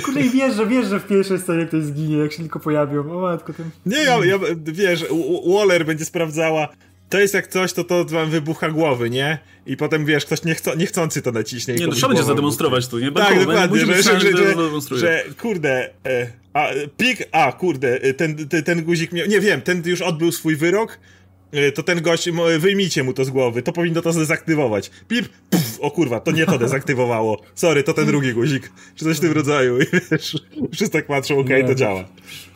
Kurde 0.05 0.21
i 0.21 0.29
wiesz, 0.29 0.55
że 0.55 0.67
wiesz, 0.67 0.87
że 0.87 0.99
w 0.99 1.07
pierwszej 1.07 1.39
scenie 1.39 1.65
ktoś 1.65 1.83
zginie, 1.83 2.17
jak 2.17 2.31
się 2.31 2.37
tylko 2.37 2.59
pojawią. 2.59 3.17
O 3.17 3.21
matko, 3.21 3.53
ten... 3.53 3.69
Nie, 3.85 3.97
ja, 3.97 4.25
ja 4.25 4.39
wiesz, 4.65 5.05
Waller 5.45 5.85
będzie 5.85 6.05
sprawdzała 6.05 6.67
to 7.11 7.19
jest 7.19 7.33
jak 7.33 7.47
coś, 7.47 7.73
to 7.73 7.83
to 7.83 8.05
wam 8.05 8.29
wybucha 8.29 8.69
głowy, 8.69 9.09
nie? 9.09 9.39
I 9.65 9.77
potem 9.77 10.05
wiesz, 10.05 10.25
ktoś 10.25 10.43
niechco, 10.43 10.75
niechcący 10.75 11.21
to 11.21 11.31
naciśnie. 11.31 11.75
Nie, 11.75 11.87
no 11.87 11.93
trzeba 11.93 12.07
będzie 12.07 12.23
zademonstrować 12.23 12.87
tu, 12.87 12.99
nie? 12.99 13.11
tak, 13.11 13.45
dokładnie, 13.45 13.85
że, 13.85 14.03
że, 14.03 14.19
że, 14.19 14.97
że, 14.97 15.23
kurde, 15.41 15.89
e, 16.05 16.31
a, 16.53 16.67
pik, 16.97 17.23
a 17.31 17.51
kurde, 17.51 18.01
e, 18.01 18.13
ten, 18.13 18.47
ten, 18.47 18.63
ten 18.63 18.83
guzik 18.83 19.11
miał, 19.11 19.27
nie 19.27 19.39
wiem, 19.39 19.61
ten 19.61 19.83
już 19.85 20.01
odbył 20.01 20.31
swój 20.31 20.55
wyrok, 20.55 20.99
to 21.75 21.83
ten 21.83 22.01
gość, 22.01 22.29
wyjmijcie 22.59 23.03
mu 23.03 23.13
to 23.13 23.25
z 23.25 23.29
głowy, 23.29 23.61
to 23.61 23.71
powinno 23.71 24.01
to 24.01 24.13
zdezaktywować. 24.13 24.91
Pip, 25.07 25.29
puf, 25.49 25.79
o 25.79 25.91
kurwa, 25.91 26.19
to 26.19 26.31
nie 26.31 26.45
to 26.45 26.57
dezaktywowało. 26.57 27.41
Sorry, 27.55 27.83
to 27.83 27.93
ten 27.93 28.05
drugi 28.05 28.33
guzik. 28.33 28.71
Czy 28.95 29.05
coś 29.05 29.17
w 29.17 29.19
tym 29.19 29.31
rodzaju. 29.31 29.81
I 29.81 29.85
wiesz, 30.11 30.37
wszyscy 30.73 30.93
tak 30.93 31.07
patrzą, 31.07 31.39
okej, 31.39 31.63
okay, 31.63 31.73
to 31.73 31.75
działa 31.75 32.05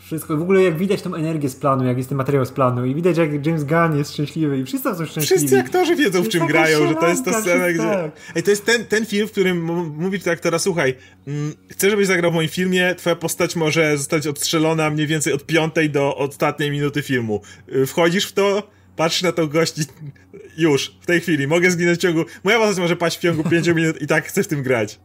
wszystko. 0.05 0.37
W 0.37 0.41
ogóle 0.41 0.63
jak 0.63 0.77
widać 0.77 1.01
tą 1.01 1.15
energię 1.15 1.49
z 1.49 1.55
planu, 1.55 1.85
jak 1.85 1.97
jest 1.97 2.09
ten 2.09 2.17
materiał 2.17 2.45
z 2.45 2.51
planu 2.51 2.85
i 2.85 2.95
widać 2.95 3.17
jak 3.17 3.45
James 3.45 3.63
Gunn 3.63 3.97
jest 3.97 4.13
szczęśliwy 4.13 4.57
i 4.57 4.65
wszyscy 4.65 4.95
są 4.95 5.05
szczęśliwi. 5.05 5.25
Wszyscy 5.25 5.59
aktorzy 5.59 5.95
wiedzą 5.95 6.23
w 6.23 6.29
czym 6.29 6.47
grają, 6.47 6.87
że 6.87 6.95
to 6.95 7.07
jest 7.07 7.25
ta 7.25 7.41
scena, 7.41 7.71
gdzie... 7.71 7.83
Tak. 7.83 8.11
Ej, 8.35 8.43
to 8.43 8.49
jest 8.49 8.65
ten, 8.65 8.85
ten 8.85 9.05
film, 9.05 9.27
w 9.27 9.31
którym 9.31 9.63
mówi 9.97 10.19
do 10.19 10.31
aktora, 10.31 10.59
słuchaj, 10.59 10.95
mm, 11.27 11.53
chcę, 11.69 11.89
żebyś 11.89 12.07
zagrał 12.07 12.31
w 12.31 12.33
moim 12.33 12.49
filmie, 12.49 12.95
twoja 12.97 13.15
postać 13.15 13.55
może 13.55 13.97
zostać 13.97 14.27
odstrzelona 14.27 14.89
mniej 14.89 15.07
więcej 15.07 15.33
od 15.33 15.45
piątej 15.45 15.89
do 15.89 16.17
ostatniej 16.17 16.71
minuty 16.71 17.01
filmu. 17.01 17.41
Y, 17.75 17.85
wchodzisz 17.85 18.25
w 18.25 18.33
to, 18.33 18.74
patrz 18.95 19.21
na 19.21 19.31
tą 19.31 19.47
gości 19.47 19.81
już, 20.57 20.95
w 21.01 21.05
tej 21.05 21.21
chwili, 21.21 21.47
mogę 21.47 21.71
zginąć 21.71 21.99
w 21.99 22.01
ciągu, 22.01 22.25
moja 22.43 22.59
postać 22.59 22.77
może 22.77 22.95
paść 22.95 23.17
w 23.17 23.21
ciągu 23.21 23.49
pięciu 23.49 23.75
minut 23.75 24.01
i 24.01 24.07
tak 24.07 24.27
chcę 24.27 24.43
w 24.43 24.47
tym 24.47 24.63
grać. 24.63 24.99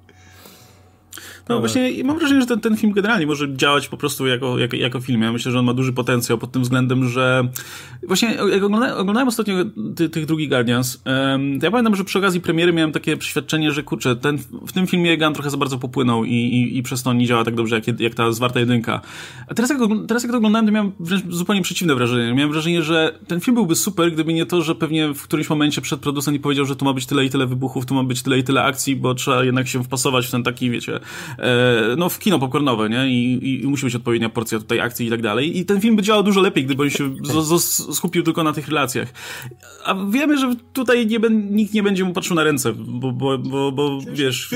No 1.49 1.61
właśnie 1.61 2.05
mam 2.05 2.19
wrażenie, 2.19 2.41
że 2.41 2.47
ten, 2.47 2.61
ten 2.61 2.77
film 2.77 2.93
generalnie 2.93 3.27
może 3.27 3.57
działać 3.57 3.89
po 3.89 3.97
prostu 3.97 4.27
jako, 4.27 4.59
jako, 4.59 4.77
jako 4.77 5.01
film. 5.01 5.23
Ja 5.23 5.33
myślę, 5.33 5.53
że 5.53 5.59
on 5.59 5.65
ma 5.65 5.75
duży 5.75 5.93
potencjał 5.93 6.39
pod 6.39 6.53
tym 6.53 6.63
względem, 6.63 7.09
że 7.09 7.49
właśnie 8.03 8.29
jak 8.29 8.63
oglądałem, 8.63 8.99
oglądałem 8.99 9.29
ostatnio 9.29 9.55
ty, 9.97 10.09
tych 10.09 10.27
drugich 10.27 10.49
Guardians, 10.49 11.03
um, 11.07 11.61
to 11.61 11.67
ja 11.67 11.71
pamiętam, 11.71 11.97
że 11.97 12.05
przy 12.05 12.19
okazji 12.19 12.41
premiery 12.41 12.73
miałem 12.73 12.93
takie 12.93 13.17
przeświadczenie, 13.17 13.73
że 13.73 13.83
kurczę, 13.83 14.17
ten, 14.17 14.39
w 14.67 14.73
tym 14.73 14.87
filmie 14.87 15.19
Gunn 15.19 15.35
trochę 15.35 15.51
za 15.51 15.57
bardzo 15.57 15.79
popłynął 15.79 16.25
i, 16.25 16.35
i, 16.35 16.79
i 16.79 16.83
przez 16.83 17.03
to 17.03 17.13
nie 17.13 17.27
działa 17.27 17.45
tak 17.45 17.55
dobrze, 17.55 17.75
jak, 17.75 18.01
jak 18.01 18.15
ta 18.15 18.33
zwarta 18.33 18.61
jedynka. 18.61 19.01
A 19.49 19.55
teraz 19.55 19.71
jak, 19.71 19.79
teraz 20.09 20.23
jak 20.23 20.33
to 20.33 20.39
oglądałem, 20.39 20.67
to 20.67 20.73
miałem 20.73 20.93
wręcz 21.01 21.25
zupełnie 21.29 21.63
przeciwne 21.63 21.95
wrażenie. 21.95 22.35
Miałem 22.35 22.53
wrażenie, 22.53 22.83
że 22.83 23.19
ten 23.27 23.41
film 23.41 23.55
byłby 23.55 23.75
super, 23.75 24.13
gdyby 24.13 24.33
nie 24.33 24.47
to, 24.47 24.63
że 24.63 24.75
pewnie 24.75 25.15
w 25.15 25.23
którymś 25.23 25.51
momencie 25.51 25.81
przed 25.81 26.01
producent 26.01 26.37
i 26.37 26.41
powiedział, 26.41 26.67
że 26.67 26.77
tu 26.77 26.85
ma 26.85 26.93
być 26.93 27.07
tyle 27.07 27.25
i 27.25 27.31
tyle 27.31 27.47
wybuchów, 27.47 27.87
tu 27.87 27.95
ma 27.95 28.05
być 28.05 28.23
tyle 28.23 28.39
i 28.39 28.45
tyle 28.45 28.63
akcji, 28.63 28.97
bo 28.97 29.15
trzeba 29.15 29.45
jednak 29.45 29.69
się 29.69 29.85
wpasować 29.85 30.27
w 30.27 30.31
ten 30.31 30.43
taki, 30.43 30.71
wiecie, 30.71 31.00
no 31.97 32.09
w 32.09 32.19
kino 32.19 32.39
popcornowe, 32.39 32.91
nie? 32.91 33.09
I, 33.09 33.63
I, 33.63 33.67
musi 33.67 33.85
być 33.85 33.95
odpowiednia 33.95 34.29
porcja 34.29 34.59
tutaj 34.59 34.81
akcji 34.81 35.07
i 35.07 35.11
tak 35.11 35.23
dalej. 35.23 35.59
I 35.59 35.65
ten 35.65 35.81
film 35.81 35.97
by 35.97 36.03
działał 36.03 36.23
dużo 36.23 36.41
lepiej, 36.41 36.65
gdyby 36.65 36.83
on 36.83 36.91
się 36.91 37.11
skupił 37.93 38.23
tylko 38.23 38.45
na 38.45 38.53
tych 38.53 38.69
relacjach. 38.69 39.09
A 39.85 39.95
wiemy, 40.11 40.39
że 40.39 40.55
tutaj 40.73 41.07
nie, 41.07 41.19
nikt 41.31 41.75
nie 41.75 41.83
będzie 41.83 42.05
mu 42.05 42.13
patrzył 42.13 42.37
na 42.37 42.45
ręce, 42.45 42.73
bo, 42.73 43.13
bo, 43.13 43.39
bo, 43.39 43.73
bo 43.73 43.99
wiesz, 44.13 44.51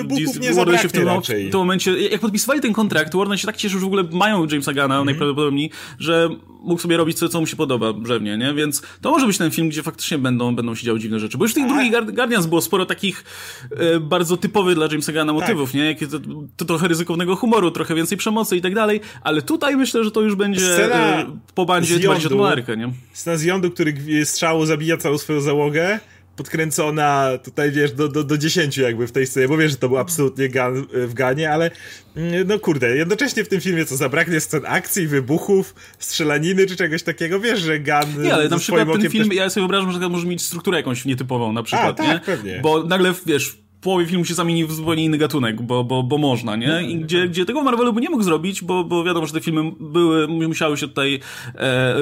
Warner 0.55 0.81
się 0.81 0.89
w 0.89 0.93
tym, 0.93 1.09
w 1.23 1.27
tym 1.27 1.61
momencie, 1.61 2.09
jak 2.09 2.21
podpisywali 2.21 2.61
ten 2.61 2.73
kontrakt, 2.73 3.17
Warner 3.17 3.41
się 3.41 3.47
tak 3.47 3.57
cieszy, 3.57 3.75
że 3.75 3.81
w 3.81 3.87
ogóle 3.87 4.05
mają 4.13 4.47
Jamesa 4.47 4.73
Gana 4.73 4.95
mm. 4.95 5.07
najprawdopodobniej, 5.07 5.71
że 5.99 6.29
mógł 6.65 6.81
sobie 6.81 6.97
robić 6.97 7.19
co, 7.19 7.29
co 7.29 7.41
mu 7.41 7.47
się 7.47 7.57
podoba 7.57 7.93
brzewnie, 7.93 8.39
nie? 8.39 8.55
Więc 8.55 8.83
to 9.01 9.11
może 9.11 9.27
być 9.27 9.39
ten 9.39 9.51
film, 9.51 9.69
gdzie 9.69 9.83
faktycznie 9.83 10.19
będą, 10.19 10.57
będą 10.57 10.75
się 10.75 10.87
działy 10.87 11.01
dziwne 11.01 11.21
rzeczy. 11.21 11.39
Bo 11.39 11.45
już 11.45 11.53
w 11.53 11.55
tych 11.55 11.67
drugich 11.67 11.93
Guardians 12.15 12.47
było 12.47 12.61
sporo 12.61 12.87
takich 12.87 13.25
e, 13.71 14.01
bardzo 14.01 14.37
typowych 14.37 14.75
dla 14.75 14.87
Jamesa 14.87 15.13
Gana 15.13 15.33
motywów, 15.33 15.69
tak. 15.69 15.75
nie? 15.75 15.85
Jakie 15.85 16.07
to, 16.07 16.19
to 16.57 16.65
trochę 16.65 16.89
ryzykownego 16.89 17.37
humoru, 17.37 17.71
trochę 17.71 17.95
więcej 17.95 18.19
przemocy 18.19 18.57
i 18.57 18.61
tak 18.61 18.75
dalej, 18.75 19.01
ale 19.23 19.43
tutaj 19.43 19.77
myślę, 19.77 20.05
że 20.05 20.11
to 20.11 20.21
już 20.21 20.35
będzie 20.35 20.61
Scena 20.61 21.21
e, 21.21 21.27
po 21.55 21.65
bandzie 21.65 21.99
dbać 21.99 22.27
o 22.27 22.75
nie? 22.75 22.93
Scena 23.13 23.37
z 23.37 23.43
jądu, 23.43 23.71
który 23.71 23.95
strzału 24.25 24.67
zabija 24.67 24.97
całą 24.97 25.19
swoją 25.19 25.41
załogę, 25.41 26.01
podkręcona 26.37 27.29
tutaj, 27.45 27.73
wiesz, 27.73 27.93
do, 27.93 28.09
do, 28.09 28.25
do 28.25 28.39
10 28.39 28.77
jakby 28.77 29.07
w 29.07 29.13
tej 29.13 29.27
scenie, 29.27 29.49
bo 29.49 29.57
wiesz, 29.57 29.71
że 29.71 29.77
to 29.77 29.89
był 29.89 29.99
absolutnie 29.99 30.49
gan, 30.49 30.87
w 30.93 31.15
ganie, 31.15 31.51
ale 31.51 31.71
mm, 32.17 32.49
no 32.49 32.59
kurde, 32.59 32.97
jednocześnie 32.97 33.45
w 33.45 33.49
tym 33.49 33.61
filmie 33.61 33.85
co 33.85 33.97
zabraknie 33.97 34.41
scen 34.41 34.63
akcji, 34.67 35.07
wybuchów, 35.07 35.75
strzelaniny 35.99 36.67
czy 36.67 36.77
czegoś 36.77 37.03
takiego, 37.03 37.41
wiesz, 37.41 37.61
że 37.61 37.81
gan 37.81 38.23
Nie, 38.23 38.35
ale 38.35 38.49
na 38.49 38.59
przykład 38.59 38.89
ten 38.93 39.11
film, 39.11 39.29
też... 39.29 39.37
ja 39.37 39.51
sobie 39.51 39.63
wyobrażam, 39.63 39.93
że 39.93 40.09
może 40.09 40.27
mieć 40.27 40.43
strukturę 40.43 40.79
jakąś 40.79 41.05
nietypową 41.05 41.53
na 41.53 41.63
przykład, 41.63 42.01
A, 42.01 42.05
tak, 42.05 42.09
nie? 42.09 42.21
Pewnie. 42.21 42.61
Bo 42.63 42.85
nagle, 42.85 43.15
wiesz, 43.27 43.64
połowie 43.85 44.07
filmu 44.07 44.25
się 44.25 44.35
zamieni 44.35 44.67
w 44.67 44.73
zupełnie 44.73 45.05
inny 45.05 45.19
gatunek, 45.19 45.63
bo, 45.63 45.85
bo, 45.85 46.03
bo 46.03 46.19
można, 46.19 46.57
nie? 46.57 46.83
I 46.83 46.99
gdzie, 46.99 47.29
gdzie 47.29 47.45
tego 47.45 47.63
Marvelu 47.63 47.93
by 47.93 48.01
nie 48.01 48.11
mógł 48.11 48.23
zrobić, 48.23 48.63
bo, 48.63 48.85
bo 48.85 49.05
wiadomo, 49.05 49.27
że 49.27 49.33
te 49.33 49.41
filmy 49.41 49.73
były, 49.81 50.29
musiały 50.29 50.77
się 50.77 50.89
tutaj 50.89 51.21
e, 51.55 51.95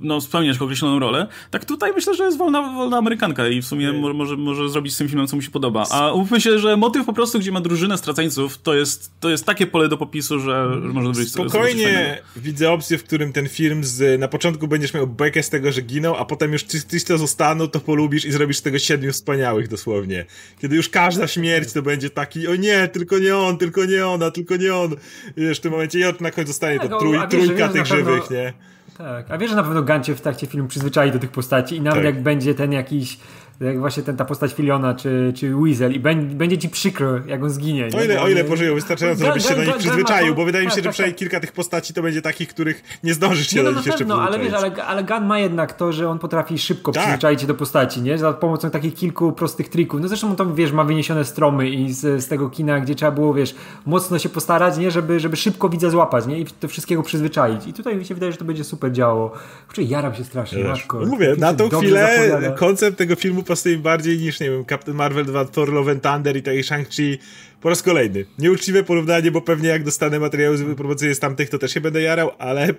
no, 0.00 0.20
spełniać 0.20 0.58
określoną 0.58 0.98
rolę. 0.98 1.26
Tak 1.50 1.64
tutaj 1.64 1.92
myślę, 1.94 2.14
że 2.14 2.24
jest 2.24 2.38
wolna, 2.38 2.62
wolna 2.62 2.96
Amerykanka 2.96 3.48
i 3.48 3.62
w 3.62 3.66
sumie 3.66 3.92
może, 3.92 4.14
może, 4.14 4.36
może 4.36 4.68
zrobić 4.68 4.94
z 4.94 4.96
tym 4.96 5.08
filmem, 5.08 5.26
co 5.26 5.36
mu 5.36 5.42
się 5.42 5.50
podoba. 5.50 5.86
A 5.90 6.12
umówmy 6.12 6.40
się, 6.40 6.58
że 6.58 6.76
motyw 6.76 7.06
po 7.06 7.12
prostu, 7.12 7.38
gdzie 7.38 7.52
ma 7.52 7.60
drużynę 7.60 7.98
straceńców, 7.98 8.58
to 8.58 8.74
jest, 8.74 9.10
to 9.20 9.30
jest 9.30 9.46
takie 9.46 9.66
pole 9.66 9.88
do 9.88 9.96
popisu, 9.96 10.40
że, 10.40 10.80
może 10.82 11.20
być 11.20 11.28
Spokojnie 11.28 12.22
widzę 12.36 12.72
opcję, 12.72 12.98
w 12.98 13.04
którym 13.04 13.32
ten 13.32 13.48
film 13.48 13.84
z, 13.84 14.20
na 14.20 14.28
początku 14.28 14.68
będziesz 14.68 14.94
miał 14.94 15.06
bekę 15.06 15.42
z 15.42 15.50
tego, 15.50 15.72
że 15.72 15.82
ginął, 15.82 16.16
a 16.16 16.24
potem 16.24 16.52
już 16.52 16.64
ty, 16.64 17.00
to 17.00 17.18
zostaną, 17.18 17.68
to 17.68 17.80
polubisz 17.80 18.24
i 18.24 18.32
zrobisz 18.32 18.56
z 18.56 18.62
tego 18.62 18.78
siedmiu 18.78 19.12
wspaniałych 19.12 19.68
dosłownie. 19.68 20.26
Kiedy 20.60 20.76
już 20.76 20.88
każda 20.88 21.26
śmierć 21.30 21.72
to 21.72 21.82
będzie 21.82 22.10
taki, 22.10 22.48
o 22.48 22.56
nie, 22.56 22.88
tylko 22.88 23.18
nie 23.18 23.36
on, 23.36 23.58
tylko 23.58 23.84
nie 23.84 24.06
ona, 24.06 24.30
tylko 24.30 24.56
nie 24.56 24.74
on. 24.74 24.92
I 25.36 25.40
wiesz, 25.40 25.58
w 25.58 25.60
tym 25.60 25.72
momencie 25.72 26.00
i 26.00 26.22
na 26.22 26.30
końcu 26.30 26.48
zostanie 26.48 26.78
tak, 26.78 26.88
to 26.88 26.98
trój, 26.98 27.18
trójka 27.30 27.68
tych 27.68 27.86
żywych, 27.86 28.30
nie? 28.30 28.52
Tak, 28.98 29.30
a 29.30 29.38
wiesz, 29.38 29.50
że 29.50 29.56
na 29.56 29.62
pewno 29.62 29.82
Gancie 29.82 30.14
w 30.14 30.20
trakcie 30.20 30.46
filmu 30.46 30.68
przyzwyczai 30.68 31.12
do 31.12 31.18
tych 31.18 31.30
postaci 31.30 31.76
i 31.76 31.80
nawet 31.80 32.04
tak. 32.04 32.14
jak 32.14 32.22
będzie 32.22 32.54
ten 32.54 32.72
jakiś 32.72 33.18
jak 33.60 33.80
właśnie 33.80 34.02
ten, 34.02 34.16
ta 34.16 34.24
postać 34.24 34.52
Filiona 34.52 34.94
czy, 34.94 35.32
czy 35.36 35.54
Weasel 35.56 35.92
i 35.92 36.00
będzie 36.24 36.58
ci 36.58 36.68
przykro, 36.68 37.18
jak 37.26 37.42
on 37.42 37.50
zginie. 37.50 37.88
O 37.98 38.04
ile, 38.04 38.22
o 38.22 38.28
ile 38.28 38.44
pożyją 38.44 38.74
wystarczająco, 38.74 39.24
żebyś 39.24 39.48
się 39.48 39.54
do 39.54 39.64
nich 39.64 39.76
przyzwyczaił, 39.76 40.34
bo 40.34 40.44
wydaje 40.44 40.64
mi 40.64 40.70
się, 40.70 40.76
tak, 40.76 40.84
że 40.84 40.88
tak, 40.88 40.92
przynajmniej 40.92 41.14
tak. 41.14 41.18
kilka 41.18 41.40
tych 41.40 41.52
postaci 41.52 41.94
to 41.94 42.02
będzie 42.02 42.22
takich, 42.22 42.48
których 42.48 42.82
nie 43.04 43.14
zdążysz 43.14 43.50
się 43.50 43.56
nie, 43.56 43.62
no, 43.62 43.70
do 43.70 43.76
nich 43.76 43.86
jeszcze 43.86 43.98
pewno, 43.98 44.22
ale 44.22 44.38
wiesz, 44.38 44.52
ale, 44.52 44.84
ale 44.84 45.04
Gunn 45.04 45.24
ma 45.24 45.38
jednak 45.38 45.72
to, 45.72 45.92
że 45.92 46.08
on 46.08 46.18
potrafi 46.18 46.58
szybko 46.58 46.92
tak. 46.92 47.02
przyzwyczaić 47.02 47.40
się 47.40 47.46
do 47.46 47.54
postaci, 47.54 48.02
nie? 48.02 48.18
Za 48.18 48.32
pomocą 48.32 48.70
takich 48.70 48.94
kilku 48.94 49.32
prostych 49.32 49.68
trików. 49.68 50.00
No 50.00 50.08
zresztą 50.08 50.36
to, 50.36 50.54
wiesz, 50.54 50.72
ma 50.72 50.84
wyniesione 50.84 51.24
stromy 51.24 51.70
i 51.70 51.92
z, 51.92 52.24
z 52.24 52.28
tego 52.28 52.50
kina, 52.50 52.80
gdzie 52.80 52.94
trzeba 52.94 53.12
było, 53.12 53.34
wiesz, 53.34 53.54
mocno 53.86 54.18
się 54.18 54.28
postarać, 54.28 54.78
nie? 54.78 54.90
Żeby, 54.90 55.20
żeby 55.20 55.36
szybko 55.36 55.68
widza 55.68 55.90
złapać, 55.90 56.26
nie? 56.26 56.40
I 56.40 56.46
do 56.60 56.68
wszystkiego 56.68 57.02
przyzwyczaić. 57.02 57.66
I 57.66 57.72
tutaj 57.72 57.96
mi 57.96 58.04
się 58.04 58.14
wydaje, 58.14 58.32
że 58.32 58.38
to 58.38 58.44
będzie 58.44 58.64
super 58.64 58.92
działało. 58.92 59.32
Kurczę, 59.66 59.82
jaram 59.82 60.14
się 60.14 60.24
strasznie, 60.24 60.64
matko. 60.64 61.00
No 61.00 61.06
mówię, 61.06 61.34
na 61.38 61.54
tą 61.54 61.68
chwilę 61.68 62.16
zapowiada. 62.28 62.56
koncept 62.56 62.98
tego 62.98 63.16
filmu 63.16 63.42
pasuje 63.50 63.76
mi 63.76 63.82
bardziej 63.82 64.18
niż, 64.18 64.40
nie 64.40 64.50
wiem, 64.50 64.64
Captain 64.64 64.96
Marvel 64.96 65.24
2, 65.24 65.44
Thor 65.44 65.72
Love 65.72 65.92
and 65.92 66.02
Thunder 66.02 66.36
i 66.36 66.42
taki 66.42 66.62
Shang-Chi 66.62 67.18
po 67.60 67.68
raz 67.68 67.82
kolejny. 67.82 68.24
Nieuczciwe 68.38 68.84
porównanie, 68.84 69.30
bo 69.30 69.40
pewnie 69.40 69.68
jak 69.68 69.84
dostanę 69.84 70.20
materiały 70.20 70.76
promocyjne 70.76 71.14
z 71.14 71.18
tamtych, 71.18 71.50
to 71.50 71.58
też 71.58 71.74
się 71.74 71.80
będę 71.80 72.02
jarał, 72.02 72.30
ale 72.38 72.74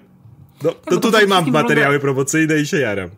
no, 0.64 0.72
to 0.72 0.92
tak, 0.92 1.02
tutaj 1.02 1.28
mam 1.28 1.52
materiały 1.52 1.94
wygląda... 1.94 2.00
promocyjne 2.00 2.60
i 2.60 2.68
się 2.68 2.78
jaram 2.78 3.10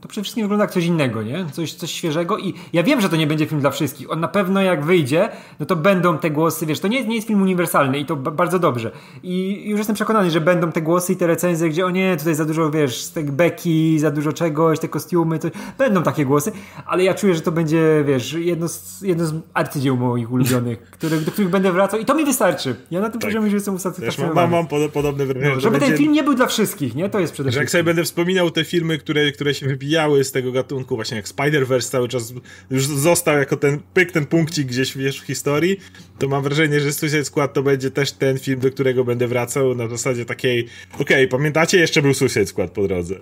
to 0.00 0.08
przede 0.08 0.22
wszystkim 0.22 0.44
wygląda 0.44 0.64
jak 0.64 0.70
coś 0.70 0.84
innego, 0.84 1.22
nie? 1.22 1.46
Coś, 1.52 1.74
coś 1.74 1.90
świeżego 1.90 2.38
i 2.38 2.54
ja 2.72 2.82
wiem, 2.82 3.00
że 3.00 3.08
to 3.08 3.16
nie 3.16 3.26
będzie 3.26 3.46
film 3.46 3.60
dla 3.60 3.70
wszystkich. 3.70 4.10
On 4.10 4.20
na 4.20 4.28
pewno 4.28 4.62
jak 4.62 4.84
wyjdzie, 4.84 5.28
no 5.60 5.66
to 5.66 5.76
będą 5.76 6.18
te 6.18 6.30
głosy, 6.30 6.66
wiesz, 6.66 6.80
to 6.80 6.88
nie, 6.88 7.04
nie 7.04 7.14
jest 7.14 7.26
film 7.26 7.42
uniwersalny 7.42 7.98
i 7.98 8.04
to 8.04 8.16
bardzo 8.16 8.58
dobrze. 8.58 8.90
I 9.22 9.62
już 9.68 9.78
jestem 9.78 9.94
przekonany, 9.94 10.30
że 10.30 10.40
będą 10.40 10.72
te 10.72 10.82
głosy 10.82 11.12
i 11.12 11.16
te 11.16 11.26
recenzje, 11.26 11.68
gdzie 11.68 11.86
o 11.86 11.90
nie, 11.90 12.16
tutaj 12.16 12.34
za 12.34 12.44
dużo, 12.44 12.70
wiesz, 12.70 13.06
tych 13.08 13.32
beki, 13.32 13.98
za 13.98 14.10
dużo 14.10 14.32
czegoś, 14.32 14.78
te 14.78 14.88
kostiumy, 14.88 15.38
to... 15.38 15.48
będą 15.78 16.02
takie 16.02 16.24
głosy, 16.24 16.52
ale 16.86 17.04
ja 17.04 17.14
czuję, 17.14 17.34
że 17.34 17.40
to 17.40 17.52
będzie, 17.52 18.04
wiesz, 18.06 18.32
jedno 18.32 18.68
z, 18.68 19.02
jedno 19.02 19.26
z 19.26 19.34
arcydzieł 19.54 19.96
moich 19.96 20.32
ulubionych, 20.32 20.82
które, 20.90 21.16
do 21.16 21.32
których 21.32 21.50
będę 21.50 21.72
wracał 21.72 22.00
i 22.00 22.04
to 22.04 22.14
mi 22.14 22.24
wystarczy. 22.24 22.76
Ja 22.90 23.00
na 23.00 23.10
tym 23.10 23.20
tak. 23.20 23.28
poziomie 23.28 23.44
już 23.44 23.54
jestem 23.54 23.74
usatysfakcjonowany. 23.74 24.50
Mam, 24.50 24.68
mam 24.70 24.90
podobne 24.90 25.26
wrażenie. 25.26 25.54
No, 25.54 25.60
żeby 25.60 25.78
ten 25.78 25.96
film 25.96 26.12
nie 26.12 26.22
był 26.22 26.34
dla 26.34 26.46
wszystkich, 26.46 26.94
nie? 26.94 27.08
To 27.08 27.20
jest 27.20 27.32
przede 27.32 27.50
wszystkim. 27.50 27.60
Że 27.60 27.64
jak 27.64 27.70
sobie 27.70 27.84
będę 27.84 28.04
wspominał 28.04 28.50
te 28.50 28.64
filmy, 28.64 28.98
które, 28.98 29.32
które 29.32 29.54
się 29.54 29.66
wybijają 29.66 29.87
wybijały 29.88 30.24
z 30.24 30.32
tego 30.32 30.52
gatunku, 30.52 30.96
właśnie 30.96 31.16
jak 31.16 31.28
Spider-Verse 31.28 31.90
cały 31.90 32.08
czas 32.08 32.32
już 32.70 32.86
został 32.86 33.38
jako 33.38 33.56
ten 33.56 33.80
pyk, 33.94 34.12
ten 34.12 34.26
punkcik 34.26 34.66
gdzieś 34.68 34.96
wiesz, 34.96 35.20
w 35.20 35.24
historii, 35.24 35.80
to 36.18 36.28
mam 36.28 36.42
wrażenie, 36.42 36.80
że 36.80 36.92
Suicide 36.92 37.24
Squad 37.24 37.52
to 37.54 37.62
będzie 37.62 37.90
też 37.90 38.12
ten 38.12 38.38
film, 38.38 38.60
do 38.60 38.70
którego 38.70 39.04
będę 39.04 39.28
wracał 39.28 39.74
na 39.74 39.88
zasadzie 39.88 40.24
takiej, 40.24 40.68
okej, 40.94 41.02
okay, 41.02 41.28
pamiętacie, 41.28 41.78
jeszcze 41.78 42.02
był 42.02 42.14
Suicide 42.14 42.46
Squad 42.46 42.70
po 42.70 42.88
drodze. 42.88 43.14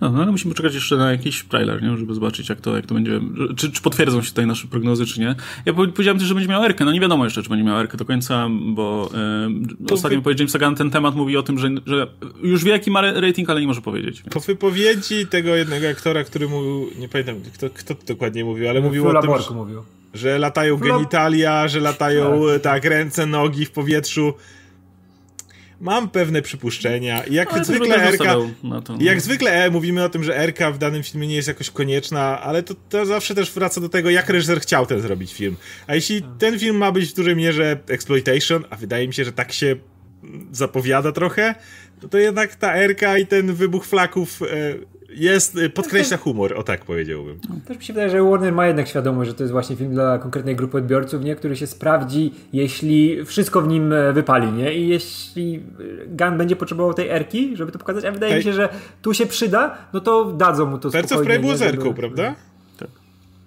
No, 0.00 0.10
no 0.12 0.22
ale 0.22 0.32
musimy 0.32 0.54
czekać 0.54 0.74
jeszcze 0.74 0.96
na 0.96 1.10
jakiś 1.10 1.44
trailer, 1.44 1.82
nie? 1.82 1.96
żeby 1.96 2.14
zobaczyć, 2.14 2.48
jak 2.48 2.60
to, 2.60 2.76
jak 2.76 2.86
to 2.86 2.94
będzie. 2.94 3.20
Czy, 3.56 3.72
czy 3.72 3.82
potwierdzą 3.82 4.22
się 4.22 4.28
tutaj 4.28 4.46
nasze 4.46 4.68
prognozy, 4.68 5.06
czy 5.06 5.20
nie. 5.20 5.34
Ja 5.66 5.72
powiedziałem 5.72 6.18
też, 6.18 6.28
że 6.28 6.34
będzie 6.34 6.48
miał 6.48 6.64
Erkę. 6.64 6.84
No 6.84 6.92
nie 6.92 7.00
wiadomo 7.00 7.24
jeszcze, 7.24 7.42
czy 7.42 7.48
będzie 7.48 7.64
miał 7.64 7.80
Erkę 7.80 7.96
do 7.96 8.04
końca, 8.04 8.48
bo 8.50 9.10
e, 9.88 9.94
ostatnio 9.94 10.18
wypowiedź 10.18 10.38
Jamesa 10.38 10.58
Gunn 10.58 10.74
ten 10.74 10.90
temat 10.90 11.14
mówi 11.14 11.36
o 11.36 11.42
tym, 11.42 11.58
że, 11.58 11.68
że 11.86 12.06
już 12.42 12.64
wie, 12.64 12.70
jaki 12.70 12.90
ma 12.90 13.00
rating, 13.12 13.50
ale 13.50 13.60
nie 13.60 13.66
może 13.66 13.80
powiedzieć. 13.80 14.22
Więc. 14.22 14.34
Po 14.34 14.40
wypowiedzi 14.40 15.26
tego 15.26 15.56
jednego 15.56 15.88
aktora, 15.88 16.24
który 16.24 16.48
mówił, 16.48 16.90
nie 16.98 17.08
pamiętam, 17.08 17.36
kto, 17.54 17.70
kto 17.70 17.94
to 17.94 18.04
dokładnie 18.06 18.44
mówił, 18.44 18.68
ale 18.68 18.80
mówił 18.80 19.08
o 19.08 19.22
tym, 19.22 19.30
że, 19.48 19.54
mówił. 19.54 19.82
że 20.14 20.38
latają 20.38 20.76
genitalia, 20.76 21.68
że 21.68 21.80
latają 21.80 22.42
tak. 22.52 22.62
tak, 22.62 22.84
ręce, 22.84 23.26
nogi 23.26 23.64
w 23.64 23.70
powietrzu 23.70 24.34
mam 25.84 26.10
pewne 26.10 26.42
przypuszczenia. 26.42 27.22
Jak 27.30 27.52
ale 27.52 27.64
zwykle 27.64 27.96
Erka, 27.96 28.36
no. 28.62 28.82
jak 29.00 29.20
zwykle 29.20 29.64
e, 29.64 29.70
mówimy 29.70 30.04
o 30.04 30.08
tym, 30.08 30.24
że 30.24 30.36
Erka 30.36 30.70
w 30.70 30.78
danym 30.78 31.02
filmie 31.02 31.26
nie 31.26 31.34
jest 31.34 31.48
jakoś 31.48 31.70
konieczna, 31.70 32.40
ale 32.40 32.62
to, 32.62 32.74
to 32.88 33.06
zawsze 33.06 33.34
też 33.34 33.52
wraca 33.52 33.80
do 33.80 33.88
tego, 33.88 34.10
jak 34.10 34.28
reżyser 34.28 34.60
chciał 34.60 34.86
ten 34.86 35.00
zrobić 35.00 35.34
film. 35.34 35.56
A 35.86 35.94
jeśli 35.94 36.22
tak. 36.22 36.30
ten 36.38 36.58
film 36.58 36.76
ma 36.76 36.92
być 36.92 37.10
w 37.10 37.14
dużej 37.14 37.36
mierze 37.36 37.78
exploitation, 37.88 38.64
a 38.70 38.76
wydaje 38.76 39.08
mi 39.08 39.14
się, 39.14 39.24
że 39.24 39.32
tak 39.32 39.52
się 39.52 39.76
zapowiada 40.52 41.12
trochę, 41.12 41.54
no 42.02 42.08
to 42.08 42.18
jednak 42.18 42.54
ta 42.54 42.74
Erka 42.74 43.18
i 43.18 43.26
ten 43.26 43.54
wybuch 43.54 43.86
flaków 43.86 44.42
e, 44.42 44.46
jest, 45.14 45.58
y, 45.58 45.70
podkreśla 45.70 46.16
humor, 46.16 46.54
o 46.56 46.62
tak 46.62 46.84
powiedziałbym. 46.84 47.40
Też 47.66 47.78
mi 47.78 47.84
się 47.84 47.92
wydaje, 47.92 48.10
że 48.10 48.22
Warner 48.22 48.52
ma 48.52 48.66
jednak 48.66 48.88
świadomość, 48.88 49.30
że 49.30 49.34
to 49.34 49.42
jest 49.42 49.52
właśnie 49.52 49.76
film 49.76 49.94
dla 49.94 50.18
konkretnej 50.18 50.56
grupy 50.56 50.78
odbiorców, 50.78 51.24
nie? 51.24 51.36
który 51.36 51.56
się 51.56 51.66
sprawdzi, 51.66 52.32
jeśli 52.52 53.24
wszystko 53.24 53.62
w 53.62 53.68
nim 53.68 53.92
e, 53.92 54.12
wypali, 54.12 54.52
nie? 54.52 54.74
I 54.74 54.88
jeśli 54.88 55.62
e, 56.02 56.06
Gun 56.06 56.38
będzie 56.38 56.56
potrzebował 56.56 56.94
tej 56.94 57.08
erki, 57.08 57.56
żeby 57.56 57.72
to 57.72 57.78
pokazać, 57.78 58.04
a 58.04 58.12
wydaje 58.12 58.32
Ej. 58.32 58.38
mi 58.38 58.44
się, 58.44 58.52
że 58.52 58.68
tu 59.02 59.14
się 59.14 59.26
przyda, 59.26 59.78
no 59.92 60.00
to 60.00 60.24
dadzą 60.24 60.66
mu 60.66 60.78
to 60.78 60.90
Birds 60.90 61.12
of 61.12 61.22
Prey 61.22 61.38
było 61.38 61.56
zerką, 61.56 61.94
prawda? 61.94 62.34
Tak. 62.78 62.88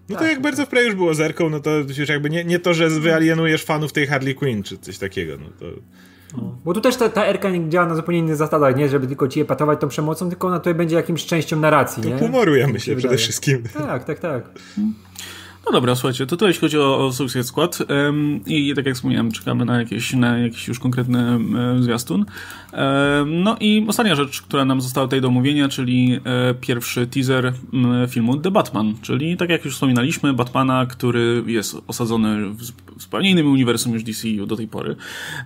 No 0.09 0.15
to 0.15 0.22
tak, 0.22 0.32
jak 0.32 0.41
Birds 0.41 0.59
of 0.59 0.70
Prey 0.70 0.86
już 0.86 0.95
było 0.95 1.13
zerką, 1.13 1.49
no 1.49 1.59
to 1.59 1.72
już 1.99 2.09
jakby 2.09 2.30
nie, 2.30 2.45
nie 2.45 2.59
to, 2.59 2.74
że 2.74 2.89
wyalienujesz 2.89 3.63
fanów 3.63 3.93
tej 3.93 4.07
Harley 4.07 4.36
Quinn 4.36 4.63
czy 4.63 4.78
coś 4.78 4.97
takiego, 4.97 5.38
no 5.38 5.49
to... 5.59 5.65
No. 6.34 6.57
Bo 6.65 6.73
tu 6.73 6.82
też 6.82 6.95
ta, 6.95 7.09
ta 7.09 7.25
Erka 7.25 7.49
nie 7.49 7.69
działa 7.69 7.88
na 7.88 7.95
zupełnie 7.95 8.19
innych 8.19 8.36
zasadach, 8.36 8.75
nie? 8.75 8.89
Żeby 8.89 9.07
tylko 9.07 9.28
ci 9.28 9.41
epatować 9.41 9.80
tą 9.80 9.88
przemocą, 9.88 10.30
tylko 10.30 10.47
ona 10.47 10.59
tutaj 10.59 10.75
będzie 10.75 10.95
jakimś 10.95 11.25
częścią 11.25 11.59
narracji, 11.59 12.03
to 12.03 12.09
nie? 12.09 12.17
humorujemy 12.17 12.80
się 12.80 12.95
przede 12.95 13.17
wszystkim. 13.17 13.63
Tak, 13.73 14.03
tak, 14.03 14.19
tak. 14.19 14.49
No 15.65 15.71
dobra, 15.71 15.95
słuchajcie, 15.95 16.25
to 16.25 16.38
tyle 16.38 16.49
jeśli 16.49 16.61
chodzi 16.61 16.78
o, 16.78 17.05
o 17.05 17.11
Suicide 17.11 17.43
Squad 17.43 17.80
um, 17.89 18.39
i 18.45 18.75
tak 18.75 18.86
jak 18.86 18.95
wspomniałem, 18.95 19.32
czekamy 19.32 19.65
na 19.65 19.80
jakiś, 19.80 20.13
na 20.13 20.38
jakiś 20.38 20.67
już 20.67 20.80
konkretny 20.80 21.32
um, 21.32 21.84
zwiastun. 21.84 22.25
Um, 22.74 23.43
no 23.43 23.57
i 23.59 23.86
ostatnia 23.88 24.15
rzecz, 24.15 24.41
która 24.41 24.65
nam 24.65 24.82
została 24.82 25.07
tutaj 25.07 25.22
do 25.22 25.28
omówienia, 25.28 25.70
czyli 25.70 26.20
e, 26.26 26.53
pierwszy 26.53 27.07
teaser 27.07 27.53
filmu 28.09 28.38
The 28.38 28.51
Batman, 28.51 28.93
czyli 29.01 29.38
tak 29.38 29.49
jak 29.49 29.65
już 29.65 29.74
wspominaliśmy, 29.74 30.34
Batmana, 30.34 30.86
który 30.86 31.43
jest 31.47 31.78
osadzony 31.88 32.49
w, 32.49 32.63
zupełnie 33.01 33.30
innym 33.32 33.51
uniwersum 33.51 33.93
niż 33.93 34.03
DCU 34.03 34.45
do 34.45 34.55
tej 34.55 34.68
pory 34.68 34.95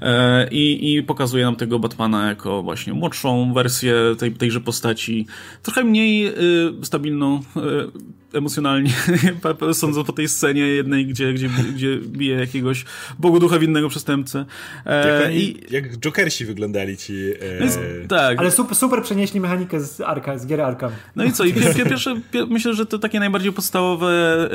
e, 0.01 0.49
i, 0.49 0.93
i 0.93 1.03
pokazuje 1.03 1.45
nam 1.45 1.55
tego 1.55 1.79
Batmana 1.79 2.27
jako 2.27 2.63
właśnie 2.63 2.93
młodszą 2.93 3.53
wersję 3.53 3.95
tej, 4.17 4.31
tejże 4.31 4.61
postaci, 4.61 5.27
trochę 5.63 5.83
mniej 5.83 6.27
y, 6.27 6.33
stabilną 6.81 7.39
y, 7.57 8.37
emocjonalnie, 8.37 8.93
sądzą 9.73 10.03
po 10.03 10.13
tej 10.13 10.27
scenie 10.27 10.61
jednej, 10.61 11.05
gdzie, 11.05 11.33
gdzie, 11.33 11.49
gdzie 11.75 11.97
bije 11.97 12.35
jakiegoś 12.35 12.85
Bogu 13.19 13.39
ducha 13.39 13.59
winnego 13.59 13.89
przestępcę. 13.89 14.45
E, 14.85 15.21
jak, 15.23 15.35
i, 15.35 15.57
jak 15.69 15.97
Jokersi 15.97 16.45
wyglądali 16.45 16.97
ci. 16.97 17.13
E... 17.29 18.07
tak. 18.07 18.39
Ale 18.39 18.51
super, 18.51 18.75
super 18.75 19.03
przenieśli 19.03 19.39
mechanikę 19.39 19.79
z 19.79 20.01
Arka, 20.01 20.37
z 20.37 20.47
gier 20.47 20.61
Arkham. 20.61 20.91
No 21.15 21.23
i 21.23 21.31
co? 21.31 21.43
I 21.43 21.53
pier, 21.53 21.73
pierwsze, 21.73 22.15
pier, 22.31 22.47
myślę, 22.47 22.73
że 22.73 22.85
to 22.85 22.99
takie 22.99 23.19
najbardziej 23.19 23.51
podstawowe, 23.51 24.49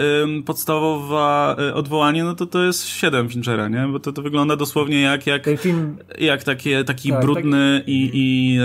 podstawowe 0.46 1.56
odwołanie, 1.74 2.24
no 2.24 2.34
to 2.34 2.46
to 2.46 2.64
jest 2.64 2.86
7 2.86 3.28
Finchera, 3.28 3.68
nie? 3.68 3.88
Bo 3.92 4.00
to, 4.00 4.12
to 4.12 4.22
wygląda 4.22 4.56
dosłownie 4.56 5.00
jak, 5.00 5.26
jak, 5.26 5.42
Ten 5.42 5.56
film... 5.56 5.96
jak 6.18 6.44
takie, 6.44 6.84
taki 6.84 7.10
tak, 7.10 7.20
brudny 7.20 7.80
tak... 7.80 7.88
i, 7.88 8.10
i 8.14 8.58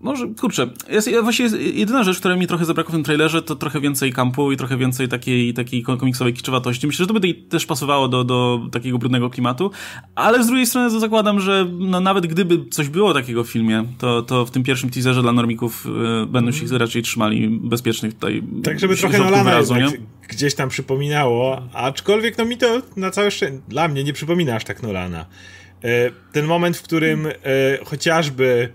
może, 0.00 0.26
kurczę, 0.40 0.70
jest, 0.88 1.10
właściwie 1.22 1.58
jedyna 1.58 2.04
rzecz, 2.04 2.18
która 2.18 2.36
mi 2.36 2.46
trochę 2.46 2.64
zabrakło 2.64 2.90
w 2.90 2.94
tym 2.94 3.04
trailerze, 3.04 3.42
to 3.42 3.56
trochę 3.56 3.80
więcej 3.80 4.12
kampu 4.12 4.52
i 4.52 4.56
trochę 4.56 4.76
więcej 4.76 5.08
takiej, 5.08 5.54
takiej 5.54 5.82
komiksowej 5.82 6.32
kiczowatości. 6.32 6.86
Myślę, 6.86 7.02
że 7.02 7.06
to 7.06 7.20
by 7.20 7.34
też 7.34 7.66
pasowało 7.66 8.08
do, 8.08 8.24
do 8.24 8.60
takiego 8.72 8.98
brudnego 8.98 9.30
klimatu, 9.30 9.70
ale 10.14 10.44
z 10.44 10.46
drugiej 10.46 10.66
strony 10.66 11.00
zakładam, 11.00 11.40
że 11.40 11.66
no, 11.78 12.00
nawet 12.00 12.26
gdyby 12.26 12.64
coś 12.70 12.88
było 12.88 13.14
takiego 13.14 13.44
w 13.44 13.48
filmie, 13.48 13.84
to, 13.98 14.22
to 14.22 14.46
w 14.46 14.50
tym 14.50 14.62
pierwszym 14.62 14.90
teaserze 14.90 15.22
dla 15.22 15.32
normików 15.32 15.86
y, 16.22 16.26
będą 16.26 16.52
się 16.52 16.78
raczej 16.78 17.02
trzymali 17.02 17.48
bezpiecznych 17.48 18.14
tutaj 18.14 18.42
Tak, 18.64 18.80
żeby 18.80 18.96
trochę 18.96 19.18
Nolana 19.18 19.44
wyrazu, 19.44 19.74
gdzieś 20.28 20.54
tam 20.54 20.68
przypominało, 20.68 21.62
aczkolwiek 21.72 22.38
no 22.38 22.44
mi 22.44 22.56
to 22.56 22.82
na 22.96 23.10
całe 23.10 23.30
szczęście, 23.30 23.60
dla 23.68 23.88
mnie 23.88 24.04
nie 24.04 24.12
przypomina 24.12 24.54
aż 24.54 24.64
tak 24.64 24.82
Nolana. 24.82 25.26
E, 25.84 26.10
ten 26.32 26.46
moment, 26.46 26.76
w 26.76 26.82
którym 26.82 27.26
e, 27.26 27.32
chociażby 27.84 28.68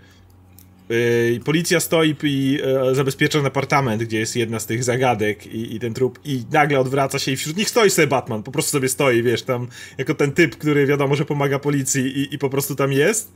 policja 1.46 1.80
stoi 1.80 2.16
i 2.24 2.52
yy, 2.52 2.96
zabezpiecza 2.96 3.40
ten 3.40 3.46
apartament, 3.46 4.04
gdzie 4.04 4.20
jest 4.20 4.36
jedna 4.36 4.60
z 4.60 4.66
tych 4.66 4.84
zagadek 4.84 5.48
i, 5.48 5.76
i, 5.76 5.80
ten 5.80 5.94
trup 5.94 6.20
i 6.26 6.44
nagle 6.52 6.80
odwraca 6.80 7.20
się 7.20 7.32
i 7.32 7.36
wśród 7.36 7.58
nich 7.58 7.70
stoi 7.70 7.90
sobie 7.90 8.08
Batman, 8.08 8.44
po 8.44 8.52
prostu 8.52 8.72
sobie 8.72 8.90
stoi, 8.90 9.24
wiesz, 9.24 9.44
tam 9.44 9.68
jako 9.98 10.14
ten 10.14 10.32
typ, 10.32 10.56
który 10.56 10.86
wiadomo, 10.86 11.16
że 11.16 11.26
pomaga 11.26 11.60
policji 11.60 12.20
i, 12.20 12.36
i 12.36 12.38
po 12.38 12.50
prostu 12.50 12.76
tam 12.76 12.92
jest. 12.92 13.34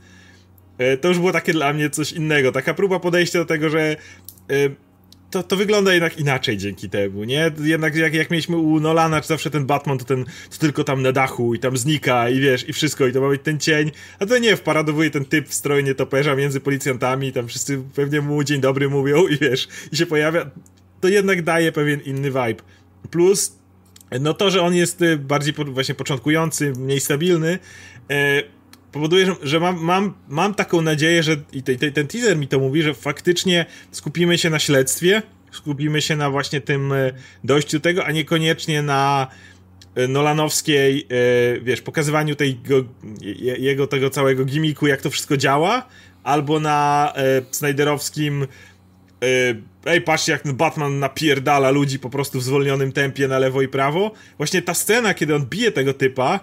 Yy, 0.78 0.96
to 0.96 1.08
już 1.08 1.18
było 1.18 1.32
takie 1.32 1.52
dla 1.52 1.72
mnie 1.72 1.90
coś 1.90 2.12
innego, 2.12 2.52
taka 2.52 2.74
próba 2.74 3.00
podejścia 3.00 3.38
do 3.38 3.44
tego, 3.44 3.70
że 3.70 3.96
to, 5.30 5.42
to 5.42 5.56
wygląda 5.56 5.92
jednak 5.92 6.18
inaczej 6.18 6.56
dzięki 6.56 6.90
temu, 6.90 7.24
nie? 7.24 7.52
Jednak 7.60 7.94
jak, 7.94 8.14
jak 8.14 8.30
mieliśmy 8.30 8.56
u 8.56 8.80
Nolana, 8.80 9.20
czy 9.20 9.28
zawsze 9.28 9.50
ten 9.50 9.66
Batman, 9.66 9.98
to 9.98 10.04
ten 10.04 10.24
to 10.24 10.58
tylko 10.58 10.84
tam 10.84 11.02
na 11.02 11.12
dachu 11.12 11.54
i 11.54 11.58
tam 11.58 11.76
znika 11.76 12.28
i 12.28 12.40
wiesz, 12.40 12.68
i 12.68 12.72
wszystko, 12.72 13.06
i 13.06 13.12
to 13.12 13.20
ma 13.20 13.28
być 13.28 13.42
ten 13.42 13.58
cień, 13.58 13.90
a 14.18 14.26
to 14.26 14.38
nie, 14.38 14.56
wparadowuje 14.56 15.10
ten 15.10 15.24
typ 15.24 15.48
w 15.48 15.54
stroju 15.54 15.82
nietoperza 15.82 16.36
między 16.36 16.60
policjantami 16.60 17.26
i 17.26 17.32
tam 17.32 17.48
wszyscy 17.48 17.82
pewnie 17.94 18.20
mu 18.20 18.44
dzień 18.44 18.60
dobry 18.60 18.88
mówią 18.88 19.26
i 19.26 19.38
wiesz, 19.38 19.68
i 19.92 19.96
się 19.96 20.06
pojawia, 20.06 20.50
to 21.00 21.08
jednak 21.08 21.42
daje 21.42 21.72
pewien 21.72 22.00
inny 22.00 22.28
vibe. 22.28 22.62
Plus, 23.10 23.56
no 24.20 24.34
to, 24.34 24.50
że 24.50 24.62
on 24.62 24.74
jest 24.74 25.02
y, 25.02 25.16
bardziej 25.16 25.54
właśnie 25.66 25.94
początkujący, 25.94 26.72
mniej 26.78 27.00
stabilny, 27.00 27.58
e, 28.10 28.42
powoduje, 28.92 29.26
że, 29.26 29.34
że 29.42 29.60
mam, 29.60 29.80
mam, 29.80 30.14
mam 30.28 30.54
taką 30.54 30.82
nadzieję, 30.82 31.22
że 31.22 31.36
i 31.52 31.62
te, 31.62 31.76
te, 31.76 31.90
ten 31.90 32.06
teaser 32.06 32.36
mi 32.36 32.48
to 32.48 32.58
mówi, 32.58 32.82
że 32.82 32.94
faktycznie 32.94 33.66
skupimy 33.90 34.38
się 34.38 34.50
na 34.50 34.58
śledztwie, 34.58 35.22
skupimy 35.50 36.02
się 36.02 36.16
na 36.16 36.30
właśnie 36.30 36.60
tym 36.60 36.92
e, 36.92 37.12
dojściu 37.44 37.80
tego, 37.80 38.04
a 38.04 38.12
niekoniecznie 38.12 38.82
na 38.82 39.26
e, 39.94 40.08
Nolanowskiej, 40.08 41.06
e, 41.56 41.60
wiesz, 41.60 41.80
pokazywaniu 41.80 42.34
tego, 42.34 42.84
jego 43.58 43.86
tego 43.86 44.10
całego 44.10 44.44
gimiku, 44.44 44.86
jak 44.86 45.02
to 45.02 45.10
wszystko 45.10 45.36
działa, 45.36 45.86
albo 46.22 46.60
na 46.60 47.12
Snyderowskim 47.50 48.46
ej, 49.86 50.00
patrzcie 50.00 50.32
jak 50.32 50.52
Batman 50.52 50.98
napierdala 50.98 51.70
ludzi 51.70 51.98
po 51.98 52.10
prostu 52.10 52.40
w 52.40 52.42
zwolnionym 52.42 52.92
tempie 52.92 53.28
na 53.28 53.38
lewo 53.38 53.62
i 53.62 53.68
prawo. 53.68 54.12
Właśnie 54.36 54.62
ta 54.62 54.74
scena, 54.74 55.14
kiedy 55.14 55.34
on 55.34 55.46
bije 55.46 55.72
tego 55.72 55.94
typa, 55.94 56.40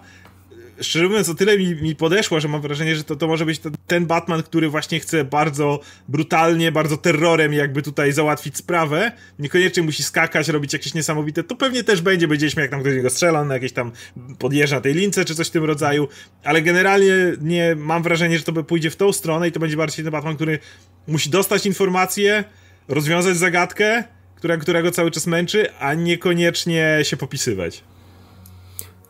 szczerze 0.82 1.06
mówiąc, 1.06 1.30
o 1.30 1.36
tyle 1.36 1.58
mi, 1.58 1.76
mi 1.76 1.96
podeszła, 1.96 2.40
że 2.40 2.48
mam 2.48 2.62
wrażenie, 2.62 2.96
że 2.96 3.04
to, 3.04 3.16
to 3.16 3.28
może 3.28 3.46
być 3.46 3.62
ten 3.88 4.06
Batman, 4.06 4.44
który 4.44 4.70
właśnie 4.70 5.00
chce 5.00 5.24
bardzo 5.24 5.80
brutalnie, 6.08 6.72
bardzo 6.72 6.98
terrorem 6.98 7.54
jakby 7.54 7.82
tutaj 7.82 8.12
załatwić 8.14 8.58
sprawę. 8.58 9.12
Niekoniecznie 9.40 9.84
musi 9.84 10.04
skakać, 10.04 10.48
robić 10.48 10.74
jakieś 10.74 10.94
niesamowite. 10.94 11.44
To 11.44 11.56
pewnie 11.56 11.84
też 11.84 12.02
będzie, 12.02 12.28
będziemy 12.28 12.62
jak 12.62 12.72
tam 12.72 12.82
ktoś 12.82 13.02
go 13.02 13.10
strzela, 13.10 13.46
na 13.46 13.54
jakieś 13.54 13.72
tam 13.72 13.92
podjeżdża 14.40 14.82
tej 14.82 14.94
lince, 14.94 15.26
czy 15.26 15.36
coś 15.36 15.48
w 15.48 15.52
tym 15.52 15.64
rodzaju. 15.64 16.08
Ale 16.44 16.62
generalnie 16.62 17.14
nie 17.42 17.76
mam 17.76 18.04
wrażenie, 18.04 18.38
że 18.38 18.44
to 18.44 18.64
pójdzie 18.64 18.90
w 18.90 18.96
tą 18.96 19.14
stronę 19.14 19.48
i 19.48 19.52
to 19.52 19.60
będzie 19.60 19.78
bardziej 19.78 20.06
ten 20.06 20.12
Batman, 20.12 20.36
który 20.36 20.60
musi 21.08 21.30
dostać 21.30 21.66
informację, 21.66 22.44
rozwiązać 22.88 23.38
zagadkę, 23.38 24.04
która, 24.36 24.58
która 24.58 24.82
go 24.82 24.92
cały 24.92 25.12
czas 25.12 25.28
męczy, 25.28 25.74
a 25.80 25.94
niekoniecznie 25.94 27.00
się 27.04 27.18
popisywać. 27.18 27.84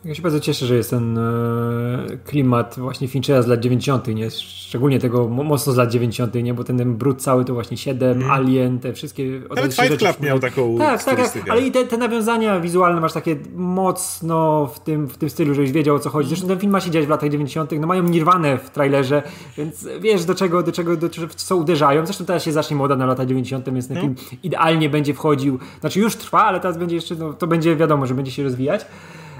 Ja 0.08 0.14
się 0.14 0.22
bardzo 0.22 0.40
cieszę, 0.40 0.66
że 0.66 0.76
jest 0.76 0.90
ten 0.90 1.18
e, 1.18 2.06
klimat 2.24 2.74
właśnie 2.78 3.08
Finchera 3.08 3.42
z 3.42 3.46
lat 3.46 3.60
90., 3.60 4.06
nie? 4.06 4.30
Szczególnie 4.30 4.98
tego 4.98 5.28
mocno 5.28 5.72
z 5.72 5.76
lat 5.76 5.90
90., 5.90 6.34
nie? 6.34 6.54
Bo 6.54 6.64
ten, 6.64 6.78
ten 6.78 6.96
brud 6.96 7.22
cały 7.22 7.44
to 7.44 7.54
właśnie 7.54 7.76
7, 7.76 8.12
mm. 8.12 8.30
Alien, 8.30 8.78
te 8.78 8.92
wszystkie... 8.92 9.40
Nawet 9.56 9.74
Fight 9.74 9.98
Club 9.98 10.20
miał 10.20 10.38
taką 10.38 10.78
Tak, 10.78 11.04
tak, 11.04 11.16
tak, 11.16 11.50
ale 11.50 11.62
i 11.62 11.72
te, 11.72 11.84
te, 11.84 11.96
nawiązania 11.96 12.60
wizualne 12.60 13.00
masz 13.00 13.12
takie 13.12 13.36
mocno 13.54 14.66
w 14.66 14.80
tym, 14.80 15.08
w 15.08 15.18
tym 15.18 15.30
stylu, 15.30 15.54
żebyś 15.54 15.72
wiedział 15.72 15.96
o 15.96 15.98
co 15.98 16.10
chodzi. 16.10 16.28
Zresztą 16.28 16.48
ten 16.48 16.58
film 16.58 16.72
ma 16.72 16.80
się 16.80 16.90
dziać 16.90 17.06
w 17.06 17.08
latach 17.08 17.30
90., 17.30 17.72
no 17.80 17.86
mają 17.86 18.02
Nirwane 18.02 18.58
w 18.58 18.70
trailerze, 18.70 19.22
więc 19.58 19.88
wiesz 20.00 20.24
do 20.24 20.34
czego, 20.34 20.62
do 20.62 20.72
czego, 20.72 20.96
do 20.96 21.10
czego 21.10 21.26
co 21.36 21.56
uderzają. 21.56 22.06
Zresztą 22.06 22.24
teraz 22.24 22.44
się 22.44 22.52
zacznie 22.52 22.76
moda 22.76 22.96
na 22.96 23.06
lata 23.06 23.26
90., 23.26 23.70
więc 23.70 23.88
ten 23.88 23.96
no. 23.96 24.02
film 24.02 24.14
idealnie 24.42 24.90
będzie 24.90 25.14
wchodził, 25.14 25.58
znaczy 25.80 26.00
już 26.00 26.16
trwa, 26.16 26.44
ale 26.44 26.60
teraz 26.60 26.78
będzie 26.78 26.96
jeszcze, 26.96 27.14
no, 27.14 27.32
to 27.32 27.46
będzie 27.46 27.76
wiadomo, 27.76 28.06
że 28.06 28.14
będzie 28.14 28.32
się 28.32 28.42
rozwijać. 28.42 28.86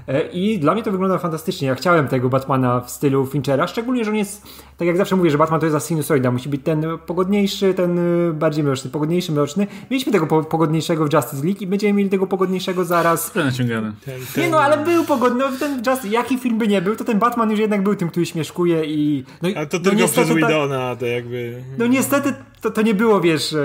E, 0.08 0.22
I 0.32 0.58
dla 0.58 0.74
mnie 0.74 0.82
to 0.82 0.90
wygląda 0.90 1.18
fantastycznie. 1.18 1.68
Ja 1.68 1.74
chciałem 1.74 2.08
tego 2.08 2.28
Batmana 2.28 2.80
w 2.80 2.90
stylu 2.90 3.26
Finchera, 3.26 3.66
szczególnie, 3.66 4.04
że 4.04 4.10
on 4.10 4.16
jest, 4.16 4.46
tak 4.76 4.88
jak 4.88 4.96
zawsze 4.96 5.16
mówię, 5.16 5.30
że 5.30 5.38
Batman 5.38 5.60
to 5.60 5.66
jest 5.66 5.72
za 5.72 5.88
sinusoida. 5.88 6.30
Musi 6.30 6.48
być 6.48 6.60
ten 6.64 6.86
pogodniejszy, 7.06 7.74
ten 7.74 7.98
y, 8.28 8.32
bardziej 8.32 8.64
mroczny, 8.64 8.90
pogodniejszy, 8.90 9.32
mroczny. 9.32 9.66
Mieliśmy 9.90 10.12
tego 10.12 10.26
pogodniejszego 10.42 11.06
w 11.06 11.12
Justice 11.12 11.46
League 11.46 11.58
i 11.60 11.66
będziemy 11.66 11.92
mieli 11.92 12.10
tego 12.10 12.26
pogodniejszego 12.26 12.84
zaraz. 12.84 13.34
Naciągany. 13.34 13.92
Nie 14.36 14.50
no, 14.50 14.60
ale 14.60 14.84
był 14.84 15.04
pogodny. 15.04 15.38
No, 15.38 15.58
ten 15.58 15.82
Just, 15.86 16.04
jaki 16.04 16.38
film 16.38 16.58
by 16.58 16.68
nie 16.68 16.82
był, 16.82 16.96
to 16.96 17.04
ten 17.04 17.18
Batman 17.18 17.50
już 17.50 17.60
jednak 17.60 17.82
był 17.82 17.94
tym, 17.94 18.10
który 18.10 18.26
śmieszkuje 18.26 18.84
i... 18.84 19.24
No, 19.42 19.48
A 19.56 19.66
to 19.66 19.78
no, 19.78 19.90
tylko 19.90 20.08
przez 20.08 20.28
Widona, 20.28 20.96
to 20.96 21.06
jakby... 21.06 21.62
No 21.78 21.86
niestety 21.86 22.34
to, 22.60 22.70
to 22.70 22.82
nie 22.82 22.94
było, 22.94 23.20
wiesz, 23.20 23.52
e, 23.52 23.56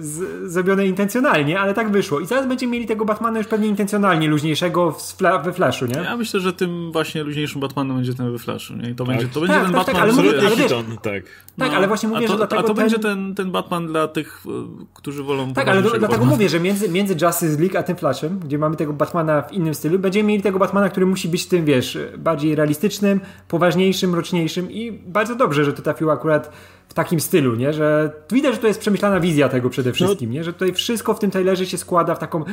z, 0.00 0.50
zrobione 0.52 0.86
intencjonalnie, 0.86 1.60
ale 1.60 1.74
tak 1.74 1.90
wyszło. 1.90 2.20
I 2.20 2.26
zaraz 2.26 2.46
będziemy 2.46 2.72
mieli 2.72 2.86
tego 2.86 3.04
Batmana 3.04 3.38
już 3.38 3.48
pewnie 3.48 3.68
intencjonalnie 3.68 4.28
luźniejszego 4.28 4.92
w, 4.92 5.16
we 5.44 5.52
Flashu, 5.52 5.86
nie? 5.86 5.94
Ja 5.94 6.16
myślę, 6.16 6.40
że 6.40 6.52
tym 6.52 6.92
właśnie 6.92 7.22
luźniejszym 7.22 7.60
Batmanem 7.60 7.96
będzie 7.96 8.14
ten 8.14 8.32
we 8.32 8.38
Flashu, 8.38 8.74
nie? 8.74 8.90
I 8.90 8.94
to 8.94 9.04
tak. 9.04 9.16
będzie, 9.16 9.34
to 9.34 9.40
będzie 9.40 9.54
tak, 9.54 9.64
ten 9.64 9.74
tak, 9.74 9.84
tak 9.84 9.94
Batman... 9.94 9.94
Tak, 9.94 10.02
ale, 10.02 10.12
mówię, 10.12 10.46
ale 10.46 10.56
wiesz, 10.56 10.72
tak. 10.72 11.02
tak, 11.02 11.22
no, 11.58 11.66
ale 11.66 11.88
właśnie 11.88 12.08
mówię, 12.08 12.26
to, 12.26 12.32
że 12.32 12.36
dlatego 12.36 12.60
A 12.60 12.62
to 12.62 12.68
ten... 12.68 12.76
będzie 12.76 12.98
ten, 12.98 13.34
ten 13.34 13.50
Batman 13.50 13.86
dla 13.86 14.08
tych, 14.08 14.44
e, 14.46 14.50
którzy 14.94 15.22
wolą... 15.22 15.52
Tak, 15.54 15.68
ale 15.68 15.82
do, 15.82 15.90
dlatego 15.90 16.24
mówię, 16.24 16.48
że 16.48 16.60
między, 16.60 16.88
między 16.88 17.12
Justice 17.12 17.60
League 17.60 17.78
a 17.78 17.82
tym 17.82 17.96
Flashem, 17.96 18.38
gdzie 18.38 18.58
mamy 18.58 18.76
tego 18.76 18.92
Batmana 18.92 19.42
w 19.42 19.52
innym 19.52 19.74
stylu, 19.74 19.98
będziemy 19.98 20.28
mieli 20.28 20.42
tego 20.42 20.58
Batmana, 20.58 20.88
który 20.88 21.06
musi 21.06 21.28
być 21.28 21.46
tym, 21.46 21.64
wiesz, 21.64 21.98
bardziej 22.18 22.54
realistycznym, 22.54 23.20
poważniejszym, 23.48 24.10
mroczniejszym 24.10 24.70
i 24.70 24.92
bardzo 24.92 25.34
dobrze, 25.34 25.64
że 25.64 25.72
to 25.72 25.82
trafiło 25.82 26.12
akurat 26.12 26.52
w 26.92 26.94
takim 26.94 27.20
stylu, 27.20 27.54
nie? 27.54 27.72
Że 27.72 28.12
widać, 28.32 28.54
że 28.54 28.60
to 28.60 28.66
jest 28.66 28.80
przemyślana 28.80 29.20
wizja 29.20 29.48
tego 29.48 29.70
przede 29.70 29.90
no. 29.90 29.94
wszystkim, 29.94 30.30
no. 30.30 30.34
nie? 30.34 30.44
Że 30.44 30.52
tutaj 30.52 30.72
wszystko 30.72 31.14
w 31.14 31.18
tym 31.18 31.30
trailerze 31.30 31.66
się 31.66 31.78
składa 31.78 32.14
w 32.14 32.18
taką 32.18 32.44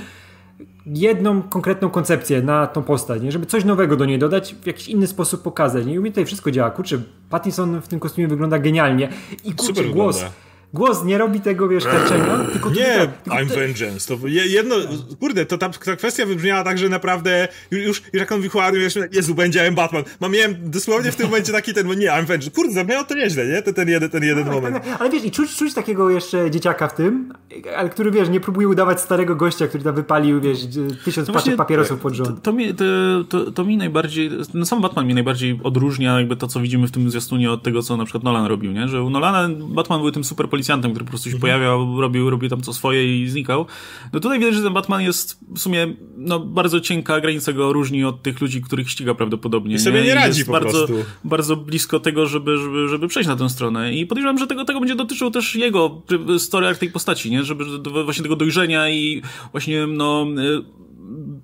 jedną 0.85 1.41
konkretną 1.41 1.89
koncepcję 1.89 2.41
na 2.41 2.67
tą 2.67 2.83
postać, 2.83 3.21
nie? 3.21 3.31
żeby 3.31 3.45
coś 3.45 3.65
nowego 3.65 3.95
do 3.95 4.05
niej 4.05 4.19
dodać, 4.19 4.55
w 4.61 4.67
jakiś 4.67 4.87
inny 4.87 5.07
sposób 5.07 5.41
pokazać. 5.41 5.85
Nie? 5.85 5.93
I 5.93 5.99
u 5.99 6.01
mnie 6.01 6.11
tutaj 6.11 6.25
wszystko 6.25 6.51
działa. 6.51 6.71
Kurczę, 6.71 7.01
Pattinson 7.29 7.81
w 7.81 7.87
tym 7.87 7.99
kostiumie 7.99 8.27
wygląda 8.27 8.59
genialnie. 8.59 9.09
I 9.45 9.53
kurczę, 9.53 9.65
Super 9.65 9.91
głos. 9.91 10.15
Wygląda 10.15 10.48
głos 10.73 11.03
nie 11.03 11.17
robi 11.17 11.41
tego, 11.41 11.67
wiesz, 11.67 11.83
karczenia, 11.83 12.39
tylko... 12.51 12.69
Nie, 12.69 13.07
tylko, 13.23 13.39
I'm 13.39 13.47
vengeance. 13.47 14.17
To 14.17 14.27
jedno, 14.27 14.75
kurde, 15.19 15.45
to 15.45 15.57
ta, 15.57 15.69
ta 15.69 15.95
kwestia 15.95 16.25
wybrzmiała 16.25 16.63
tak, 16.63 16.77
że 16.77 16.89
naprawdę 16.89 17.47
już, 17.71 17.81
już 17.85 18.01
jak 18.13 18.31
on 18.31 18.41
wychłanił, 18.41 18.81
już, 18.81 18.93
Jezu, 19.11 19.35
będzie 19.35 19.59
I'm 19.59 19.73
Batman. 19.73 20.03
Mam, 20.19 20.31
miałem 20.31 20.55
dosłownie 20.71 21.11
w 21.11 21.15
tym 21.15 21.25
momencie 21.25 21.51
taki 21.51 21.73
ten, 21.73 21.87
nie, 21.87 22.07
I'm 22.07 22.25
vengeance. 22.25 22.51
Kurde, 22.51 22.73
zabrzmiało 22.73 23.03
to 23.03 23.15
nieźle, 23.15 23.47
nie? 23.47 23.61
Ten, 23.61 23.73
ten 23.73 23.89
jeden, 23.89 24.09
ten 24.09 24.23
jeden 24.23 24.43
tak, 24.43 24.53
moment. 24.53 24.75
Tak, 24.75 25.01
ale 25.01 25.09
wiesz, 25.09 25.25
i 25.25 25.31
czuć, 25.31 25.55
czuć 25.55 25.73
takiego 25.73 26.09
jeszcze 26.09 26.51
dzieciaka 26.51 26.87
w 26.87 26.95
tym, 26.95 27.33
ale 27.77 27.89
który, 27.89 28.11
wiesz, 28.11 28.29
nie 28.29 28.39
próbuje 28.39 28.67
udawać 28.67 29.01
starego 29.01 29.35
gościa, 29.35 29.67
który 29.67 29.83
tam 29.83 29.95
wypalił, 29.95 30.41
wiesz, 30.41 30.59
tysiąc 31.05 31.27
no 31.27 31.33
paczek 31.33 31.55
papierosów 31.55 31.99
pod 31.99 32.13
rząd. 32.13 32.29
To, 32.29 32.41
to, 32.41 32.53
mi, 32.53 32.73
to, 32.73 32.83
to, 33.29 33.51
to 33.51 33.65
mi 33.65 33.77
najbardziej, 33.77 34.31
no 34.53 34.65
sam 34.65 34.81
Batman 34.81 35.07
mi 35.07 35.13
najbardziej 35.13 35.59
odróżnia 35.63 36.19
jakby 36.19 36.35
to, 36.35 36.47
co 36.47 36.59
widzimy 36.59 36.87
w 36.87 36.91
tym 36.91 37.09
zwiastunie 37.09 37.51
od 37.51 37.63
tego, 37.63 37.81
co 37.81 37.97
na 37.97 38.05
przykład 38.05 38.23
Nolan 38.23 38.45
robił, 38.45 38.71
nie? 38.71 38.87
Że 38.87 39.03
u 39.03 39.09
Nolana 39.09 39.49
Batman 39.59 40.01
był 40.01 40.11
tym 40.11 40.23
super 40.23 40.49
policjantem, 40.59 40.91
który 40.91 41.05
po 41.05 41.09
prostu 41.09 41.29
się 41.29 41.35
mhm. 41.35 41.41
pojawiał, 41.41 42.01
robił, 42.01 42.29
robił 42.29 42.49
tam 42.49 42.61
co 42.61 42.73
swoje 42.73 43.23
i 43.23 43.27
znikał. 43.27 43.65
No 44.13 44.19
tutaj 44.19 44.39
widać, 44.39 44.55
że 44.55 44.63
ten 44.63 44.73
Batman 44.73 45.01
jest 45.01 45.39
w 45.55 45.59
sumie, 45.59 45.87
no 46.17 46.39
bardzo 46.39 46.79
cienka 46.79 47.21
granica 47.21 47.53
go 47.53 47.73
różni 47.73 48.05
od 48.05 48.23
tych 48.23 48.41
ludzi, 48.41 48.61
których 48.61 48.89
ściga 48.89 49.13
prawdopodobnie. 49.13 49.75
I 49.75 49.79
sobie 49.79 50.01
nie, 50.01 50.07
nie 50.07 50.15
radzi 50.15 50.45
po 50.45 50.51
bardzo, 50.51 50.87
prostu. 50.87 51.05
Bardzo 51.23 51.55
blisko 51.55 51.99
tego, 51.99 52.25
żeby, 52.25 52.57
żeby, 52.57 52.87
żeby 52.87 53.07
przejść 53.07 53.29
na 53.29 53.35
tę 53.35 53.49
stronę. 53.49 53.93
I 53.93 54.05
podejrzewam, 54.05 54.37
że 54.37 54.47
tego, 54.47 54.65
tego 54.65 54.79
będzie 54.79 54.95
dotyczył 54.95 55.31
też 55.31 55.55
jego 55.55 56.01
story 56.37 56.67
arc 56.67 56.79
tej 56.79 56.91
postaci, 56.91 57.31
nie? 57.31 57.43
Żeby 57.43 57.65
właśnie 58.03 58.23
tego 58.23 58.35
dojrzenia 58.35 58.89
i 58.89 59.21
właśnie, 59.51 59.87
no 59.87 60.27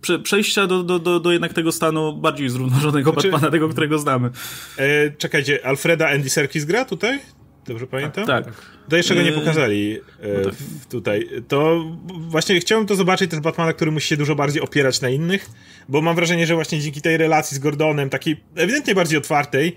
prze, 0.02 0.20
przejścia 0.20 0.68
do, 0.68 0.84
do, 0.84 1.00
do, 1.00 1.20
do 1.20 1.32
jednak 1.32 1.54
tego 1.54 1.72
stanu 1.72 2.14
bardziej 2.14 2.50
zrównoważonego 2.50 3.12
znaczy, 3.12 3.32
Batmana, 3.32 3.52
tego, 3.52 3.70
którego 3.70 4.00
znamy. 4.00 4.30
E, 4.78 5.12
czekajcie, 5.12 5.66
Alfreda 5.66 6.10
Andy 6.10 6.30
Serkis 6.30 6.66
gra 6.66 6.86
tutaj? 6.86 7.20
Dobrze 7.68 7.88
pamiętam? 7.88 8.26
Tak. 8.26 8.46
To 8.90 8.98
jeszcze 8.98 9.16
go 9.16 9.22
nie 9.22 9.30
e, 9.30 9.34
pokazali 9.34 10.00
e, 10.22 10.38
no 10.38 10.44
tak. 10.44 10.54
tutaj. 10.90 11.30
To 11.48 11.86
właśnie 12.10 12.60
chciałbym 12.60 12.88
to 12.88 12.96
zobaczyć, 12.96 13.32
ten 13.32 13.42
Batmana, 13.42 13.74
który 13.74 13.92
musi 13.92 14.08
się 14.08 14.18
dużo 14.18 14.36
bardziej 14.36 14.62
opierać 14.62 15.02
na 15.02 15.10
innych, 15.10 15.50
bo 15.90 16.02
mam 16.02 16.16
wrażenie, 16.16 16.48
że 16.48 16.56
właśnie 16.56 16.80
dzięki 16.80 17.02
tej 17.02 17.18
relacji 17.18 17.58
z 17.58 17.60
Gordonem, 17.60 18.10
takiej 18.10 18.38
ewidentnie 18.56 18.96
bardziej 18.96 19.18
otwartej, 19.18 19.76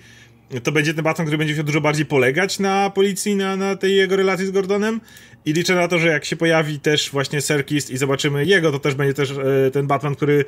to 0.62 0.72
będzie 0.72 0.95
ten 0.95 1.05
Batman, 1.05 1.26
który 1.26 1.39
będzie 1.39 1.57
się 1.57 1.64
dużo 1.64 1.80
bardziej 1.80 2.07
polegać 2.07 2.59
na 2.59 2.91
policji, 2.91 3.36
na, 3.36 3.57
na 3.57 3.76
tej 3.76 3.97
jego 3.97 4.16
relacji 4.16 4.47
z 4.47 4.51
Gordonem. 4.51 5.01
I 5.45 5.53
liczę 5.53 5.74
na 5.74 5.89
to, 5.89 5.99
że 5.99 6.09
jak 6.09 6.24
się 6.24 6.36
pojawi 6.36 6.80
też 6.80 7.11
właśnie 7.11 7.41
Serkist 7.41 7.91
i 7.91 7.97
zobaczymy 7.97 8.45
jego, 8.45 8.72
to 8.72 8.78
też 8.78 8.95
będzie 8.95 9.14
też 9.14 9.30
e, 9.30 9.70
ten 9.70 9.86
Batman, 9.86 10.14
który 10.14 10.45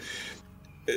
e, 0.89 0.93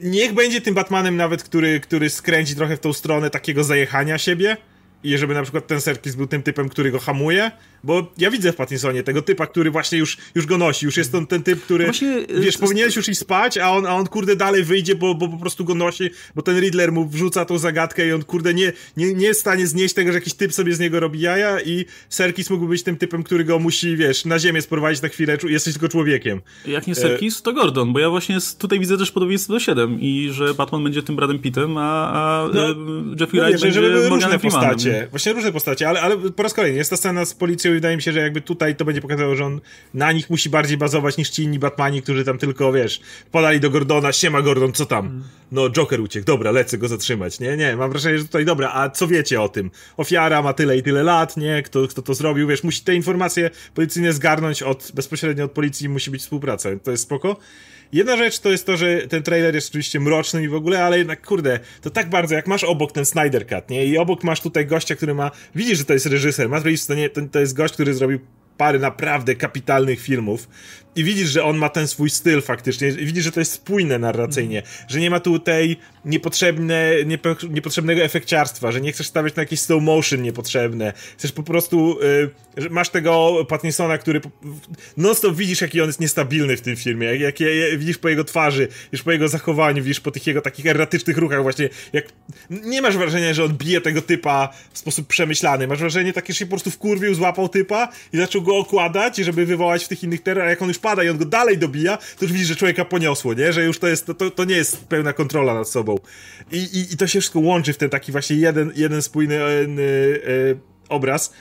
niech 0.00 0.34
będzie 0.34 0.60
tym 0.60 0.74
Batmanem 0.74 1.16
nawet, 1.16 1.42
który, 1.42 1.80
który 1.80 2.10
skręci 2.10 2.56
trochę 2.56 2.76
w 2.76 2.80
tą 2.80 2.92
stronę 2.92 3.30
takiego 3.30 3.64
zajechania 3.64 4.18
siebie 4.18 4.56
i 5.04 5.18
żeby 5.18 5.34
na 5.34 5.42
przykład 5.42 5.66
ten 5.66 5.80
Serkis 5.80 6.14
był 6.14 6.26
tym 6.26 6.42
typem, 6.42 6.68
który 6.68 6.90
go 6.90 6.98
hamuje, 6.98 7.50
bo 7.84 8.12
ja 8.18 8.30
widzę 8.30 8.52
w 8.52 8.56
Pattinsonie 8.56 9.02
tego 9.02 9.22
typa, 9.22 9.46
który 9.46 9.70
właśnie 9.70 9.98
już, 9.98 10.16
już 10.34 10.46
go 10.46 10.58
nosi, 10.58 10.86
już 10.86 10.96
jest 10.96 11.12
to 11.12 11.26
ten 11.26 11.42
typ, 11.42 11.64
który, 11.64 11.84
właśnie, 11.84 12.26
wiesz, 12.40 12.54
to, 12.56 12.60
powinieneś 12.60 12.96
już 12.96 13.08
iść 13.08 13.20
spać, 13.20 13.58
a 13.58 13.70
on, 13.70 13.86
a 13.86 13.94
on 13.94 14.06
kurde 14.06 14.36
dalej 14.36 14.64
wyjdzie, 14.64 14.94
bo, 14.94 15.14
bo 15.14 15.28
po 15.28 15.36
prostu 15.36 15.64
go 15.64 15.74
nosi, 15.74 16.10
bo 16.34 16.42
ten 16.42 16.60
Riddler 16.60 16.92
mu 16.92 17.08
wrzuca 17.08 17.44
tą 17.44 17.58
zagadkę 17.58 18.06
i 18.06 18.12
on 18.12 18.22
kurde 18.22 18.54
nie, 18.54 18.72
nie, 18.96 19.14
nie 19.14 19.26
jest 19.26 19.40
w 19.40 19.42
stanie 19.42 19.66
znieść 19.66 19.94
tego, 19.94 20.12
że 20.12 20.18
jakiś 20.18 20.34
typ 20.34 20.52
sobie 20.52 20.74
z 20.74 20.80
niego 20.80 21.00
robi 21.00 21.20
jaja 21.20 21.60
i 21.60 21.84
Serkis 22.08 22.50
mógłby 22.50 22.68
być 22.68 22.82
tym 22.82 22.96
typem, 22.96 23.22
który 23.22 23.44
go 23.44 23.58
musi, 23.58 23.96
wiesz, 23.96 24.24
na 24.24 24.38
ziemię 24.38 24.62
sprowadzić 24.62 25.02
na 25.02 25.08
chwilę, 25.08 25.38
jesteś 25.48 25.74
tylko 25.74 25.88
człowiekiem. 25.88 26.40
Jak 26.66 26.86
nie 26.86 26.94
Serkis, 26.94 27.42
to 27.42 27.52
Gordon, 27.52 27.92
bo 27.92 27.98
ja 27.98 28.10
właśnie 28.10 28.38
tutaj 28.58 28.80
widzę 28.80 28.98
też 28.98 29.10
podobieństwo 29.10 29.52
do 29.52 29.60
7 29.60 30.00
i 30.00 30.28
że 30.32 30.54
Batman 30.54 30.84
będzie 30.84 31.02
tym 31.02 31.16
Bradem 31.16 31.38
Pittem, 31.38 31.78
a, 31.78 32.12
a 32.12 32.48
no, 32.54 32.68
e, 32.68 32.74
Jeffrey 33.20 33.40
no, 33.40 33.46
Wright 33.46 33.62
będzie 33.62 33.82
żeby 33.82 34.08
różne 34.08 34.38
postacie, 34.38 35.06
właśnie 35.10 35.32
różne 35.32 35.52
postacie, 35.52 35.88
ale, 35.88 36.00
ale 36.00 36.16
po 36.16 36.42
raz 36.42 36.54
kolejny 36.54 36.78
jest 36.78 36.90
ta 36.90 36.96
scena 36.96 37.24
z 37.24 37.34
policją 37.34 37.71
i 37.72 37.74
wydaje 37.74 37.96
mi 37.96 38.02
się, 38.02 38.12
że 38.12 38.20
jakby 38.20 38.40
tutaj 38.40 38.76
to 38.76 38.84
będzie 38.84 39.00
pokazało, 39.00 39.36
że 39.36 39.44
on 39.44 39.60
na 39.94 40.12
nich 40.12 40.30
musi 40.30 40.50
bardziej 40.50 40.76
bazować 40.76 41.16
niż 41.16 41.30
ci 41.30 41.42
inni 41.42 41.58
Batmani, 41.58 42.02
którzy 42.02 42.24
tam 42.24 42.38
tylko, 42.38 42.72
wiesz, 42.72 43.00
podali 43.30 43.60
do 43.60 43.70
Gordona, 43.70 44.12
siema 44.12 44.42
Gordon, 44.42 44.72
co 44.72 44.86
tam? 44.86 45.24
No, 45.52 45.70
Joker 45.70 46.00
uciekł, 46.00 46.26
dobra, 46.26 46.50
lecę 46.50 46.78
go 46.78 46.88
zatrzymać, 46.88 47.40
nie, 47.40 47.56
nie, 47.56 47.76
mam 47.76 47.90
wrażenie, 47.90 48.18
że 48.18 48.24
tutaj, 48.24 48.44
dobra, 48.44 48.72
a 48.74 48.90
co 48.90 49.06
wiecie 49.06 49.40
o 49.40 49.48
tym? 49.48 49.70
Ofiara 49.96 50.42
ma 50.42 50.52
tyle 50.52 50.76
i 50.76 50.82
tyle 50.82 51.02
lat, 51.02 51.36
nie, 51.36 51.62
kto, 51.62 51.88
kto 51.88 52.02
to 52.02 52.14
zrobił, 52.14 52.48
wiesz, 52.48 52.64
musi 52.64 52.84
te 52.84 52.94
informacje 52.94 53.50
policyjne 53.74 54.12
zgarnąć 54.12 54.62
od, 54.62 54.92
bezpośrednio 54.94 55.44
od 55.44 55.52
policji, 55.52 55.88
musi 55.88 56.10
być 56.10 56.22
współpraca, 56.22 56.68
to 56.84 56.90
jest 56.90 57.02
spoko. 57.02 57.36
Jedna 57.92 58.16
rzecz 58.16 58.38
to 58.38 58.50
jest 58.50 58.66
to, 58.66 58.76
że 58.76 58.98
ten 59.08 59.22
trailer 59.22 59.54
jest 59.54 59.68
oczywiście 59.68 60.00
mroczny 60.00 60.42
i 60.42 60.48
w 60.48 60.54
ogóle, 60.54 60.84
ale 60.84 60.98
jednak, 60.98 61.26
kurde, 61.26 61.60
to 61.80 61.90
tak 61.90 62.10
bardzo, 62.10 62.34
jak 62.34 62.46
masz 62.46 62.64
obok 62.64 62.92
ten 62.92 63.04
Snyder 63.04 63.46
Cut, 63.46 63.70
nie? 63.70 63.86
I 63.86 63.98
obok 63.98 64.24
masz 64.24 64.40
tutaj 64.40 64.66
gościa, 64.66 64.96
który 64.96 65.14
ma, 65.14 65.30
widzisz, 65.54 65.78
że 65.78 65.84
to 65.84 65.92
jest 65.92 66.06
reżyser, 66.06 66.48
Matt 66.48 66.64
Reeves 66.64 66.86
to, 66.86 66.94
nie, 66.94 67.10
to, 67.10 67.20
to 67.32 67.40
jest 67.40 67.56
gość, 67.56 67.74
który 67.74 67.94
zrobił 67.94 68.18
parę 68.56 68.78
naprawdę 68.78 69.34
kapitalnych 69.34 70.00
filmów 70.00 70.48
i 70.96 71.04
widzisz, 71.04 71.28
że 71.28 71.44
on 71.44 71.56
ma 71.56 71.68
ten 71.68 71.88
swój 71.88 72.10
styl 72.10 72.42
faktycznie, 72.42 72.88
i 72.88 73.06
widzisz, 73.06 73.24
że 73.24 73.32
to 73.32 73.40
jest 73.40 73.52
spójne 73.52 73.98
narracyjnie, 73.98 74.62
że 74.88 75.00
nie 75.00 75.10
ma 75.10 75.20
tu 75.20 75.38
tej 75.38 75.76
niepotrzebne, 76.04 76.92
niepo, 77.06 77.36
niepotrzebnego 77.50 78.02
efekciarstwa, 78.02 78.72
że 78.72 78.80
nie 78.80 78.92
chcesz 78.92 79.06
stawiać 79.06 79.36
na 79.36 79.42
jakieś 79.42 79.60
slow 79.60 79.82
motion 79.82 80.22
niepotrzebne, 80.22 80.92
chcesz 81.18 81.32
po 81.32 81.42
prostu, 81.42 81.98
y, 82.58 82.70
masz 82.70 82.88
tego 82.88 83.46
Pattinsona, 83.48 83.98
który 83.98 84.20
non 84.96 85.14
stop 85.14 85.36
widzisz, 85.36 85.60
jaki 85.60 85.80
on 85.80 85.86
jest 85.86 86.00
niestabilny 86.00 86.56
w 86.56 86.60
tym 86.60 86.76
filmie, 86.76 87.06
jak, 87.06 87.40
jak, 87.40 87.40
jak, 87.40 87.78
widzisz 87.78 87.98
po 87.98 88.08
jego 88.08 88.24
twarzy, 88.24 88.68
widzisz 88.92 89.04
po 89.04 89.12
jego 89.12 89.28
zachowaniu, 89.28 89.82
widzisz 89.82 90.00
po 90.00 90.10
tych 90.10 90.26
jego 90.26 90.40
takich 90.40 90.66
erratycznych 90.66 91.18
ruchach 91.18 91.42
właśnie, 91.42 91.68
jak 91.92 92.04
nie 92.50 92.82
masz 92.82 92.96
wrażenia, 92.96 93.34
że 93.34 93.44
on 93.44 93.52
bije 93.52 93.80
tego 93.80 94.02
typa 94.02 94.48
w 94.72 94.78
sposób 94.78 95.06
przemyślany, 95.06 95.66
masz 95.66 95.78
wrażenie 95.78 96.12
takie, 96.12 96.32
że 96.32 96.38
się 96.38 96.46
po 96.46 96.50
prostu 96.50 96.70
wkurwił, 96.70 97.14
złapał 97.14 97.48
typa 97.48 97.88
i 98.12 98.16
zaczął 98.16 98.42
go 98.42 98.56
okładać, 98.56 99.16
żeby 99.16 99.46
wywołać 99.46 99.84
w 99.84 99.88
tych 99.88 100.02
innych 100.02 100.22
terror, 100.22 100.48
jak 100.48 100.62
on 100.62 100.68
już 100.68 100.78
pada 100.82 101.04
i 101.04 101.08
on 101.08 101.18
go 101.18 101.24
dalej 101.24 101.58
dobija, 101.58 101.96
to 101.96 102.24
już 102.24 102.32
widzisz, 102.32 102.48
że 102.48 102.56
człowieka 102.56 102.84
poniosło, 102.84 103.34
nie? 103.34 103.52
Że 103.52 103.64
już 103.64 103.78
to 103.78 103.88
jest, 103.88 104.06
to, 104.06 104.30
to 104.30 104.44
nie 104.44 104.56
jest 104.56 104.84
pełna 104.84 105.12
kontrola 105.12 105.54
nad 105.54 105.68
sobą. 105.68 105.96
I, 106.52 106.58
i, 106.58 106.92
i 106.94 106.96
to 106.96 107.06
się 107.06 107.20
wszystko 107.20 107.40
łączy 107.40 107.72
w 107.72 107.78
ten 107.78 107.90
taki 107.90 108.12
właśnie 108.12 108.36
jeden, 108.36 108.72
jeden 108.76 109.02
spójny 109.02 109.34
yy, 109.34 109.68
yy, 109.76 110.58
obraz, 110.88 111.32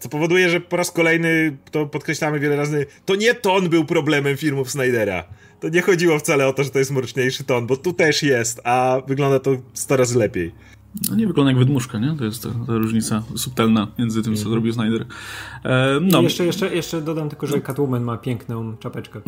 co 0.00 0.08
powoduje, 0.08 0.50
że 0.50 0.60
po 0.60 0.76
raz 0.76 0.90
kolejny, 0.90 1.56
to 1.70 1.86
podkreślamy 1.86 2.40
wiele 2.40 2.56
razy, 2.56 2.86
to 3.04 3.14
nie 3.14 3.34
ton 3.34 3.68
był 3.68 3.84
problemem 3.84 4.36
filmów 4.36 4.70
Snydera. 4.70 5.24
To 5.60 5.68
nie 5.68 5.82
chodziło 5.82 6.18
wcale 6.18 6.46
o 6.46 6.52
to, 6.52 6.64
że 6.64 6.70
to 6.70 6.78
jest 6.78 6.90
mroczniejszy 6.90 7.44
ton, 7.44 7.66
bo 7.66 7.76
tu 7.76 7.92
też 7.92 8.22
jest, 8.22 8.60
a 8.64 9.02
wygląda 9.06 9.38
to 9.38 9.56
100 9.74 9.96
razy 9.96 10.18
lepiej. 10.18 10.52
No 11.10 11.16
nie 11.16 11.26
wygląda 11.26 11.50
jak 11.50 11.58
wydmuszka, 11.58 11.98
nie? 11.98 12.16
To 12.18 12.24
jest 12.24 12.42
ta, 12.42 12.48
ta 12.66 12.72
różnica 12.78 13.22
subtelna 13.36 13.88
między 13.98 14.22
tym, 14.22 14.34
co 14.34 14.38
mhm. 14.38 14.50
zrobił 14.50 14.72
Snyder. 14.72 15.06
E, 15.64 15.98
no. 16.00 16.22
jeszcze, 16.22 16.46
jeszcze, 16.46 16.74
jeszcze 16.74 17.00
dodam 17.02 17.28
tylko, 17.28 17.46
że 17.46 17.60
Catwoman 17.60 18.02
ma 18.02 18.16
piękną 18.16 18.76
czapeczkę. 18.76 19.20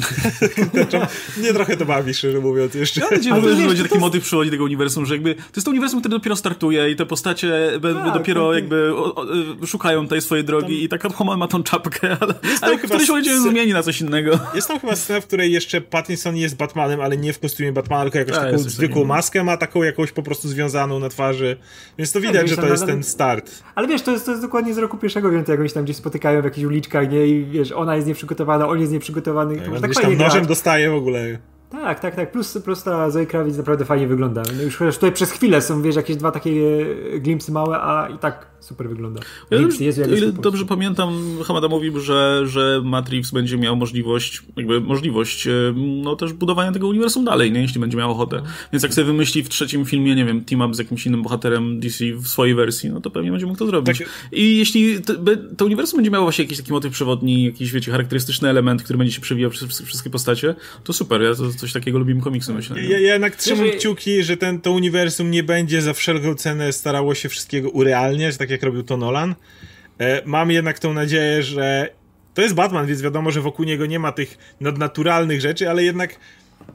nie 1.43 1.53
trochę 1.53 1.77
to 1.77 1.85
bawi, 1.85 2.15
szczerze 2.15 2.41
mówiąc. 2.41 2.75
Jeszcze. 2.75 3.01
Ja 3.01 3.11
nadzieję, 3.11 3.57
że, 3.57 3.67
będzie 3.67 3.83
taki 3.83 3.99
motyw 3.99 4.25
przychodzi 4.25 4.51
tego 4.51 4.65
uniwersum, 4.65 5.07
że 5.07 5.15
jakby 5.15 5.35
to 5.35 5.41
jest 5.57 5.65
to 5.65 5.71
uniwersum, 5.71 6.01
które 6.01 6.17
dopiero 6.17 6.37
startuje 6.37 6.91
i 6.91 6.97
te 6.97 7.07
postacie 7.07 7.71
tak, 7.83 8.15
dopiero 8.15 8.49
tak, 8.49 8.57
jakby 8.57 8.95
o, 8.97 9.15
o, 9.15 9.27
szukają 9.67 10.09
tej 10.09 10.21
swojej 10.21 10.45
drogi 10.45 10.75
tam... 10.77 10.85
i 10.85 10.89
ta 10.89 10.99
Catwoman 10.99 11.39
ma 11.39 11.49
tą 11.49 11.63
czapkę, 11.63 12.17
ale, 12.21 12.35
ale 12.61 12.79
w 12.79 12.83
którymś 12.83 13.09
momencie 13.09 13.41
zmieni 13.41 13.73
na 13.73 13.83
coś 13.83 14.01
innego. 14.01 14.39
Jest 14.55 14.69
tam 14.69 14.81
chyba 14.81 14.97
scena, 14.97 15.21
w 15.21 15.27
której 15.27 15.53
jeszcze 15.53 15.81
Pattinson 15.81 16.37
jest 16.37 16.57
Batmanem, 16.57 17.01
ale 17.01 17.17
nie 17.17 17.33
w 17.33 17.39
kostiumie 17.39 17.73
Batmana, 17.73 18.11
tylko 18.11 18.19
jakąś 18.19 18.37
taką 18.37 18.59
zwykłą 18.59 19.05
maskę 19.05 19.45
ma, 19.45 19.57
taką 19.57 19.83
jakąś 19.83 20.13
po 20.13 20.23
prostu 20.23 20.49
związaną 20.49 20.99
na 20.99 21.09
twarzy 21.09 21.52
więc 21.99 22.13
to 22.13 22.21
tak, 22.21 22.29
widać, 22.29 22.49
że 22.49 22.57
to 22.57 22.67
jest 22.67 22.87
ten 22.87 23.03
start. 23.03 23.63
Ale 23.75 23.89
wiesz, 23.89 24.03
to 24.03 24.11
jest, 24.11 24.25
to 24.25 24.31
jest 24.31 24.43
dokładnie 24.43 24.75
z 24.75 24.79
roku 24.79 24.97
pierwszego, 24.97 25.31
więc 25.31 25.49
jak 25.49 25.61
oni 25.61 25.69
się 25.69 25.75
tam 25.75 25.85
gdzieś 25.85 25.97
spotykają 25.97 26.41
w 26.41 26.45
jakichś 26.45 26.67
uliczkach, 26.67 27.11
nie? 27.11 27.27
I 27.27 27.45
wiesz, 27.45 27.73
ona 27.73 27.97
jest 27.97 28.09
nieprzygotowana, 28.09 28.69
on 28.69 28.81
jest 28.81 28.93
nieprzygotowany. 28.93 29.57
Tak, 29.57 29.75
to 29.75 29.81
tak 29.81 29.95
tam 29.95 30.17
nożem 30.17 30.47
dostaje 30.47 30.91
w 30.91 30.95
ogóle. 30.95 31.39
Tak, 31.73 32.01
tak, 32.01 32.17
tak. 32.17 32.33
Plus, 32.33 32.59
plus 32.65 32.83
ta 32.83 33.11
Zoe 33.11 33.27
Kravitz 33.27 33.57
naprawdę 33.57 33.85
fajnie 33.85 34.07
wygląda. 34.07 34.43
No 34.57 34.63
już 34.63 34.79
tutaj 34.95 35.13
przez 35.13 35.31
chwilę 35.31 35.63
są, 35.63 35.83
wiesz, 35.83 35.97
jakieś 35.97 36.17
dwa 36.17 36.31
takie 36.31 36.87
glimpsy 37.21 37.53
małe, 37.53 37.81
a 37.81 38.09
i 38.09 38.19
tak 38.19 38.53
super 38.63 38.89
wygląda. 38.89 39.21
Ja 39.51 39.59
jest, 39.59 39.99
o 39.99 40.03
ile 40.03 40.33
dobrze 40.33 40.65
pamiętam, 40.65 41.15
Hamada 41.45 41.69
mówił, 41.69 42.01
że, 42.01 42.43
że 42.47 42.83
Matrix 42.85 43.31
będzie 43.31 43.59
miał 43.59 43.77
możliwość, 43.77 44.43
jakby 44.57 44.81
możliwość, 44.81 45.47
e, 45.47 45.51
no 45.77 46.17
też 46.17 46.33
budowania 46.33 46.73
tego 46.73 46.89
uniwersum 46.89 47.25
dalej, 47.25 47.53
nie? 47.53 47.61
Jeśli 47.61 47.81
będzie 47.81 47.99
miał 47.99 48.11
ochotę. 48.11 48.37
No. 48.37 48.43
Więc 48.73 48.83
jak 48.83 48.95
sobie 48.95 49.05
wymyśli 49.05 49.43
w 49.43 49.49
trzecim 49.49 49.85
filmie, 49.85 50.15
nie 50.15 50.25
wiem, 50.25 50.45
team 50.45 50.61
up 50.61 50.75
z 50.75 50.79
jakimś 50.79 51.07
innym 51.07 51.23
bohaterem 51.23 51.81
DC 51.81 52.05
w 52.15 52.29
swojej 52.29 52.55
wersji, 52.55 52.91
no 52.91 53.01
to 53.01 53.11
pewnie 53.11 53.31
będzie 53.31 53.47
mógł 53.47 53.59
to 53.59 53.67
zrobić. 53.67 53.99
Tak. 53.99 54.09
I 54.33 54.59
jeśli 54.59 55.03
to, 55.03 55.15
to, 55.57 55.65
uniwersum 55.65 55.97
będzie 55.97 56.11
miało 56.11 56.25
właśnie 56.25 56.45
jakiś 56.45 56.59
taki 56.59 56.73
motyw 56.73 56.93
przewodni, 56.93 57.45
jakiś, 57.45 57.73
wiecie, 57.73 57.93
charakterystyczny 57.93 58.49
element, 58.49 58.83
który 58.83 58.99
będzie 58.99 59.15
się 59.15 59.21
przewijał 59.21 59.51
przez 59.51 59.83
wszystkie 59.83 60.11
postacie, 60.11 60.55
to 60.85 60.93
super. 60.93 61.23
Ja 61.23 61.35
to, 61.35 61.62
coś 61.63 61.73
takiego 61.73 61.99
lubimy 61.99 62.21
komiksy, 62.21 62.53
myślę. 62.53 62.83
Ja, 62.83 62.99
ja 62.99 63.13
jednak 63.13 63.37
trzymam 63.37 63.71
kciuki, 63.71 64.23
że 64.23 64.37
ten, 64.37 64.61
to 64.61 64.73
uniwersum 64.73 65.31
nie 65.31 65.43
będzie 65.43 65.83
za 65.83 65.93
wszelką 65.93 66.35
cenę 66.35 66.73
starało 66.73 67.15
się 67.15 67.29
wszystkiego 67.29 67.71
urealniać, 67.71 68.37
tak 68.37 68.51
jak 68.51 68.63
robił 68.63 68.83
to 68.83 68.97
Nolan. 68.97 69.35
E, 69.99 70.23
mam 70.25 70.51
jednak 70.51 70.79
tą 70.79 70.95
nadzieję, 70.95 71.43
że 71.43 71.89
to 72.35 72.43
jest 72.43 72.55
Batman, 72.55 72.87
więc 72.87 73.03
wiadomo, 73.03 73.31
że 73.31 73.41
wokół 73.41 73.65
niego 73.65 73.87
nie 73.87 73.99
ma 73.99 74.13
tych 74.13 74.39
nadnaturalnych 74.61 75.41
rzeczy, 75.41 75.71
ale 75.71 75.85
jednak 75.85 76.19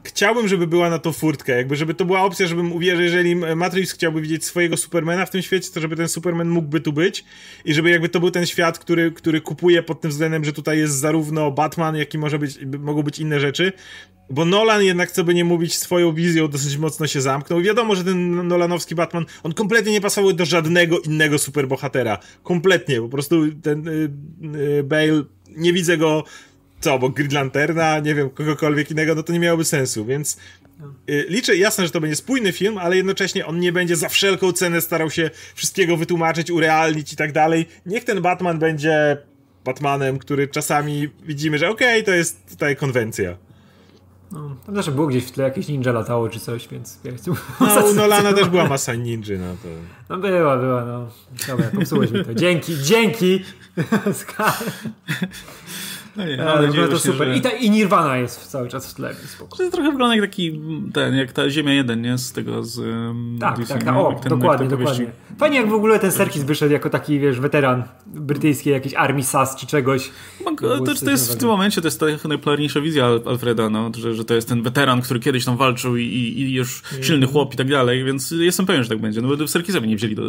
chciałbym, 0.04 0.48
żeby 0.48 0.66
była 0.66 0.90
na 0.90 0.98
to 0.98 1.12
furtka, 1.12 1.52
jakby 1.52 1.76
żeby 1.76 1.94
to 1.94 2.04
była 2.04 2.22
opcja, 2.22 2.46
żebym 2.46 2.72
uwierzył, 2.72 3.02
jeżeli 3.04 3.36
Matrix 3.36 3.92
chciałby 3.92 4.20
widzieć 4.20 4.44
swojego 4.44 4.76
Supermana 4.76 5.26
w 5.26 5.30
tym 5.30 5.42
świecie, 5.42 5.70
to 5.74 5.80
żeby 5.80 5.96
ten 5.96 6.08
Superman 6.08 6.48
mógłby 6.48 6.80
tu 6.80 6.92
być 6.92 7.24
i 7.64 7.74
żeby 7.74 7.90
jakby 7.90 8.08
to 8.08 8.20
był 8.20 8.30
ten 8.30 8.46
świat, 8.46 8.78
który, 8.78 9.12
który 9.12 9.40
kupuje 9.40 9.82
pod 9.82 10.00
tym 10.00 10.10
względem, 10.10 10.44
że 10.44 10.52
tutaj 10.52 10.78
jest 10.78 10.94
zarówno 10.94 11.50
Batman, 11.50 11.96
jak 11.96 12.14
i 12.14 12.18
może 12.18 12.38
być, 12.38 12.58
mogą 12.78 13.02
być 13.02 13.18
inne 13.18 13.40
rzeczy, 13.40 13.72
bo 14.30 14.44
Nolan 14.44 14.82
jednak, 14.82 15.10
co 15.10 15.24
by 15.24 15.34
nie 15.34 15.44
mówić, 15.44 15.74
swoją 15.74 16.12
wizją 16.12 16.48
dosyć 16.48 16.76
mocno 16.76 17.06
się 17.06 17.20
zamknął. 17.20 17.60
Wiadomo, 17.60 17.94
że 17.94 18.04
ten 18.04 18.48
nolanowski 18.48 18.94
Batman, 18.94 19.26
on 19.42 19.54
kompletnie 19.54 19.92
nie 19.92 20.00
pasował 20.00 20.32
do 20.32 20.44
żadnego 20.44 21.00
innego 21.00 21.38
superbohatera. 21.38 22.18
Kompletnie. 22.42 23.00
Po 23.00 23.08
prostu 23.08 23.42
ten 23.62 23.88
y, 23.88 24.10
y, 24.78 24.82
Bale, 24.82 25.22
nie 25.56 25.72
widzę 25.72 25.96
go, 25.96 26.24
co, 26.80 26.98
bo 26.98 27.08
Green 27.08 27.34
Lanterna, 27.34 27.98
nie 27.98 28.14
wiem, 28.14 28.30
kogokolwiek 28.30 28.90
innego, 28.90 29.14
no 29.14 29.22
to 29.22 29.32
nie 29.32 29.40
miałoby 29.40 29.64
sensu, 29.64 30.04
więc 30.04 30.38
y, 31.10 31.26
liczę, 31.28 31.56
jasne, 31.56 31.84
że 31.84 31.90
to 31.90 32.00
będzie 32.00 32.16
spójny 32.16 32.52
film, 32.52 32.78
ale 32.78 32.96
jednocześnie 32.96 33.46
on 33.46 33.60
nie 33.60 33.72
będzie 33.72 33.96
za 33.96 34.08
wszelką 34.08 34.52
cenę 34.52 34.80
starał 34.80 35.10
się 35.10 35.30
wszystkiego 35.54 35.96
wytłumaczyć, 35.96 36.50
urealnić 36.50 37.12
i 37.12 37.16
tak 37.16 37.32
dalej. 37.32 37.66
Niech 37.86 38.04
ten 38.04 38.22
Batman 38.22 38.58
będzie 38.58 39.16
Batmanem, 39.64 40.18
który 40.18 40.48
czasami 40.48 41.08
widzimy, 41.22 41.58
że 41.58 41.68
okej, 41.68 42.02
okay, 42.02 42.02
to 42.02 42.10
jest 42.10 42.50
tutaj 42.50 42.76
konwencja. 42.76 43.36
No, 44.32 44.56
tam 44.66 44.74
zawsze 44.74 44.92
było 44.92 45.06
gdzieś 45.06 45.24
w 45.24 45.30
tle 45.30 45.44
jakieś 45.44 45.68
ninja 45.68 45.92
latało 45.92 46.28
czy 46.28 46.40
coś, 46.40 46.68
więc 46.68 46.98
ja 47.04 47.12
chcę... 47.16 47.30
No, 47.60 47.86
u 47.90 47.94
Nolana 48.00 48.32
też 48.32 48.48
była 48.48 48.68
masa 48.68 48.94
ninja, 48.94 49.38
no 49.38 49.56
to... 49.62 49.68
No 50.08 50.18
była, 50.20 50.56
była, 50.56 50.84
no. 50.84 51.10
Dobra, 51.48 51.70
popsułeś 51.74 52.10
mi 52.10 52.24
to. 52.24 52.34
Dzięki, 52.34 52.76
dzięki! 52.82 53.44
No 56.18 56.24
nie, 56.24 56.44
ale 56.44 56.68
no 56.68 56.88
to 56.88 56.98
super. 56.98 57.28
Że... 57.28 57.36
I, 57.36 57.40
ta, 57.40 57.50
I 57.50 57.70
Nirvana 57.70 58.16
jest 58.16 58.46
cały 58.46 58.68
czas 58.68 58.92
w 58.92 58.94
tle, 58.94 59.14
spoko. 59.14 59.56
To 59.56 59.70
trochę 59.70 59.90
wygląda 59.90 60.16
jak 60.16 60.24
taki, 60.24 60.60
ten, 60.92 61.14
jak 61.14 61.32
ta 61.32 61.50
Ziemia 61.50 61.72
1, 61.72 62.02
nie? 62.02 62.18
Z 62.18 62.32
tego, 62.32 62.64
z 62.64 62.80
Tak, 63.40 63.68
tak, 63.68 63.84
tak, 63.84 63.96
o, 63.96 64.20
ten, 64.22 64.30
dokładnie, 64.38 64.68
dokładnie. 64.68 65.06
Fajnie 65.38 65.56
jak 65.56 65.68
w 65.68 65.72
ogóle 65.72 65.98
ten 65.98 66.12
Serkis 66.12 66.42
wyszedł 66.42 66.72
jako 66.72 66.90
taki, 66.90 67.20
wiesz, 67.20 67.40
weteran 67.40 67.82
brytyjskiej 68.06 68.72
jakiejś 68.72 68.94
armii 68.94 69.24
SAS 69.24 69.56
czy 69.56 69.66
czegoś. 69.66 70.10
To, 70.60 70.78
to, 70.78 70.94
to 70.94 71.10
jest 71.10 71.34
w 71.34 71.36
tym 71.36 71.48
momencie, 71.48 71.80
to 71.80 71.86
jest 71.86 72.00
ta 72.00 72.06
najpopularniejsza 72.06 72.80
wizja 72.80 73.06
Alfreda, 73.26 73.70
no, 73.70 73.90
że, 73.98 74.14
że 74.14 74.24
to 74.24 74.34
jest 74.34 74.48
ten 74.48 74.62
weteran, 74.62 75.02
który 75.02 75.20
kiedyś 75.20 75.44
tam 75.44 75.56
walczył 75.56 75.96
i, 75.96 76.04
i, 76.04 76.54
już 76.54 76.82
mm. 76.92 77.04
silny 77.04 77.26
chłop 77.26 77.54
i 77.54 77.56
tak 77.56 77.70
dalej, 77.70 78.04
więc 78.04 78.30
jestem 78.30 78.66
pewien, 78.66 78.82
że 78.82 78.88
tak 78.88 78.98
będzie. 78.98 79.20
No 79.20 79.36
bo 79.36 79.46
w 79.46 79.50
Serkisowi 79.50 79.88
nie 79.88 79.96
wzięli 79.96 80.14
do... 80.14 80.22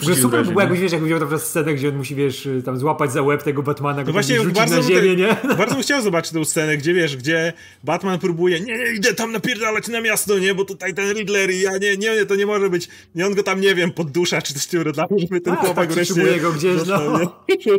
Że 0.00 0.14
super 0.14 0.40
by 0.44 0.48
było, 0.48 0.60
jakbyś, 0.60 0.80
wiesz, 0.80 0.92
jakbyś 0.92 1.12
wziął 1.12 1.28
tę 1.28 1.38
scenę, 1.38 1.74
gdzie 1.74 1.88
on 1.88 1.96
musi, 1.96 2.14
wiesz, 2.14 2.48
tam 2.64 2.78
złapać 2.78 3.12
za 3.12 3.22
łeb 3.22 3.42
tego 3.42 3.62
Batmana, 3.62 4.02
no 4.06 4.12
właśnie, 4.12 4.38
bardzo 4.54 4.76
na 4.76 4.82
ziemię, 4.82 5.16
nie? 5.16 5.25
Bardzo 5.58 5.74
bym 5.74 5.82
chciał 5.82 6.02
zobaczyć 6.02 6.32
tę 6.32 6.44
scenę, 6.44 6.76
gdzie 6.76 6.94
wiesz, 6.94 7.16
gdzie 7.16 7.52
Batman 7.84 8.18
próbuje, 8.18 8.60
nie, 8.60 8.78
nie, 8.78 8.92
idę 8.96 9.14
tam 9.14 9.32
napierdalać 9.32 9.88
na 9.88 10.00
miasto, 10.00 10.38
nie, 10.38 10.54
bo 10.54 10.64
tutaj 10.64 10.94
ten 10.94 11.12
Riddler 11.12 11.50
i 11.50 11.60
ja, 11.60 11.72
nie, 11.78 11.96
nie, 11.96 12.14
nie, 12.14 12.26
to 12.26 12.36
nie 12.36 12.46
może 12.46 12.70
być, 12.70 12.88
nie, 13.14 13.26
on 13.26 13.34
go 13.34 13.42
tam, 13.42 13.60
nie 13.60 13.74
wiem, 13.74 13.92
poddusza, 13.92 14.42
czy 14.42 14.54
coś 14.54 14.66
tym 14.66 14.82
rodzaju, 14.82 15.18
żeby 15.18 15.40
ten 15.40 15.52
A, 15.52 15.56
chłopak 15.56 15.86
tak, 15.86 15.94
wreszcie... 15.94 16.40
go 16.40 16.52
gdzieś, 16.52 16.86
no. 16.86 16.96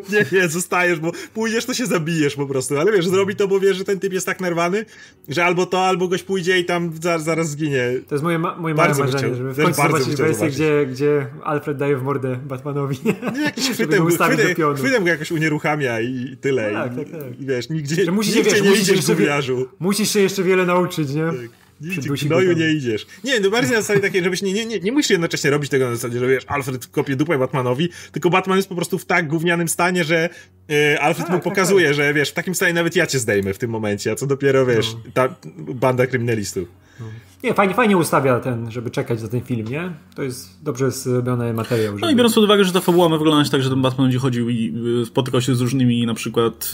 Nie, 0.10 0.40
nie, 0.40 0.48
zostajesz, 0.48 1.00
bo 1.00 1.12
pójdziesz, 1.34 1.66
to 1.66 1.74
się 1.74 1.86
zabijesz 1.86 2.36
po 2.36 2.46
prostu, 2.46 2.78
ale 2.78 2.92
wiesz, 2.92 3.08
zrobi 3.08 3.36
to, 3.36 3.48
bo 3.48 3.60
wiesz, 3.60 3.78
że 3.78 3.84
ten 3.84 4.00
typ 4.00 4.14
jest 4.14 4.26
tak 4.26 4.40
nerwany, 4.40 4.86
że 5.28 5.46
albo 5.46 5.66
to, 5.66 5.86
albo 5.86 6.08
goś 6.08 6.24
pójdzie 6.24 6.60
i 6.60 6.66
tam 6.66 6.92
zaraz, 7.02 7.24
zaraz 7.24 7.50
zginie. 7.50 7.90
To 8.08 8.16
jest 8.16 8.24
moje, 8.24 8.40
ma 8.40 8.56
moje 8.56 8.76
małe 8.76 8.90
marzenie, 8.90 9.36
żeby 9.36 9.54
w 9.54 9.58
końcu 9.58 9.82
zobaczyć 9.82 10.16
wersję, 10.16 10.50
gdzie, 10.50 10.86
gdzie 10.86 11.28
Alfred 11.44 11.78
daje 11.78 11.98
w 11.98 12.04
mordę 12.04 12.36
Batmanowi. 12.36 12.98
Nie, 13.06 13.42
jakiś 13.42 13.70
chwytem, 13.74 14.08
chwytem, 14.08 14.76
chwytem 14.76 15.04
go 15.04 15.10
jakoś 15.10 15.32
unieruchamia 15.32 16.02
i 16.02 16.38
tyle. 16.42 16.72
Tak, 16.72 16.96
tak, 16.96 17.10
tak. 17.10 17.27
I 17.40 17.46
wiesz, 17.46 17.70
nigdzie, 17.70 18.06
że 18.06 18.12
musisz, 18.12 18.36
nigdzie 18.36 18.52
wiesz, 18.52 18.62
nie 18.62 18.76
idziesz, 18.76 19.06
gówniarzu. 19.06 19.68
Musisz 19.80 20.14
się 20.14 20.20
jeszcze 20.20 20.44
wiele 20.44 20.66
nauczyć, 20.66 21.10
nie? 21.10 21.26
Tak. 21.26 21.68
Nigdzie 21.82 22.56
nie 22.56 22.74
idziesz. 22.74 23.08
Nie, 23.24 23.40
no 23.40 23.50
bardziej 23.50 23.72
na 23.72 23.82
zasadzie 23.82 24.02
takiej, 24.02 24.24
żebyś 24.24 24.42
nie, 24.42 24.54
nie, 24.54 24.66
nie, 24.66 24.80
nie 24.80 24.92
musisz 24.92 25.10
jednocześnie 25.10 25.50
robić 25.50 25.70
tego 25.70 25.90
na 25.90 25.96
zasadzie, 25.96 26.20
że 26.20 26.28
wiesz, 26.28 26.44
Alfred 26.48 26.88
kopie 26.88 27.16
dupę 27.16 27.38
Batmanowi, 27.38 27.90
tylko 28.12 28.30
Batman 28.30 28.58
jest 28.58 28.70
po 28.70 28.76
prostu 28.76 28.98
w 28.98 29.06
tak 29.06 29.28
gównianym 29.28 29.68
stanie, 29.68 30.04
że 30.04 30.30
yy, 30.68 31.02
Alfred 31.02 31.28
tak, 31.28 31.36
mu 31.36 31.38
tak, 31.38 31.44
pokazuje, 31.44 31.86
tak, 31.86 31.96
że 31.96 32.14
wiesz, 32.14 32.30
w 32.30 32.34
takim 32.34 32.56
stanie 32.56 32.74
nawet 32.74 32.96
ja 32.96 33.08
cię 33.08 33.20
zdejmę 33.20 33.54
w 33.54 33.58
tym 33.58 33.70
momencie, 33.70 34.12
a 34.12 34.16
co 34.16 34.28
dopiero, 34.28 34.66
wiesz, 34.66 34.94
no. 34.94 35.12
ta 35.14 35.36
banda 35.56 36.08
kryminalistów. 36.08 36.68
No. 37.00 37.06
Nie, 37.44 37.54
fajnie, 37.54 37.74
fajnie 37.74 37.98
ustawia 37.98 38.40
ten, 38.40 38.72
żeby 38.72 38.92
czekać 38.92 39.20
za 39.20 39.28
ten 39.28 39.42
film, 39.42 39.68
nie? 39.68 39.92
To 40.16 40.24
jest 40.24 40.64
dobrze 40.64 40.92
zrobiony 40.92 41.54
materiał. 41.54 41.94
Żeby... 41.94 42.02
No 42.02 42.12
i 42.12 42.16
biorąc 42.16 42.36
pod 42.36 42.44
uwagę, 42.44 42.64
że 42.64 42.72
ta 42.72 42.80
fabuła 42.80 43.10
ma 43.10 43.18
wyglądać 43.18 43.50
tak, 43.50 43.64
że 43.64 43.70
ten 43.70 43.82
Batman 43.82 44.08
będzie 44.08 44.20
chodził 44.20 44.50
i 44.50 44.74
y, 45.02 45.06
spotykał 45.06 45.42
się 45.42 45.56
z 45.56 45.62
różnymi 45.62 46.06
na 46.06 46.14
przykład 46.14 46.72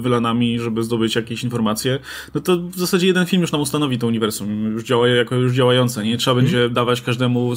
wylanami, 0.00 0.60
żeby 0.60 0.82
zdobyć 0.82 1.16
jakieś 1.16 1.44
informacje, 1.44 1.98
no 2.34 2.40
to 2.40 2.56
w 2.56 2.78
zasadzie 2.78 3.06
jeden 3.06 3.26
film 3.26 3.42
już 3.42 3.52
nam 3.52 3.60
ustanowi 3.60 3.98
to 3.98 4.06
uniwersum, 4.06 4.72
już 4.72 4.84
działa 4.84 5.08
jako 5.08 5.34
już 5.34 5.52
działające, 5.52 6.04
nie? 6.04 6.16
Trzeba 6.16 6.34
hmm. 6.34 6.52
będzie 6.52 6.74
dawać 6.74 7.02
każdemu 7.02 7.52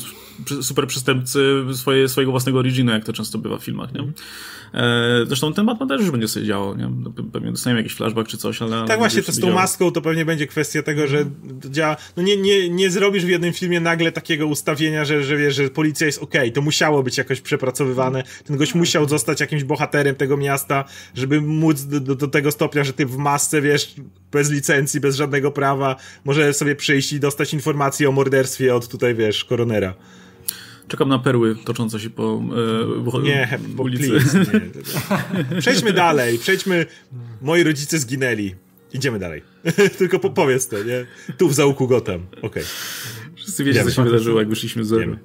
super 0.62 0.88
przystępcy 0.88 1.66
swoje, 1.74 2.10
swojego 2.10 2.32
własnego 2.32 2.60
originu, 2.60 2.92
jak 2.92 3.06
to 3.06 3.14
często 3.14 3.38
bywa 3.38 3.58
w 3.58 3.64
filmach, 3.64 3.94
nie? 3.94 4.02
E, 4.02 4.06
zresztą 5.26 5.54
ten 5.54 5.66
Batman 5.66 5.90
też 5.90 6.02
już 6.02 6.12
będzie 6.12 6.28
sobie 6.28 6.46
działał, 6.46 6.78
nie? 6.78 6.90
No, 7.04 7.12
pewnie 7.34 7.52
dostaniemy 7.52 7.80
jakiś 7.82 7.96
flashback 7.96 8.30
czy 8.30 8.38
coś, 8.38 8.62
ale... 8.62 8.88
Tak 8.88 9.00
właśnie, 9.00 9.24
to 9.24 9.32
z 9.32 9.40
tą 9.40 9.54
maską 9.54 9.92
to 9.92 10.02
pewnie 10.02 10.26
będzie 10.26 10.48
kwestia 10.48 10.84
tego, 10.84 11.08
że 11.08 11.26
działa... 11.70 11.98
No 12.18 12.24
nie, 12.24 12.38
nie, 12.38 12.70
nie 12.70 12.90
zrobisz 12.90 13.26
w 13.26 13.30
jednym 13.30 13.54
filmie 13.54 13.80
nagle 13.80 14.12
takiego 14.12 14.48
ustawienia, 14.48 15.06
że, 15.06 15.24
że 15.24 15.38
wiesz, 15.38 15.56
że 15.56 15.70
policja 15.70 16.08
jest 16.08 16.24
okej, 16.24 16.42
okay. 16.42 16.52
to 16.52 16.62
musiało 16.62 17.04
być 17.04 17.18
jakoś 17.18 17.42
przepracowywane, 17.42 18.24
ten 18.46 18.58
gość 18.58 18.76
musiał 18.76 19.10
zostać 19.10 19.40
jakimś 19.40 19.64
bohaterem 19.64 20.16
tego 20.16 20.38
miasta, 20.38 20.86
żeby 21.16 21.42
móc 21.42 21.84
do, 21.84 22.16
do 22.16 22.28
tego 22.28 22.52
stopnia, 22.52 22.84
że 22.84 22.94
ty 22.94 23.06
w 23.06 23.18
masce, 23.18 23.62
wiesz, 23.62 23.96
bez 24.32 24.52
licencji, 24.52 25.00
bez 25.00 25.16
żadnego 25.16 25.52
prawa, 25.52 25.96
może 26.26 26.54
sobie 26.54 26.76
przyjść 26.76 27.14
i 27.14 27.20
dostać 27.20 27.54
informacje 27.54 28.10
o 28.10 28.12
morderstwie 28.12 28.76
od 28.76 28.88
tutaj, 28.88 29.16
wiesz, 29.16 29.46
koronera. 29.46 29.94
Czekam 30.88 31.10
na 31.10 31.20
perły 31.20 31.56
toczące 31.56 32.00
się 32.00 32.10
po, 32.10 32.42
e, 33.18 33.22
nie, 33.22 33.60
ulicy. 33.78 34.10
Please, 34.10 34.40
nie. 34.40 35.60
Przejdźmy 35.62 35.94
dalej. 35.94 36.40
Przejdźmy. 36.40 36.86
Moi 37.42 37.64
rodzice 37.64 38.00
zginęli. 38.00 38.56
Idziemy 38.94 39.20
dalej. 39.20 39.42
Tylko 39.98 40.20
po, 40.20 40.30
powiedz 40.30 40.68
to, 40.68 40.84
nie? 40.84 41.06
Tu 41.38 41.50
w 41.50 41.54
załuku 41.54 41.88
Gotham. 41.88 42.28
Okej. 42.32 42.42
Okay. 42.42 42.64
Wszyscy 43.36 43.64
wiecie, 43.64 43.84
co 43.84 43.92
się 43.92 44.04
wydarzyło, 44.04 44.40
jak 44.40 44.50
wyszliśmy 44.50 44.86
z 44.86 44.88
zero. 44.88 45.16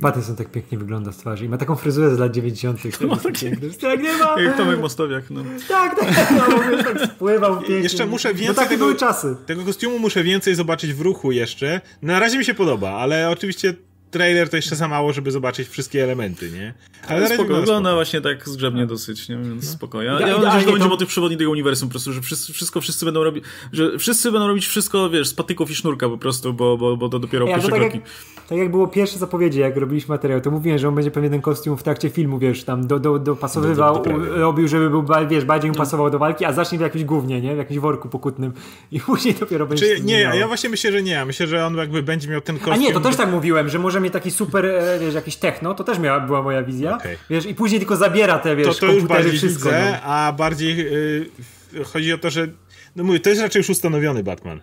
Patterson 0.00 0.36
tak 0.36 0.50
pięknie 0.50 0.78
wygląda 0.78 1.12
z 1.12 1.16
twarzy 1.16 1.44
i 1.44 1.48
ma 1.48 1.58
taką 1.58 1.76
fryzurę 1.76 2.14
z 2.14 2.18
lat 2.18 2.32
90. 2.32 3.00
No, 3.00 3.16
tak, 3.16 3.32
tak 3.80 4.02
nie 4.02 4.16
ma. 4.16 4.40
Jak 4.40 4.56
Tomek 4.56 4.80
Mostowiak, 4.80 5.30
no. 5.30 5.44
Tak, 5.68 6.00
tak, 6.00 6.30
no, 6.30 6.82
tak 6.82 7.10
spływał 7.10 7.56
pięknie. 7.56 7.76
Jeszcze 7.76 8.06
muszę 8.06 8.28
więcej 8.28 8.48
no, 8.48 8.54
takie 8.54 8.68
tego, 8.68 8.84
były 8.84 8.96
czasy. 8.96 9.36
tego 9.46 9.64
kostiumu 9.64 9.98
muszę 9.98 10.22
więcej 10.24 10.54
zobaczyć 10.54 10.94
w 10.94 11.00
ruchu 11.00 11.32
jeszcze. 11.32 11.80
Na 12.02 12.20
razie 12.20 12.38
mi 12.38 12.44
się 12.44 12.54
podoba, 12.54 12.90
ale 12.90 13.30
oczywiście 13.30 13.74
trailer 14.10 14.48
to 14.48 14.56
jeszcze 14.56 14.76
za 14.76 14.88
mało, 14.88 15.12
żeby 15.12 15.30
zobaczyć 15.30 15.68
wszystkie 15.68 16.04
elementy, 16.04 16.50
nie? 16.50 16.74
Ale, 17.08 17.26
ale 17.26 17.34
spoko, 17.34 17.54
wygląda 17.54 17.94
właśnie 17.94 18.20
tak 18.20 18.48
zgrzebnie 18.48 18.86
dosyć, 18.86 19.28
nie? 19.28 19.36
Więc 19.36 19.64
no. 19.64 19.72
spoko. 19.72 20.02
Ja, 20.02 20.20
ja, 20.20 20.28
ja 20.28 20.38
mam 20.38 20.60
że 20.60 20.66
to 20.66 20.72
będzie 20.72 20.88
motyw 20.88 21.08
przewodni 21.08 21.36
tego 21.36 21.50
uniwersum 21.50 21.88
po 21.88 21.90
prostu, 21.90 22.12
że 22.12 22.20
wszyscy, 22.20 22.52
wszystko 22.52 22.80
wszyscy 22.80 23.04
będą 23.04 23.24
robić, 23.24 23.44
że 23.72 23.98
wszyscy 23.98 24.32
będą 24.32 24.48
robić 24.48 24.66
wszystko, 24.66 25.10
wiesz, 25.10 25.28
z 25.28 25.34
patyków 25.34 25.70
i 25.70 25.74
sznurka 25.74 26.08
po 26.08 26.18
prostu, 26.18 26.54
bo, 26.54 26.76
bo, 26.76 26.96
bo 26.96 27.08
to 27.08 27.18
dopiero 27.18 27.46
ja, 27.46 27.54
pierwsze 27.54 27.70
to 27.70 27.76
tak 27.76 27.82
kroki. 27.82 27.98
Jak, 27.98 28.46
tak 28.48 28.58
jak 28.58 28.70
było 28.70 28.88
pierwsze 28.88 29.18
zapowiedzi, 29.18 29.60
jak 29.60 29.76
robiliśmy 29.76 30.14
materiał, 30.14 30.40
to 30.40 30.50
mówiłem, 30.50 30.78
że 30.78 30.88
on 30.88 30.94
będzie 30.94 31.10
pewnie 31.10 31.30
ten 31.30 31.40
kostium 31.40 31.76
w 31.76 31.82
trakcie 31.82 32.10
filmu, 32.10 32.38
wiesz, 32.38 32.64
tam 32.64 32.86
do, 32.86 32.98
do, 32.98 33.18
dopasowywał, 33.18 34.02
do, 34.02 34.10
do, 34.10 34.18
do 34.18 34.36
robił, 34.36 34.68
żeby 34.68 34.90
był, 34.90 35.04
wiesz, 35.28 35.44
bardziej 35.44 35.70
mu 35.70 35.76
no. 35.76 35.84
pasował 35.84 36.10
do 36.10 36.18
walki, 36.18 36.44
a 36.44 36.52
zacznie 36.52 36.78
w 36.78 36.80
jakimś 36.80 37.04
głównie, 37.04 37.40
nie? 37.40 37.54
W 37.54 37.58
jakimś 37.58 37.78
worku 37.78 38.08
pokutnym 38.08 38.52
i 38.92 39.00
później 39.08 39.34
dopiero 39.34 39.66
będzie... 39.66 39.96
Czy, 39.96 40.02
nie, 40.02 40.20
ja 40.20 40.46
właśnie 40.46 40.70
myślę, 40.70 40.92
że 40.92 41.02
nie. 41.02 41.24
Myślę, 41.24 41.46
że 41.46 41.66
on 41.66 41.76
jakby 41.76 42.02
będzie 42.02 42.28
miał 42.28 42.40
ten 42.40 42.56
kostium... 42.56 42.74
A 42.74 42.76
nie, 42.76 42.92
to 42.92 43.00
też 43.00 43.16
tak 43.16 43.30
mówiłem, 43.30 43.68
że 43.68 43.78
może 43.78 43.97
mieć 44.00 44.12
taki 44.12 44.30
super 44.30 44.66
E, 44.66 44.98
wiesz, 44.98 45.14
jakiś 45.14 45.36
techno, 45.36 45.74
to 45.74 45.84
też 45.84 45.98
miała, 45.98 46.20
była 46.20 46.42
moja 46.42 46.62
wizja. 46.62 46.96
Okay. 46.96 47.16
Wiesz, 47.30 47.46
i 47.46 47.54
później 47.54 47.80
tylko 47.80 47.96
zabiera 47.96 48.38
te, 48.38 48.56
wiesz, 48.56 48.78
to, 48.78 48.86
to 48.86 48.92
już 48.92 49.04
bardziej 49.04 49.32
wszystko. 49.32 49.68
Widzę, 49.68 49.90
no. 49.92 50.02
A 50.02 50.32
bardziej 50.32 50.76
yy, 50.76 51.84
chodzi 51.84 52.12
o 52.12 52.18
to, 52.18 52.30
że 52.30 52.48
no 52.96 53.04
mówię, 53.04 53.20
to 53.20 53.30
jest 53.30 53.42
raczej 53.42 53.60
już 53.60 53.70
ustanowiony 53.70 54.22
Batman. 54.22 54.60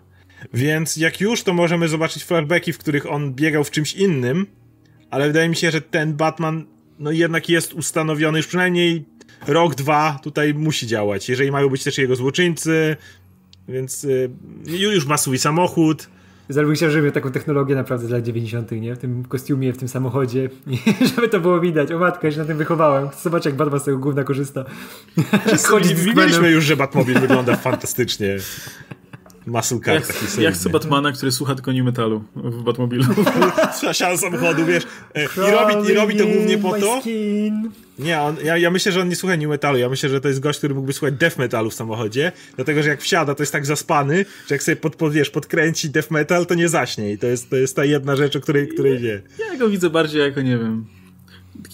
Więc 0.53 0.97
jak 0.97 1.21
już, 1.21 1.43
to 1.43 1.53
możemy 1.53 1.87
zobaczyć 1.87 2.23
flashbacki, 2.23 2.73
w 2.73 2.77
których 2.77 3.11
on 3.11 3.33
biegał 3.33 3.63
w 3.63 3.71
czymś 3.71 3.93
innym, 3.93 4.47
ale 5.11 5.27
wydaje 5.27 5.49
mi 5.49 5.55
się, 5.55 5.71
że 5.71 5.81
ten 5.81 6.13
Batman 6.13 6.65
no 6.99 7.11
jednak 7.11 7.49
jest 7.49 7.73
ustanowiony 7.73 8.37
już 8.37 8.47
przynajmniej 8.47 9.05
rok, 9.47 9.75
dwa 9.75 10.19
tutaj 10.23 10.53
musi 10.53 10.87
działać, 10.87 11.29
jeżeli 11.29 11.51
mają 11.51 11.69
być 11.69 11.83
też 11.83 11.97
jego 11.97 12.15
złoczyńcy, 12.15 12.97
więc 13.67 14.03
yy, 14.03 14.29
już 14.77 15.05
ma 15.05 15.17
swój 15.17 15.39
samochód, 15.39 16.09
Zrobił 16.49 16.75
się, 16.75 16.91
że 16.91 17.01
miał 17.01 17.11
taką 17.11 17.31
technologię 17.31 17.75
naprawdę 17.75 18.07
z 18.07 18.09
lat 18.09 18.23
90., 18.23 18.71
nie? 18.71 18.95
W 18.95 18.97
tym 18.97 19.25
kostiumie, 19.25 19.73
w 19.73 19.77
tym 19.77 19.87
samochodzie, 19.87 20.49
żeby 21.15 21.29
to 21.29 21.39
było 21.39 21.59
widać. 21.59 21.91
O 21.91 21.99
matko, 21.99 22.27
ja 22.27 22.31
się 22.31 22.39
na 22.39 22.45
tym 22.45 22.57
wychowałem. 22.57 23.09
Chcę 23.09 23.21
zobaczyć, 23.21 23.45
jak 23.45 23.55
Batman 23.55 23.79
z 23.79 23.83
tego 23.83 23.97
gówna 23.97 24.23
korzysta. 24.23 24.65
Chodzi 25.67 25.95
Widzieliśmy 25.95 26.51
już, 26.51 26.65
że 26.65 26.77
Batmobil 26.77 27.19
wygląda 27.19 27.55
fantastycznie. 27.55 28.37
Muscle 29.47 29.79
car 29.79 29.95
jak, 29.95 30.07
taki 30.07 30.41
Ja 30.41 30.51
chcę 30.51 30.69
Batmana, 30.69 31.11
który 31.11 31.31
słucha 31.31 31.55
tylko 31.55 31.71
nie 31.71 31.83
metalu 31.83 32.23
w 32.35 32.63
Batmobilu. 32.63 33.03
Siada 33.93 34.17
samochodu, 34.17 34.65
wiesz. 34.65 34.83
E, 35.15 35.23
I 35.23 35.51
robi, 35.51 35.91
I 35.91 35.93
robi 35.93 36.17
to 36.17 36.25
głównie 36.25 36.57
po 36.57 36.79
to. 36.79 37.01
Nie, 37.99 38.21
on, 38.21 38.37
ja, 38.43 38.57
ja 38.57 38.71
myślę, 38.71 38.91
że 38.91 39.01
on 39.01 39.09
nie 39.09 39.15
słucha 39.15 39.35
new 39.35 39.49
metalu. 39.49 39.77
Ja 39.77 39.89
myślę, 39.89 40.09
że 40.09 40.21
to 40.21 40.27
jest 40.27 40.39
gość, 40.39 40.57
który 40.57 40.75
mógłby 40.75 40.93
słuchać 40.93 41.13
death 41.13 41.37
metalu 41.37 41.69
w 41.69 41.73
samochodzie. 41.73 42.31
Dlatego, 42.55 42.83
że 42.83 42.89
jak 42.89 43.01
wsiada, 43.01 43.35
to 43.35 43.43
jest 43.43 43.53
tak 43.53 43.65
zaspany, 43.65 44.25
że 44.47 44.55
jak 44.55 44.63
sobie 44.63 44.75
pod, 44.75 44.95
pod, 44.95 45.13
wiesz, 45.13 45.29
podkręci 45.29 45.89
death 45.89 46.11
metal, 46.11 46.45
to 46.45 46.55
nie 46.55 46.69
zaśnie. 46.69 47.11
I 47.11 47.17
to 47.17 47.27
jest, 47.27 47.49
to 47.49 47.55
jest 47.55 47.75
ta 47.75 47.85
jedna 47.85 48.15
rzecz, 48.15 48.35
o 48.35 48.41
której, 48.41 48.67
której 48.67 48.99
wie. 48.99 49.21
Ja 49.39 49.57
go 49.57 49.69
widzę 49.69 49.89
bardziej 49.89 50.21
jako, 50.21 50.41
nie 50.41 50.57
wiem, 50.57 50.85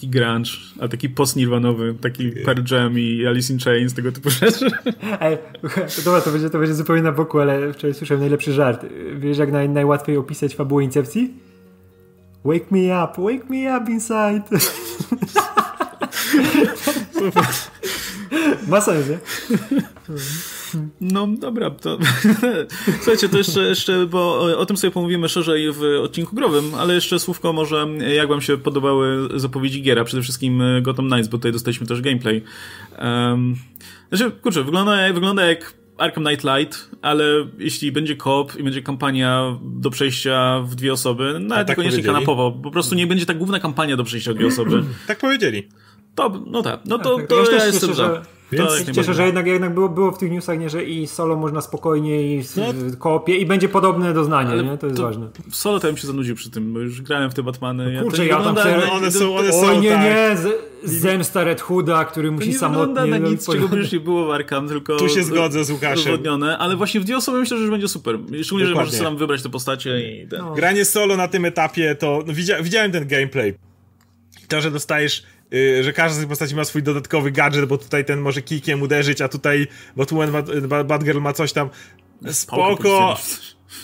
taki 0.02 0.10
grunge, 0.10 0.50
a 0.80 0.88
taki 0.88 1.10
post-nirwanowy, 1.10 1.96
taki 2.02 2.32
Pearl 2.32 2.62
Jam 2.72 3.00
i 3.00 3.26
Alice 3.28 3.54
in 3.54 3.60
Chains, 3.60 3.94
tego 3.94 4.12
typu 4.12 4.30
rzeczy. 4.30 4.66
Ej, 5.22 5.38
dobra, 6.06 6.22
to 6.22 6.32
będzie, 6.32 6.50
to 6.50 6.60
będzie 6.60 6.74
zupełnie 6.74 7.04
na 7.04 7.12
boku, 7.12 7.40
ale 7.40 7.74
wczoraj 7.74 7.94
słyszałem 7.94 8.22
najlepszy 8.22 8.54
żart. 8.54 8.86
Wiesz, 9.16 9.38
jak 9.38 9.52
naj, 9.52 9.70
najłatwiej 9.70 10.18
opisać 10.18 10.56
fabułę 10.56 10.84
Incepcji? 10.84 11.34
Wake 12.46 12.66
me 12.72 13.04
up, 13.04 13.14
wake 13.18 13.50
me 13.50 13.78
up 13.78 13.92
inside. 13.92 14.42
Ma 18.68 18.82
sens, 18.82 19.10
nie? 19.10 19.18
No 21.02 21.28
dobra, 21.28 21.70
to 21.70 21.98
słuchajcie, 23.02 23.30
to 23.30 23.38
jeszcze, 23.38 23.62
jeszcze 23.62 24.06
bo 24.06 24.40
o 24.58 24.66
tym 24.66 24.78
sobie 24.78 24.92
pomówimy 24.92 25.30
szerzej 25.30 25.72
w 25.72 25.84
odcinku 26.04 26.36
growym, 26.36 26.76
ale 26.76 26.94
jeszcze 26.94 27.20
słówko 27.20 27.54
może, 27.54 27.88
jak 28.16 28.28
wam 28.28 28.42
się 28.42 28.58
podobały 28.58 29.30
zapowiedzi 29.40 29.82
giera, 29.82 30.04
przede 30.04 30.24
wszystkim 30.24 30.64
Gotham 30.82 31.08
Knights, 31.08 31.28
bo 31.28 31.38
tutaj 31.38 31.52
dostaliśmy 31.52 31.88
też 31.88 32.02
gameplay. 32.02 32.44
Um, 33.00 33.56
znaczy, 34.12 34.32
kurczę, 34.32 34.64
wygląda, 34.64 35.14
wygląda 35.14 35.46
jak 35.46 35.82
Arkham 36.02 36.24
Knight 36.24 36.44
Light, 36.44 36.90
ale 37.02 37.24
jeśli 37.58 37.92
będzie 37.92 38.16
koop 38.16 38.56
i 38.56 38.64
będzie 38.64 38.82
kampania 38.82 39.60
do 39.62 39.90
przejścia 39.90 40.62
w 40.66 40.76
dwie 40.76 40.94
osoby, 40.94 41.38
nawet 41.40 41.68
tak 41.68 41.78
niekoniecznie 41.78 42.04
kanapowo, 42.04 42.52
po 42.52 42.72
prostu 42.72 42.96
nie 42.96 43.08
będzie 43.08 43.26
ta 43.26 43.34
główna 43.34 43.60
kampania 43.60 43.98
do 43.98 44.04
przejścia 44.04 44.32
w 44.34 44.36
dwie 44.36 44.48
osoby. 44.48 44.84
tak 45.08 45.20
powiedzieli. 45.20 45.68
To, 46.16 46.44
no 46.48 46.62
tak, 46.62 46.80
no 46.86 47.00
to, 47.00 47.16
tak, 47.16 47.28
to, 47.28 47.44
to 47.44 47.52
ja, 47.52 47.58
ja 47.58 47.66
jestem 47.66 47.94
za. 47.94 48.22
Więc 48.52 48.86
to 48.86 48.92
cieszę, 48.92 49.14
że 49.14 49.26
jednak, 49.26 49.48
jednak 49.48 49.74
było, 49.74 49.90
było 49.90 50.12
w 50.12 50.18
tych 50.18 50.32
newsach, 50.32 50.60
nie, 50.60 50.70
że 50.70 50.84
i 50.84 51.08
solo 51.08 51.36
można 51.36 51.62
spokojnie 51.62 52.36
i 52.36 52.44
w 52.44 52.58
no. 52.58 52.64
koopie 53.00 53.38
i 53.38 53.46
będzie 53.46 53.70
podobne 53.70 54.14
doznanie, 54.14 54.64
nie? 54.64 54.78
To 54.78 54.88
jest 54.88 54.98
to 54.98 55.04
ważne. 55.04 55.28
W 55.50 55.56
solo 55.56 55.80
to 55.80 55.88
ja 55.88 55.94
bym 55.94 55.98
się 55.98 56.08
zanudził 56.08 56.36
przy 56.36 56.50
tym, 56.50 56.74
bo 56.74 56.80
już 56.80 57.02
grałem 57.02 57.32
w 57.32 57.34
te 57.34 57.44
Batmany. 57.44 57.94
No 57.94 58.04
kurczę, 58.04 58.26
ja, 58.26 58.38
ja 58.38 58.44
tam 58.44 58.56
chcę... 58.56 58.92
One 58.92 59.12
są, 59.12 59.36
one 59.36 59.54
są, 59.54 59.68
Oj, 59.68 59.80
nie, 59.80 59.92
tak. 59.92 60.04
nie, 60.04 60.36
zemsta 60.84 61.44
Red 61.44 61.62
Hooda, 61.62 62.06
który 62.06 62.32
musi 62.32 62.50
nie 62.50 62.58
samotnie... 62.58 63.04
nie 63.04 63.10
na 63.10 63.18
nic, 63.18 63.46
czego 63.46 63.68
by 63.68 63.78
już 63.78 63.92
nie 63.92 64.00
było 64.00 64.26
w 64.26 64.32
Arkham, 64.32 64.68
tylko... 64.68 64.98
Tu 64.98 65.10
się 65.10 65.24
zgodzę 65.24 65.66
z 65.66 65.72
Łukaszem. 65.72 66.20
ale 66.60 66.76
właśnie 66.76 67.00
w 67.00 67.04
dwie 67.04 67.18
osoby 67.18 67.40
myślę, 67.40 67.58
że 67.58 67.62
już 67.62 67.72
będzie 67.72 67.88
super. 67.88 68.16
Szczególnie, 68.16 68.44
Dokładnie. 68.44 68.68
że 68.68 68.76
możesz 68.76 68.94
sam 68.94 69.18
wybrać 69.18 69.44
te 69.44 69.50
postacie 69.50 70.00
i... 70.00 70.28
Ten. 70.28 70.40
No. 70.40 70.54
Granie 70.54 70.86
solo 70.86 71.18
na 71.18 71.28
tym 71.28 71.46
etapie 71.46 71.96
to... 71.96 72.24
No, 72.28 72.34
widziałem 72.64 72.92
ten 72.92 73.08
gameplay. 73.08 73.54
To, 74.52 74.62
że 74.62 74.72
dostajesz 74.72 75.24
Y, 75.54 75.84
że 75.84 75.94
każda 75.94 76.16
z 76.16 76.20
tych 76.20 76.28
postaci 76.28 76.56
ma 76.56 76.66
swój 76.66 76.84
dodatkowy 76.84 77.32
gadżet, 77.32 77.66
bo 77.66 77.78
tutaj 77.78 78.06
ten 78.06 78.20
może 78.20 78.42
kikiem 78.42 78.82
uderzyć, 78.82 79.22
a 79.22 79.28
tutaj 79.28 79.68
Batwoman 79.96 80.32
ma, 80.32 80.84
Batgirl 80.84 81.20
ma 81.20 81.34
coś 81.34 81.54
tam. 81.54 81.70
Spoko, 82.32 83.18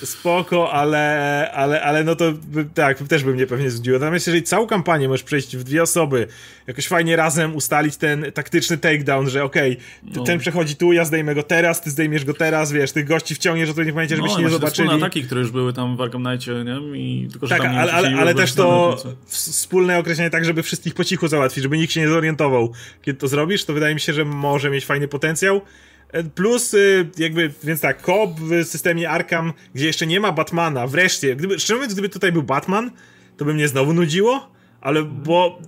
spoko, 0.04 0.72
ale, 0.72 1.52
ale, 1.54 1.82
ale 1.82 2.04
no 2.04 2.16
to 2.16 2.34
tak, 2.74 2.98
też 3.00 3.24
bym 3.24 3.34
mnie 3.34 3.48
pewnie 3.48 3.72
znudziło. 3.72 4.00
Natomiast 4.00 4.28
jeżeli 4.28 4.44
całą 4.44 4.68
kampanię 4.68 5.08
możesz 5.08 5.24
przejść 5.24 5.58
w 5.58 5.64
dwie 5.64 5.84
osoby, 5.84 6.28
jakoś 6.68 6.88
fajnie 6.88 7.16
razem 7.16 7.56
ustalić 7.56 7.98
ten 7.98 8.32
taktyczny 8.32 8.78
takedown, 8.78 9.30
że 9.30 9.44
okej, 9.44 9.72
okay, 9.72 10.14
no. 10.16 10.24
ten 10.24 10.40
przechodzi 10.40 10.76
tu, 10.76 10.94
ja 10.94 11.06
zdejmę 11.06 11.36
go 11.36 11.44
teraz, 11.44 11.82
ty 11.82 11.90
zdejmiesz 11.90 12.26
go 12.26 12.34
teraz, 12.34 12.72
wiesz, 12.72 12.92
tych 12.92 13.08
gości 13.08 13.36
wciągniesz, 13.36 13.68
że 13.68 13.74
to 13.74 13.84
nie 13.84 13.94
pamiętacie, 13.94 14.16
żebyście 14.16 14.38
no, 14.38 14.48
nie 14.48 14.54
zobaczyli. 14.54 14.88
No, 14.88 14.96
ataki, 14.96 15.24
które 15.24 15.42
już 15.42 15.52
były 15.52 15.74
tam 15.74 15.98
w 15.98 16.02
Arkham 16.02 16.24
Knightie, 16.24 16.52
nie? 16.52 17.00
I 17.00 17.28
tylko, 17.32 17.48
tak, 17.48 17.62
ale, 17.62 17.94
ale, 17.94 18.16
ale 18.18 18.36
też 18.36 18.54
to 18.54 18.98
wspólne 19.26 20.00
określenie 20.00 20.30
tak, 20.30 20.46
żeby 20.46 20.64
wszystkich 20.64 20.94
po 20.94 21.04
cichu 21.04 21.28
załatwić, 21.28 21.64
żeby 21.64 21.78
nikt 21.78 21.94
się 21.94 22.00
nie 22.00 22.08
zorientował, 22.08 22.74
kiedy 23.02 23.20
to 23.20 23.28
zrobisz, 23.28 23.66
to 23.66 23.74
wydaje 23.74 23.94
mi 23.94 24.02
się, 24.02 24.14
że 24.14 24.26
może 24.26 24.70
mieć 24.70 24.86
fajny 24.86 25.08
potencjał. 25.08 25.62
Plus, 26.36 26.74
y, 26.74 27.10
jakby, 27.18 27.54
więc 27.64 27.82
tak, 27.82 28.02
koop 28.02 28.40
w 28.40 28.66
systemie 28.66 29.10
Arkham, 29.10 29.54
gdzie 29.74 29.86
jeszcze 29.86 30.08
nie 30.08 30.20
ma 30.20 30.32
Batmana, 30.32 30.88
wreszcie, 30.88 31.36
gdyby, 31.36 31.60
szczerze 31.60 31.76
mówiąc, 31.76 31.94
gdyby 31.94 32.10
tutaj 32.10 32.32
był 32.32 32.44
Batman, 32.44 32.92
to 33.38 33.46
by 33.46 33.54
mnie 33.54 33.68
znowu 33.68 33.94
nudziło, 33.94 34.52
ale 34.82 35.04
bo 35.04 35.60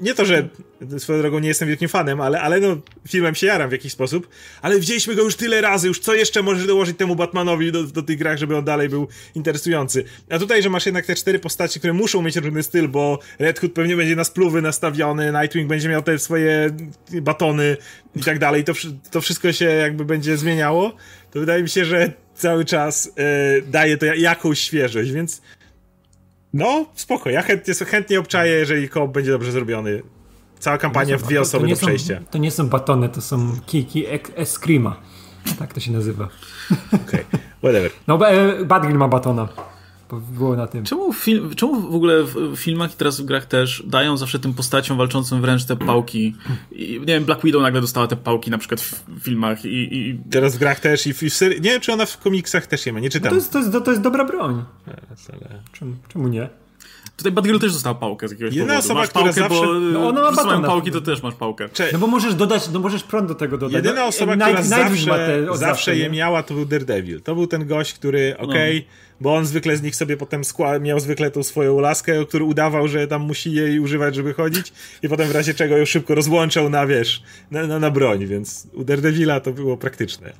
nie 0.00 0.14
to, 0.14 0.24
że 0.24 0.48
swoją 0.98 1.18
drogą 1.18 1.38
nie 1.38 1.48
jestem 1.48 1.68
wielkim 1.68 1.88
fanem, 1.88 2.20
ale, 2.20 2.40
ale 2.40 2.60
no, 2.60 2.76
filmem 3.08 3.34
się 3.34 3.46
jaram 3.46 3.68
w 3.68 3.72
jakiś 3.72 3.92
sposób, 3.92 4.28
ale 4.62 4.80
widzieliśmy 4.80 5.14
go 5.14 5.22
już 5.22 5.36
tyle 5.36 5.60
razy, 5.60 5.88
już 5.88 5.98
co 5.98 6.14
jeszcze 6.14 6.42
możesz 6.42 6.66
dołożyć 6.66 6.98
temu 6.98 7.16
Batmanowi 7.16 7.72
do, 7.72 7.84
do 7.84 8.02
tych 8.02 8.18
grach, 8.18 8.38
żeby 8.38 8.56
on 8.56 8.64
dalej 8.64 8.88
był 8.88 9.08
interesujący. 9.34 10.04
A 10.30 10.38
tutaj, 10.38 10.62
że 10.62 10.70
masz 10.70 10.86
jednak 10.86 11.06
te 11.06 11.14
cztery 11.14 11.38
postaci, 11.38 11.78
które 11.78 11.92
muszą 11.92 12.22
mieć 12.22 12.36
różny 12.36 12.62
styl, 12.62 12.88
bo 12.88 13.18
Red 13.38 13.60
Hood 13.60 13.72
pewnie 13.72 13.96
będzie 13.96 14.16
na 14.16 14.24
spluwy 14.24 14.62
nastawiony, 14.62 15.32
Nightwing 15.32 15.68
będzie 15.68 15.88
miał 15.88 16.02
te 16.02 16.18
swoje 16.18 16.70
batony 17.22 17.76
i 18.16 18.20
tak 18.20 18.38
dalej, 18.38 18.64
to, 18.64 18.72
to 19.10 19.20
wszystko 19.20 19.52
się 19.52 19.64
jakby 19.64 20.04
będzie 20.04 20.36
zmieniało, 20.36 20.96
to 21.30 21.40
wydaje 21.40 21.62
mi 21.62 21.68
się, 21.68 21.84
że 21.84 22.12
cały 22.34 22.64
czas 22.64 23.12
e, 23.16 23.62
daje 23.62 23.96
to 23.96 24.06
jakąś 24.06 24.58
świeżość, 24.58 25.10
więc 25.10 25.42
no, 26.54 26.86
spoko. 26.94 27.30
Ja 27.30 27.42
chętnie, 27.42 27.74
chętnie 27.74 28.20
obczaję, 28.20 28.52
jeżeli 28.52 28.88
koop 28.88 29.12
będzie 29.12 29.30
dobrze 29.30 29.52
zrobiony. 29.52 30.02
Cała 30.58 30.78
kampania 30.78 31.18
w 31.18 31.22
dwie 31.22 31.40
osoby 31.40 31.68
do 31.68 31.76
przejścia. 31.76 32.18
Są, 32.18 32.26
to 32.30 32.38
nie 32.38 32.50
są 32.50 32.68
batony, 32.68 33.08
to 33.08 33.20
są 33.20 33.52
kiki 33.66 34.04
eskrima. 34.36 34.96
Tak 35.58 35.74
to 35.74 35.80
się 35.80 35.92
nazywa. 35.92 36.28
Okej, 36.88 37.00
okay. 37.02 37.40
whatever. 37.62 37.90
No, 38.06 38.28
e, 38.28 38.64
Badgrill 38.64 38.96
ma 38.96 39.08
batona 39.08 39.48
było 40.20 40.56
na 40.56 40.66
tym. 40.66 40.84
Czemu, 40.84 41.12
film, 41.12 41.54
czemu 41.54 41.80
w 41.80 41.94
ogóle 41.94 42.22
w 42.22 42.56
filmach 42.56 42.94
i 42.94 42.96
teraz 42.96 43.20
w 43.20 43.24
grach 43.24 43.46
też 43.46 43.82
dają 43.86 44.16
zawsze 44.16 44.38
tym 44.38 44.54
postaciom 44.54 44.98
walczącym 44.98 45.40
wręcz 45.40 45.64
te 45.64 45.76
pałki? 45.76 46.36
I, 46.72 47.00
nie 47.00 47.06
wiem, 47.06 47.24
Black 47.24 47.42
Widow 47.44 47.62
nagle 47.62 47.80
dostała 47.80 48.06
te 48.06 48.16
pałki 48.16 48.50
na 48.50 48.58
przykład 48.58 48.80
w 48.80 49.04
filmach 49.20 49.64
i... 49.64 49.96
i... 49.96 50.20
Teraz 50.30 50.56
w 50.56 50.58
grach 50.58 50.80
też 50.80 51.06
i 51.06 51.14
w, 51.14 51.22
w 51.22 51.34
serii... 51.34 51.60
Nie 51.60 51.70
wiem, 51.70 51.80
czy 51.80 51.92
ona 51.92 52.06
w 52.06 52.18
komiksach 52.18 52.66
też 52.66 52.86
nie 52.86 52.92
ma, 52.92 53.00
nie 53.00 53.10
czytam. 53.10 53.24
No 53.24 53.30
to, 53.30 53.36
jest, 53.36 53.52
to, 53.52 53.58
jest, 53.58 53.84
to 53.84 53.90
jest 53.90 54.02
dobra 54.02 54.24
broń. 54.24 54.64
Ale... 54.86 55.62
Czemu, 55.72 55.96
czemu 56.08 56.28
nie? 56.28 56.61
Tutaj 57.16 57.32
Batgirl 57.32 57.58
też 57.58 57.72
dostała 57.72 57.94
pałkę 57.94 58.28
z 58.28 58.30
jakiegoś 58.30 58.54
Jedna 58.54 58.74
powodu. 58.74 58.86
osoba, 58.86 59.00
masz 59.00 59.10
pałkę, 59.10 59.32
zawsze... 59.32 59.60
bo 59.60 59.80
no 59.80 60.08
ona 60.08 60.22
ma 60.22 60.32
baton 60.32 60.62
pałki, 60.62 60.90
to 60.90 61.00
też 61.00 61.22
masz 61.22 61.34
pałkę. 61.34 61.68
No 61.92 61.98
bo 61.98 62.06
możesz 62.06 62.34
dodać, 62.34 62.68
no 62.72 62.80
możesz 62.80 63.02
prąd 63.02 63.28
do 63.28 63.34
tego 63.34 63.58
dodać. 63.58 63.74
Jedyna 63.74 64.04
osoba, 64.04 64.34
Night, 64.34 64.50
która 64.50 64.88
Night 64.88 65.06
zawsze, 65.06 65.56
zawsze 65.56 65.96
je 65.96 66.10
miała, 66.10 66.42
to 66.42 66.54
był 66.54 66.64
Daredevil. 66.64 67.22
To 67.22 67.34
był 67.34 67.46
ten 67.46 67.66
gość, 67.66 67.94
który, 67.94 68.36
no. 68.38 68.44
okej, 68.44 68.78
okay, 68.78 68.90
no. 68.90 69.16
bo 69.20 69.34
on 69.34 69.46
zwykle 69.46 69.76
z 69.76 69.82
nich 69.82 69.96
sobie 69.96 70.16
potem 70.16 70.44
skła... 70.44 70.78
miał 70.78 71.00
zwykle 71.00 71.30
tą 71.30 71.42
swoją 71.42 71.80
laskę, 71.80 72.26
który 72.26 72.44
udawał, 72.44 72.88
że 72.88 73.06
tam 73.06 73.22
musi 73.22 73.52
jej 73.52 73.80
używać, 73.80 74.14
żeby 74.14 74.34
chodzić 74.34 74.72
i 75.02 75.08
potem 75.08 75.28
w 75.28 75.34
razie 75.34 75.54
czego 75.54 75.76
ją 75.76 75.84
szybko 75.84 76.14
rozłączał 76.14 76.70
na, 76.70 76.86
wiesz, 76.86 77.22
na, 77.50 77.66
na, 77.66 77.78
na 77.78 77.90
broń, 77.90 78.26
więc 78.26 78.66
u 78.72 78.84
Daredevila 78.84 79.40
to 79.40 79.52
było 79.52 79.76
praktyczne. 79.76 80.32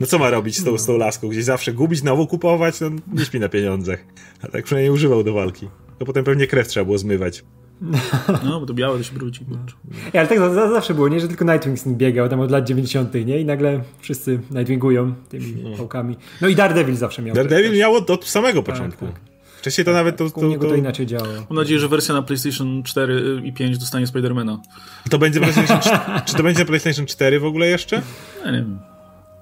No 0.00 0.06
co 0.06 0.18
ma 0.18 0.30
robić 0.30 0.58
z 0.58 0.64
tą, 0.64 0.78
z 0.78 0.86
tą 0.86 0.96
laską? 0.96 1.28
Gdzieś 1.28 1.44
zawsze 1.44 1.72
gubić, 1.72 1.98
znowu 1.98 2.26
kupować? 2.26 2.80
No 2.80 2.90
nie 3.12 3.24
śpi 3.24 3.40
na 3.40 3.48
pieniądzach. 3.48 4.04
A 4.42 4.48
tak 4.48 4.64
przynajmniej 4.64 4.90
używał 4.90 5.24
do 5.24 5.32
walki. 5.32 5.68
To 5.98 6.06
potem 6.06 6.24
pewnie 6.24 6.46
krew 6.46 6.68
trzeba 6.68 6.84
było 6.84 6.98
zmywać. 6.98 7.44
No, 8.44 8.60
bo 8.60 8.66
to 8.66 8.74
białe 8.74 8.98
to 8.98 9.04
się 9.04 9.14
brudzi. 9.14 9.40
No. 9.48 9.58
Ja, 10.12 10.20
ale 10.20 10.28
tak 10.28 10.38
zawsze 10.54 10.94
było, 10.94 11.08
nie? 11.08 11.20
Że 11.20 11.28
tylko 11.28 11.44
Nightwing 11.44 11.78
z 11.78 11.86
nim 11.86 11.96
biegał 11.96 12.28
tam 12.28 12.40
od 12.40 12.50
lat 12.50 12.64
90., 12.64 13.14
nie? 13.14 13.40
I 13.40 13.44
nagle 13.44 13.80
wszyscy 14.00 14.40
Nightwingują 14.50 15.14
tymi 15.28 15.54
no. 15.62 15.76
pałkami. 15.76 16.16
No 16.40 16.48
i 16.48 16.54
Daredevil 16.54 16.96
zawsze 16.96 17.22
miał. 17.22 17.34
Daredevil 17.34 17.70
tak 17.70 17.78
miał 17.78 17.94
od, 17.94 18.10
od 18.10 18.24
samego 18.24 18.62
tak, 18.62 18.74
początku. 18.74 19.06
Tak, 19.06 19.14
tak. 19.14 19.34
Wcześniej 19.58 19.84
to 19.84 19.92
nawet 19.92 20.16
to, 20.16 20.30
to, 20.30 20.40
to... 20.40 20.46
niego 20.46 20.68
to 20.68 20.74
inaczej 20.74 21.06
działało. 21.06 21.34
Mam 21.50 21.58
nadzieję, 21.58 21.80
że 21.80 21.88
wersja 21.88 22.14
na 22.14 22.22
PlayStation 22.22 22.82
4 22.82 23.40
i 23.44 23.52
5 23.52 23.78
dostanie 23.78 24.06
Spidermana. 24.06 24.58
To 25.10 25.18
będzie 25.18 25.40
PlayStation 25.40 25.80
4, 25.80 26.00
Czy 26.26 26.34
to 26.34 26.42
będzie 26.42 26.60
na 26.60 26.66
PlayStation 26.66 27.06
4 27.06 27.40
w 27.40 27.44
ogóle 27.44 27.66
jeszcze? 27.66 28.02
Ja 28.44 28.50
nie 28.50 28.58
wiem. 28.58 28.78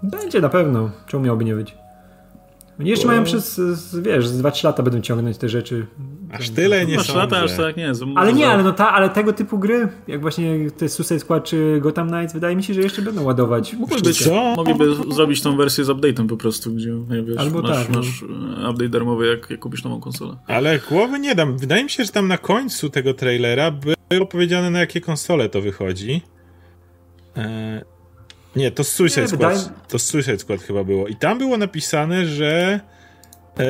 Będzie 0.03 0.41
na 0.41 0.49
pewno. 0.49 0.91
Czemu 1.07 1.25
miałoby 1.25 1.45
nie 1.45 1.55
być? 1.55 1.75
Oni 2.81 2.91
jeszcze 2.91 3.07
Bo... 3.07 3.13
mają 3.13 3.25
przez, 3.25 3.61
wiesz, 4.03 4.29
z 4.29 4.43
2-3 4.43 4.65
lata 4.65 4.83
będą 4.83 5.01
ciągnąć 5.01 5.39
te 5.39 5.49
rzeczy. 5.49 5.87
Aż 6.33 6.51
tyle 6.51 6.87
nie 6.87 7.01
są. 7.01 7.17
lata 7.17 7.43
aż 7.43 7.57
tak 7.57 7.77
nie. 7.77 7.93
Ale 8.15 8.33
nie, 8.33 8.49
ale, 8.49 8.63
no 8.63 8.73
ta, 8.73 8.93
ale 8.93 9.11
tego 9.11 9.33
typu 9.33 9.59
gry, 9.59 9.89
jak 10.09 10.21
właśnie 10.21 10.71
te 10.71 10.89
Suicide 10.89 11.21
Squad 11.21 11.45
czy 11.45 11.79
Gotham 11.81 12.09
Knights, 12.09 12.35
wydaje 12.35 12.57
mi 12.57 12.63
się, 12.63 12.75
że 12.75 12.81
jeszcze 12.81 13.03
będą 13.03 13.23
ładować. 13.23 13.77
Być, 14.05 14.25
co? 14.25 14.55
mogliby 14.57 14.95
zrobić 15.15 15.43
tą 15.43 15.57
wersję 15.57 15.85
z 15.85 15.89
update'em 15.89 16.27
po 16.27 16.37
prostu, 16.37 16.75
gdzie 16.75 16.93
wiesz, 17.27 17.37
Albo 17.39 17.63
masz, 17.63 17.71
tak, 17.77 17.89
no. 17.89 17.99
masz 17.99 18.25
no. 18.29 18.71
update 18.71 18.89
darmowy, 18.89 19.27
jak, 19.27 19.51
jak 19.51 19.61
kupisz 19.61 19.85
nową 19.85 20.01
konsolę. 20.01 20.37
Ale 20.47 20.79
głowy 20.79 21.19
nie 21.19 21.35
dam. 21.35 21.59
Wydaje 21.59 21.85
mi 21.85 21.91
się, 21.91 22.05
że 22.05 22.13
tam 22.13 22.29
na 22.29 22.39
końcu 22.39 22.91
tego 22.91 23.15
trailera 23.15 23.71
było 23.71 24.27
powiedziane, 24.27 24.71
na 24.71 24.81
jakie 24.81 25.01
konsole 25.01 25.49
to 25.49 25.61
wychodzi. 25.61 26.23
Eee, 27.37 27.81
nie, 28.57 28.71
to 28.71 28.85
Suicide 28.85 29.23
nie, 29.23 29.29
Squad. 29.29 29.55
Wydaje... 29.55 29.69
To 29.89 29.99
Suicide 29.99 30.39
Squad 30.39 30.61
chyba 30.61 30.85
było. 30.85 31.09
I 31.09 31.17
tam 31.17 31.39
było 31.39 31.57
napisane, 31.57 32.27
że 32.27 32.81
e, 33.59 33.65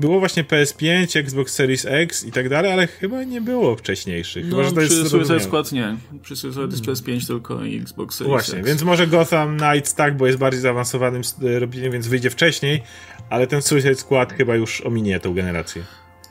było 0.00 0.18
właśnie 0.18 0.44
PS5, 0.44 1.18
Xbox 1.18 1.54
Series 1.54 1.86
X 1.88 2.24
i 2.24 2.32
tak 2.32 2.48
dalej, 2.48 2.72
ale 2.72 2.86
chyba 2.86 3.24
nie 3.24 3.40
było 3.40 3.76
wcześniejszych. 3.76 4.46
No, 4.48 4.56
chyba, 4.56 4.80
to 4.80 4.86
przy 4.86 5.08
Suicide 5.08 5.40
Squad 5.40 5.72
nie. 5.72 5.96
Przy 6.22 6.36
Suicide 6.36 6.66
jest 6.70 6.84
PS5 6.84 7.26
tylko 7.26 7.64
i 7.64 7.76
Xbox 7.76 8.16
Series 8.16 8.28
Właśnie, 8.28 8.58
X. 8.58 8.68
więc 8.68 8.82
może 8.82 9.06
Gotham 9.06 9.56
Knights 9.56 9.94
tak, 9.94 10.16
bo 10.16 10.26
jest 10.26 10.38
bardziej 10.38 10.60
zaawansowanym 10.60 11.22
e, 11.42 11.58
robieniem, 11.58 11.92
więc 11.92 12.08
wyjdzie 12.08 12.30
wcześniej, 12.30 12.82
ale 13.30 13.46
ten 13.46 13.62
Suicide 13.62 13.94
Squad 13.94 14.32
chyba 14.32 14.56
już 14.56 14.80
ominie 14.80 15.20
tą 15.20 15.34
generację. 15.34 15.82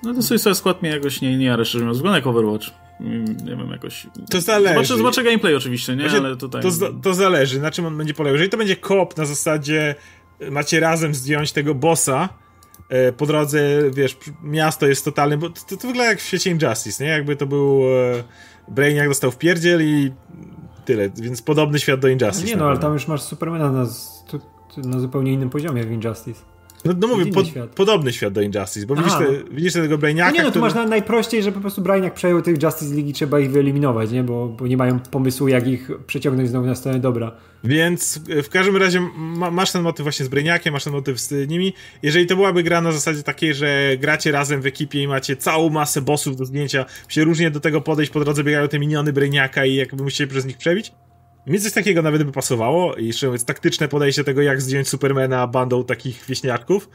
No 0.03 0.13
ten 0.13 0.23
Suicide 0.23 0.55
Squad 0.55 0.81
mnie 0.81 0.91
jakoś 0.91 1.21
nie, 1.21 1.37
nie 1.37 1.45
jara, 1.45 1.65
szczerze 1.65 1.83
mówiąc. 1.83 1.97
Wygląda 1.97 2.17
jak 2.17 2.27
Overwatch. 2.27 2.67
Mm, 2.99 3.25
nie 3.25 3.55
wiem, 3.55 3.71
jakoś... 3.71 4.07
To 4.29 4.41
zależy. 4.41 4.73
Zobaczę, 4.73 4.97
zobaczę 4.97 5.23
gameplay 5.23 5.55
oczywiście, 5.55 5.95
nie? 5.95 6.09
Ale 6.09 6.37
tutaj... 6.37 6.61
To, 6.61 6.69
to 7.03 7.13
zależy, 7.13 7.61
na 7.61 7.71
czym 7.71 7.85
on 7.85 7.97
będzie 7.97 8.13
polegał. 8.13 8.33
Jeżeli 8.33 8.49
to 8.49 8.57
będzie 8.57 8.75
kop 8.75 9.17
na 9.17 9.25
zasadzie 9.25 9.95
macie 10.51 10.79
razem 10.79 11.15
zdjąć 11.15 11.51
tego 11.51 11.75
bossa, 11.75 12.29
e, 12.31 12.38
po 13.17 13.25
drodze, 13.25 13.59
wiesz, 13.91 14.17
miasto 14.43 14.87
jest 14.87 15.05
totalne, 15.05 15.37
bo 15.37 15.49
to, 15.49 15.61
to 15.77 15.87
wygląda 15.87 16.05
jak 16.05 16.19
w 16.19 16.23
świecie 16.23 16.51
Injustice, 16.51 17.03
nie? 17.03 17.09
Jakby 17.09 17.35
to 17.35 17.45
był 17.45 17.81
e, 17.83 18.23
Brainiac 18.67 19.07
dostał 19.07 19.31
w 19.31 19.37
pierdziel 19.37 19.81
i 19.83 20.11
tyle, 20.85 21.09
więc 21.09 21.41
podobny 21.41 21.79
świat 21.79 21.99
do 21.99 22.07
Injustice. 22.07 22.47
Nie 22.47 22.55
no, 22.55 22.67
ale 22.67 22.77
tam 22.77 22.93
już 22.93 23.07
masz 23.07 23.21
Supermana 23.21 23.71
na, 23.71 23.85
na 24.77 24.99
zupełnie 24.99 25.33
innym 25.33 25.49
poziomie 25.49 25.83
w 25.83 25.91
Injustice. 25.91 26.41
No, 26.85 26.93
no 26.99 27.07
mówię, 27.07 27.45
świat. 27.45 27.69
podobny 27.69 28.13
świat 28.13 28.33
do 28.33 28.41
Injustice, 28.41 28.85
bo 28.87 28.95
widzisz, 28.95 29.13
te, 29.13 29.25
widzisz 29.51 29.73
tego 29.73 29.97
Brainiaka, 29.97 30.31
no 30.31 30.37
Nie, 30.37 30.43
no 30.43 30.51
tu 30.51 30.59
masz 30.59 30.73
na, 30.73 30.85
najprościej, 30.85 31.43
że 31.43 31.51
po 31.51 31.59
prostu 31.59 31.81
Brainiak 31.81 32.13
przejął 32.13 32.41
tych 32.41 32.63
Justice 32.63 32.95
League 32.95 33.09
i 33.09 33.13
trzeba 33.13 33.39
ich 33.39 33.51
wyeliminować, 33.51 34.11
nie? 34.11 34.23
Bo, 34.23 34.47
bo 34.47 34.67
nie 34.67 34.77
mają 34.77 34.99
pomysłu, 34.99 35.47
jak 35.47 35.67
ich 35.67 35.91
przeciągnąć 36.07 36.49
znowu 36.49 36.67
na 36.67 36.75
stronę 36.75 36.99
dobra. 36.99 37.31
Więc 37.63 38.19
w 38.43 38.49
każdym 38.49 38.77
razie 38.77 39.09
ma, 39.17 39.51
masz 39.51 39.71
ten 39.71 39.81
motyw 39.81 40.03
właśnie 40.03 40.25
z 40.25 40.29
Brainiakiem, 40.29 40.73
masz 40.73 40.83
ten 40.83 40.93
motyw 40.93 41.19
z 41.19 41.49
nimi. 41.49 41.73
Jeżeli 42.03 42.27
to 42.27 42.35
byłaby 42.35 42.63
gra 42.63 42.81
na 42.81 42.91
zasadzie 42.91 43.23
takiej, 43.23 43.53
że 43.53 43.97
gracie 43.97 44.31
razem 44.31 44.61
w 44.61 44.65
ekipie 44.65 45.03
i 45.03 45.07
macie 45.07 45.35
całą 45.35 45.69
masę 45.69 46.01
bossów 46.01 46.35
do 46.35 46.45
zdjęcia, 46.45 46.85
się 47.09 47.23
różnie 47.23 47.51
do 47.51 47.59
tego 47.59 47.81
podejść, 47.81 48.11
po 48.11 48.19
drodze 48.19 48.43
biegają 48.43 48.67
te 48.67 48.79
miniony 48.79 49.13
Brainiaka 49.13 49.65
i 49.65 49.75
jakby 49.75 50.03
musicie 50.03 50.27
przez 50.27 50.45
nich 50.45 50.57
przebić, 50.57 50.91
mi 51.49 51.59
coś 51.59 51.73
takiego 51.73 52.01
nawet 52.01 52.23
by 52.23 52.31
pasowało 52.31 52.95
i 52.95 53.07
jeszcze 53.07 53.25
mówiąc, 53.25 53.45
taktyczne 53.45 53.87
podejście 53.87 54.23
tego, 54.23 54.41
jak 54.41 54.61
zdjąć 54.61 54.89
Supermana 54.89 55.47
bandą 55.47 55.83
takich 55.83 56.25
wieśniaków. 56.25 56.89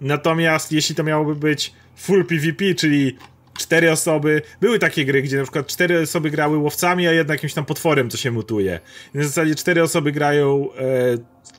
Natomiast 0.00 0.72
jeśli 0.72 0.94
to 0.94 1.04
miałoby 1.04 1.34
być 1.34 1.72
full 1.96 2.26
PvP, 2.26 2.74
czyli 2.74 3.16
cztery 3.58 3.92
osoby. 3.92 4.42
Były 4.60 4.78
takie 4.78 5.04
gry, 5.04 5.22
gdzie 5.22 5.36
na 5.36 5.42
przykład 5.42 5.66
cztery 5.66 6.00
osoby 6.00 6.30
grały 6.30 6.58
łowcami, 6.58 7.06
a 7.06 7.12
jedna 7.12 7.34
jakimś 7.34 7.54
tam 7.54 7.64
potworem, 7.64 8.10
co 8.10 8.16
się 8.16 8.30
mutuje. 8.30 8.80
I 9.14 9.18
na 9.18 9.24
zasadzie 9.24 9.54
cztery 9.54 9.82
osoby 9.82 10.12
grają 10.12 10.68
e, 10.72 10.82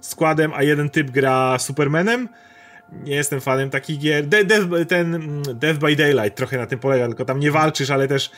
składem, 0.01 0.51
a 0.55 0.63
jeden 0.63 0.89
typ 0.89 1.11
gra 1.11 1.59
Supermanem 1.59 2.29
nie 2.91 3.15
jestem 3.15 3.41
fanem 3.41 3.69
takich 3.69 3.99
gier. 3.99 4.27
De, 4.27 4.45
de, 4.45 4.85
ten 4.85 5.15
mm, 5.15 5.43
Death 5.53 5.79
by 5.79 5.95
Daylight 5.95 6.35
trochę 6.35 6.57
na 6.57 6.65
tym 6.65 6.79
polega, 6.79 7.07
tylko 7.07 7.25
tam 7.25 7.39
nie 7.39 7.51
walczysz, 7.51 7.89
ale 7.89 8.07
też 8.07 8.31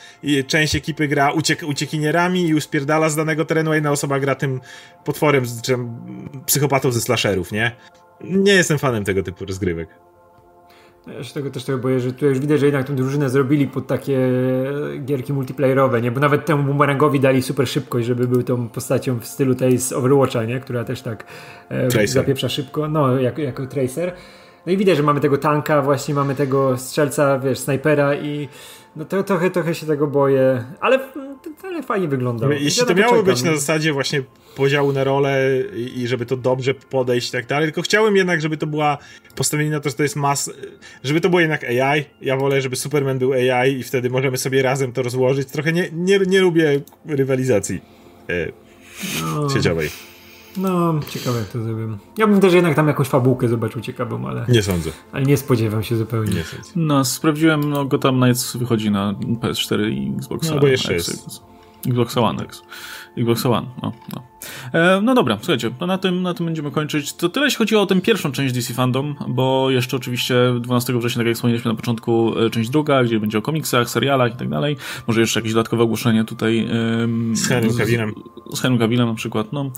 część 0.46 0.76
ekipy 0.76 1.08
gra 1.08 1.30
uciek, 1.30 1.62
uciekinierami 1.62 2.48
i 2.48 2.54
uspierdala 2.54 3.08
z 3.08 3.16
danego 3.16 3.44
terenu, 3.44 3.70
a 3.70 3.74
jedna 3.74 3.90
osoba 3.90 4.20
gra 4.20 4.34
tym 4.34 4.60
potworem, 5.04 5.44
czy 5.62 5.76
psychopatą 6.46 6.92
ze 6.92 7.00
slasherów, 7.00 7.52
nie? 7.52 7.76
Nie 8.24 8.52
jestem 8.52 8.78
fanem 8.78 9.04
tego 9.04 9.22
typu 9.22 9.44
rozgrywek. 9.44 9.88
Ja 11.06 11.24
się 11.24 11.34
tego 11.34 11.50
też 11.50 11.64
tego 11.64 11.78
boję, 11.78 12.00
że 12.00 12.12
tu 12.12 12.26
już 12.26 12.38
widać, 12.38 12.60
że 12.60 12.66
jednak 12.66 12.86
tę 12.86 12.92
drużynę 12.92 13.30
zrobili 13.30 13.66
pod 13.66 13.86
takie 13.86 14.18
gierki 15.04 15.32
multiplayerowe, 15.32 16.00
nie? 16.00 16.10
Bo 16.10 16.20
nawet 16.20 16.46
temu 16.46 16.62
boomerangowi 16.62 17.20
dali 17.20 17.42
super 17.42 17.68
szybkość, 17.68 18.06
żeby 18.06 18.28
był 18.28 18.42
tą 18.42 18.68
postacią 18.68 19.18
w 19.18 19.26
stylu 19.26 19.54
tej 19.54 19.78
z 19.78 19.92
Overwatcha, 19.92 20.44
nie? 20.44 20.60
Która 20.60 20.84
też 20.84 21.02
tak 21.02 21.24
e, 21.68 22.06
zapieprza 22.06 22.48
szybko, 22.48 22.88
no, 22.88 23.20
jako, 23.20 23.40
jako 23.40 23.66
tracer. 23.66 24.12
No 24.66 24.72
i 24.72 24.76
widać, 24.76 24.96
że 24.96 25.02
mamy 25.02 25.20
tego 25.20 25.38
tanka, 25.38 25.82
właśnie 25.82 26.14
mamy 26.14 26.34
tego 26.34 26.78
strzelca, 26.78 27.38
wiesz, 27.38 27.58
snajpera 27.58 28.14
i 28.14 28.48
no 28.96 29.04
to 29.04 29.22
trochę, 29.22 29.50
trochę 29.50 29.74
się 29.74 29.86
tego 29.86 30.06
boję, 30.06 30.64
ale, 30.80 31.00
ale 31.62 31.82
fajnie 31.82 32.08
wygląda. 32.08 32.54
Jeśli 32.54 32.86
to 32.86 32.94
miało 32.94 33.22
być 33.22 33.42
na 33.42 33.54
zasadzie 33.54 33.92
właśnie 33.92 34.22
podziału 34.56 34.92
na 34.92 35.04
role 35.04 35.48
i, 35.96 36.06
żeby 36.06 36.26
to 36.26 36.36
dobrze 36.36 36.74
podejść 36.74 37.28
i 37.28 37.32
tak 37.32 37.46
dalej, 37.46 37.66
tylko 37.66 37.82
chciałem 37.82 38.16
jednak, 38.16 38.40
żeby 38.40 38.56
to 38.56 38.66
była 38.66 38.98
postawienie 39.36 39.70
na 39.70 39.80
to, 39.80 39.88
że 39.88 39.96
to 39.96 40.02
jest 40.02 40.16
mas, 40.16 40.50
żeby 41.04 41.20
to 41.20 41.28
było 41.28 41.40
jednak 41.40 41.64
AI. 41.64 42.04
Ja 42.20 42.36
wolę, 42.36 42.60
żeby 42.60 42.76
Superman 42.76 43.18
był 43.18 43.32
AI 43.32 43.72
i 43.72 43.82
wtedy 43.82 44.10
możemy 44.10 44.36
sobie 44.36 44.62
razem 44.62 44.92
to 44.92 45.02
rozłożyć. 45.02 45.48
Trochę 45.48 45.72
nie, 45.72 45.88
nie, 45.92 46.18
nie 46.18 46.40
lubię 46.40 46.80
rywalizacji 47.06 47.80
e, 48.28 48.52
no. 49.34 49.48
sieciowej. 49.48 49.90
No, 50.56 50.94
ciekawe 51.08 51.38
jak 51.38 51.48
to 51.48 51.62
zrobię. 51.62 51.98
Ja 52.18 52.26
bym 52.26 52.40
też 52.40 52.52
jednak 52.52 52.74
tam 52.74 52.88
jakąś 52.88 53.08
fabułkę 53.08 53.48
zobaczył 53.48 53.80
ciekawą, 53.80 54.28
ale... 54.28 54.46
Nie 54.48 54.62
sądzę. 54.62 54.90
Ale 55.12 55.22
nie 55.22 55.36
spodziewam 55.36 55.82
się 55.82 55.96
zupełnie. 55.96 56.34
Nie 56.34 56.44
sądzę. 56.44 56.70
No, 56.76 57.04
sprawdziłem, 57.04 57.70
no 57.70 57.84
Gotham 57.84 58.20
Knights 58.20 58.56
wychodzi 58.56 58.90
na 58.90 59.12
PS4 59.12 59.90
i 59.90 60.14
Xbox 60.16 60.50
No, 60.50 60.58
bo 60.58 60.66
jeszcze 60.66 60.94
jest. 60.94 61.42
Xbox 61.86 62.16
One 62.16 62.42
X. 62.44 62.62
Xbox 63.16 63.46
One, 63.46 63.66
no, 63.82 63.92
no. 64.14 64.30
E, 64.72 65.00
no 65.02 65.14
dobra, 65.14 65.38
słuchajcie, 65.40 65.70
na 65.86 65.98
tym, 65.98 66.22
na 66.22 66.34
tym 66.34 66.46
będziemy 66.46 66.70
kończyć. 66.70 67.12
To 67.12 67.28
tyle, 67.28 67.46
jeśli 67.46 67.58
chodzi 67.58 67.76
o 67.76 67.86
tę 67.86 68.00
pierwszą 68.00 68.32
część 68.32 68.54
DC 68.54 68.74
Fandom, 68.74 69.14
bo 69.28 69.70
jeszcze 69.70 69.96
oczywiście 69.96 70.34
12 70.60 70.98
września, 70.98 71.20
tak 71.20 71.26
jak 71.26 71.36
wspomnieliśmy 71.36 71.70
na 71.70 71.76
początku, 71.76 72.38
e, 72.38 72.50
część 72.50 72.70
druga, 72.70 73.04
gdzie 73.04 73.20
będzie 73.20 73.38
o 73.38 73.42
komiksach, 73.42 73.90
serialach 73.90 74.34
i 74.34 74.36
tak 74.36 74.48
dalej. 74.48 74.76
Może 75.06 75.20
jeszcze 75.20 75.40
jakieś 75.40 75.52
dodatkowe 75.52 75.82
ogłoszenie 75.82 76.24
tutaj. 76.24 76.58
E, 76.58 77.36
z 77.36 77.48
Henrym 77.48 77.76
Cavillem. 77.76 78.14
Z, 78.52 78.58
z 78.58 78.62
Henrym 78.62 78.80
Cavillem 78.80 79.08
na 79.08 79.14
przykład, 79.14 79.52
no. 79.52 79.70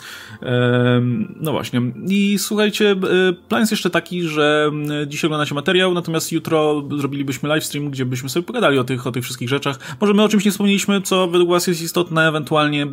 no 1.40 1.52
właśnie. 1.52 1.80
I 2.09 2.38
słuchajcie, 2.38 2.90
e, 2.90 2.96
plan 3.32 3.62
jest 3.62 3.72
jeszcze 3.72 3.90
taki, 3.90 4.22
że 4.22 4.70
dzisiaj 5.06 5.28
oglądacie 5.28 5.54
materiał, 5.54 5.94
natomiast 5.94 6.32
jutro 6.32 6.82
zrobilibyśmy 6.98 7.48
livestream, 7.48 7.90
gdzie 7.90 8.06
byśmy 8.06 8.28
sobie 8.28 8.46
pogadali 8.46 8.78
o 8.78 8.84
tych, 8.84 9.06
o 9.06 9.12
tych 9.12 9.24
wszystkich 9.24 9.48
rzeczach. 9.48 9.96
Może 10.00 10.14
my 10.14 10.22
o 10.22 10.28
czymś 10.28 10.44
nie 10.44 10.50
wspomnieliśmy, 10.50 11.02
co 11.02 11.28
według 11.28 11.50
was 11.50 11.66
jest 11.66 11.82
istotne, 11.82 12.28
ewentualnie, 12.28 12.86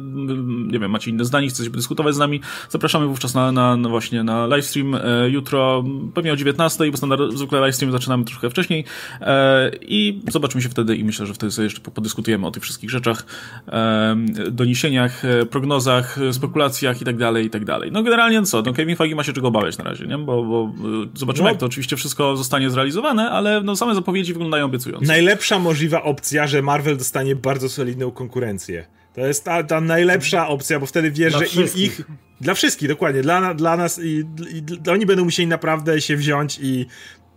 nie 0.72 0.80
wiem, 0.80 0.92
macie 0.92 1.12
inne 1.12 1.26
zdanie, 1.26 1.48
chcecie 1.48 1.70
dyskutować 1.70 2.16
z 2.16 2.18
nami, 2.18 2.42
zapraszamy 2.70 3.08
wówczas 3.08 3.36
na, 3.36 3.52
na, 3.52 3.78
na 3.78 3.90
właśnie 3.90 4.24
na 4.24 4.46
livestream 4.46 4.96
e, 4.96 5.30
jutro, 5.30 5.84
pewnie 6.14 6.34
o 6.34 6.36
19, 6.36 6.92
bo 6.92 6.98
standard, 6.98 7.34
zwykle 7.34 7.60
livestream 7.60 7.92
zaczynamy 7.92 8.26
troszkę 8.26 8.50
wcześniej 8.50 8.86
e, 9.22 9.72
i 9.82 10.22
zobaczymy 10.32 10.62
się 10.62 10.70
wtedy 10.70 10.96
i 10.96 11.04
myślę, 11.04 11.26
że 11.26 11.34
wtedy 11.34 11.52
sobie 11.52 11.64
jeszcze 11.64 11.82
podyskutujemy 11.82 12.48
o 12.48 12.52
tych 12.52 12.64
wszystkich 12.64 12.90
rzeczach, 12.90 13.26
e, 13.68 14.16
doniesieniach, 14.52 15.22
prognozach, 15.50 16.20
spekulacjach 16.32 17.02
i 17.02 17.06
tak 17.06 17.18
dalej, 17.18 17.46
i 17.46 17.50
tak 17.50 17.66
dalej. 17.66 17.92
No 17.92 18.04
generalnie 18.04 18.44
co, 18.44 18.62
no 18.62 18.74
Kevin 18.74 18.96
Feige 18.96 19.16
ma 19.16 19.24
się 19.24 19.34
czego 19.34 19.48
obawiać 19.48 19.78
na 19.78 19.84
razie, 19.84 20.06
nie? 20.06 20.18
Bo, 20.18 20.44
bo 20.44 20.72
zobaczymy, 21.14 21.44
no. 21.44 21.50
jak 21.50 21.60
to 21.60 21.66
oczywiście 21.66 21.96
wszystko 21.96 22.38
zostanie 22.38 22.70
zrealizowane, 22.70 23.30
ale 23.30 23.62
no 23.62 23.76
same 23.76 23.96
zapowiedzi 23.96 24.34
wyglądają 24.34 24.66
obiecująco. 24.66 25.06
Najlepsza 25.06 25.60
możliwa 25.60 26.04
opcja, 26.04 26.48
że 26.48 26.62
Marvel 26.62 26.98
dostanie 26.98 27.36
bardzo 27.36 27.70
solidną 27.70 28.12
konkurencję. 28.12 28.86
To 29.14 29.27
jest 29.27 29.44
ta, 29.44 29.64
ta 29.64 29.81
najlepsza 29.81 30.48
opcja, 30.48 30.80
bo 30.80 30.86
wtedy 30.86 31.11
wiesz, 31.11 31.34
dla 31.34 31.40
że 31.40 31.45
wszystkich. 31.45 31.99
ich. 31.99 32.06
Dla 32.41 32.53
wszystkich, 32.53 32.90
dokładnie. 32.90 33.22
Dla, 33.22 33.53
dla 33.53 33.77
nas 33.77 33.99
i, 34.03 34.26
i, 34.52 34.90
oni 34.90 35.06
będą 35.06 35.23
musieli 35.23 35.48
naprawdę 35.48 36.02
się 36.02 36.15
wziąć 36.15 36.60
i 36.61 36.86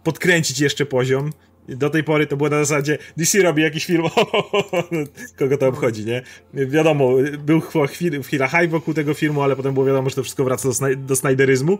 podkręcić 0.05 0.61
jeszcze 0.61 0.87
poziom. 0.87 1.33
Do 1.69 1.91
tej 1.91 2.05
pory 2.05 2.27
to 2.27 2.37
było 2.37 2.49
na 2.49 2.65
zasadzie 2.65 2.99
DC 3.17 3.43
robi 3.43 3.63
jakiś 3.63 3.87
film, 3.87 4.03
kogo 5.39 5.59
to 5.59 5.69
obchodzi, 5.69 6.05
nie? 6.05 6.23
Wiadomo, 6.55 7.11
był 7.39 7.61
chwila, 7.61 8.23
chwila 8.23 8.49
hype 8.49 8.69
wokół 8.69 8.95
tego 8.95 9.15
filmu, 9.15 9.43
ale 9.43 9.57
potem 9.57 9.75
było 9.75 9.87
wiadomo, 9.87 10.11
że 10.11 10.17
to 10.17 10.23
wszystko 10.23 10.45
wraca 10.45 10.69
do, 10.69 10.75
snaj 10.75 10.97
do 10.97 11.17
snajderyzmu. 11.17 11.79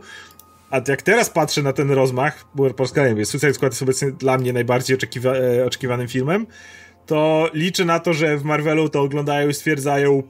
A 0.71 0.81
jak 0.89 1.03
teraz 1.03 1.31
patrzę 1.31 1.63
na 1.63 1.73
ten 1.73 1.91
rozmach, 1.91 2.45
bo 2.55 2.71
po 2.71 2.83
raz 2.83 2.93
kolejny, 2.93 3.25
Suicide 3.25 3.55
Squad 3.55 3.73
jest 3.73 3.83
obecnie 3.83 4.11
dla 4.11 4.39
mnie 4.39 4.53
najbardziej 4.53 4.97
oczekiwa 4.97 5.35
e, 5.35 5.67
oczekiwanym 5.67 6.09
filmem, 6.09 6.47
to 7.07 7.51
liczę 7.55 7.85
na 7.85 7.99
to, 7.99 8.13
że 8.13 8.37
w 8.37 8.45
Marvelu 8.45 8.89
to 8.89 9.01
oglądają 9.01 9.49
i 9.49 9.55
stwierdzają 9.55 10.23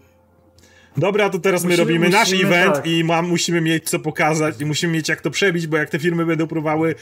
dobra, 0.97 1.31
to 1.31 1.39
teraz 1.39 1.65
musimy, 1.65 1.77
my 1.77 1.85
robimy 1.85 2.07
musimy, 2.07 2.19
nasz 2.19 2.32
event 2.32 2.74
tak. 2.74 2.86
i 2.86 3.05
mam, 3.05 3.28
musimy 3.28 3.61
mieć 3.61 3.90
co 3.90 3.99
pokazać 3.99 4.61
i 4.61 4.66
musimy 4.66 4.93
mieć 4.93 5.09
jak 5.09 5.20
to 5.20 5.31
przebić, 5.31 5.66
bo 5.66 5.77
jak 5.77 5.90
te 5.90 5.99
firmy 5.99 6.27
będą 6.27 6.47
próbowały 6.47 6.94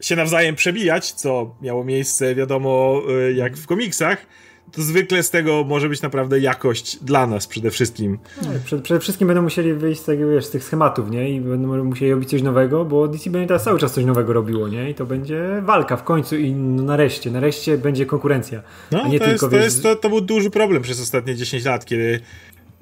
się 0.00 0.16
nawzajem 0.16 0.54
przebijać, 0.54 1.12
co 1.12 1.56
miało 1.62 1.84
miejsce, 1.84 2.34
wiadomo, 2.34 3.02
y, 3.28 3.32
jak 3.32 3.56
w 3.56 3.66
komiksach, 3.66 4.26
to 4.72 4.82
zwykle 4.82 5.22
z 5.22 5.30
tego 5.30 5.64
może 5.64 5.88
być 5.88 6.02
naprawdę 6.02 6.40
jakość 6.40 6.96
dla 6.96 7.26
nas 7.26 7.46
przede 7.46 7.70
wszystkim. 7.70 8.18
No, 8.42 8.48
przede, 8.64 8.82
przede, 8.82 9.00
wszystkim 9.00 9.28
będą 9.28 9.42
musieli 9.42 9.74
wyjść 9.74 10.00
z, 10.00 10.04
tego, 10.04 10.30
wiesz, 10.30 10.46
z 10.46 10.50
tych 10.50 10.64
schematów, 10.64 11.10
nie? 11.10 11.30
I 11.30 11.40
będą 11.40 11.84
musieli 11.84 12.12
robić 12.12 12.30
coś 12.30 12.42
nowego, 12.42 12.84
bo 12.84 13.08
DC 13.08 13.30
będzie 13.30 13.46
teraz 13.46 13.64
cały 13.64 13.78
czas 13.78 13.92
coś 13.92 14.04
nowego 14.04 14.32
robiło, 14.32 14.68
nie? 14.68 14.90
I 14.90 14.94
to 14.94 15.06
będzie 15.06 15.62
walka 15.62 15.96
w 15.96 16.04
końcu 16.04 16.36
i 16.36 16.52
no 16.52 16.82
nareszcie, 16.82 17.30
nareszcie 17.30 17.78
będzie 17.78 18.06
konkurencja. 18.06 18.62
No, 18.90 19.02
a 19.02 19.08
nie 19.08 19.18
to, 19.18 19.24
tylko, 19.24 19.46
jest, 19.46 19.50
to, 19.50 19.64
jest, 19.64 19.82
to, 19.82 19.96
to 19.96 20.08
był 20.08 20.20
duży 20.20 20.50
problem 20.50 20.82
przez 20.82 21.00
ostatnie 21.00 21.36
10 21.36 21.64
lat, 21.64 21.84
kiedy 21.84 22.20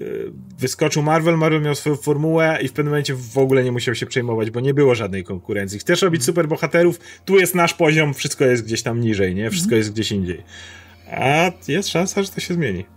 y, 0.00 0.32
wyskoczył 0.58 1.02
Marvel, 1.02 1.36
Marvel 1.36 1.62
miał 1.62 1.74
swoją 1.74 1.96
formułę 1.96 2.58
i 2.62 2.68
w 2.68 2.72
pewnym 2.72 2.90
momencie 2.90 3.14
w 3.14 3.38
ogóle 3.38 3.64
nie 3.64 3.72
musiał 3.72 3.94
się 3.94 4.06
przejmować, 4.06 4.50
bo 4.50 4.60
nie 4.60 4.74
było 4.74 4.94
żadnej 4.94 5.24
konkurencji. 5.24 5.78
Chcesz 5.78 6.02
robić 6.02 6.24
super 6.24 6.48
bohaterów, 6.48 7.00
tu 7.24 7.38
jest 7.38 7.54
nasz 7.54 7.74
poziom, 7.74 8.14
wszystko 8.14 8.44
jest 8.44 8.64
gdzieś 8.64 8.82
tam 8.82 9.00
niżej, 9.00 9.34
nie? 9.34 9.50
Wszystko 9.50 9.74
jest 9.74 9.92
gdzieś 9.92 10.12
indziej. 10.12 10.42
A 11.12 11.50
jest 11.68 11.88
szansa, 11.88 12.22
że 12.22 12.28
to 12.28 12.40
się 12.40 12.54
zmieni. 12.54 12.95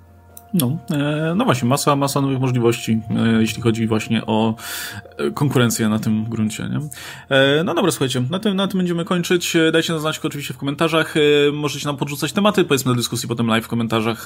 No, 0.54 0.78
e, 0.92 1.34
no 1.36 1.46
właśnie, 1.46 1.70
masa, 1.70 1.96
masa 1.96 2.22
nowych 2.22 2.40
możliwości, 2.40 3.02
e, 3.10 3.42
jeśli 3.42 3.62
chodzi 3.62 3.88
właśnie 3.88 4.26
o 4.26 4.56
e, 5.18 5.32
konkurencję 5.32 5.90
na 5.90 6.00
tym 6.00 6.26
gruncie. 6.26 6.70
Nie? 6.70 6.80
No 7.64 7.74
dobra, 7.74 7.92
słuchajcie, 7.92 8.24
na 8.30 8.40
tym, 8.40 8.56
na 8.56 8.68
tym 8.68 8.78
będziemy 8.78 9.06
kończyć. 9.06 9.58
Dajcie 9.74 9.94
nam 9.94 10.02
znać 10.02 10.20
oczywiście 10.20 10.54
w 10.54 10.58
komentarzach. 10.58 11.16
Możecie 11.54 11.88
nam 11.88 11.98
podrzucać 11.98 12.34
tematy, 12.34 12.64
powiedzmy, 12.64 12.92
do 12.92 12.96
dyskusji 12.96 13.30
potem 13.30 13.48
live 13.48 13.66
w 13.66 13.68
komentarzach, 13.68 14.26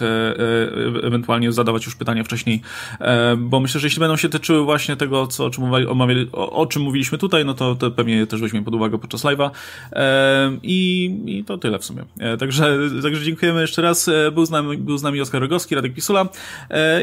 ewentualnie 1.04 1.52
zadawać 1.52 1.86
już 1.86 1.96
pytania 1.96 2.24
wcześniej, 2.24 2.62
bo 3.38 3.60
myślę, 3.60 3.80
że 3.80 3.88
jeśli 3.88 4.00
będą 4.00 4.18
się 4.18 4.30
tyczyły 4.30 4.64
właśnie 4.64 4.96
tego, 4.96 5.28
co, 5.28 5.46
o, 5.46 5.50
czym 5.50 5.64
omawiali, 5.90 6.30
o, 6.32 6.52
o 6.52 6.66
czym 6.66 6.82
mówiliśmy 6.82 7.18
tutaj, 7.18 7.46
no 7.46 7.54
to, 7.54 7.76
to 7.76 7.92
pewnie 7.92 8.28
też 8.28 8.42
weźmiemy 8.42 8.66
pod 8.66 8.76
uwagę 8.76 8.98
podczas 8.98 9.24
live'a. 9.24 9.50
I, 10.64 11.12
I 11.26 11.44
to 11.44 11.58
tyle 11.58 11.80
w 11.80 11.86
sumie. 11.86 12.04
Także, 12.40 12.78
także 13.04 13.26
dziękujemy 13.26 13.62
jeszcze 13.62 13.82
raz. 13.82 14.10
Był 14.34 14.46
z 14.46 14.52
nami, 14.52 14.78
był 14.78 14.98
z 14.98 15.04
nami 15.04 15.22
Oskar 15.22 15.42
Rogowski, 15.42 15.76
Radek 15.76 15.94
Pisula. 16.14 16.30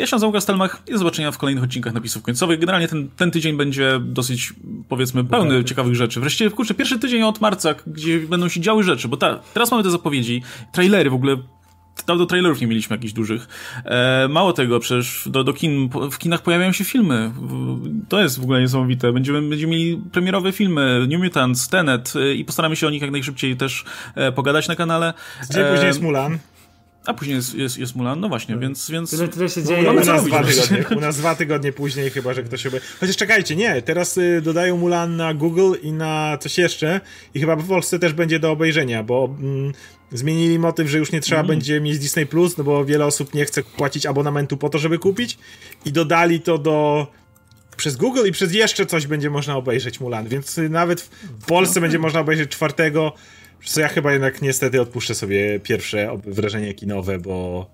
Ja 0.00 0.06
się 0.06 0.16
nazywam 0.16 0.32
Gastelmach 0.32 0.82
i 0.88 0.92
do 0.92 0.98
zobaczenia 0.98 1.32
w 1.32 1.38
kolejnych 1.38 1.64
odcinkach 1.64 1.92
napisów 1.92 2.22
końcowych. 2.22 2.60
Generalnie 2.60 2.88
ten, 2.88 3.08
ten 3.16 3.30
tydzień 3.30 3.56
będzie 3.56 4.00
dosyć, 4.00 4.52
powiedzmy, 4.88 5.24
pełny 5.24 5.64
ciekawych 5.64 5.94
rzeczy. 5.94 6.20
Wreszcie, 6.20 6.50
kurczę, 6.50 6.74
pierwszy 6.74 6.98
tydzień 6.98 7.22
od 7.22 7.40
marca, 7.40 7.74
gdzie 7.86 8.20
będą 8.20 8.48
się 8.48 8.60
działy 8.60 8.84
rzeczy, 8.84 9.08
bo 9.08 9.16
ta, 9.16 9.40
teraz 9.54 9.70
mamy 9.70 9.82
te 9.82 9.90
zapowiedzi, 9.90 10.42
trailery 10.72 11.10
w 11.10 11.14
ogóle 11.14 11.36
do 12.06 12.26
trailerów 12.26 12.60
nie 12.60 12.66
mieliśmy 12.66 12.96
jakichś 12.96 13.12
dużych. 13.12 13.48
E, 13.84 14.28
mało 14.28 14.52
tego, 14.52 14.80
przecież 14.80 15.28
do, 15.28 15.44
do 15.44 15.52
kin, 15.52 15.90
w 16.10 16.18
kinach 16.18 16.42
pojawiają 16.42 16.72
się 16.72 16.84
filmy. 16.84 17.32
To 18.08 18.20
jest 18.22 18.40
w 18.40 18.42
ogóle 18.42 18.60
niesamowite. 18.60 19.12
Będziemy, 19.12 19.48
będziemy 19.48 19.72
mieli 19.72 20.02
premierowe 20.12 20.52
filmy, 20.52 21.06
New 21.08 21.20
Mutants, 21.20 21.68
Tenet 21.68 22.12
e, 22.16 22.34
i 22.34 22.44
postaramy 22.44 22.76
się 22.76 22.86
o 22.86 22.90
nich 22.90 23.02
jak 23.02 23.10
najszybciej 23.10 23.56
też 23.56 23.84
e, 24.14 24.32
pogadać 24.32 24.68
na 24.68 24.76
kanale. 24.76 25.14
Gdzie 25.50 25.64
później 25.64 25.86
jest 25.86 26.02
Mulan? 26.02 26.38
A 27.06 27.14
później 27.14 27.36
jest, 27.36 27.54
jest, 27.54 27.78
jest 27.78 27.96
Mulan, 27.96 28.20
no 28.20 28.28
właśnie, 28.28 28.54
no. 28.54 28.60
więc... 28.60 28.90
więc... 28.90 29.10
Tyle, 29.10 29.28
tyle 29.28 29.48
się 29.48 29.62
dzieje. 29.62 29.90
u, 29.90 29.94
nas 29.94 30.24
dwa 30.24 30.42
tygodnie, 30.44 30.84
u 30.96 31.00
nas 31.00 31.16
dwa 31.16 31.34
tygodnie 31.34 31.72
później 31.72 32.10
chyba, 32.10 32.34
że 32.34 32.42
ktoś 32.42 32.62
się... 32.62 32.70
Chociaż 33.00 33.16
czekajcie, 33.16 33.56
nie, 33.56 33.82
teraz 33.82 34.18
y, 34.18 34.40
dodają 34.42 34.76
Mulan 34.76 35.16
na 35.16 35.34
Google 35.34 35.74
i 35.82 35.92
na 35.92 36.38
coś 36.40 36.58
jeszcze 36.58 37.00
i 37.34 37.40
chyba 37.40 37.56
w 37.56 37.68
Polsce 37.68 37.98
też 37.98 38.12
będzie 38.12 38.38
do 38.38 38.50
obejrzenia, 38.50 39.02
bo 39.02 39.36
mm, 39.40 39.72
zmienili 40.12 40.58
motyw, 40.58 40.88
że 40.88 40.98
już 40.98 41.12
nie 41.12 41.20
trzeba 41.20 41.40
mm. 41.40 41.48
będzie 41.48 41.80
mieć 41.80 41.98
Disney+, 41.98 42.26
Plus, 42.26 42.58
no 42.58 42.64
bo 42.64 42.84
wiele 42.84 43.06
osób 43.06 43.34
nie 43.34 43.44
chce 43.44 43.62
płacić 43.62 44.06
abonamentu 44.06 44.56
po 44.56 44.68
to, 44.68 44.78
żeby 44.78 44.98
kupić 44.98 45.38
i 45.84 45.92
dodali 45.92 46.40
to 46.40 46.58
do 46.58 47.06
przez 47.76 47.96
Google 47.96 48.26
i 48.26 48.32
przez 48.32 48.54
jeszcze 48.54 48.86
coś 48.86 49.06
będzie 49.06 49.30
można 49.30 49.56
obejrzeć 49.56 50.00
Mulan, 50.00 50.28
więc 50.28 50.58
y, 50.58 50.68
nawet 50.68 51.00
w 51.40 51.46
Polsce 51.46 51.80
będzie 51.80 51.98
można 51.98 52.20
obejrzeć 52.20 52.50
czwartego 52.50 53.12
co 53.64 53.80
ja 53.80 53.88
chyba 53.88 54.12
jednak 54.12 54.42
niestety 54.42 54.80
odpuszczę 54.80 55.14
sobie 55.14 55.60
pierwsze 55.60 56.18
wrażenie 56.24 56.74
kinowe, 56.74 57.18
bo, 57.18 57.70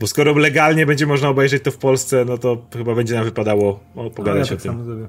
bo 0.00 0.06
skoro 0.06 0.32
legalnie 0.32 0.86
będzie 0.86 1.06
można 1.06 1.28
obejrzeć 1.28 1.62
to 1.62 1.70
w 1.70 1.78
Polsce, 1.78 2.24
no 2.24 2.38
to 2.38 2.66
chyba 2.72 2.94
będzie 2.94 3.14
nam 3.14 3.24
wypadało 3.24 3.80
o, 3.94 4.10
pogadać 4.10 4.50
no, 4.50 4.56
ja 4.56 4.62
tak 4.62 4.72
o 4.72 4.84
tym. 4.84 5.08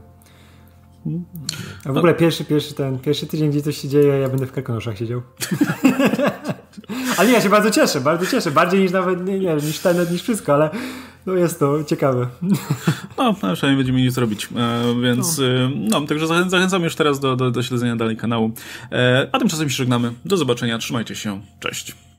A 1.85 1.93
w 1.93 1.97
ogóle 1.97 2.13
pierwszy, 2.13 2.45
pierwszy, 2.45 2.73
ten, 2.73 2.99
pierwszy 2.99 3.27
tydzień, 3.27 3.49
gdzie 3.49 3.61
coś 3.61 3.77
się 3.77 3.87
dzieje, 3.87 4.07
ja 4.07 4.29
będę 4.29 4.45
w 4.45 4.51
karkonoszach 4.51 4.97
siedział. 4.97 5.21
ale 7.17 7.27
nie, 7.27 7.33
ja 7.33 7.41
się 7.41 7.49
bardzo 7.49 7.71
cieszę, 7.71 8.01
bardzo 8.01 8.25
cieszę. 8.25 8.51
Bardziej 8.51 8.79
niż 8.79 8.91
nawet, 8.91 9.25
nie, 9.25 9.39
nie 9.39 9.55
niż 9.55 9.79
ten, 9.79 10.11
niż 10.11 10.21
wszystko, 10.21 10.53
ale 10.53 10.69
no 11.25 11.33
jest 11.33 11.59
to 11.59 11.83
ciekawe. 11.83 12.27
No, 13.17 13.35
no 13.43 13.53
przynajmniej 13.55 13.85
będziemy 13.85 14.11
co 14.11 14.21
robić. 14.21 14.49
E, 14.55 15.01
więc, 15.01 15.37
no. 15.37 15.45
E, 15.45 15.69
no, 15.75 16.01
także 16.01 16.27
zachę 16.27 16.49
zachęcam 16.49 16.83
już 16.83 16.95
teraz 16.95 17.19
do, 17.19 17.35
do, 17.35 17.51
do 17.51 17.63
śledzenia 17.63 17.95
dalej 17.95 18.17
kanału. 18.17 18.51
E, 18.91 19.27
a 19.31 19.39
tymczasem 19.39 19.69
się 19.69 19.75
żegnamy. 19.75 20.11
Do 20.25 20.37
zobaczenia, 20.37 20.77
trzymajcie 20.77 21.15
się. 21.15 21.41
Cześć. 21.59 21.95